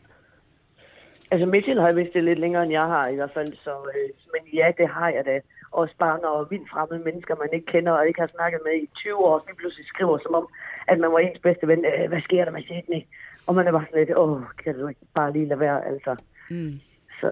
Altså 1.32 1.46
Mitchell 1.46 1.80
har 1.80 1.88
jeg 1.88 1.96
vidst 1.96 2.14
det 2.14 2.24
lidt 2.24 2.40
længere, 2.40 2.64
end 2.64 2.72
jeg 2.72 2.88
har 2.96 3.08
i 3.08 3.16
hvert 3.16 3.34
fald. 3.34 3.54
Så, 3.64 3.74
øh, 3.96 4.10
men 4.34 4.42
ja, 4.60 4.68
det 4.78 4.88
har 4.98 5.10
jeg 5.10 5.24
da. 5.26 5.40
Også 5.82 5.96
bare 6.00 6.18
når 6.26 6.48
vildt 6.52 6.70
fremmede 6.74 7.02
mennesker, 7.08 7.34
man 7.44 7.50
ikke 7.54 7.66
kender 7.74 7.92
og 7.92 8.08
ikke 8.08 8.20
har 8.26 8.32
snakket 8.38 8.60
med 8.68 8.76
i 8.84 8.88
20 8.96 9.16
år, 9.30 9.44
lige 9.48 9.58
pludselig 9.62 9.86
skriver 9.94 10.18
som 10.26 10.34
om, 10.40 10.46
at 10.88 11.00
man 11.00 11.12
var 11.12 11.20
ens 11.20 11.40
bedste 11.40 11.68
ven. 11.68 11.86
Øh, 11.86 12.10
hvad 12.10 12.22
sker 12.22 12.46
der 12.46 12.52
med 12.52 12.64
Sidney? 12.64 13.02
Og 13.48 13.56
man 13.56 13.68
er 13.68 13.72
bare 13.72 13.86
sådan 13.90 14.06
lidt, 14.06 14.18
åh, 14.18 14.42
kan 14.64 14.80
du 14.80 14.88
ikke 14.88 15.02
bare 15.16 15.34
lige 15.34 15.48
lade 15.48 15.60
være, 15.60 15.86
altså. 15.88 16.16
Mm. 16.50 16.80
Så, 17.20 17.32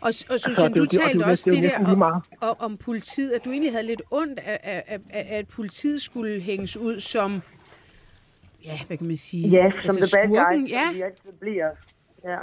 Og, 0.00 0.12
og 0.30 0.40
Susan, 0.40 0.72
det 0.72 0.80
er 0.80 0.84
du 0.84 0.84
det- 0.84 0.98
og 0.98 1.04
talte 1.04 1.18
det 1.18 1.26
også 1.26 1.50
det 1.50 1.62
der 1.62 1.78
om, 1.92 2.02
om, 2.40 2.56
om 2.58 2.76
politiet, 2.76 3.32
at 3.32 3.44
du 3.44 3.50
egentlig 3.50 3.72
havde 3.72 3.86
lidt 3.86 4.02
ondt 4.10 4.38
af, 4.38 4.58
af, 4.62 4.82
af, 4.86 4.98
af 5.10 5.38
at 5.38 5.48
politiet 5.48 6.02
skulle 6.02 6.40
hænges 6.40 6.76
ud 6.76 7.00
som, 7.00 7.42
ja, 8.64 8.78
hvad 8.86 8.96
kan 8.96 9.06
man 9.06 9.16
sige? 9.16 9.48
ja, 9.48 9.70
som 9.84 9.96
det 9.96 10.10
bad 10.14 10.26
skurken, 10.26 10.60
guys, 10.60 10.70
ja. 10.70 10.84
som 10.86 10.94
de 10.94 11.04
altid 11.04 11.32
bliver. 11.40 11.70
Ja. 12.24 12.38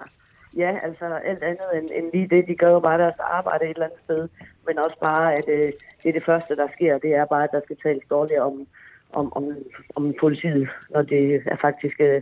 ja, 0.57 0.77
altså 0.83 1.05
alt 1.05 1.43
andet 1.43 1.67
end, 1.75 1.89
end 1.95 2.11
lige 2.13 2.27
det. 2.35 2.47
De 2.47 2.55
gør 2.55 2.71
jo 2.71 2.79
bare 2.79 2.99
deres 2.99 3.15
arbejde 3.19 3.63
et 3.65 3.69
eller 3.69 3.85
andet 3.85 3.99
sted. 4.03 4.29
Men 4.67 4.79
også 4.79 4.97
bare, 5.01 5.35
at 5.35 5.43
øh, 5.49 5.71
det 6.03 6.09
er 6.09 6.13
det 6.13 6.23
første, 6.23 6.55
der 6.55 6.67
sker. 6.75 6.97
Det 6.97 7.13
er 7.15 7.25
bare, 7.25 7.43
at 7.43 7.49
der 7.51 7.61
skal 7.65 7.77
tales 7.83 8.03
dårligt 8.09 8.39
om, 8.39 8.67
om, 9.13 9.33
om, 9.33 9.55
om 9.95 10.13
politiet, 10.19 10.69
når 10.89 11.01
det 11.01 11.41
er 11.45 11.57
faktisk 11.61 11.95
øh, 11.99 12.21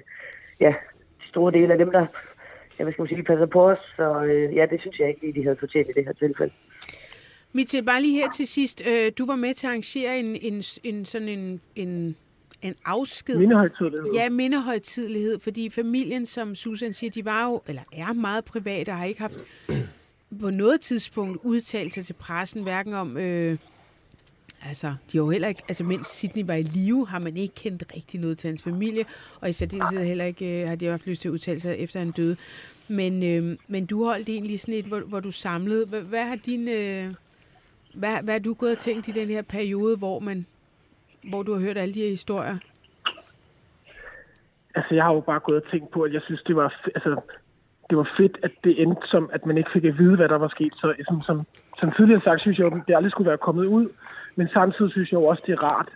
ja, 0.60 0.74
store 1.30 1.52
dele 1.52 1.72
af 1.74 1.78
dem, 1.78 1.92
der 1.92 2.06
ja, 2.80 2.84
hvad 2.84 2.94
skal 2.94 3.02
man 3.02 3.10
sige, 3.10 3.24
passer 3.24 3.46
på 3.46 3.70
os. 3.70 3.78
Så 3.98 4.24
øh, 4.24 4.56
ja, 4.56 4.66
det 4.72 4.82
synes 4.82 5.00
jeg 5.00 5.08
ikke 5.10 5.22
lige, 5.22 5.34
de 5.34 5.44
havde 5.44 5.58
fortjent 5.60 5.90
i 5.90 5.94
det 5.96 6.06
her 6.06 6.14
tilfælde. 6.14 6.54
Mitchell, 7.54 7.86
bare 7.86 8.02
lige 8.02 8.22
her 8.22 8.30
til 8.30 8.48
sidst. 8.48 8.88
Øh, 8.88 9.12
du 9.18 9.26
var 9.26 9.36
med 9.36 9.54
til 9.54 9.68
at 9.68 9.70
arrangere 9.70 10.20
en, 10.20 10.36
en, 10.36 10.64
en 10.84 11.06
sådan 11.06 11.30
en, 11.30 11.62
en, 11.76 12.16
en 12.62 12.76
afsked. 12.86 13.38
Mindehøjtidlighed. 13.38 14.12
Ja, 14.14 14.30
mindehøjtidlighed, 14.30 15.40
fordi 15.40 15.70
familien, 15.70 16.26
som 16.26 16.56
Susan 16.56 16.94
siger, 16.94 17.12
de 17.12 17.26
var 17.26 17.50
jo, 17.50 17.62
eller 17.68 17.82
er 17.94 18.14
meget 18.14 18.46
private, 18.46 18.90
og 18.90 18.98
har 18.98 19.06
ikke 19.06 19.22
haft 19.22 19.44
på 20.42 20.50
noget 20.50 20.82
tidspunkt 20.82 21.40
udtalt 21.44 21.94
sig 21.94 22.06
til 22.06 22.14
pressen, 22.14 22.64
hverken 22.64 22.94
om, 22.94 23.18
øh, 23.18 23.58
altså, 24.68 24.88
de 24.88 25.18
har 25.18 25.24
jo 25.24 25.30
heller 25.30 25.48
ikke, 25.48 25.64
altså 25.68 25.84
mens 25.84 26.08
Sydney 26.08 26.46
var 26.48 26.54
i 26.54 26.62
live, 26.62 27.08
har 27.08 27.20
man 27.20 27.38
ikke 27.38 27.56
kendt 27.56 27.84
rigtig 27.96 28.20
noget 28.20 28.38
til 28.38 28.48
hans 28.48 28.64
familie, 28.64 29.06
og 29.42 29.50
i 29.50 29.54
særdeleshed 29.54 30.06
heller 30.06 30.26
ikke, 30.26 30.62
øh, 30.62 30.68
har 30.68 30.76
de 30.76 30.86
haft 30.86 31.08
lyst 31.08 31.22
til 31.22 31.30
at 31.30 31.34
udtale 31.34 31.60
sig 31.60 31.78
efter 31.78 32.00
han 32.00 32.12
døde. 32.12 32.36
Men, 32.88 33.24
øh, 33.24 33.58
men 33.68 33.86
du 33.86 34.06
holdt 34.06 34.30
egentlig 34.30 34.60
sådan 34.60 34.74
et, 34.74 34.86
hvor, 34.86 35.00
hvor 35.00 35.20
du 35.20 35.32
samlede. 35.32 35.86
Hvad, 35.86 36.02
hvad 36.02 36.24
har 36.24 36.36
din, 36.36 36.68
øh, 36.68 37.14
hvad, 37.94 38.24
hvad 38.24 38.34
har 38.34 38.40
du 38.40 38.54
gået 38.54 38.72
og 38.72 38.78
tænkt 38.78 39.08
i 39.08 39.12
den 39.12 39.28
her 39.28 39.42
periode, 39.42 39.98
hvor 39.98 40.20
man, 40.20 40.46
hvor 41.30 41.44
du 41.44 41.54
har 41.54 41.62
hørt 41.62 41.78
alle 41.78 41.94
de 41.94 42.02
her 42.02 42.10
historier? 42.10 42.58
Altså, 44.76 44.96
jeg 44.96 45.04
har 45.04 45.14
jo 45.14 45.20
bare 45.20 45.40
gået 45.40 45.64
og 45.64 45.72
tænkt 45.72 45.92
på, 45.92 46.02
at 46.02 46.14
jeg 46.14 46.22
synes, 46.26 46.44
det 46.48 46.56
var, 46.56 46.74
altså, 46.96 47.22
det 47.90 47.98
var 47.98 48.10
fedt, 48.18 48.38
at 48.44 48.52
det 48.64 48.82
endte 48.82 49.08
som, 49.08 49.30
at 49.34 49.46
man 49.46 49.58
ikke 49.58 49.70
fik 49.74 49.86
at 49.86 49.98
vide, 49.98 50.16
hvad 50.16 50.30
der 50.30 50.38
var 50.38 50.48
sket. 50.48 50.74
Så 50.74 50.94
som, 51.08 51.22
som, 51.22 51.46
som 51.80 51.92
tidligere 51.98 52.22
sagt, 52.22 52.42
synes 52.42 52.58
jeg 52.58 52.68
at 52.68 52.88
det 52.88 52.96
aldrig 52.96 53.12
skulle 53.12 53.30
være 53.30 53.46
kommet 53.48 53.66
ud. 53.66 53.88
Men 54.36 54.48
samtidig 54.54 54.92
synes 54.92 55.12
jeg 55.12 55.20
jo 55.20 55.26
også, 55.26 55.44
det 55.46 55.54
er 55.54 55.64
rart, 55.64 55.90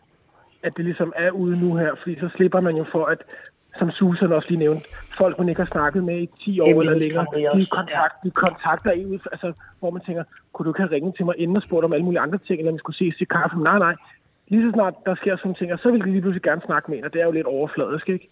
at 0.64 0.72
det 0.78 0.86
ligesom 0.86 1.14
er 1.16 1.32
ude 1.32 1.60
nu 1.60 1.76
her. 1.76 1.92
Fordi 2.02 2.20
så 2.20 2.30
slipper 2.36 2.60
man 2.60 2.76
jo 2.76 2.86
for, 2.92 3.06
at, 3.06 3.18
som 3.80 3.92
Susan 3.92 4.32
også 4.34 4.48
lige 4.50 4.60
nævnte, 4.60 4.86
folk, 5.18 5.40
man 5.40 5.50
ikke 5.50 5.62
har 5.62 5.70
snakket 5.72 6.04
med 6.04 6.18
i 6.22 6.30
10 6.46 6.60
år 6.60 6.68
Jamen, 6.68 6.82
eller 6.82 6.98
længere, 7.00 7.26
de, 7.60 7.66
kontakt, 7.66 8.16
de 8.24 8.32
kontakter 8.32 8.92
en 8.92 9.22
altså, 9.32 9.54
hvor 9.80 9.90
man 9.92 10.02
tænker, 10.02 10.24
kunne 10.54 10.64
du 10.66 10.70
ikke 10.72 10.82
have 10.82 10.92
ringet 10.92 11.16
til 11.16 11.26
mig 11.26 11.36
inden 11.38 11.58
og 11.58 11.64
spurgt 11.64 11.86
om 11.86 11.94
alle 11.94 12.06
mulige 12.06 12.20
andre 12.20 12.38
ting, 12.38 12.60
eller 12.60 12.72
vi 12.72 12.78
skulle 12.78 12.98
ses 12.98 13.16
til 13.18 13.28
kaffe? 13.28 13.58
Nej, 13.58 13.80
nej. 13.80 13.96
Lige 14.48 14.64
så 14.68 14.72
snart 14.74 14.94
der 15.06 15.16
sker 15.16 15.38
sådan 15.38 15.56
ting, 15.56 15.74
og 15.74 15.80
så 15.80 15.92
vil 15.92 16.02
de 16.02 16.12
lige 16.12 16.22
pludselig 16.22 16.42
gerne 16.44 16.62
snakke 16.66 16.92
med 16.92 16.98
en, 16.98 17.06
og 17.06 17.14
det 17.14 17.22
er 17.22 17.26
jo 17.26 17.32
lidt 17.32 17.48
overfladisk, 17.48 18.10
ikke? 18.10 18.28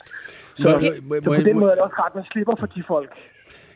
Så, 0.58 0.70
Må- 0.70 1.16
så 1.16 1.24
på 1.26 1.34
den 1.36 1.54
må- 1.54 1.60
måde 1.60 1.72
er 1.72 1.76
det 1.76 1.84
også 1.84 1.96
rart, 2.00 2.12
at 2.12 2.16
man 2.16 2.24
slipper 2.32 2.56
for 2.60 2.66
de 2.66 2.84
folk. 2.88 3.12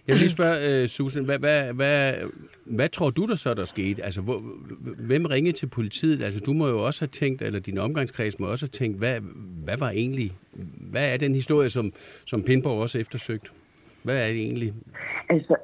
Jeg 0.07 0.13
vil 0.13 0.19
lige 0.19 0.29
spørge, 0.29 0.83
uh, 0.83 0.87
Susan, 0.87 1.25
hvad, 1.25 1.39
hvad, 1.39 1.73
hvad, 1.73 2.13
hvad 2.65 2.89
tror 2.89 3.09
du 3.09 3.25
der 3.25 3.35
så, 3.35 3.53
der 3.53 3.65
skete? 3.65 4.03
Altså, 4.03 4.21
hvor, 4.21 4.41
hvem 5.07 5.25
ringede 5.25 5.57
til 5.57 5.67
politiet? 5.67 6.23
Altså, 6.23 6.39
du 6.39 6.53
må 6.53 6.67
jo 6.67 6.85
også 6.85 7.01
have 7.01 7.07
tænkt, 7.07 7.41
eller 7.41 7.59
din 7.59 7.77
omgangskreds 7.77 8.39
må 8.39 8.47
også 8.47 8.65
have 8.65 8.85
tænkt, 8.85 8.97
hvad, 8.97 9.19
hvad 9.63 9.77
var 9.77 9.89
egentlig, 9.89 10.31
hvad 10.91 11.13
er 11.13 11.17
den 11.17 11.33
historie, 11.35 11.69
som, 11.69 11.93
som 12.25 12.43
Pindborg 12.43 12.81
også 12.81 12.99
eftersøgt? 12.99 13.51
Hvad 14.03 14.17
er 14.23 14.27
det 14.27 14.41
egentlig? 14.41 14.73
Altså, 15.29 15.55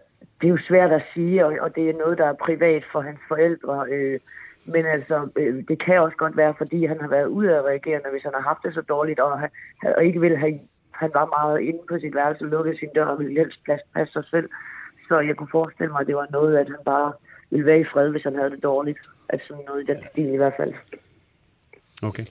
det 0.41 0.47
er 0.47 0.51
jo 0.51 0.67
svært 0.67 0.91
at 0.91 1.03
sige, 1.13 1.45
og, 1.45 1.53
og 1.61 1.75
det 1.75 1.89
er 1.89 1.93
noget, 1.93 2.17
der 2.17 2.25
er 2.25 2.33
privat 2.33 2.83
for 2.91 3.01
hans 3.01 3.19
forældre. 3.27 3.85
Øh, 3.91 4.19
men 4.65 4.85
altså, 4.85 5.27
øh, 5.35 5.63
det 5.67 5.85
kan 5.85 5.99
også 5.99 6.17
godt 6.17 6.37
være, 6.37 6.53
fordi 6.57 6.85
han 6.85 7.01
har 7.01 7.07
været 7.07 7.27
udadreagerende, 7.27 8.09
hvis 8.11 8.23
han 8.23 8.33
har 8.33 8.41
haft 8.41 8.63
det 8.63 8.73
så 8.73 8.81
dårligt, 8.81 9.19
og, 9.19 9.39
han, 9.39 9.49
og 9.97 10.05
ikke 10.05 10.19
vil 10.19 10.37
have... 10.37 10.59
Han 10.93 11.11
var 11.13 11.25
meget 11.25 11.61
inde 11.61 11.81
på 11.89 11.99
sit 11.99 12.15
værelse, 12.15 12.45
lukkede 12.45 12.77
sin 12.77 12.89
dør 12.95 13.05
og 13.05 13.19
ville 13.19 13.39
helst 13.39 13.63
plads 13.63 13.81
passe 13.93 14.13
sig 14.13 14.25
selv. 14.31 14.49
Så 15.07 15.19
jeg 15.19 15.35
kunne 15.35 15.51
forestille 15.51 15.91
mig, 15.91 16.01
at 16.01 16.07
det 16.07 16.15
var 16.15 16.27
noget, 16.31 16.57
at 16.57 16.67
han 16.67 16.83
bare 16.85 17.13
ville 17.49 17.65
være 17.65 17.79
i 17.79 17.91
fred, 17.93 18.09
hvis 18.09 18.23
han 18.23 18.35
havde 18.35 18.51
det 18.51 18.63
dårligt. 18.63 18.99
Altså 19.29 19.53
noget 19.67 19.83
i 19.83 19.85
den 19.91 20.03
stil 20.11 20.33
i 20.33 20.37
hvert 20.37 20.53
fald. 20.57 20.73
Okay. 22.03 22.25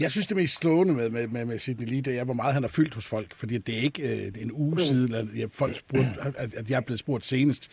Jeg 0.00 0.10
synes, 0.10 0.26
det 0.26 0.36
mest 0.36 0.56
slående 0.60 0.94
med, 0.94 1.10
med, 1.10 1.26
med, 1.28 1.44
med 1.44 1.58
Sidney 1.58 1.86
Lee, 1.86 2.00
det 2.00 2.18
er, 2.18 2.24
hvor 2.24 2.34
meget 2.34 2.54
han 2.54 2.62
har 2.62 2.68
fyldt 2.68 2.94
hos 2.94 3.06
folk. 3.06 3.34
Fordi 3.36 3.58
det 3.58 3.78
er 3.78 3.82
ikke 3.82 4.02
øh, 4.26 4.42
en 4.42 4.52
uge 4.52 4.80
siden, 4.80 5.14
at 5.14 5.26
jeg, 5.36 5.48
folk 5.52 5.76
spurgte, 5.78 6.08
at, 6.38 6.54
at 6.54 6.70
jeg 6.70 6.76
er 6.76 6.80
blevet 6.80 6.98
spurgt 7.00 7.26
senest. 7.26 7.70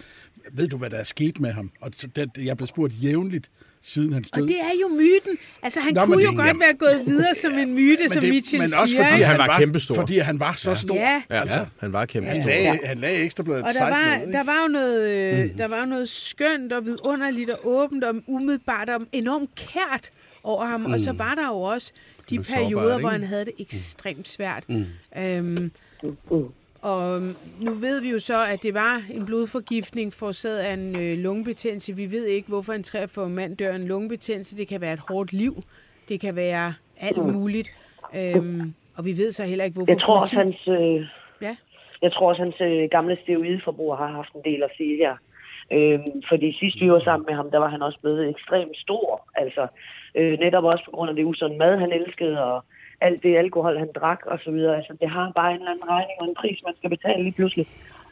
Ved 0.51 0.67
du, 0.67 0.77
hvad 0.77 0.89
der 0.89 0.97
er 0.97 1.03
sket 1.03 1.39
med 1.39 1.51
ham? 1.51 1.71
Og 1.81 1.91
så 1.97 2.07
det, 2.15 2.29
jeg 2.37 2.47
er 2.47 2.55
blevet 2.55 2.69
spurgt 2.69 2.93
jævnligt 3.03 3.49
siden 3.81 4.13
han 4.13 4.23
stod. 4.23 4.41
Og 4.43 4.47
det 4.47 4.59
er 4.59 4.71
jo 4.81 4.87
myten. 4.87 5.37
Altså, 5.63 5.79
han 5.79 5.93
Nå, 5.93 6.05
men 6.05 6.13
kunne 6.13 6.23
jo 6.23 6.29
det- 6.29 6.37
godt 6.37 6.47
jamen- 6.47 6.59
være 6.59 6.73
gået 6.73 7.03
videre 7.05 7.35
som 7.35 7.53
en 7.57 7.73
myte, 7.73 8.09
som 8.09 8.21
det, 8.21 8.29
Mitchell 8.29 8.61
men 8.61 8.69
også 8.81 8.95
fordi? 8.95 9.21
Han 9.21 9.25
han 9.25 9.37
var 9.37 9.59
kæmpestor. 9.59 9.95
Fordi 9.95 10.17
han 10.17 10.39
var 10.39 10.53
så 10.53 10.75
stor. 10.75 10.95
Ja. 10.95 11.21
Ja, 11.29 11.41
Altså, 11.41 11.59
ja, 11.59 11.65
han 11.79 11.93
var 11.93 12.05
kæmpe 12.05 12.29
han 12.29 12.45
lagde, 12.45 12.79
han 12.85 12.97
lagde 12.97 13.17
ekstrabladet 13.23 13.63
Og 13.63 13.69
der 13.79 13.89
var, 13.89 14.09
med, 14.15 14.21
ikke? 14.21 14.33
der 14.33 14.43
var 14.43 14.61
jo 14.61 14.67
noget, 14.67 15.09
øh, 15.09 15.57
der 15.57 15.67
var 15.67 15.79
jo 15.79 15.85
noget 15.85 16.09
skønt 16.09 16.73
og 16.73 16.85
vidunderligt 16.85 17.49
og 17.49 17.59
åbent 17.63 18.03
og 18.03 18.15
umiddelbart 18.27 18.89
og 18.89 19.01
enormt 19.11 19.55
kært 19.55 20.09
over 20.43 20.65
ham. 20.65 20.79
Mm. 20.81 20.93
Og 20.93 20.99
så 20.99 21.13
var 21.13 21.35
der 21.35 21.47
jo 21.47 21.61
også 21.61 21.93
de 22.29 22.43
sårbart, 22.43 22.63
perioder, 22.63 22.95
ikke? 22.95 22.99
hvor 22.99 23.09
han 23.09 23.23
havde 23.23 23.45
det 23.45 23.53
ekstremt 23.59 24.27
svært. 24.27 24.63
Mm. 24.69 24.85
Øhm, 25.17 25.71
og 26.81 27.21
nu 27.61 27.71
ved 27.71 28.01
vi 28.01 28.09
jo 28.09 28.19
så, 28.19 28.45
at 28.45 28.63
det 28.63 28.73
var 28.73 29.01
en 29.13 29.25
blodforgiftning 29.25 30.13
forårsaget 30.13 30.57
af 30.59 30.73
en 30.73 30.95
øh, 30.95 31.17
lungebetændelse. 31.17 31.95
Vi 31.95 32.11
ved 32.11 32.25
ikke, 32.25 32.47
hvorfor 32.49 32.73
en 32.73 32.83
43 32.83 33.29
mand 33.29 33.57
dør 33.57 33.71
af 33.71 33.75
en 33.75 33.87
lungebetændelse. 33.87 34.57
Det 34.57 34.67
kan 34.67 34.81
være 34.81 34.93
et 34.93 35.01
hårdt 35.09 35.33
liv. 35.33 35.63
Det 36.09 36.19
kan 36.19 36.35
være 36.35 36.73
alt 36.99 37.17
muligt. 37.17 37.69
Øhm, 38.15 38.73
og 38.97 39.05
vi 39.05 39.17
ved 39.17 39.31
så 39.31 39.43
heller 39.43 39.65
ikke, 39.65 39.75
hvorfor 39.75 39.91
Jeg 39.91 40.01
tror 40.01 40.19
også, 40.19 40.35
hans, 40.35 40.67
øh, 40.67 41.05
Ja. 41.41 41.55
jeg 42.01 42.11
tror 42.13 42.29
også, 42.29 42.41
hans 42.41 42.55
øh, 42.61 42.89
gamle 42.91 43.17
steroideforbrug 43.23 43.97
har 43.97 44.07
haft 44.07 44.33
en 44.35 44.41
del 44.51 44.63
at 44.63 44.69
sige 44.77 44.97
her. 44.97 45.15
Øh, 45.71 45.99
fordi 46.29 46.57
sidst 46.59 46.81
vi 46.81 46.91
var 46.91 47.01
sammen 47.03 47.25
med 47.29 47.35
ham, 47.35 47.51
der 47.51 47.57
var 47.57 47.69
han 47.69 47.81
også 47.81 47.99
blevet 48.01 48.29
ekstremt 48.29 48.77
stor. 48.77 49.29
Altså, 49.35 49.67
øh, 50.15 50.39
netop 50.39 50.63
også 50.63 50.85
på 50.85 50.91
grund 50.91 51.09
af 51.09 51.15
det 51.15 51.25
usunde 51.25 51.57
mad, 51.57 51.77
han 51.77 51.91
elskede, 51.91 52.43
og 52.43 52.65
alt 53.01 53.23
det 53.23 53.37
alkohol, 53.37 53.77
han 53.77 53.91
drak 53.95 54.21
og 54.25 54.39
så 54.43 54.51
videre. 54.51 54.77
Altså, 54.77 54.93
det 55.01 55.09
har 55.09 55.31
bare 55.35 55.51
en 55.51 55.59
eller 55.59 55.71
anden 55.71 55.89
regning 55.89 56.21
og 56.21 56.27
en 56.27 56.35
pris, 56.35 56.59
man 56.65 56.73
skal 56.77 56.89
betale 56.89 57.23
lige 57.23 57.37
pludselig. 57.39 57.67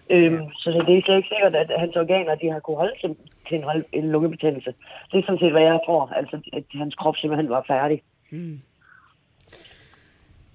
Øhm, 0.10 0.52
så 0.54 0.70
det 0.72 0.98
er 0.98 1.02
slet 1.06 1.18
ikke 1.18 1.30
sikkert, 1.34 1.56
at 1.56 1.80
hans 1.80 1.96
organer 1.96 2.36
de 2.36 2.52
har 2.52 2.60
kunne 2.60 2.78
holde 2.78 2.94
til, 3.02 3.16
til 3.48 3.58
en, 3.58 3.64
hold- 3.64 3.86
en 3.92 4.12
lungebetændelse. 4.12 4.74
Det 5.12 5.18
er 5.20 5.24
sådan 5.26 5.40
set, 5.40 5.52
hvad 5.52 5.62
jeg 5.62 5.80
tror. 5.86 6.06
Altså, 6.16 6.40
at 6.54 6.64
hans 6.72 6.96
krop 6.96 7.16
simpelthen 7.18 7.50
var 7.50 7.64
færdig. 7.68 8.02
Hmm. 8.32 8.60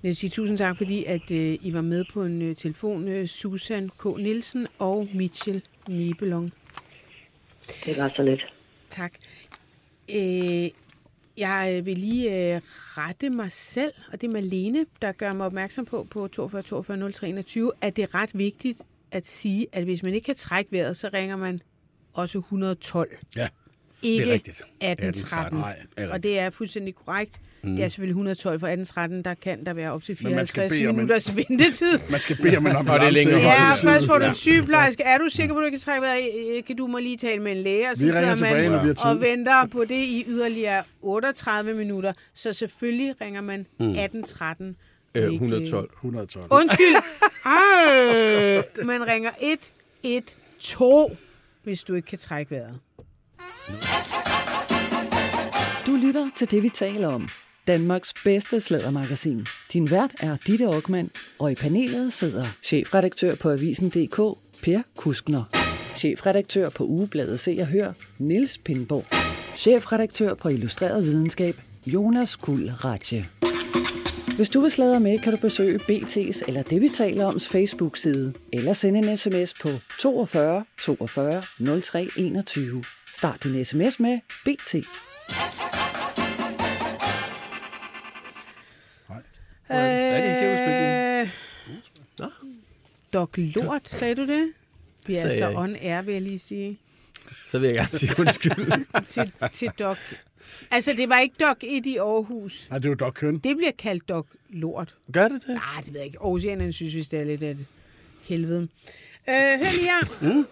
Jeg 0.03 0.09
vil 0.09 0.17
sige 0.17 0.31
tusind 0.31 0.59
tak, 0.59 0.77
fordi 0.77 1.05
at 1.05 1.31
øh, 1.31 1.59
I 1.63 1.71
var 1.75 1.81
med 1.81 2.05
på 2.15 2.23
en 2.23 2.43
øh, 2.43 2.57
telefon. 2.57 3.09
Øh, 3.09 3.27
Susan 3.27 3.89
K. 3.89 4.05
Nielsen 4.19 4.67
og 4.79 5.07
Mitchell 5.15 5.63
Nibelong. 5.89 6.51
Det 7.85 7.99
var 7.99 8.13
så 8.17 8.23
lidt. 8.23 8.53
Tak. 8.91 9.13
Øh, 10.15 10.71
jeg 11.37 11.81
vil 11.85 11.99
lige 11.99 12.55
øh, 12.55 12.61
rette 12.65 13.31
mig 13.31 13.53
selv, 13.53 13.93
og 14.13 14.21
det 14.21 14.27
er 14.27 14.33
Malene, 14.33 14.87
der 15.03 15.13
gør 15.13 15.33
mig 15.33 15.47
opmærksom 15.47 15.85
på 15.85 16.07
på 16.11 16.29
42 16.29 16.63
42 16.63 17.13
03 17.13 17.29
21, 17.29 17.73
at 17.81 17.97
det 17.97 18.03
er 18.03 18.15
ret 18.15 18.31
vigtigt 18.39 18.83
at 19.11 19.27
sige, 19.27 19.67
at 19.73 19.85
hvis 19.85 20.03
man 20.03 20.15
ikke 20.15 20.25
kan 20.25 20.35
trække 20.35 20.73
vejret, 20.73 20.97
så 20.97 21.11
ringer 21.15 21.37
man 21.37 21.61
også 22.13 22.39
112. 22.39 23.11
Ja. 23.37 23.49
Ikke 24.03 24.33
rigtigt. 24.33 24.57
1813. 24.81 25.59
1813. 25.59 25.59
Nej, 25.59 25.77
er 25.97 26.13
Og 26.13 26.23
det 26.23 26.39
er 26.39 26.51
fuldstændig 26.51 26.95
korrekt. 26.95 27.41
Mm. 27.65 27.75
Det 27.77 27.85
er 27.85 27.89
selvfølgelig 27.89 28.13
112 28.13 28.61
for 28.61 28.67
1813, 28.67 29.23
der 29.25 29.35
kan 29.35 29.67
der 29.67 29.73
være 29.73 29.93
op 29.93 30.03
til 30.03 30.19
Men 30.23 30.35
man 30.35 30.47
skal 30.47 30.61
54 30.71 30.73
bede 30.79 30.87
om 30.89 30.91
en- 30.91 30.97
minutters 30.97 31.37
ventetid. 31.37 31.99
Man 32.11 32.21
skal 32.21 32.37
bede 32.43 32.57
om 32.57 32.67
en 32.67 32.77
Og 32.77 32.85
det 32.85 32.89
er 32.91 32.93
ambulance. 32.95 33.31
Ja, 33.31 33.75
tiden. 33.77 33.89
først 33.95 34.07
får 34.07 34.19
du 34.19 34.25
Ja. 34.25 34.29
en 34.29 34.35
sygeplejerske. 34.35 35.03
Er 35.03 35.19
du 35.19 35.29
sikker 35.29 35.55
på, 35.55 35.61
at 35.61 35.65
du 35.65 35.71
kan 35.71 35.81
trække 35.81 36.03
vejret? 36.03 36.65
Kan 36.65 36.77
du 36.77 36.87
må 36.87 36.99
lige 36.99 37.17
tale 37.17 37.43
med 37.43 37.53
en 37.53 37.59
læge? 37.59 37.91
Og 37.91 37.97
så 37.97 38.05
Vi 38.05 38.11
sidder 38.11 38.35
tilbage, 38.37 38.71
man 38.71 38.97
og 39.05 39.21
venter 39.21 39.67
på 39.67 39.85
det 39.85 39.95
i 39.95 40.25
yderligere 40.29 40.83
38 41.03 41.75
minutter. 41.75 42.13
Så 42.35 42.53
selvfølgelig 42.53 43.15
ringer 43.21 43.41
man 43.41 43.61
1813. 43.61 44.77
Øh, 45.15 45.23
ikke- 45.23 45.35
112. 45.35 45.91
112. 45.95 46.47
Undskyld. 46.51 46.95
Ej, 47.45 48.85
man 48.85 49.07
ringer 49.07 49.31
112, 49.41 51.17
hvis 51.63 51.85
du 51.85 51.95
ikke 51.95 52.07
kan 52.07 52.19
trække 52.19 52.51
vejret. 52.51 52.79
Du 55.87 55.97
lytter 55.97 56.31
til 56.37 56.51
det, 56.51 56.63
vi 56.63 56.69
taler 56.69 57.09
om. 57.09 57.29
Danmarks 57.67 58.15
bedste 58.25 58.61
slædermagasin. 58.61 59.47
Din 59.73 59.91
vært 59.91 60.15
er 60.21 60.37
Ditte 60.47 60.65
Aukmann, 60.65 61.11
og 61.39 61.53
i 61.53 61.55
panelet 61.55 62.13
sidder 62.13 62.47
chefredaktør 62.63 63.35
på 63.35 63.51
Avisen.dk, 63.51 64.17
Per 64.63 64.83
Kuskner. 64.97 65.45
Chefredaktør 65.95 66.71
på 66.71 66.85
Ugebladet 66.85 67.41
Se 67.41 67.57
og 67.61 67.67
Hør, 67.67 67.93
Niels 68.19 68.59
Pindborg. 68.59 69.05
Chefredaktør 69.57 70.35
på 70.35 70.49
Illustreret 70.49 71.05
Videnskab, 71.05 71.57
Jonas 71.87 72.37
Kuld 72.37 72.85
Ratje. 72.85 73.29
Hvis 74.37 74.49
du 74.49 74.61
vil 74.61 74.71
sladre 74.71 75.01
med, 75.01 75.19
kan 75.19 75.33
du 75.33 75.39
besøge 75.39 75.79
BT's 75.79 76.43
eller 76.49 76.63
det, 76.63 76.81
vi 76.83 76.89
taler 76.89 77.27
oms 77.27 77.49
Facebook-side, 77.49 78.33
eller 78.53 78.73
sende 78.73 78.99
en 79.11 79.17
sms 79.17 79.55
på 79.63 79.69
42 80.01 80.65
42 80.81 81.43
03 81.83 82.09
21. 82.17 82.85
Start 83.15 83.45
din 83.45 83.65
sms 83.65 84.01
med 84.01 84.19
BT. 84.45 84.75
Hvad 89.67 89.79
er 89.91 90.27
det, 90.27 90.37
I 90.37 90.39
ser 90.39 90.53
udspilningen? 90.53 91.21
Øh, 91.21 91.29
Dog 93.13 93.29
Lort, 93.37 93.89
sagde 93.89 94.15
du 94.15 94.27
det? 94.27 94.53
Vi 95.07 95.15
er 95.17 95.21
Sagde 95.21 95.39
så 95.39 95.49
ikke. 95.49 95.61
on 95.61 95.77
air, 95.77 96.03
vil 96.03 96.13
jeg 96.13 96.23
lige 96.23 96.39
sige. 96.39 96.79
Så 97.49 97.59
vil 97.59 97.67
jeg 97.67 97.77
gerne 97.77 97.89
sige 97.91 98.15
undskyld. 98.19 98.73
Til, 99.05 99.33
til 99.53 99.71
Dog. 99.79 99.97
Altså, 100.71 100.93
det 100.97 101.09
var 101.09 101.19
ikke 101.21 101.35
Dog 101.41 101.57
1 101.63 101.87
i 101.87 101.97
Aarhus. 101.97 102.67
Nej, 102.71 102.79
det 102.79 102.89
jo 102.89 102.95
Doc 102.95 103.15
Køn. 103.15 103.39
Det 103.39 103.57
bliver 103.57 103.73
kaldt 103.79 104.09
Dog 104.09 104.27
Lort. 104.49 104.97
Gør 105.13 105.29
det 105.29 105.43
det? 105.47 105.55
Nej, 105.55 105.81
det 105.85 105.93
ved 105.93 106.01
jeg 106.01 106.07
ikke. 106.07 106.19
Aarhusianerne 106.21 106.73
synes, 106.73 106.93
hvis 106.93 107.09
det 107.09 107.21
er 107.21 107.25
lidt 107.25 107.43
af 107.43 107.51
et 107.51 107.67
helvede. 108.23 108.61
Øh, 109.29 109.35
hør 109.35 109.73
lige 109.73 109.85
her. 109.85 110.45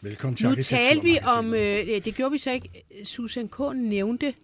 Velkommen 0.00 0.36
til 0.36 0.48
Nu 0.48 0.54
talte 0.54 1.02
vi 1.02 1.18
om, 1.38 1.54
øh, 1.54 1.86
det 2.04 2.14
gjorde 2.14 2.32
vi 2.32 2.38
så 2.38 2.50
ikke, 2.52 2.68
Susan 3.04 3.48
K. 3.48 3.60
nævnte 3.74 4.34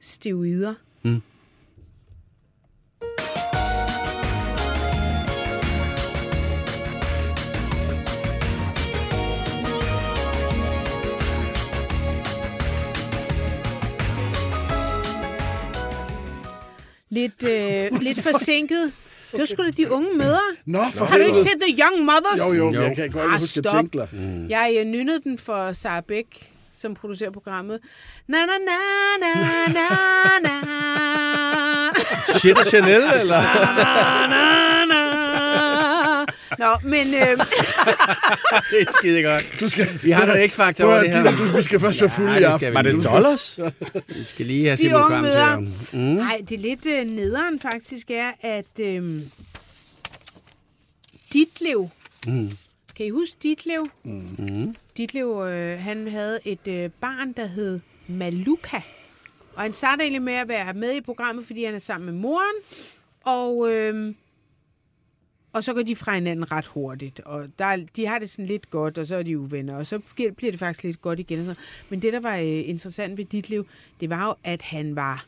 steroider. 0.00 0.74
Mm. 1.02 1.22
Lidt, 17.16 17.44
øh, 17.44 18.00
lidt 18.06 18.22
forsinket. 18.22 18.92
Det 19.32 19.38
var 19.40 19.46
sgu 19.46 19.62
da 19.64 19.70
de 19.70 19.90
unge 19.90 20.08
mødre. 20.16 20.40
Nå, 20.66 20.82
for 20.92 21.04
Har 21.04 21.18
du 21.18 21.24
ikke 21.24 21.38
set 21.38 21.60
The 21.66 21.76
Young 21.82 22.04
Mothers? 22.04 22.40
Jo, 22.40 22.52
jo, 22.64 22.74
Jo. 22.74 22.80
jeg 22.82 22.96
kan 22.96 23.10
godt 23.10 23.24
Ah, 23.24 23.40
huske 23.40 23.58
stop. 23.58 23.76
jingler. 23.76 24.06
Jeg 24.48 24.76
øh, 24.80 24.84
nynnede 24.84 25.20
den 25.24 25.38
for 25.38 25.72
Sarah 25.72 26.02
Beck, 26.08 26.28
som 26.80 26.94
producerer 26.94 27.30
programmet. 27.30 27.78
Na 28.28 28.38
na 28.38 28.56
na 28.68 28.78
na 29.22 29.32
na 29.72 29.88
na 30.42 30.54
Shit 32.38 32.56
Chanel, 32.66 33.02
eller? 33.20 33.42
na 33.78 34.26
na 34.26 34.26
na 34.26 34.75
Nå, 36.58 36.76
men 36.82 37.06
øh, 37.14 37.20
Det 38.70 38.80
er 38.80 38.92
skide 38.98 39.22
godt. 39.22 39.56
Du 39.60 39.68
skal, 39.68 39.86
Vi 40.02 40.10
har 40.10 40.26
noget 40.26 40.50
x-faktor 40.50 40.84
over 40.84 41.00
det 41.02 41.14
her. 41.14 41.22
du, 41.50 41.56
vi 41.56 41.62
skal 41.62 41.80
først 41.80 42.00
være 42.00 42.10
fulde 42.10 42.32
Ja, 42.32 42.38
i 42.38 42.42
aften. 42.42 42.74
Var 42.74 42.82
det 42.82 42.92
Du 42.92 43.02
dollars? 43.02 43.58
Vi 44.08 44.24
skal 44.24 44.46
lige 44.46 44.64
have 44.64 44.76
Simon 44.76 45.08
Kvam 45.08 45.66
til. 45.90 45.98
Mm. 45.98 46.04
Nej, 46.04 46.40
det 46.48 46.54
er 46.54 46.58
lidt 46.60 46.86
øh, 46.86 47.04
nederen 47.04 47.60
faktisk 47.60 48.10
er, 48.10 48.30
at 48.40 48.80
øh, 48.80 49.20
Ditlev, 51.32 51.88
Mm. 52.26 52.50
kan 52.96 53.06
I 53.06 53.10
huske 53.10 53.36
Ditlev? 53.42 53.88
Mm. 54.04 54.76
Ditlev, 54.96 55.46
øh, 55.46 55.78
han 55.78 56.08
havde 56.08 56.38
et 56.44 56.68
øh, 56.68 56.90
barn, 57.00 57.32
der 57.32 57.46
hed 57.46 57.80
Maluka. 58.08 58.76
Og 59.54 59.62
han 59.62 59.72
startede 59.72 60.02
egentlig 60.02 60.22
med 60.22 60.34
at 60.34 60.48
være 60.48 60.74
med 60.74 60.94
i 60.94 61.00
programmet, 61.00 61.46
fordi 61.46 61.64
han 61.64 61.74
er 61.74 61.78
sammen 61.78 62.06
med 62.06 62.14
moren. 62.20 62.54
Og, 63.24 63.70
øh, 63.72 64.14
og 65.56 65.64
så 65.64 65.74
går 65.74 65.82
de 65.82 65.96
fra 65.96 66.14
hinanden 66.14 66.52
ret 66.52 66.66
hurtigt. 66.66 67.20
Og 67.20 67.46
der, 67.58 67.64
er- 67.64 67.84
de 67.96 68.06
har 68.06 68.18
det 68.18 68.30
sådan 68.30 68.46
lidt 68.46 68.70
godt, 68.70 68.98
og 68.98 69.06
så 69.06 69.16
er 69.16 69.22
de 69.22 69.38
uvenner. 69.38 69.76
Og 69.76 69.86
så 69.86 69.98
bliver 70.16 70.50
det 70.52 70.58
faktisk 70.58 70.84
lidt 70.84 71.00
godt 71.00 71.18
igen. 71.20 71.38
og 71.38 71.44
sådan. 71.44 71.62
Men 71.88 72.02
det, 72.02 72.12
der 72.12 72.20
var 72.20 72.36
øh, 72.36 72.68
interessant 72.68 73.18
ved 73.18 73.24
Ditlev, 73.24 73.66
det 74.00 74.10
var 74.10 74.26
jo, 74.26 74.34
at 74.44 74.62
han 74.62 74.96
var 74.96 75.26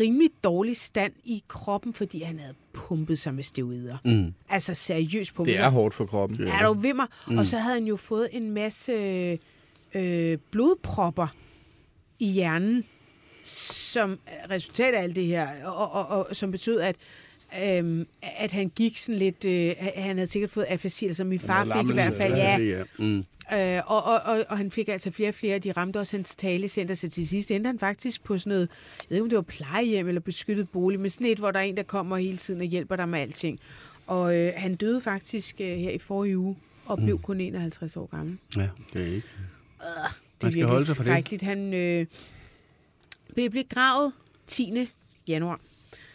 rimelig 0.00 0.30
dårlig 0.44 0.76
stand 0.76 1.12
i 1.24 1.42
kroppen, 1.48 1.94
fordi 1.94 2.22
han 2.22 2.38
havde 2.38 2.54
pumpet 2.72 3.18
sig 3.18 3.34
med 3.34 3.42
steroider. 3.44 3.96
Mm. 4.04 4.34
Altså 4.48 4.74
seriøst 4.74 5.34
pumpet 5.34 5.50
Det 5.52 5.58
sig. 5.58 5.64
er 5.64 5.70
hårdt 5.70 5.94
for 5.94 6.06
kroppen. 6.06 6.46
Er 6.48 6.62
du 6.72 6.94
mig? 6.94 7.06
Mm. 7.28 7.38
Og 7.38 7.46
så 7.46 7.58
havde 7.58 7.74
han 7.74 7.84
jo 7.84 7.96
fået 7.96 8.28
en 8.32 8.50
masse 8.50 8.92
øh, 9.94 10.38
blodpropper 10.50 11.26
i 12.18 12.26
hjernen, 12.26 12.84
som 13.42 14.18
resultat 14.50 14.94
af 14.94 15.02
alt 15.02 15.16
det 15.16 15.26
her, 15.26 15.64
og, 15.66 15.92
og, 15.92 16.06
og, 16.08 16.26
og 16.28 16.36
som 16.36 16.50
betød, 16.50 16.80
at 16.80 16.96
øhm, 17.64 18.06
at 18.22 18.52
han 18.52 18.68
gik 18.68 18.98
sådan 18.98 19.18
lidt... 19.18 19.44
Øh, 19.44 19.74
han 19.96 20.16
havde 20.16 20.26
sikkert 20.30 20.50
fået 20.50 20.64
afasi, 20.64 21.06
altså 21.06 21.24
min 21.24 21.38
far 21.38 21.64
fik 21.64 21.90
i 21.90 21.92
hvert 21.92 22.14
fald, 22.14 22.34
ja. 22.34 22.58
ja. 22.58 22.82
Mm. 22.98 23.24
Øh, 23.54 23.82
og, 23.86 24.02
og, 24.04 24.20
og, 24.24 24.44
og 24.48 24.56
han 24.58 24.70
fik 24.70 24.88
altså 24.88 25.10
flere 25.10 25.28
og 25.28 25.34
flere, 25.34 25.58
de 25.58 25.72
ramte 25.72 25.98
også 25.98 26.16
hans 26.16 26.34
talecenter, 26.36 26.94
så 26.94 27.08
til 27.10 27.28
sidst 27.28 27.50
endte 27.50 27.68
han 27.68 27.78
faktisk 27.78 28.24
på 28.24 28.38
sådan 28.38 28.50
noget, 28.50 28.68
jeg 29.00 29.06
ved 29.08 29.16
ikke 29.16 29.22
om 29.24 29.28
det 29.30 29.36
var 29.36 29.42
plejehjem 29.42 30.08
eller 30.08 30.20
beskyttet 30.20 30.68
bolig, 30.68 31.00
men 31.00 31.10
sådan 31.10 31.26
et, 31.26 31.38
hvor 31.38 31.50
der 31.50 31.58
er 31.58 31.64
en, 31.64 31.76
der 31.76 31.82
kommer 31.82 32.16
hele 32.16 32.36
tiden 32.36 32.60
og 32.60 32.66
hjælper 32.66 32.96
dig 32.96 33.08
med 33.08 33.20
alting. 33.20 33.60
Og 34.06 34.36
øh, 34.36 34.52
han 34.56 34.74
døde 34.74 35.00
faktisk 35.00 35.56
øh, 35.60 35.76
her 35.78 35.90
i 35.90 35.98
forrige 35.98 36.38
uge, 36.38 36.56
og 36.86 36.98
blev 36.98 37.16
Mm. 37.16 37.22
kun 37.22 37.40
51 37.40 37.96
år 37.96 38.06
gammel. 38.06 38.38
ja, 38.56 38.68
det 38.92 39.02
er 39.02 39.06
ikke. 39.14 39.28
Det 39.78 39.86
er 39.86 40.12
Man 40.42 40.52
skal 40.52 40.64
holde 40.66 40.84
sig 40.84 40.96
for 40.96 41.04
det. 41.04 41.42
Han 41.42 41.74
øh, 41.74 42.06
blev 43.34 43.50
begravet 43.50 44.12
10. 44.46 44.72
januar. 45.28 45.60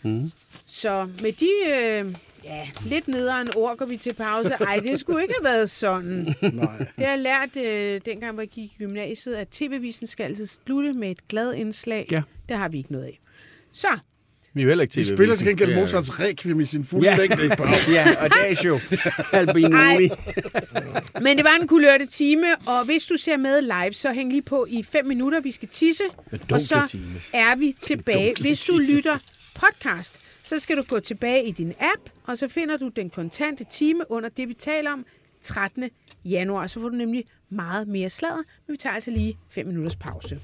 Mm. 0.05 0.31
Så 0.65 1.07
med 1.21 1.31
de 1.31 1.49
øh, 1.73 2.13
ja, 2.43 2.67
lidt 2.85 3.07
nederen 3.07 3.47
ord 3.55 3.77
går 3.77 3.85
vi 3.85 3.97
til 3.97 4.13
pause. 4.13 4.49
Ej, 4.53 4.79
det 4.83 4.99
skulle 4.99 5.21
ikke 5.21 5.33
have 5.39 5.53
været 5.53 5.69
sådan. 5.69 6.35
Nej. 6.53 6.77
Det 6.77 6.87
har 6.97 7.05
jeg 7.09 7.19
lært, 7.19 7.57
øh, 7.57 8.01
dengang 8.05 8.33
hvor 8.33 8.41
jeg 8.41 8.49
gik 8.49 8.63
i 8.63 8.75
gymnasiet, 8.77 9.35
at 9.35 9.47
tv-visen 9.47 10.07
skal 10.07 10.23
altid 10.23 10.45
slutte 10.47 10.93
med 10.93 11.11
et 11.11 11.27
glad 11.27 11.53
indslag. 11.53 12.07
Ja. 12.11 12.21
Det 12.49 12.57
har 12.57 12.69
vi 12.69 12.77
ikke 12.77 12.91
noget 12.91 13.05
af. 13.05 13.19
Så, 13.73 13.87
Vi 14.53 14.61
er 14.61 14.63
jo 14.63 14.69
heller 14.69 14.81
ikke 14.81 14.91
Vi 14.91 15.03
TV-avisen. 15.03 15.17
spiller 15.17 15.35
til 15.35 15.47
gengæld. 15.47 15.75
Mozarts 15.75 16.19
Requiem 16.19 16.59
i 16.59 16.65
sin 16.65 16.83
fulde 16.83 17.05
Ja. 17.09 17.17
længde. 17.17 17.43
Ikke? 17.43 17.55
ja, 17.97 18.07
og 18.23 18.29
det 18.29 18.51
er 18.51 18.61
jo 18.65 18.79
Albinoni. 19.39 20.09
men 21.21 21.37
det 21.37 21.43
var 21.45 21.57
en 21.61 21.67
kulørte 21.67 22.05
time, 22.05 22.55
og 22.65 22.85
hvis 22.85 23.03
du 23.05 23.17
ser 23.17 23.37
med 23.37 23.61
live, 23.61 23.93
så 23.93 24.11
hæng 24.13 24.29
lige 24.31 24.41
på 24.41 24.65
i 24.69 24.83
fem 24.83 25.05
minutter. 25.05 25.39
Vi 25.41 25.51
skal 25.51 25.67
tisse, 25.67 26.03
og 26.51 26.61
så 26.61 26.81
time. 26.89 27.03
er 27.33 27.55
vi 27.55 27.75
tilbage. 27.79 28.33
Hvis 28.41 28.61
du 28.65 28.77
lytter 28.77 29.17
podcast, 29.55 30.21
så 30.43 30.59
skal 30.59 30.77
du 30.77 30.83
gå 30.83 30.99
tilbage 30.99 31.45
i 31.45 31.51
din 31.51 31.73
app, 31.79 32.09
og 32.23 32.37
så 32.37 32.47
finder 32.47 32.77
du 32.77 32.87
den 32.87 33.09
kontante 33.09 33.63
time 33.63 34.11
under 34.11 34.29
det, 34.29 34.47
vi 34.47 34.53
taler 34.53 34.91
om 34.91 35.05
13. 35.41 35.89
januar. 36.25 36.67
Så 36.67 36.79
får 36.79 36.89
du 36.89 36.95
nemlig 36.95 37.25
meget 37.49 37.87
mere 37.87 38.09
sladder, 38.09 38.43
men 38.67 38.73
vi 38.73 38.77
tager 38.77 38.93
altså 38.93 39.11
lige 39.11 39.37
5 39.49 39.67
minutters 39.67 39.95
pause. 39.95 40.39